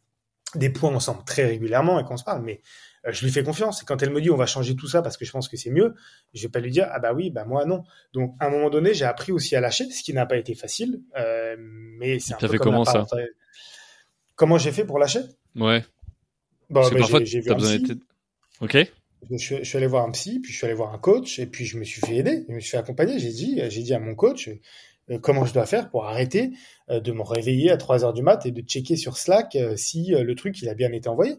des, 0.55 0.71
points 0.71 0.95
ensemble 0.95 1.25
très 1.25 1.45
régulièrement 1.45 1.99
et 2.01 2.05
qu'on 2.05 2.17
se 2.17 2.25
parle, 2.25 2.43
mais 2.43 2.61
je 3.09 3.25
lui 3.25 3.33
fais 3.33 3.43
confiance. 3.43 3.83
Et 3.83 3.85
quand 3.85 4.03
elle 4.03 4.11
me 4.11 4.21
dit 4.21 4.31
on 4.31 4.37
va 4.37 4.47
changer 4.47 4.77
tout 4.77 4.89
ça 4.89 5.03
parce 5.03 5.17
que 5.17 5.25
je 5.25 5.31
pense 5.31 5.49
que 5.49 5.57
c'est 5.57 5.71
mieux, 5.71 5.95
je 6.33 6.43
vais 6.43 6.49
pas 6.51 6.61
lui 6.61 6.71
dire 6.71 6.89
ah 6.91 6.99
bah 6.99 7.13
oui 7.13 7.31
bah 7.31 7.45
moi 7.45 7.65
non. 7.65 7.85
Donc 8.13 8.35
à 8.41 8.47
un 8.47 8.51
moment 8.51 8.71
donné 8.71 8.95
j'ai 8.95 9.05
appris 9.05 9.33
aussi 9.33 9.57
à 9.57 9.61
lâcher, 9.61 9.91
ce 9.91 10.03
qui 10.03 10.13
n'a 10.13 10.27
pas 10.27 10.37
été 10.37 10.55
facile, 10.55 11.03
mais 11.99 12.19
c'est 12.19 12.35
un 12.35 12.39
peu 12.39 12.59
comme 12.59 12.73
comment 12.73 12.85
ça 12.85 13.07
Comment 14.37 14.59
j'ai 14.59 14.73
fait 14.73 14.85
pour 14.85 14.99
lâcher? 14.99 15.21
Ouais. 15.55 15.85
Bah, 16.71 16.81
Parce 16.81 16.91
que 16.91 16.99
parfois, 16.99 17.25
j'ai 17.25 17.41
vu 17.41 17.55
besoin 17.55 17.79
Ok. 18.61 18.77
Je 19.31 19.37
suis, 19.37 19.77
allé 19.79 19.87
voir 19.87 20.05
un 20.05 20.11
psy, 20.11 20.41
puis 20.41 20.53
je 20.53 20.59
suis 20.59 20.67
allé 20.67 20.75
voir 20.75 20.93
un 20.93 20.99
coach, 20.99 21.39
et 21.39 21.47
puis 21.47 21.65
je 21.65 21.79
me 21.79 21.85
suis 21.85 22.01
fait 22.03 22.17
aider, 22.17 22.45
je 22.47 22.55
me 22.55 22.61
suis 22.61 22.71
fait 22.71 22.77
accompagner. 22.77 23.19
J'ai 23.19 23.31
dit, 23.31 23.61
j'ai 23.69 23.83
dit 23.83 23.95
à 23.95 23.99
mon 23.99 24.15
coach 24.15 24.49
euh, 24.49 24.61
comment 25.21 25.45
je 25.45 25.53
dois 25.53 25.67
faire 25.67 25.91
pour 25.91 26.07
arrêter 26.07 26.53
euh, 26.91 27.01
de 27.01 27.13
me 27.13 27.23
réveiller 27.23 27.71
à 27.71 27.77
3 27.77 28.05
heures 28.05 28.13
du 28.13 28.23
mat 28.23 28.47
et 28.47 28.51
de 28.51 28.63
checker 28.63 28.97
sur 28.97 29.17
Slack 29.17 29.57
euh, 29.57 29.77
si 29.77 30.13
le 30.13 30.35
truc 30.35 30.61
il 30.63 30.69
a 30.69 30.75
bien 30.75 30.93
été 30.93 31.09
envoyé. 31.09 31.37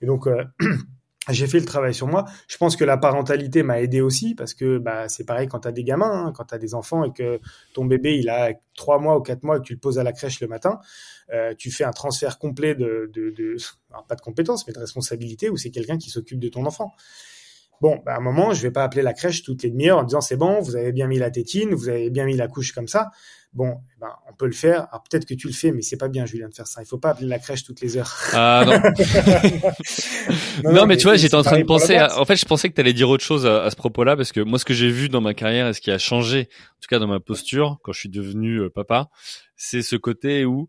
Et 0.00 0.06
donc 0.06 0.26
j'ai 1.28 1.46
fait 1.46 1.58
le 1.58 1.66
travail 1.66 1.94
sur 1.94 2.06
moi. 2.06 2.24
Je 2.48 2.56
pense 2.56 2.76
que 2.76 2.84
la 2.84 2.96
parentalité 2.96 3.62
m'a 3.62 3.80
aidé 3.80 4.00
aussi 4.00 4.34
parce 4.34 4.54
que 4.54 4.78
bah, 4.78 5.08
c'est 5.08 5.24
pareil 5.24 5.48
quand 5.48 5.60
tu 5.60 5.68
as 5.68 5.72
des 5.72 5.84
gamins, 5.84 6.26
hein, 6.26 6.32
quand 6.34 6.44
tu 6.44 6.54
as 6.54 6.58
des 6.58 6.74
enfants 6.74 7.04
et 7.04 7.12
que 7.12 7.40
ton 7.74 7.84
bébé 7.84 8.16
il 8.16 8.28
a 8.28 8.52
trois 8.74 8.98
mois 8.98 9.16
ou 9.18 9.22
quatre 9.22 9.42
mois 9.42 9.56
et 9.56 9.60
que 9.60 9.64
tu 9.64 9.74
le 9.74 9.80
poses 9.80 9.98
à 9.98 10.02
la 10.02 10.12
crèche 10.12 10.40
le 10.40 10.48
matin, 10.48 10.78
euh, 11.32 11.54
tu 11.56 11.70
fais 11.70 11.84
un 11.84 11.90
transfert 11.90 12.38
complet 12.38 12.74
de, 12.74 13.10
de, 13.12 13.30
de 13.30 13.56
pas 14.08 14.14
de 14.14 14.20
compétences 14.20 14.66
mais 14.66 14.72
de 14.72 14.78
responsabilité 14.78 15.50
où 15.50 15.56
c'est 15.56 15.70
quelqu'un 15.70 15.98
qui 15.98 16.10
s'occupe 16.10 16.38
de 16.38 16.48
ton 16.48 16.64
enfant. 16.66 16.94
Bon, 17.80 18.00
bah, 18.04 18.14
à 18.14 18.16
un 18.18 18.20
moment, 18.20 18.52
je 18.52 18.62
vais 18.62 18.70
pas 18.70 18.82
appeler 18.82 19.02
la 19.02 19.12
crèche 19.12 19.42
toutes 19.42 19.62
les 19.62 19.70
demi-heures 19.70 19.98
en 19.98 20.02
disant 20.02 20.20
c'est 20.20 20.36
bon, 20.36 20.60
vous 20.60 20.76
avez 20.76 20.92
bien 20.92 21.06
mis 21.06 21.18
la 21.18 21.30
tétine, 21.30 21.74
vous 21.74 21.88
avez 21.88 22.10
bien 22.10 22.24
mis 22.24 22.36
la 22.36 22.48
couche 22.48 22.72
comme 22.72 22.88
ça. 22.88 23.10
Bon, 23.54 23.80
eh 23.96 24.00
ben, 24.00 24.10
on 24.28 24.34
peut 24.34 24.46
le 24.46 24.52
faire. 24.52 24.88
Alors 24.90 25.02
peut-être 25.08 25.24
que 25.24 25.32
tu 25.32 25.46
le 25.46 25.54
fais, 25.54 25.72
mais 25.72 25.80
c'est 25.80 25.96
pas 25.96 26.08
bien, 26.08 26.26
Julien, 26.26 26.48
de 26.48 26.54
faire 26.54 26.66
ça. 26.66 26.82
Il 26.82 26.86
faut 26.86 26.98
pas 26.98 27.10
appeler 27.10 27.28
la 27.28 27.38
crèche 27.38 27.64
toutes 27.64 27.80
les 27.80 27.96
heures. 27.96 28.14
Ah 28.34 28.64
non. 28.66 28.72
non, 30.72 30.86
mais, 30.86 30.96
tu 30.98 31.04
vois, 31.04 31.16
j'étais 31.16 31.34
en 31.34 31.42
train 31.42 31.58
de 31.58 31.64
penser. 31.64 31.98
En 31.98 32.24
fait, 32.26 32.36
je 32.36 32.44
pensais 32.44 32.68
que 32.68 32.74
tu 32.74 32.80
allais 32.80 32.92
dire 32.92 33.08
autre 33.08 33.24
chose 33.24 33.46
à, 33.46 33.70
ce 33.70 33.76
propos-là, 33.76 34.16
parce 34.16 34.32
que 34.32 34.40
moi, 34.40 34.58
ce 34.58 34.66
que 34.66 34.74
j'ai 34.74 34.90
vu 34.90 35.08
dans 35.08 35.22
ma 35.22 35.32
carrière 35.32 35.66
et 35.66 35.72
ce 35.72 35.80
qui 35.80 35.90
a 35.90 35.98
changé, 35.98 36.48
en 36.50 36.80
tout 36.82 36.88
cas 36.90 36.98
dans 36.98 37.06
ma 37.06 37.20
posture, 37.20 37.78
quand 37.82 37.92
je 37.92 38.00
suis 38.00 38.10
devenu 38.10 38.58
euh, 38.58 38.70
papa, 38.70 39.08
c'est 39.56 39.82
ce 39.82 39.96
côté 39.96 40.44
où 40.44 40.68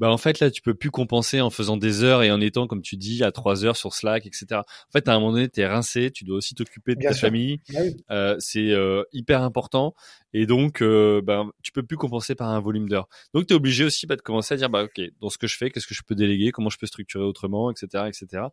bah 0.00 0.10
en 0.10 0.18
fait 0.18 0.40
là 0.40 0.50
tu 0.50 0.62
peux 0.62 0.74
plus 0.74 0.90
compenser 0.90 1.40
en 1.40 1.50
faisant 1.50 1.76
des 1.76 2.02
heures 2.02 2.24
et 2.24 2.32
en 2.32 2.40
étant 2.40 2.66
comme 2.66 2.82
tu 2.82 2.96
dis 2.96 3.22
à 3.22 3.30
trois 3.30 3.64
heures 3.64 3.76
sur 3.76 3.94
Slack 3.94 4.26
etc 4.26 4.46
en 4.52 4.92
fait 4.92 5.06
à 5.08 5.14
un 5.14 5.20
moment 5.20 5.32
donné 5.32 5.48
t'es 5.48 5.66
rincé 5.66 6.10
tu 6.10 6.24
dois 6.24 6.38
aussi 6.38 6.54
t'occuper 6.54 6.94
de 6.94 7.02
ta 7.02 7.14
famille. 7.14 7.60
Ah 7.74 7.80
euh, 8.10 8.36
c'est 8.38 8.70
euh, 8.70 9.02
hyper 9.12 9.42
important. 9.42 9.94
Et 10.32 10.46
donc 10.46 10.82
euh, 10.82 11.20
bah, 11.22 11.44
tu 11.62 11.72
peux 11.72 11.82
plus 11.82 11.96
compenser 11.96 12.34
par 12.34 12.48
un 12.48 12.60
volume 12.60 12.88
d'heures. 12.88 13.08
Donc 13.34 13.46
tu 13.46 13.52
es 13.52 13.56
obligé 13.56 13.84
aussi 13.84 14.06
bah, 14.06 14.16
de 14.16 14.22
commencer 14.22 14.54
à 14.54 14.56
dire 14.56 14.70
bah 14.70 14.84
ok 14.84 15.00
dans 15.20 15.28
ce 15.28 15.38
que 15.38 15.46
je 15.46 15.56
fais 15.56 15.70
qu'est-ce 15.70 15.86
que 15.86 15.94
je 15.94 16.02
peux 16.06 16.14
déléguer 16.14 16.52
comment 16.52 16.70
je 16.70 16.78
peux 16.78 16.86
structurer 16.86 17.24
autrement 17.24 17.70
etc 17.70 18.04
etc 18.06 18.44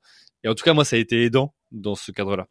et 0.44 0.50
en 0.50 0.56
tout 0.56 0.64
cas 0.64 0.74
moi 0.74 0.86
ça 0.86 0.96
a 0.96 1.00
été 1.00 1.24
aidant 1.24 1.54
dans 1.72 1.96
ce 1.96 2.12
cadre 2.12 2.36
là 2.36 2.48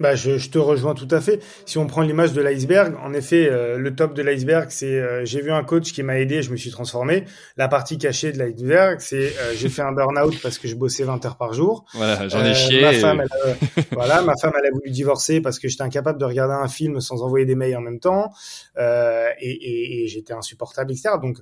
bah, 0.00 0.14
je, 0.14 0.38
je, 0.38 0.50
te 0.50 0.58
rejoins 0.58 0.94
tout 0.94 1.08
à 1.10 1.20
fait. 1.20 1.40
Si 1.66 1.78
on 1.78 1.86
prend 1.86 2.02
l'image 2.02 2.32
de 2.32 2.40
l'iceberg, 2.40 2.94
en 3.02 3.12
effet, 3.12 3.48
euh, 3.48 3.78
le 3.78 3.94
top 3.94 4.14
de 4.14 4.22
l'iceberg, 4.22 4.66
c'est 4.70 4.86
euh, 4.86 5.24
j'ai 5.24 5.40
vu 5.40 5.52
un 5.52 5.62
coach 5.64 5.92
qui 5.92 6.02
m'a 6.02 6.18
aidé, 6.18 6.42
je 6.42 6.50
me 6.50 6.56
suis 6.56 6.70
transformé. 6.70 7.24
La 7.56 7.68
partie 7.68 7.98
cachée 7.98 8.32
de 8.32 8.38
l'iceberg, 8.38 9.00
c'est 9.00 9.32
euh, 9.38 9.54
j'ai 9.54 9.68
fait 9.68 9.82
un 9.82 9.92
burn-out 9.92 10.40
parce 10.42 10.58
que 10.58 10.68
je 10.68 10.74
bossais 10.74 11.04
20 11.04 11.24
heures 11.24 11.36
par 11.36 11.52
jour. 11.52 11.84
Voilà, 11.94 12.28
j'en 12.28 12.44
ai 12.44 12.54
chié. 12.54 12.82
Ma 12.82 12.92
femme, 12.92 13.20
elle, 13.20 13.84
voilà, 13.92 14.22
ma 14.22 14.36
femme, 14.36 14.52
elle 14.58 14.66
a 14.66 14.70
voulu 14.72 14.90
divorcer 14.90 15.40
parce 15.40 15.58
que 15.58 15.68
j'étais 15.68 15.82
incapable 15.82 16.18
de 16.18 16.24
regarder 16.24 16.54
un 16.54 16.68
film 16.68 17.00
sans 17.00 17.22
envoyer 17.22 17.46
des 17.46 17.54
mails 17.54 17.76
en 17.76 17.80
même 17.80 18.00
temps, 18.00 18.32
et, 18.78 19.32
et, 19.40 20.04
et 20.04 20.08
j'étais 20.08 20.32
insupportable, 20.32 20.92
etc. 20.92 21.10
Donc 21.20 21.38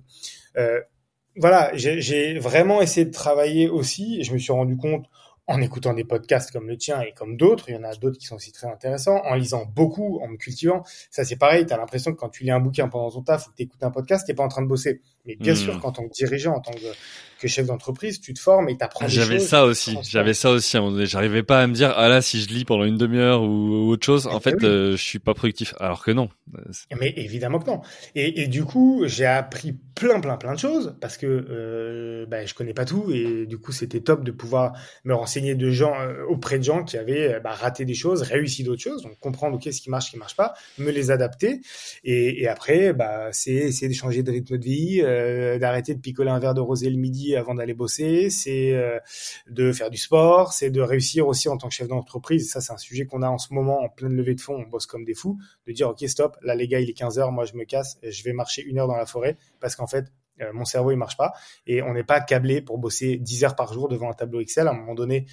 voilà, 1.36 1.70
j'ai 1.74 2.38
vraiment 2.38 2.82
essayé 2.82 3.06
de 3.06 3.12
travailler 3.12 3.68
aussi, 3.68 4.20
et 4.20 4.24
je 4.24 4.32
me 4.32 4.38
suis 4.38 4.52
rendu 4.52 4.76
compte 4.76 5.06
en 5.50 5.60
écoutant 5.60 5.94
des 5.94 6.04
podcasts 6.04 6.52
comme 6.52 6.68
le 6.68 6.76
tien 6.76 7.00
et 7.00 7.12
comme 7.12 7.36
d'autres, 7.36 7.68
il 7.68 7.74
y 7.74 7.76
en 7.76 7.82
a 7.82 7.92
d'autres 7.96 8.18
qui 8.18 8.26
sont 8.26 8.36
aussi 8.36 8.52
très 8.52 8.68
intéressants, 8.68 9.20
en 9.24 9.34
lisant 9.34 9.66
beaucoup, 9.66 10.20
en 10.22 10.28
me 10.28 10.36
cultivant. 10.36 10.84
Ça, 11.10 11.24
c'est 11.24 11.36
pareil, 11.36 11.66
tu 11.66 11.72
as 11.72 11.76
l'impression 11.76 12.12
que 12.12 12.16
quand 12.16 12.28
tu 12.28 12.44
lis 12.44 12.52
un 12.52 12.60
bouquin 12.60 12.88
pendant 12.88 13.10
ton 13.10 13.22
taf 13.22 13.48
ou 13.48 13.50
que 13.50 13.56
tu 13.56 13.64
écoutes 13.64 13.82
un 13.82 13.90
podcast, 13.90 14.24
tu 14.28 14.34
pas 14.34 14.44
en 14.44 14.48
train 14.48 14.62
de 14.62 14.68
bosser. 14.68 15.00
Mais 15.26 15.36
bien 15.36 15.52
hmm. 15.52 15.56
sûr, 15.56 15.80
quand 15.80 15.98
on 15.98 16.08
que 16.08 16.14
dirigeant, 16.14 16.54
en 16.54 16.60
tant 16.60 16.72
que 16.72 16.86
que 17.40 17.48
chef 17.48 17.66
d'entreprise, 17.66 18.20
tu 18.20 18.34
te 18.34 18.38
formes 18.38 18.68
et 18.68 18.76
t'apprends. 18.76 19.08
J'avais 19.08 19.38
ça 19.38 19.64
aussi. 19.64 19.96
J'avais 20.02 20.34
ça 20.34 20.50
aussi. 20.50 20.76
J'arrivais 21.06 21.42
pas 21.42 21.62
à 21.62 21.66
me 21.66 21.74
dire, 21.74 21.92
ah 21.96 22.08
là, 22.08 22.22
si 22.22 22.40
je 22.40 22.48
lis 22.48 22.64
pendant 22.64 22.84
une 22.84 22.98
demi-heure 22.98 23.42
ou, 23.42 23.90
autre 23.90 24.04
chose, 24.04 24.26
en 24.26 24.40
fait, 24.40 24.62
euh, 24.62 24.92
je 24.92 25.02
suis 25.02 25.18
pas 25.18 25.34
productif. 25.34 25.74
Alors 25.80 26.04
que 26.04 26.10
non. 26.10 26.28
Mais 26.98 27.14
évidemment 27.16 27.58
que 27.58 27.70
non. 27.70 27.80
Et, 28.14 28.42
et 28.42 28.46
du 28.46 28.64
coup, 28.64 29.04
j'ai 29.06 29.26
appris 29.26 29.74
plein, 30.00 30.20
plein, 30.20 30.36
plein 30.38 30.54
de 30.54 30.58
choses 30.58 30.96
parce 31.00 31.18
que 31.18 31.26
euh, 31.26 32.24
bah, 32.26 32.46
je 32.46 32.54
connais 32.54 32.72
pas 32.72 32.86
tout 32.86 33.12
et 33.12 33.46
du 33.46 33.58
coup, 33.58 33.70
c'était 33.70 34.00
top 34.00 34.24
de 34.24 34.30
pouvoir 34.30 34.72
me 35.04 35.14
renseigner 35.14 35.54
de 35.54 35.70
gens 35.70 35.94
euh, 36.00 36.24
auprès 36.26 36.58
de 36.58 36.64
gens 36.64 36.84
qui 36.84 36.96
avaient 36.96 37.34
euh, 37.34 37.40
bah, 37.40 37.52
raté 37.52 37.84
des 37.84 37.94
choses, 37.94 38.22
réussi 38.22 38.64
d'autres 38.64 38.82
choses, 38.82 39.02
donc 39.02 39.18
comprendre 39.18 39.56
ok 39.56 39.68
ce 39.70 39.80
qui 39.80 39.90
marche, 39.90 40.06
ce 40.06 40.10
qui 40.12 40.16
marche 40.16 40.36
pas, 40.36 40.54
me 40.78 40.90
les 40.90 41.10
adapter 41.10 41.60
et, 42.02 42.42
et 42.42 42.48
après, 42.48 42.94
bah, 42.94 43.28
c'est 43.32 43.52
essayer 43.52 43.88
de 43.88 43.94
changer 43.94 44.22
de 44.22 44.30
rythme 44.30 44.56
de 44.56 44.64
vie, 44.64 45.02
euh, 45.10 45.58
d'arrêter 45.58 45.94
de 45.94 46.00
picoler 46.00 46.30
un 46.30 46.38
verre 46.38 46.54
de 46.54 46.60
rosé 46.60 46.88
le 46.90 46.96
midi 46.96 47.36
avant 47.36 47.54
d'aller 47.54 47.74
bosser, 47.74 48.30
c'est 48.30 48.72
euh, 48.72 48.98
de 49.48 49.72
faire 49.72 49.90
du 49.90 49.98
sport, 49.98 50.52
c'est 50.52 50.70
de 50.70 50.80
réussir 50.80 51.26
aussi 51.26 51.48
en 51.48 51.56
tant 51.56 51.68
que 51.68 51.74
chef 51.74 51.88
d'entreprise. 51.88 52.50
Ça, 52.50 52.60
c'est 52.60 52.72
un 52.72 52.78
sujet 52.78 53.06
qu'on 53.06 53.22
a 53.22 53.28
en 53.28 53.38
ce 53.38 53.52
moment 53.52 53.82
en 53.82 53.88
pleine 53.88 54.14
levée 54.14 54.34
de 54.34 54.40
fonds. 54.40 54.54
On 54.54 54.68
bosse 54.68 54.86
comme 54.86 55.04
des 55.04 55.14
fous. 55.14 55.38
De 55.66 55.72
dire, 55.72 55.88
OK, 55.88 56.06
stop, 56.08 56.36
là, 56.42 56.54
les 56.54 56.68
gars, 56.68 56.80
il 56.80 56.88
est 56.88 56.94
15 56.94 57.18
heures, 57.18 57.32
moi, 57.32 57.44
je 57.44 57.54
me 57.54 57.64
casse, 57.64 57.98
je 58.02 58.22
vais 58.22 58.32
marcher 58.32 58.62
une 58.62 58.78
heure 58.78 58.88
dans 58.88 58.96
la 58.96 59.06
forêt 59.06 59.36
parce 59.60 59.76
qu'en 59.76 59.86
fait, 59.86 60.06
euh, 60.40 60.52
mon 60.52 60.64
cerveau, 60.64 60.90
il 60.90 60.96
marche 60.96 61.16
pas. 61.16 61.32
Et 61.66 61.82
on 61.82 61.92
n'est 61.92 62.04
pas 62.04 62.20
câblé 62.20 62.62
pour 62.62 62.78
bosser 62.78 63.16
10 63.16 63.44
heures 63.44 63.56
par 63.56 63.72
jour 63.72 63.88
devant 63.88 64.10
un 64.10 64.14
tableau 64.14 64.40
Excel. 64.40 64.68
À 64.68 64.70
un 64.70 64.74
moment 64.74 64.94
donné, 64.94 65.26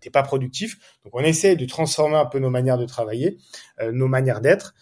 t'es 0.00 0.10
pas 0.10 0.22
productif. 0.22 0.78
Donc 1.04 1.14
on 1.14 1.20
essaie 1.20 1.56
de 1.56 1.66
transformer 1.66 2.16
un 2.16 2.26
peu 2.26 2.38
nos 2.38 2.50
manières 2.50 2.78
de 2.78 2.86
travailler, 2.86 3.38
nos 3.92 4.08
manières 4.08 4.40
d'être, 4.40 4.74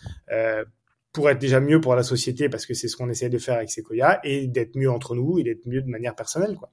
pour 1.13 1.29
être 1.31 1.39
déjà 1.39 1.61
mieux 1.61 1.81
pour 1.81 1.95
la 1.95 2.03
société, 2.03 2.49
parce 2.49 2.67
que 2.67 2.75
c'est 2.75 2.89
ce 2.89 2.97
qu'on 2.97 3.09
essaie 3.09 3.29
de 3.29 3.39
faire 3.39 3.57
avec 3.57 3.71
Sequoia, 3.71 4.21
et 4.25 4.47
d'être 4.47 4.77
mieux 4.77 4.91
entre 4.91 5.15
nous 5.15 5.39
et 5.39 5.43
d'être 5.43 5.67
mieux 5.67 5.83
de 5.83 5.89
manière 5.89 6.15
personnelle, 6.15 6.57
quoi. 6.57 6.71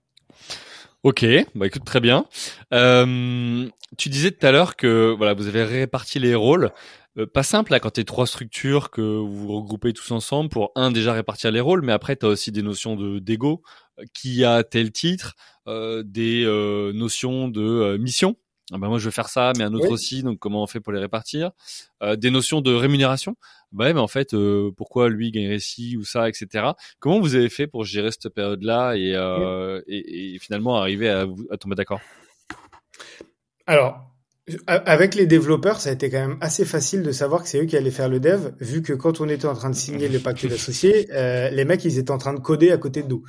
Ok, 1.03 1.25
bah 1.55 1.65
écoute 1.65 1.85
très 1.85 2.01
bien. 2.01 2.25
Euh, 2.73 3.69
tu 3.97 4.09
disais 4.09 4.31
tout 4.31 4.45
à 4.45 4.51
l'heure 4.51 4.75
que 4.75 5.15
voilà, 5.17 5.33
vous 5.33 5.47
avez 5.47 5.63
réparti 5.63 6.19
les 6.19 6.35
rôles. 6.35 6.71
Euh, 7.17 7.25
pas 7.25 7.43
simple 7.43 7.71
là 7.71 7.79
quand 7.79 7.91
t'es 7.91 8.03
trois 8.03 8.27
structures 8.27 8.91
que 8.91 9.01
vous 9.01 9.47
regroupez 9.47 9.93
tous 9.93 10.11
ensemble 10.11 10.49
pour 10.49 10.71
un 10.75 10.91
déjà 10.91 11.13
répartir 11.13 11.51
les 11.51 11.61
rôles, 11.61 11.81
mais 11.83 11.93
après 11.93 12.17
tu 12.17 12.25
as 12.25 12.29
aussi 12.29 12.51
des 12.51 12.61
notions 12.61 12.97
de 12.97 13.19
d'ego, 13.19 13.61
qui 14.13 14.43
a 14.43 14.63
tel 14.63 14.91
titre, 14.91 15.35
euh, 15.67 16.03
des 16.05 16.43
euh, 16.45 16.91
notions 16.93 17.47
de 17.47 17.97
mission 17.97 18.35
ah 18.71 18.77
bah 18.77 18.87
moi 18.87 18.99
je 18.99 19.05
veux 19.05 19.11
faire 19.11 19.29
ça, 19.29 19.51
mais 19.57 19.63
un 19.63 19.73
autre 19.73 19.89
aussi, 19.89 20.21
donc 20.21 20.37
comment 20.37 20.61
on 20.63 20.67
fait 20.67 20.79
pour 20.79 20.93
les 20.93 20.99
répartir? 20.99 21.51
Euh, 22.03 22.15
Des 22.15 22.29
notions 22.29 22.61
de 22.61 22.73
rémunération, 22.73 23.35
bah 23.71 23.85
ouais, 23.85 23.93
mais 23.93 23.99
en 23.99 24.07
fait, 24.07 24.33
euh, 24.33 24.71
pourquoi 24.75 25.09
lui 25.09 25.31
gagnerait 25.31 25.59
ci 25.59 25.97
ou 25.97 26.03
ça, 26.03 26.29
etc. 26.29 26.67
Comment 26.99 27.19
vous 27.19 27.35
avez 27.35 27.49
fait 27.49 27.67
pour 27.67 27.83
gérer 27.83 28.11
cette 28.11 28.29
période-là 28.29 28.93
et, 28.95 29.15
euh, 29.15 29.81
et, 29.87 30.35
et, 30.35 30.39
finalement 30.39 30.77
arriver 30.77 31.09
à, 31.09 31.25
à 31.51 31.57
tomber 31.57 31.75
d'accord? 31.75 32.01
Alors, 33.65 34.03
avec 34.67 35.15
les 35.15 35.25
développeurs, 35.25 35.79
ça 35.81 35.89
a 35.89 35.93
été 35.93 36.09
quand 36.09 36.19
même 36.19 36.37
assez 36.41 36.65
facile 36.65 37.03
de 37.03 37.11
savoir 37.11 37.43
que 37.43 37.49
c'est 37.49 37.61
eux 37.61 37.65
qui 37.65 37.77
allaient 37.77 37.91
faire 37.91 38.09
le 38.09 38.19
dev, 38.19 38.51
vu 38.59 38.81
que 38.81 38.93
quand 38.93 39.21
on 39.21 39.29
était 39.29 39.45
en 39.45 39.53
train 39.53 39.69
de 39.69 39.75
signer 39.75 40.07
le 40.07 40.19
pacte 40.19 40.45
d'associés, 40.47 41.07
euh, 41.11 41.49
les 41.49 41.65
mecs, 41.65 41.83
ils 41.85 41.97
étaient 41.97 42.11
en 42.11 42.17
train 42.17 42.33
de 42.33 42.39
coder 42.39 42.71
à 42.71 42.77
côté 42.77 43.03
de 43.03 43.07
nous. 43.07 43.23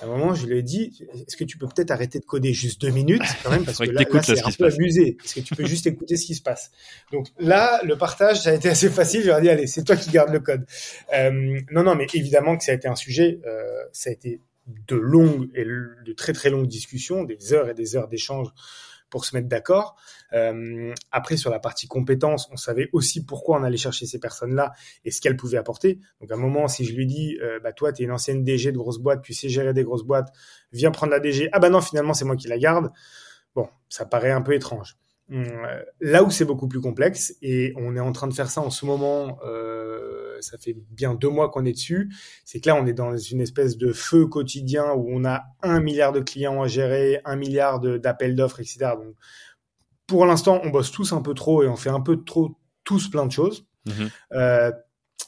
À 0.00 0.04
un 0.04 0.08
moment, 0.08 0.34
je 0.34 0.46
lui 0.46 0.58
ai 0.58 0.62
dit, 0.62 1.06
est-ce 1.14 1.36
que 1.36 1.44
tu 1.44 1.58
peux 1.58 1.66
peut-être 1.66 1.90
arrêter 1.90 2.18
de 2.18 2.24
coder 2.24 2.52
juste 2.52 2.80
deux 2.80 2.90
minutes, 2.90 3.22
quand 3.42 3.50
même, 3.50 3.64
parce 3.64 3.78
que 3.78 3.84
là, 3.84 4.02
c'est 4.22 4.44
un 4.44 4.50
peu 4.50 4.64
abusé. 4.66 5.16
Est-ce 5.24 5.34
que 5.36 5.40
tu 5.40 5.54
peux 5.54 5.64
juste 5.64 5.86
écouter 5.86 6.16
ce 6.16 6.26
qui 6.26 6.34
se 6.34 6.42
passe? 6.42 6.70
Donc 7.12 7.28
là, 7.38 7.80
le 7.84 7.96
partage, 7.96 8.42
ça 8.42 8.50
a 8.50 8.54
été 8.54 8.68
assez 8.68 8.90
facile. 8.90 9.22
Je 9.22 9.28
leur 9.28 9.38
ai 9.38 9.42
dit, 9.42 9.48
allez, 9.48 9.66
c'est 9.66 9.84
toi 9.84 9.96
qui 9.96 10.10
gardes 10.10 10.32
le 10.32 10.40
code. 10.40 10.66
Euh, 11.14 11.60
non, 11.70 11.82
non, 11.82 11.94
mais 11.94 12.06
évidemment 12.14 12.56
que 12.56 12.64
ça 12.64 12.72
a 12.72 12.74
été 12.74 12.88
un 12.88 12.96
sujet, 12.96 13.40
euh, 13.46 13.62
ça 13.92 14.10
a 14.10 14.12
été 14.12 14.40
de 14.66 14.96
longues 14.96 15.48
et 15.54 15.64
de 15.64 16.12
très 16.12 16.32
très 16.32 16.50
longues 16.50 16.66
discussions, 16.66 17.24
des 17.24 17.52
heures 17.52 17.68
et 17.68 17.74
des 17.74 17.96
heures 17.96 18.08
d'échanges 18.08 18.48
pour 19.10 19.24
se 19.24 19.34
mettre 19.34 19.48
d'accord. 19.48 19.96
Euh, 20.32 20.94
après, 21.10 21.36
sur 21.36 21.50
la 21.50 21.58
partie 21.58 21.86
compétences, 21.88 22.48
on 22.52 22.56
savait 22.56 22.88
aussi 22.92 23.24
pourquoi 23.24 23.58
on 23.58 23.62
allait 23.62 23.76
chercher 23.76 24.06
ces 24.06 24.18
personnes-là 24.18 24.72
et 25.04 25.10
ce 25.10 25.20
qu'elles 25.20 25.36
pouvaient 25.36 25.58
apporter. 25.58 25.98
Donc, 26.20 26.30
à 26.30 26.34
un 26.34 26.38
moment, 26.38 26.68
si 26.68 26.84
je 26.84 26.94
lui 26.94 27.06
dis, 27.06 27.38
euh, 27.42 27.60
bah, 27.60 27.72
toi, 27.72 27.92
tu 27.92 28.02
es 28.02 28.04
une 28.04 28.12
ancienne 28.12 28.44
DG 28.44 28.72
de 28.72 28.78
grosse 28.78 28.98
boîte, 28.98 29.22
tu 29.22 29.34
sais 29.34 29.48
gérer 29.48 29.72
des 29.72 29.84
grosses 29.84 30.04
boîtes, 30.04 30.32
viens 30.72 30.90
prendre 30.90 31.12
la 31.12 31.20
DG. 31.20 31.48
Ah 31.52 31.58
bah 31.58 31.70
non, 31.70 31.80
finalement, 31.80 32.14
c'est 32.14 32.24
moi 32.24 32.36
qui 32.36 32.48
la 32.48 32.58
garde. 32.58 32.90
Bon, 33.54 33.68
ça 33.88 34.04
paraît 34.04 34.30
un 34.30 34.42
peu 34.42 34.54
étrange. 34.54 34.96
Euh, 35.32 35.82
là 36.00 36.22
où 36.22 36.30
c'est 36.30 36.44
beaucoup 36.44 36.68
plus 36.68 36.80
complexe, 36.80 37.34
et 37.42 37.72
on 37.76 37.96
est 37.96 38.00
en 38.00 38.12
train 38.12 38.28
de 38.28 38.34
faire 38.34 38.48
ça 38.48 38.60
en 38.60 38.70
ce 38.70 38.86
moment, 38.86 39.38
euh, 39.44 40.36
ça 40.40 40.56
fait 40.56 40.76
bien 40.90 41.14
deux 41.14 41.28
mois 41.28 41.50
qu'on 41.50 41.64
est 41.64 41.72
dessus, 41.72 42.12
c'est 42.44 42.60
que 42.60 42.68
là 42.68 42.76
on 42.76 42.86
est 42.86 42.92
dans 42.92 43.16
une 43.16 43.40
espèce 43.40 43.76
de 43.76 43.92
feu 43.92 44.26
quotidien 44.26 44.92
où 44.92 45.08
on 45.10 45.24
a 45.24 45.42
un 45.62 45.80
milliard 45.80 46.12
de 46.12 46.20
clients 46.20 46.62
à 46.62 46.68
gérer, 46.68 47.20
un 47.24 47.34
milliard 47.34 47.80
d'appels 47.80 48.36
d'offres, 48.36 48.60
etc. 48.60 48.92
Donc 48.96 49.16
pour 50.06 50.26
l'instant 50.26 50.60
on 50.64 50.70
bosse 50.70 50.90
tous 50.90 51.12
un 51.12 51.22
peu 51.22 51.34
trop 51.34 51.62
et 51.62 51.68
on 51.68 51.76
fait 51.76 51.90
un 51.90 52.00
peu 52.00 52.22
trop 52.24 52.56
tous 52.84 53.08
plein 53.08 53.26
de 53.26 53.32
choses. 53.32 53.66
Mmh 53.86 53.92
euh, 54.32 54.70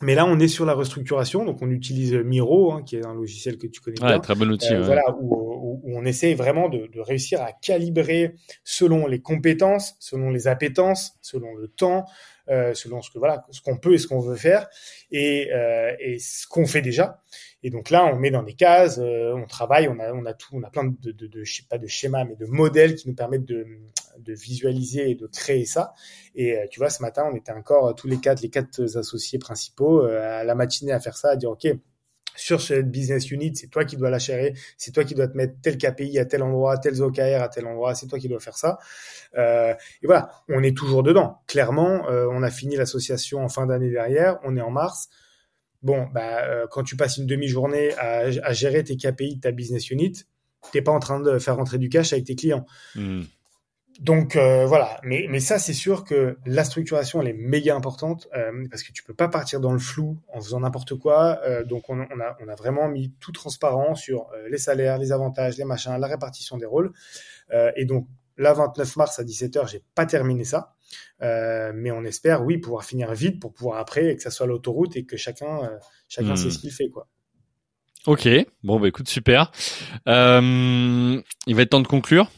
mais 0.01 0.14
là, 0.14 0.26
on 0.26 0.39
est 0.39 0.49
sur 0.49 0.64
la 0.64 0.74
restructuration, 0.74 1.45
donc 1.45 1.61
on 1.61 1.70
utilise 1.70 2.14
Miro, 2.14 2.72
hein, 2.72 2.83
qui 2.85 2.97
est 2.97 3.05
un 3.05 3.14
logiciel 3.14 3.59
que 3.59 3.66
tu 3.66 3.81
connais 3.81 4.01
ouais, 4.01 4.20
Très 4.20 4.35
bon 4.35 4.49
outil. 4.51 4.72
Euh, 4.72 4.83
voilà, 4.83 5.03
où, 5.20 5.81
on 5.85 6.05
essaie 6.05 6.35
vraiment 6.35 6.68
de, 6.68 6.89
réussir 7.01 7.43
à 7.43 7.53
calibrer 7.53 8.35
selon 8.62 9.07
les 9.07 9.20
compétences, 9.20 9.97
selon 9.99 10.31
les 10.31 10.47
appétences, 10.47 11.14
selon 11.20 11.55
le 11.55 11.68
temps, 11.68 12.05
euh, 12.49 12.74
selon 12.74 13.03
ce 13.03 13.11
que 13.11 13.18
voilà, 13.18 13.45
ce 13.51 13.61
qu'on 13.61 13.76
peut 13.76 13.95
et 13.95 13.99
ce 13.99 14.07
qu'on 14.07 14.20
veut 14.20 14.37
faire, 14.37 14.68
et, 15.11 15.49
euh, 15.53 15.93
et 15.99 16.18
ce 16.18 16.47
qu'on 16.47 16.66
fait 16.66 16.83
déjà. 16.83 17.20
Et 17.62 17.70
donc 17.70 17.91
là, 17.91 18.07
on 18.07 18.16
met 18.16 18.31
dans 18.31 18.43
des 18.43 18.55
cases, 18.55 18.99
euh, 18.99 19.35
on 19.35 19.47
travaille, 19.47 19.89
on 19.89 19.99
a, 19.99 20.12
on 20.12 20.24
a 20.26 20.35
tout, 20.35 20.51
on 20.53 20.62
a 20.62 20.70
plein 20.70 20.85
de, 20.85 21.12
de, 21.12 21.26
de, 21.26 21.45
sais 21.45 21.64
pas 21.68 21.79
de 21.79 21.87
schémas, 21.87 22.24
mais 22.24 22.37
de 22.37 22.47
modèles 22.47 22.95
qui 22.95 23.09
nous 23.09 23.14
permettent 23.14 23.47
de, 23.47 23.66
de 24.23 24.33
visualiser 24.33 25.11
et 25.11 25.14
de 25.14 25.27
créer 25.27 25.64
ça. 25.64 25.95
Et 26.35 26.59
euh, 26.59 26.66
tu 26.71 26.81
vois, 26.81 26.91
ce 26.91 27.03
matin, 27.03 27.25
on 27.31 27.37
était 27.37 27.53
encore 27.53 27.95
tous 27.95 28.09
les 28.09 28.19
quatre, 28.19 28.43
les 28.43 28.51
quatre 28.51 28.97
associés 28.97 29.39
principaux 29.39 30.03
à 30.03 30.45
la 30.45 30.55
matinée 30.55 30.93
à 30.93 31.01
faire 31.01 31.16
ça, 31.16 31.31
à 31.31 31.37
dire 31.37 31.51
ok, 31.51 31.69
sur 32.39 32.61
cette 32.61 32.91
business 32.91 33.31
unit, 33.31 33.53
c'est 33.55 33.66
toi 33.66 33.85
qui 33.85 33.97
dois 33.97 34.11
la 34.11 34.19
gérer, 34.19 34.55
c'est 34.77 34.93
toi 34.93 35.05
qui 35.05 35.14
dois 35.14 35.29
te 35.29 35.37
mettre 35.37 35.55
tel 35.61 35.77
KPI 35.77 36.19
à 36.19 36.25
tel 36.25 36.43
endroit, 36.43 36.79
tel 36.79 37.01
OKR 37.03 37.43
à 37.43 37.49
tel 37.49 37.66
endroit, 37.66 37.95
c'est 37.95 38.07
toi 38.07 38.19
qui 38.19 38.29
dois 38.29 38.41
faire 38.41 38.57
ça. 38.57 38.79
Euh, 39.37 39.75
et 40.03 40.07
voilà, 40.07 40.31
on 40.49 40.62
est 40.62 40.77
toujours 40.77 41.03
dedans. 41.03 41.43
Clairement, 41.47 42.09
euh, 42.09 42.29
on 42.31 42.43
a 42.43 42.51
fini 42.51 42.77
l'association 42.77 43.45
en 43.45 43.49
fin 43.49 43.66
d'année 43.66 43.91
derrière, 43.91 44.39
on 44.45 44.57
est 44.57 44.61
en 44.61 44.71
mars. 44.71 45.09
Bon, 45.83 46.07
bah, 46.12 46.45
euh, 46.45 46.66
quand 46.71 46.85
tu 46.85 46.97
passes 46.97 47.19
une 47.19 47.27
demi-journée 47.27 47.93
à, 47.99 48.53
gérer 48.53 48.83
tes 48.85 48.97
KPI 48.97 49.37
de 49.37 49.41
ta 49.41 49.51
business 49.51 49.91
unit, 49.91 50.25
t'es 50.73 50.83
pas 50.83 50.93
en 50.93 51.01
train 51.01 51.21
de 51.21 51.39
faire 51.39 51.57
rentrer 51.57 51.79
du 51.79 51.89
cash 51.89 52.12
avec 52.12 52.25
tes 52.25 52.37
clients. 52.37 52.66
Hmm. 52.95 53.23
Donc 53.99 54.37
euh, 54.37 54.65
voilà, 54.65 55.01
mais, 55.03 55.27
mais 55.29 55.41
ça 55.41 55.59
c'est 55.59 55.73
sûr 55.73 56.05
que 56.05 56.39
la 56.47 56.63
structuration 56.63 57.21
elle 57.21 57.29
est 57.29 57.33
méga 57.33 57.75
importante 57.75 58.29
euh, 58.37 58.65
parce 58.71 58.85
que 58.85 58.93
tu 58.93 59.03
peux 59.03 59.15
pas 59.15 59.27
partir 59.27 59.59
dans 59.61 59.73
le 59.73 59.81
flou 59.81 60.19
en 60.33 60.41
faisant 60.41 60.61
n'importe 60.61 60.95
quoi. 60.95 61.41
Euh, 61.45 61.65
donc 61.65 61.91
on, 61.91 61.99
on, 61.99 62.21
a, 62.21 62.37
on 62.41 62.47
a 62.47 62.55
vraiment 62.55 62.89
mis 62.89 63.13
tout 63.19 63.33
transparent 63.33 63.97
sur 63.97 64.29
les 64.49 64.59
salaires, 64.59 64.99
les 64.99 65.11
avantages, 65.11 65.59
les 65.59 65.65
machins, 65.65 65.97
la 65.99 66.07
répartition 66.07 66.57
des 66.57 66.67
rôles. 66.67 66.93
et 67.75 67.85
donc 67.87 68.07
là 68.37 68.53
29 68.53 68.97
mars 68.97 69.19
à 69.19 69.25
17h 69.25 69.69
j'ai 69.69 69.83
pas 69.97 70.07
terminé 70.07 70.45
ça, 70.45 70.75
mais 71.21 71.91
on 71.91 72.05
espère 72.05 72.45
oui 72.45 72.59
pouvoir 72.59 72.85
finir 72.85 73.13
vite 73.15 73.41
pour 73.41 73.53
pouvoir 73.53 73.79
après 73.81 74.15
que 74.15 74.23
ça 74.23 74.31
soit 74.31 74.47
l'autoroute 74.47 74.97
et 74.97 75.05
que 75.07 75.17
chacun 75.17 75.71
chacun 76.09 76.37
sait 76.37 76.47
hmm. 76.47 76.51
ce 76.53 76.59
qu'il 76.59 76.73
fait 76.73 76.89
quoi. 76.89 77.09
Ok, 78.07 78.29
bon 78.63 78.79
bah 78.79 78.87
écoute 78.87 79.09
super. 79.09 79.51
il 80.07 80.13
va 81.55 81.63
être 81.63 81.71
temps 81.71 81.81
de 81.81 81.89
conclure. 81.89 82.31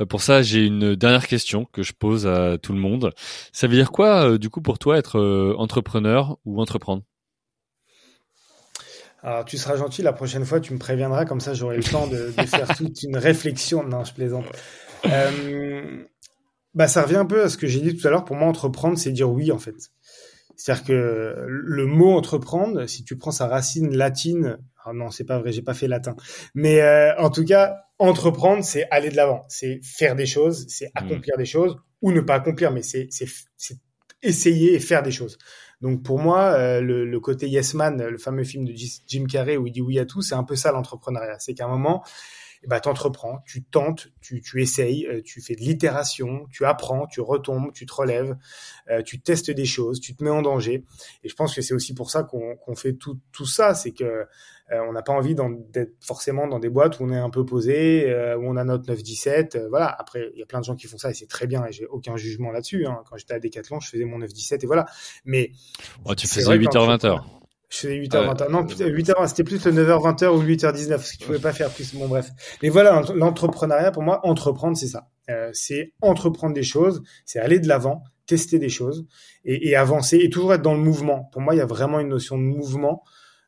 Euh, 0.00 0.06
pour 0.06 0.22
ça, 0.22 0.42
j'ai 0.42 0.64
une 0.64 0.94
dernière 0.94 1.26
question 1.26 1.66
que 1.66 1.82
je 1.82 1.92
pose 1.92 2.26
à 2.26 2.58
tout 2.58 2.72
le 2.72 2.78
monde. 2.78 3.12
Ça 3.52 3.66
veut 3.66 3.74
dire 3.74 3.92
quoi, 3.92 4.28
euh, 4.28 4.38
du 4.38 4.50
coup, 4.50 4.60
pour 4.60 4.78
toi, 4.78 4.98
être 4.98 5.18
euh, 5.18 5.54
entrepreneur 5.58 6.38
ou 6.44 6.60
entreprendre? 6.60 7.02
Alors, 9.22 9.44
tu 9.44 9.58
seras 9.58 9.76
gentil, 9.76 10.02
la 10.02 10.14
prochaine 10.14 10.46
fois, 10.46 10.60
tu 10.60 10.72
me 10.72 10.78
préviendras, 10.78 11.26
comme 11.26 11.40
ça, 11.40 11.52
j'aurai 11.52 11.76
le 11.76 11.82
temps 11.82 12.06
de, 12.06 12.30
faire 12.46 12.68
toute 12.76 13.02
une 13.02 13.18
réflexion. 13.18 13.84
Non, 13.84 14.04
je 14.04 14.14
plaisante. 14.14 14.46
bah, 16.74 16.88
ça 16.88 17.02
revient 17.02 17.16
un 17.16 17.26
peu 17.26 17.44
à 17.44 17.48
ce 17.50 17.58
que 17.58 17.66
j'ai 17.66 17.80
dit 17.80 17.96
tout 17.96 18.06
à 18.06 18.10
l'heure. 18.10 18.24
Pour 18.24 18.36
moi, 18.36 18.48
entreprendre, 18.48 18.96
c'est 18.96 19.12
dire 19.12 19.30
oui, 19.30 19.52
en 19.52 19.58
fait. 19.58 19.76
C'est-à-dire 20.56 20.84
que 20.84 21.34
le 21.46 21.86
mot 21.86 22.16
entreprendre, 22.16 22.86
si 22.86 23.04
tu 23.04 23.16
prends 23.16 23.30
sa 23.30 23.46
racine 23.46 23.94
latine, 23.94 24.58
ah 24.84 24.92
non, 24.92 25.10
c'est 25.10 25.24
pas 25.24 25.38
vrai, 25.38 25.52
j'ai 25.52 25.62
pas 25.62 25.74
fait 25.74 25.88
latin, 25.88 26.16
mais 26.54 26.82
en 27.18 27.30
tout 27.30 27.44
cas, 27.44 27.76
entreprendre, 27.98 28.64
c'est 28.64 28.88
aller 28.90 29.10
de 29.10 29.16
l'avant, 29.16 29.44
c'est 29.48 29.80
faire 29.84 30.16
des 30.16 30.26
choses, 30.26 30.66
c'est 30.68 30.86
mm. 30.86 30.90
accomplir 30.94 31.36
des 31.36 31.44
choses 31.44 31.76
ou 32.02 32.12
ne 32.12 32.20
pas 32.20 32.34
accomplir, 32.34 32.72
mais 32.72 32.82
c'est 32.82 33.08
essayer 34.22 34.74
et 34.74 34.80
faire 34.80 35.02
des 35.02 35.10
choses. 35.10 35.38
Donc 35.80 36.02
pour 36.02 36.18
moi, 36.18 36.52
euh, 36.52 36.80
le, 36.80 37.06
le, 37.06 37.20
côté 37.20 37.48
Yes 37.48 37.74
Man, 37.74 38.02
le 38.02 38.18
fameux 38.18 38.44
film 38.44 38.64
de 38.66 38.74
Jim 38.74 39.26
Carrey 39.26 39.56
où 39.56 39.66
il 39.66 39.72
dit 39.72 39.80
oui 39.80 39.98
à 39.98 40.04
tout, 40.04 40.20
c'est 40.20 40.34
un 40.34 40.44
peu 40.44 40.56
ça 40.56 40.72
l'entrepreneuriat. 40.72 41.38
C'est 41.38 41.54
qu'à 41.54 41.64
un 41.64 41.68
moment, 41.68 42.04
eh 42.62 42.66
ben, 42.66 42.78
t'entreprends, 42.78 43.42
tu 43.46 43.64
tentes, 43.64 44.08
tu, 44.20 44.42
tu 44.42 44.60
essayes, 44.60 45.06
euh, 45.06 45.22
tu 45.24 45.40
fais 45.40 45.54
de 45.54 45.60
l'itération, 45.60 46.46
tu 46.50 46.66
apprends, 46.66 47.06
tu 47.06 47.22
retombes, 47.22 47.72
tu 47.72 47.86
te 47.86 47.94
relèves, 47.94 48.36
euh, 48.90 49.02
tu 49.02 49.20
testes 49.22 49.50
des 49.50 49.64
choses, 49.64 50.00
tu 50.00 50.14
te 50.14 50.22
mets 50.22 50.30
en 50.30 50.42
danger. 50.42 50.84
Et 51.24 51.30
je 51.30 51.34
pense 51.34 51.54
que 51.54 51.62
c'est 51.62 51.72
aussi 51.72 51.94
pour 51.94 52.10
ça 52.10 52.22
qu'on 52.22 52.74
fait 52.74 52.92
tout, 52.92 53.18
tout 53.32 53.46
ça, 53.46 53.74
c'est 53.74 53.92
que 53.92 54.04
euh, 54.04 54.24
on 54.72 54.92
n'a 54.92 55.02
pas 55.02 55.12
envie 55.12 55.34
d'être 55.34 55.94
forcément 56.00 56.46
dans 56.46 56.58
des 56.58 56.68
boîtes 56.68 57.00
où 57.00 57.04
on 57.04 57.12
est 57.12 57.18
un 57.18 57.30
peu 57.30 57.44
posé, 57.44 58.06
où 58.36 58.48
on 58.48 58.56
a 58.56 58.64
notre 58.64 58.92
9-17. 58.92 59.68
voilà. 59.68 59.86
Après, 59.86 60.30
il 60.34 60.38
y 60.38 60.42
a 60.42 60.46
plein 60.46 60.60
de 60.60 60.64
gens 60.64 60.76
qui 60.76 60.86
font 60.86 60.98
ça 60.98 61.10
et 61.10 61.14
c'est 61.14 61.26
très 61.26 61.46
bien 61.46 61.64
et 61.66 61.72
j'ai 61.72 61.86
aucun 61.86 62.16
jugement 62.16 62.50
là-dessus. 62.50 62.86
Hein. 62.86 63.02
Quand 63.08 63.16
j'étais 63.16 63.34
à 63.34 63.40
Decathlon, 63.40 63.80
je 63.80 63.88
faisais 63.88 64.04
mon 64.04 64.18
9-17 64.18 64.62
et 64.62 64.66
voilà. 64.66 64.86
Mais 65.24 65.52
tu 66.16 66.26
faisais 66.26 66.56
8h-20h. 66.56 67.20
Je 67.70 67.76
faisais 67.76 68.00
8h20. 68.00 68.50
non, 68.50 68.64
8h, 68.64 69.28
c'était 69.28 69.44
plus 69.44 69.64
le 69.64 69.72
9h20 69.72 70.26
ou 70.26 70.42
8h19 70.42 70.88
parce 70.90 71.12
que 71.12 71.18
tu 71.18 71.24
pouvais 71.24 71.38
pas 71.38 71.52
faire 71.52 71.70
plus. 71.70 71.94
Bon, 71.94 72.08
bref. 72.08 72.30
Mais 72.62 72.68
voilà, 72.68 73.02
l'entrepreneuriat, 73.14 73.92
pour 73.92 74.02
moi, 74.02 74.26
entreprendre, 74.26 74.76
c'est 74.76 74.88
ça. 74.88 75.08
Euh, 75.30 75.50
c'est 75.52 75.92
entreprendre 76.02 76.52
des 76.52 76.64
choses, 76.64 77.02
c'est 77.24 77.38
aller 77.38 77.60
de 77.60 77.68
l'avant, 77.68 78.02
tester 78.26 78.58
des 78.58 78.68
choses 78.68 79.06
et, 79.44 79.68
et, 79.68 79.76
avancer 79.76 80.18
et 80.18 80.30
toujours 80.30 80.52
être 80.52 80.62
dans 80.62 80.74
le 80.74 80.80
mouvement. 80.80 81.28
Pour 81.32 81.42
moi, 81.42 81.54
il 81.54 81.58
y 81.58 81.60
a 81.60 81.66
vraiment 81.66 82.00
une 82.00 82.08
notion 82.08 82.36
de 82.36 82.42
mouvement. 82.42 83.04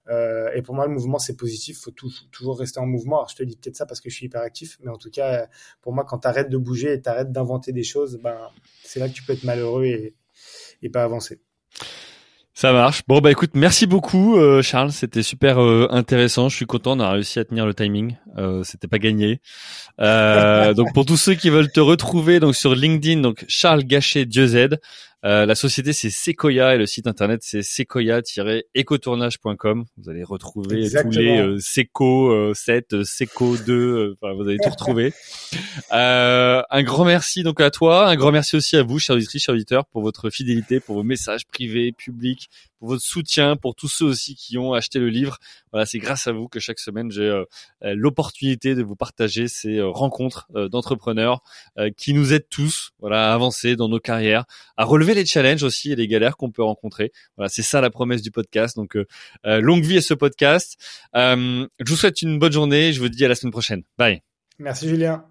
Euh, 0.08 0.50
et 0.54 0.62
pour 0.62 0.74
moi, 0.74 0.86
le 0.86 0.92
mouvement, 0.92 1.18
c'est 1.18 1.36
positif. 1.36 1.78
faut 1.78 1.92
toujours 2.30 2.58
rester 2.58 2.80
en 2.80 2.86
mouvement. 2.86 3.18
Alors, 3.18 3.28
je 3.28 3.36
te 3.36 3.42
dis 3.42 3.56
peut-être 3.56 3.76
ça 3.76 3.86
parce 3.86 4.00
que 4.00 4.10
je 4.10 4.16
suis 4.16 4.26
hyper 4.26 4.42
actif, 4.42 4.78
mais 4.82 4.90
en 4.90 4.98
tout 4.98 5.10
cas, 5.10 5.48
pour 5.80 5.92
moi, 5.92 6.04
quand 6.04 6.18
tu 6.18 6.28
arrêtes 6.28 6.50
de 6.50 6.58
bouger 6.58 6.92
et 6.92 7.02
tu 7.02 7.08
arrêtes 7.08 7.32
d'inventer 7.32 7.72
des 7.72 7.84
choses, 7.84 8.18
ben, 8.22 8.48
c'est 8.82 9.00
là 9.00 9.08
que 9.08 9.14
tu 9.14 9.22
peux 9.22 9.32
être 9.32 9.44
malheureux 9.44 9.84
et, 9.84 10.14
et 10.82 10.90
pas 10.90 11.04
avancer. 11.04 11.40
Ça 12.54 12.72
marche. 12.72 13.02
Bon 13.08 13.20
bah 13.20 13.30
écoute, 13.30 13.52
merci 13.54 13.86
beaucoup 13.86 14.36
euh, 14.36 14.60
Charles, 14.60 14.92
c'était 14.92 15.22
super 15.22 15.58
euh, 15.58 15.88
intéressant. 15.90 16.50
Je 16.50 16.56
suis 16.56 16.66
content, 16.66 16.98
on 16.98 17.00
a 17.00 17.10
réussi 17.10 17.38
à 17.38 17.46
tenir 17.46 17.64
le 17.64 17.72
timing. 17.72 18.16
Euh, 18.36 18.62
c'était 18.62 18.88
pas 18.88 18.98
gagné. 18.98 19.40
Donc 19.98 20.92
pour 20.92 21.06
tous 21.06 21.16
ceux 21.16 21.34
qui 21.34 21.48
veulent 21.48 21.72
te 21.72 21.80
retrouver 21.80 22.40
donc 22.40 22.54
sur 22.54 22.74
LinkedIn, 22.74 23.20
donc 23.20 23.44
Charles 23.48 23.84
Gachet 23.84 24.26
Dieu 24.26 24.54
Euh, 25.24 25.46
la 25.46 25.54
société 25.54 25.92
c'est 25.92 26.10
Sequoia 26.10 26.74
et 26.74 26.78
le 26.78 26.86
site 26.86 27.06
internet 27.06 27.42
c'est 27.44 27.62
sequoia-écotournage.com. 27.62 29.84
Vous 29.96 30.10
allez 30.10 30.24
retrouver 30.24 30.82
Exactement. 30.82 31.12
tous 31.12 31.18
les 31.18 31.38
euh, 31.38 31.58
Seco 31.60 32.32
euh, 32.32 32.54
7, 32.54 32.92
euh, 32.92 33.04
Seco 33.04 33.56
2, 33.56 33.72
euh, 33.72 34.16
enfin 34.20 34.34
vous 34.34 34.48
allez 34.48 34.58
tout 34.58 34.70
retrouver. 34.70 35.12
Euh, 35.92 36.62
un 36.70 36.82
grand 36.82 37.04
merci 37.04 37.42
donc 37.42 37.60
à 37.60 37.70
toi, 37.70 38.08
un 38.08 38.16
grand 38.16 38.32
merci 38.32 38.56
aussi 38.56 38.76
à 38.76 38.82
vous, 38.82 38.98
chers 38.98 39.16
auditrices, 39.16 39.44
chers 39.44 39.54
auditeurs, 39.54 39.84
pour 39.86 40.00
votre 40.00 40.30
fidélité, 40.30 40.80
pour 40.80 40.96
vos 40.96 41.02
messages 41.02 41.46
privés, 41.46 41.92
publics, 41.92 42.48
pour 42.78 42.88
votre 42.88 43.02
soutien, 43.02 43.56
pour 43.56 43.74
tous 43.74 43.88
ceux 43.88 44.06
aussi 44.06 44.34
qui 44.34 44.58
ont 44.58 44.72
acheté 44.72 44.98
le 44.98 45.08
livre. 45.08 45.38
Voilà, 45.70 45.86
c'est 45.86 45.98
grâce 45.98 46.26
à 46.26 46.32
vous 46.32 46.48
que 46.48 46.60
chaque 46.60 46.78
semaine 46.78 47.10
j'ai 47.10 47.22
euh, 47.22 47.44
l'opportunité 47.82 48.74
de 48.74 48.82
vous 48.82 48.96
partager 48.96 49.48
ces 49.48 49.78
euh, 49.78 49.88
rencontres 49.88 50.46
euh, 50.56 50.68
d'entrepreneurs 50.68 51.42
euh, 51.78 51.90
qui 51.96 52.12
nous 52.12 52.32
aident 52.32 52.48
tous, 52.50 52.92
voilà, 52.98 53.30
à 53.30 53.34
avancer 53.34 53.76
dans 53.76 53.88
nos 53.88 54.00
carrières, 54.00 54.44
à 54.76 54.84
relever 54.84 55.11
les 55.14 55.26
challenges 55.26 55.62
aussi 55.62 55.92
et 55.92 55.96
les 55.96 56.06
galères 56.08 56.36
qu'on 56.36 56.50
peut 56.50 56.62
rencontrer. 56.62 57.12
Voilà, 57.36 57.48
c'est 57.48 57.62
ça 57.62 57.80
la 57.80 57.90
promesse 57.90 58.22
du 58.22 58.30
podcast. 58.30 58.76
Donc 58.76 58.96
euh, 58.96 59.06
euh, 59.46 59.60
longue 59.60 59.84
vie 59.84 59.98
à 59.98 60.02
ce 60.02 60.14
podcast. 60.14 60.76
Euh, 61.16 61.66
je 61.84 61.90
vous 61.90 61.96
souhaite 61.96 62.22
une 62.22 62.38
bonne 62.38 62.52
journée. 62.52 62.92
Je 62.92 63.00
vous 63.00 63.08
dis 63.08 63.24
à 63.24 63.28
la 63.28 63.34
semaine 63.34 63.52
prochaine. 63.52 63.82
Bye. 63.98 64.22
Merci 64.58 64.88
Julien. 64.88 65.24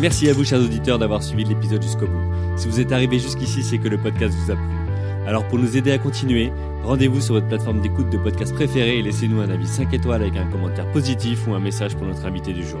Merci 0.00 0.28
à 0.28 0.32
vous, 0.32 0.44
chers 0.44 0.60
auditeurs, 0.60 0.98
d'avoir 0.98 1.22
suivi 1.22 1.44
l'épisode 1.44 1.82
jusqu'au 1.82 2.06
bout. 2.06 2.32
Si 2.56 2.66
vous 2.66 2.80
êtes 2.80 2.92
arrivé 2.92 3.18
jusqu'ici, 3.18 3.62
c'est 3.62 3.78
que 3.78 3.88
le 3.88 3.98
podcast 3.98 4.34
vous 4.34 4.50
a 4.50 4.56
plu. 4.56 4.82
Alors 5.26 5.46
pour 5.46 5.58
nous 5.58 5.76
aider 5.76 5.92
à 5.92 5.98
continuer, 5.98 6.50
rendez-vous 6.82 7.20
sur 7.20 7.34
votre 7.34 7.46
plateforme 7.46 7.80
d'écoute 7.80 8.10
de 8.10 8.18
podcast 8.18 8.52
préférée 8.54 8.98
et 8.98 9.02
laissez-nous 9.02 9.40
un 9.40 9.50
avis 9.50 9.68
5 9.68 9.92
étoiles 9.94 10.22
avec 10.22 10.36
un 10.36 10.50
commentaire 10.50 10.90
positif 10.90 11.46
ou 11.46 11.54
un 11.54 11.60
message 11.60 11.94
pour 11.94 12.06
notre 12.06 12.24
invité 12.26 12.52
du 12.52 12.66
jour. 12.66 12.80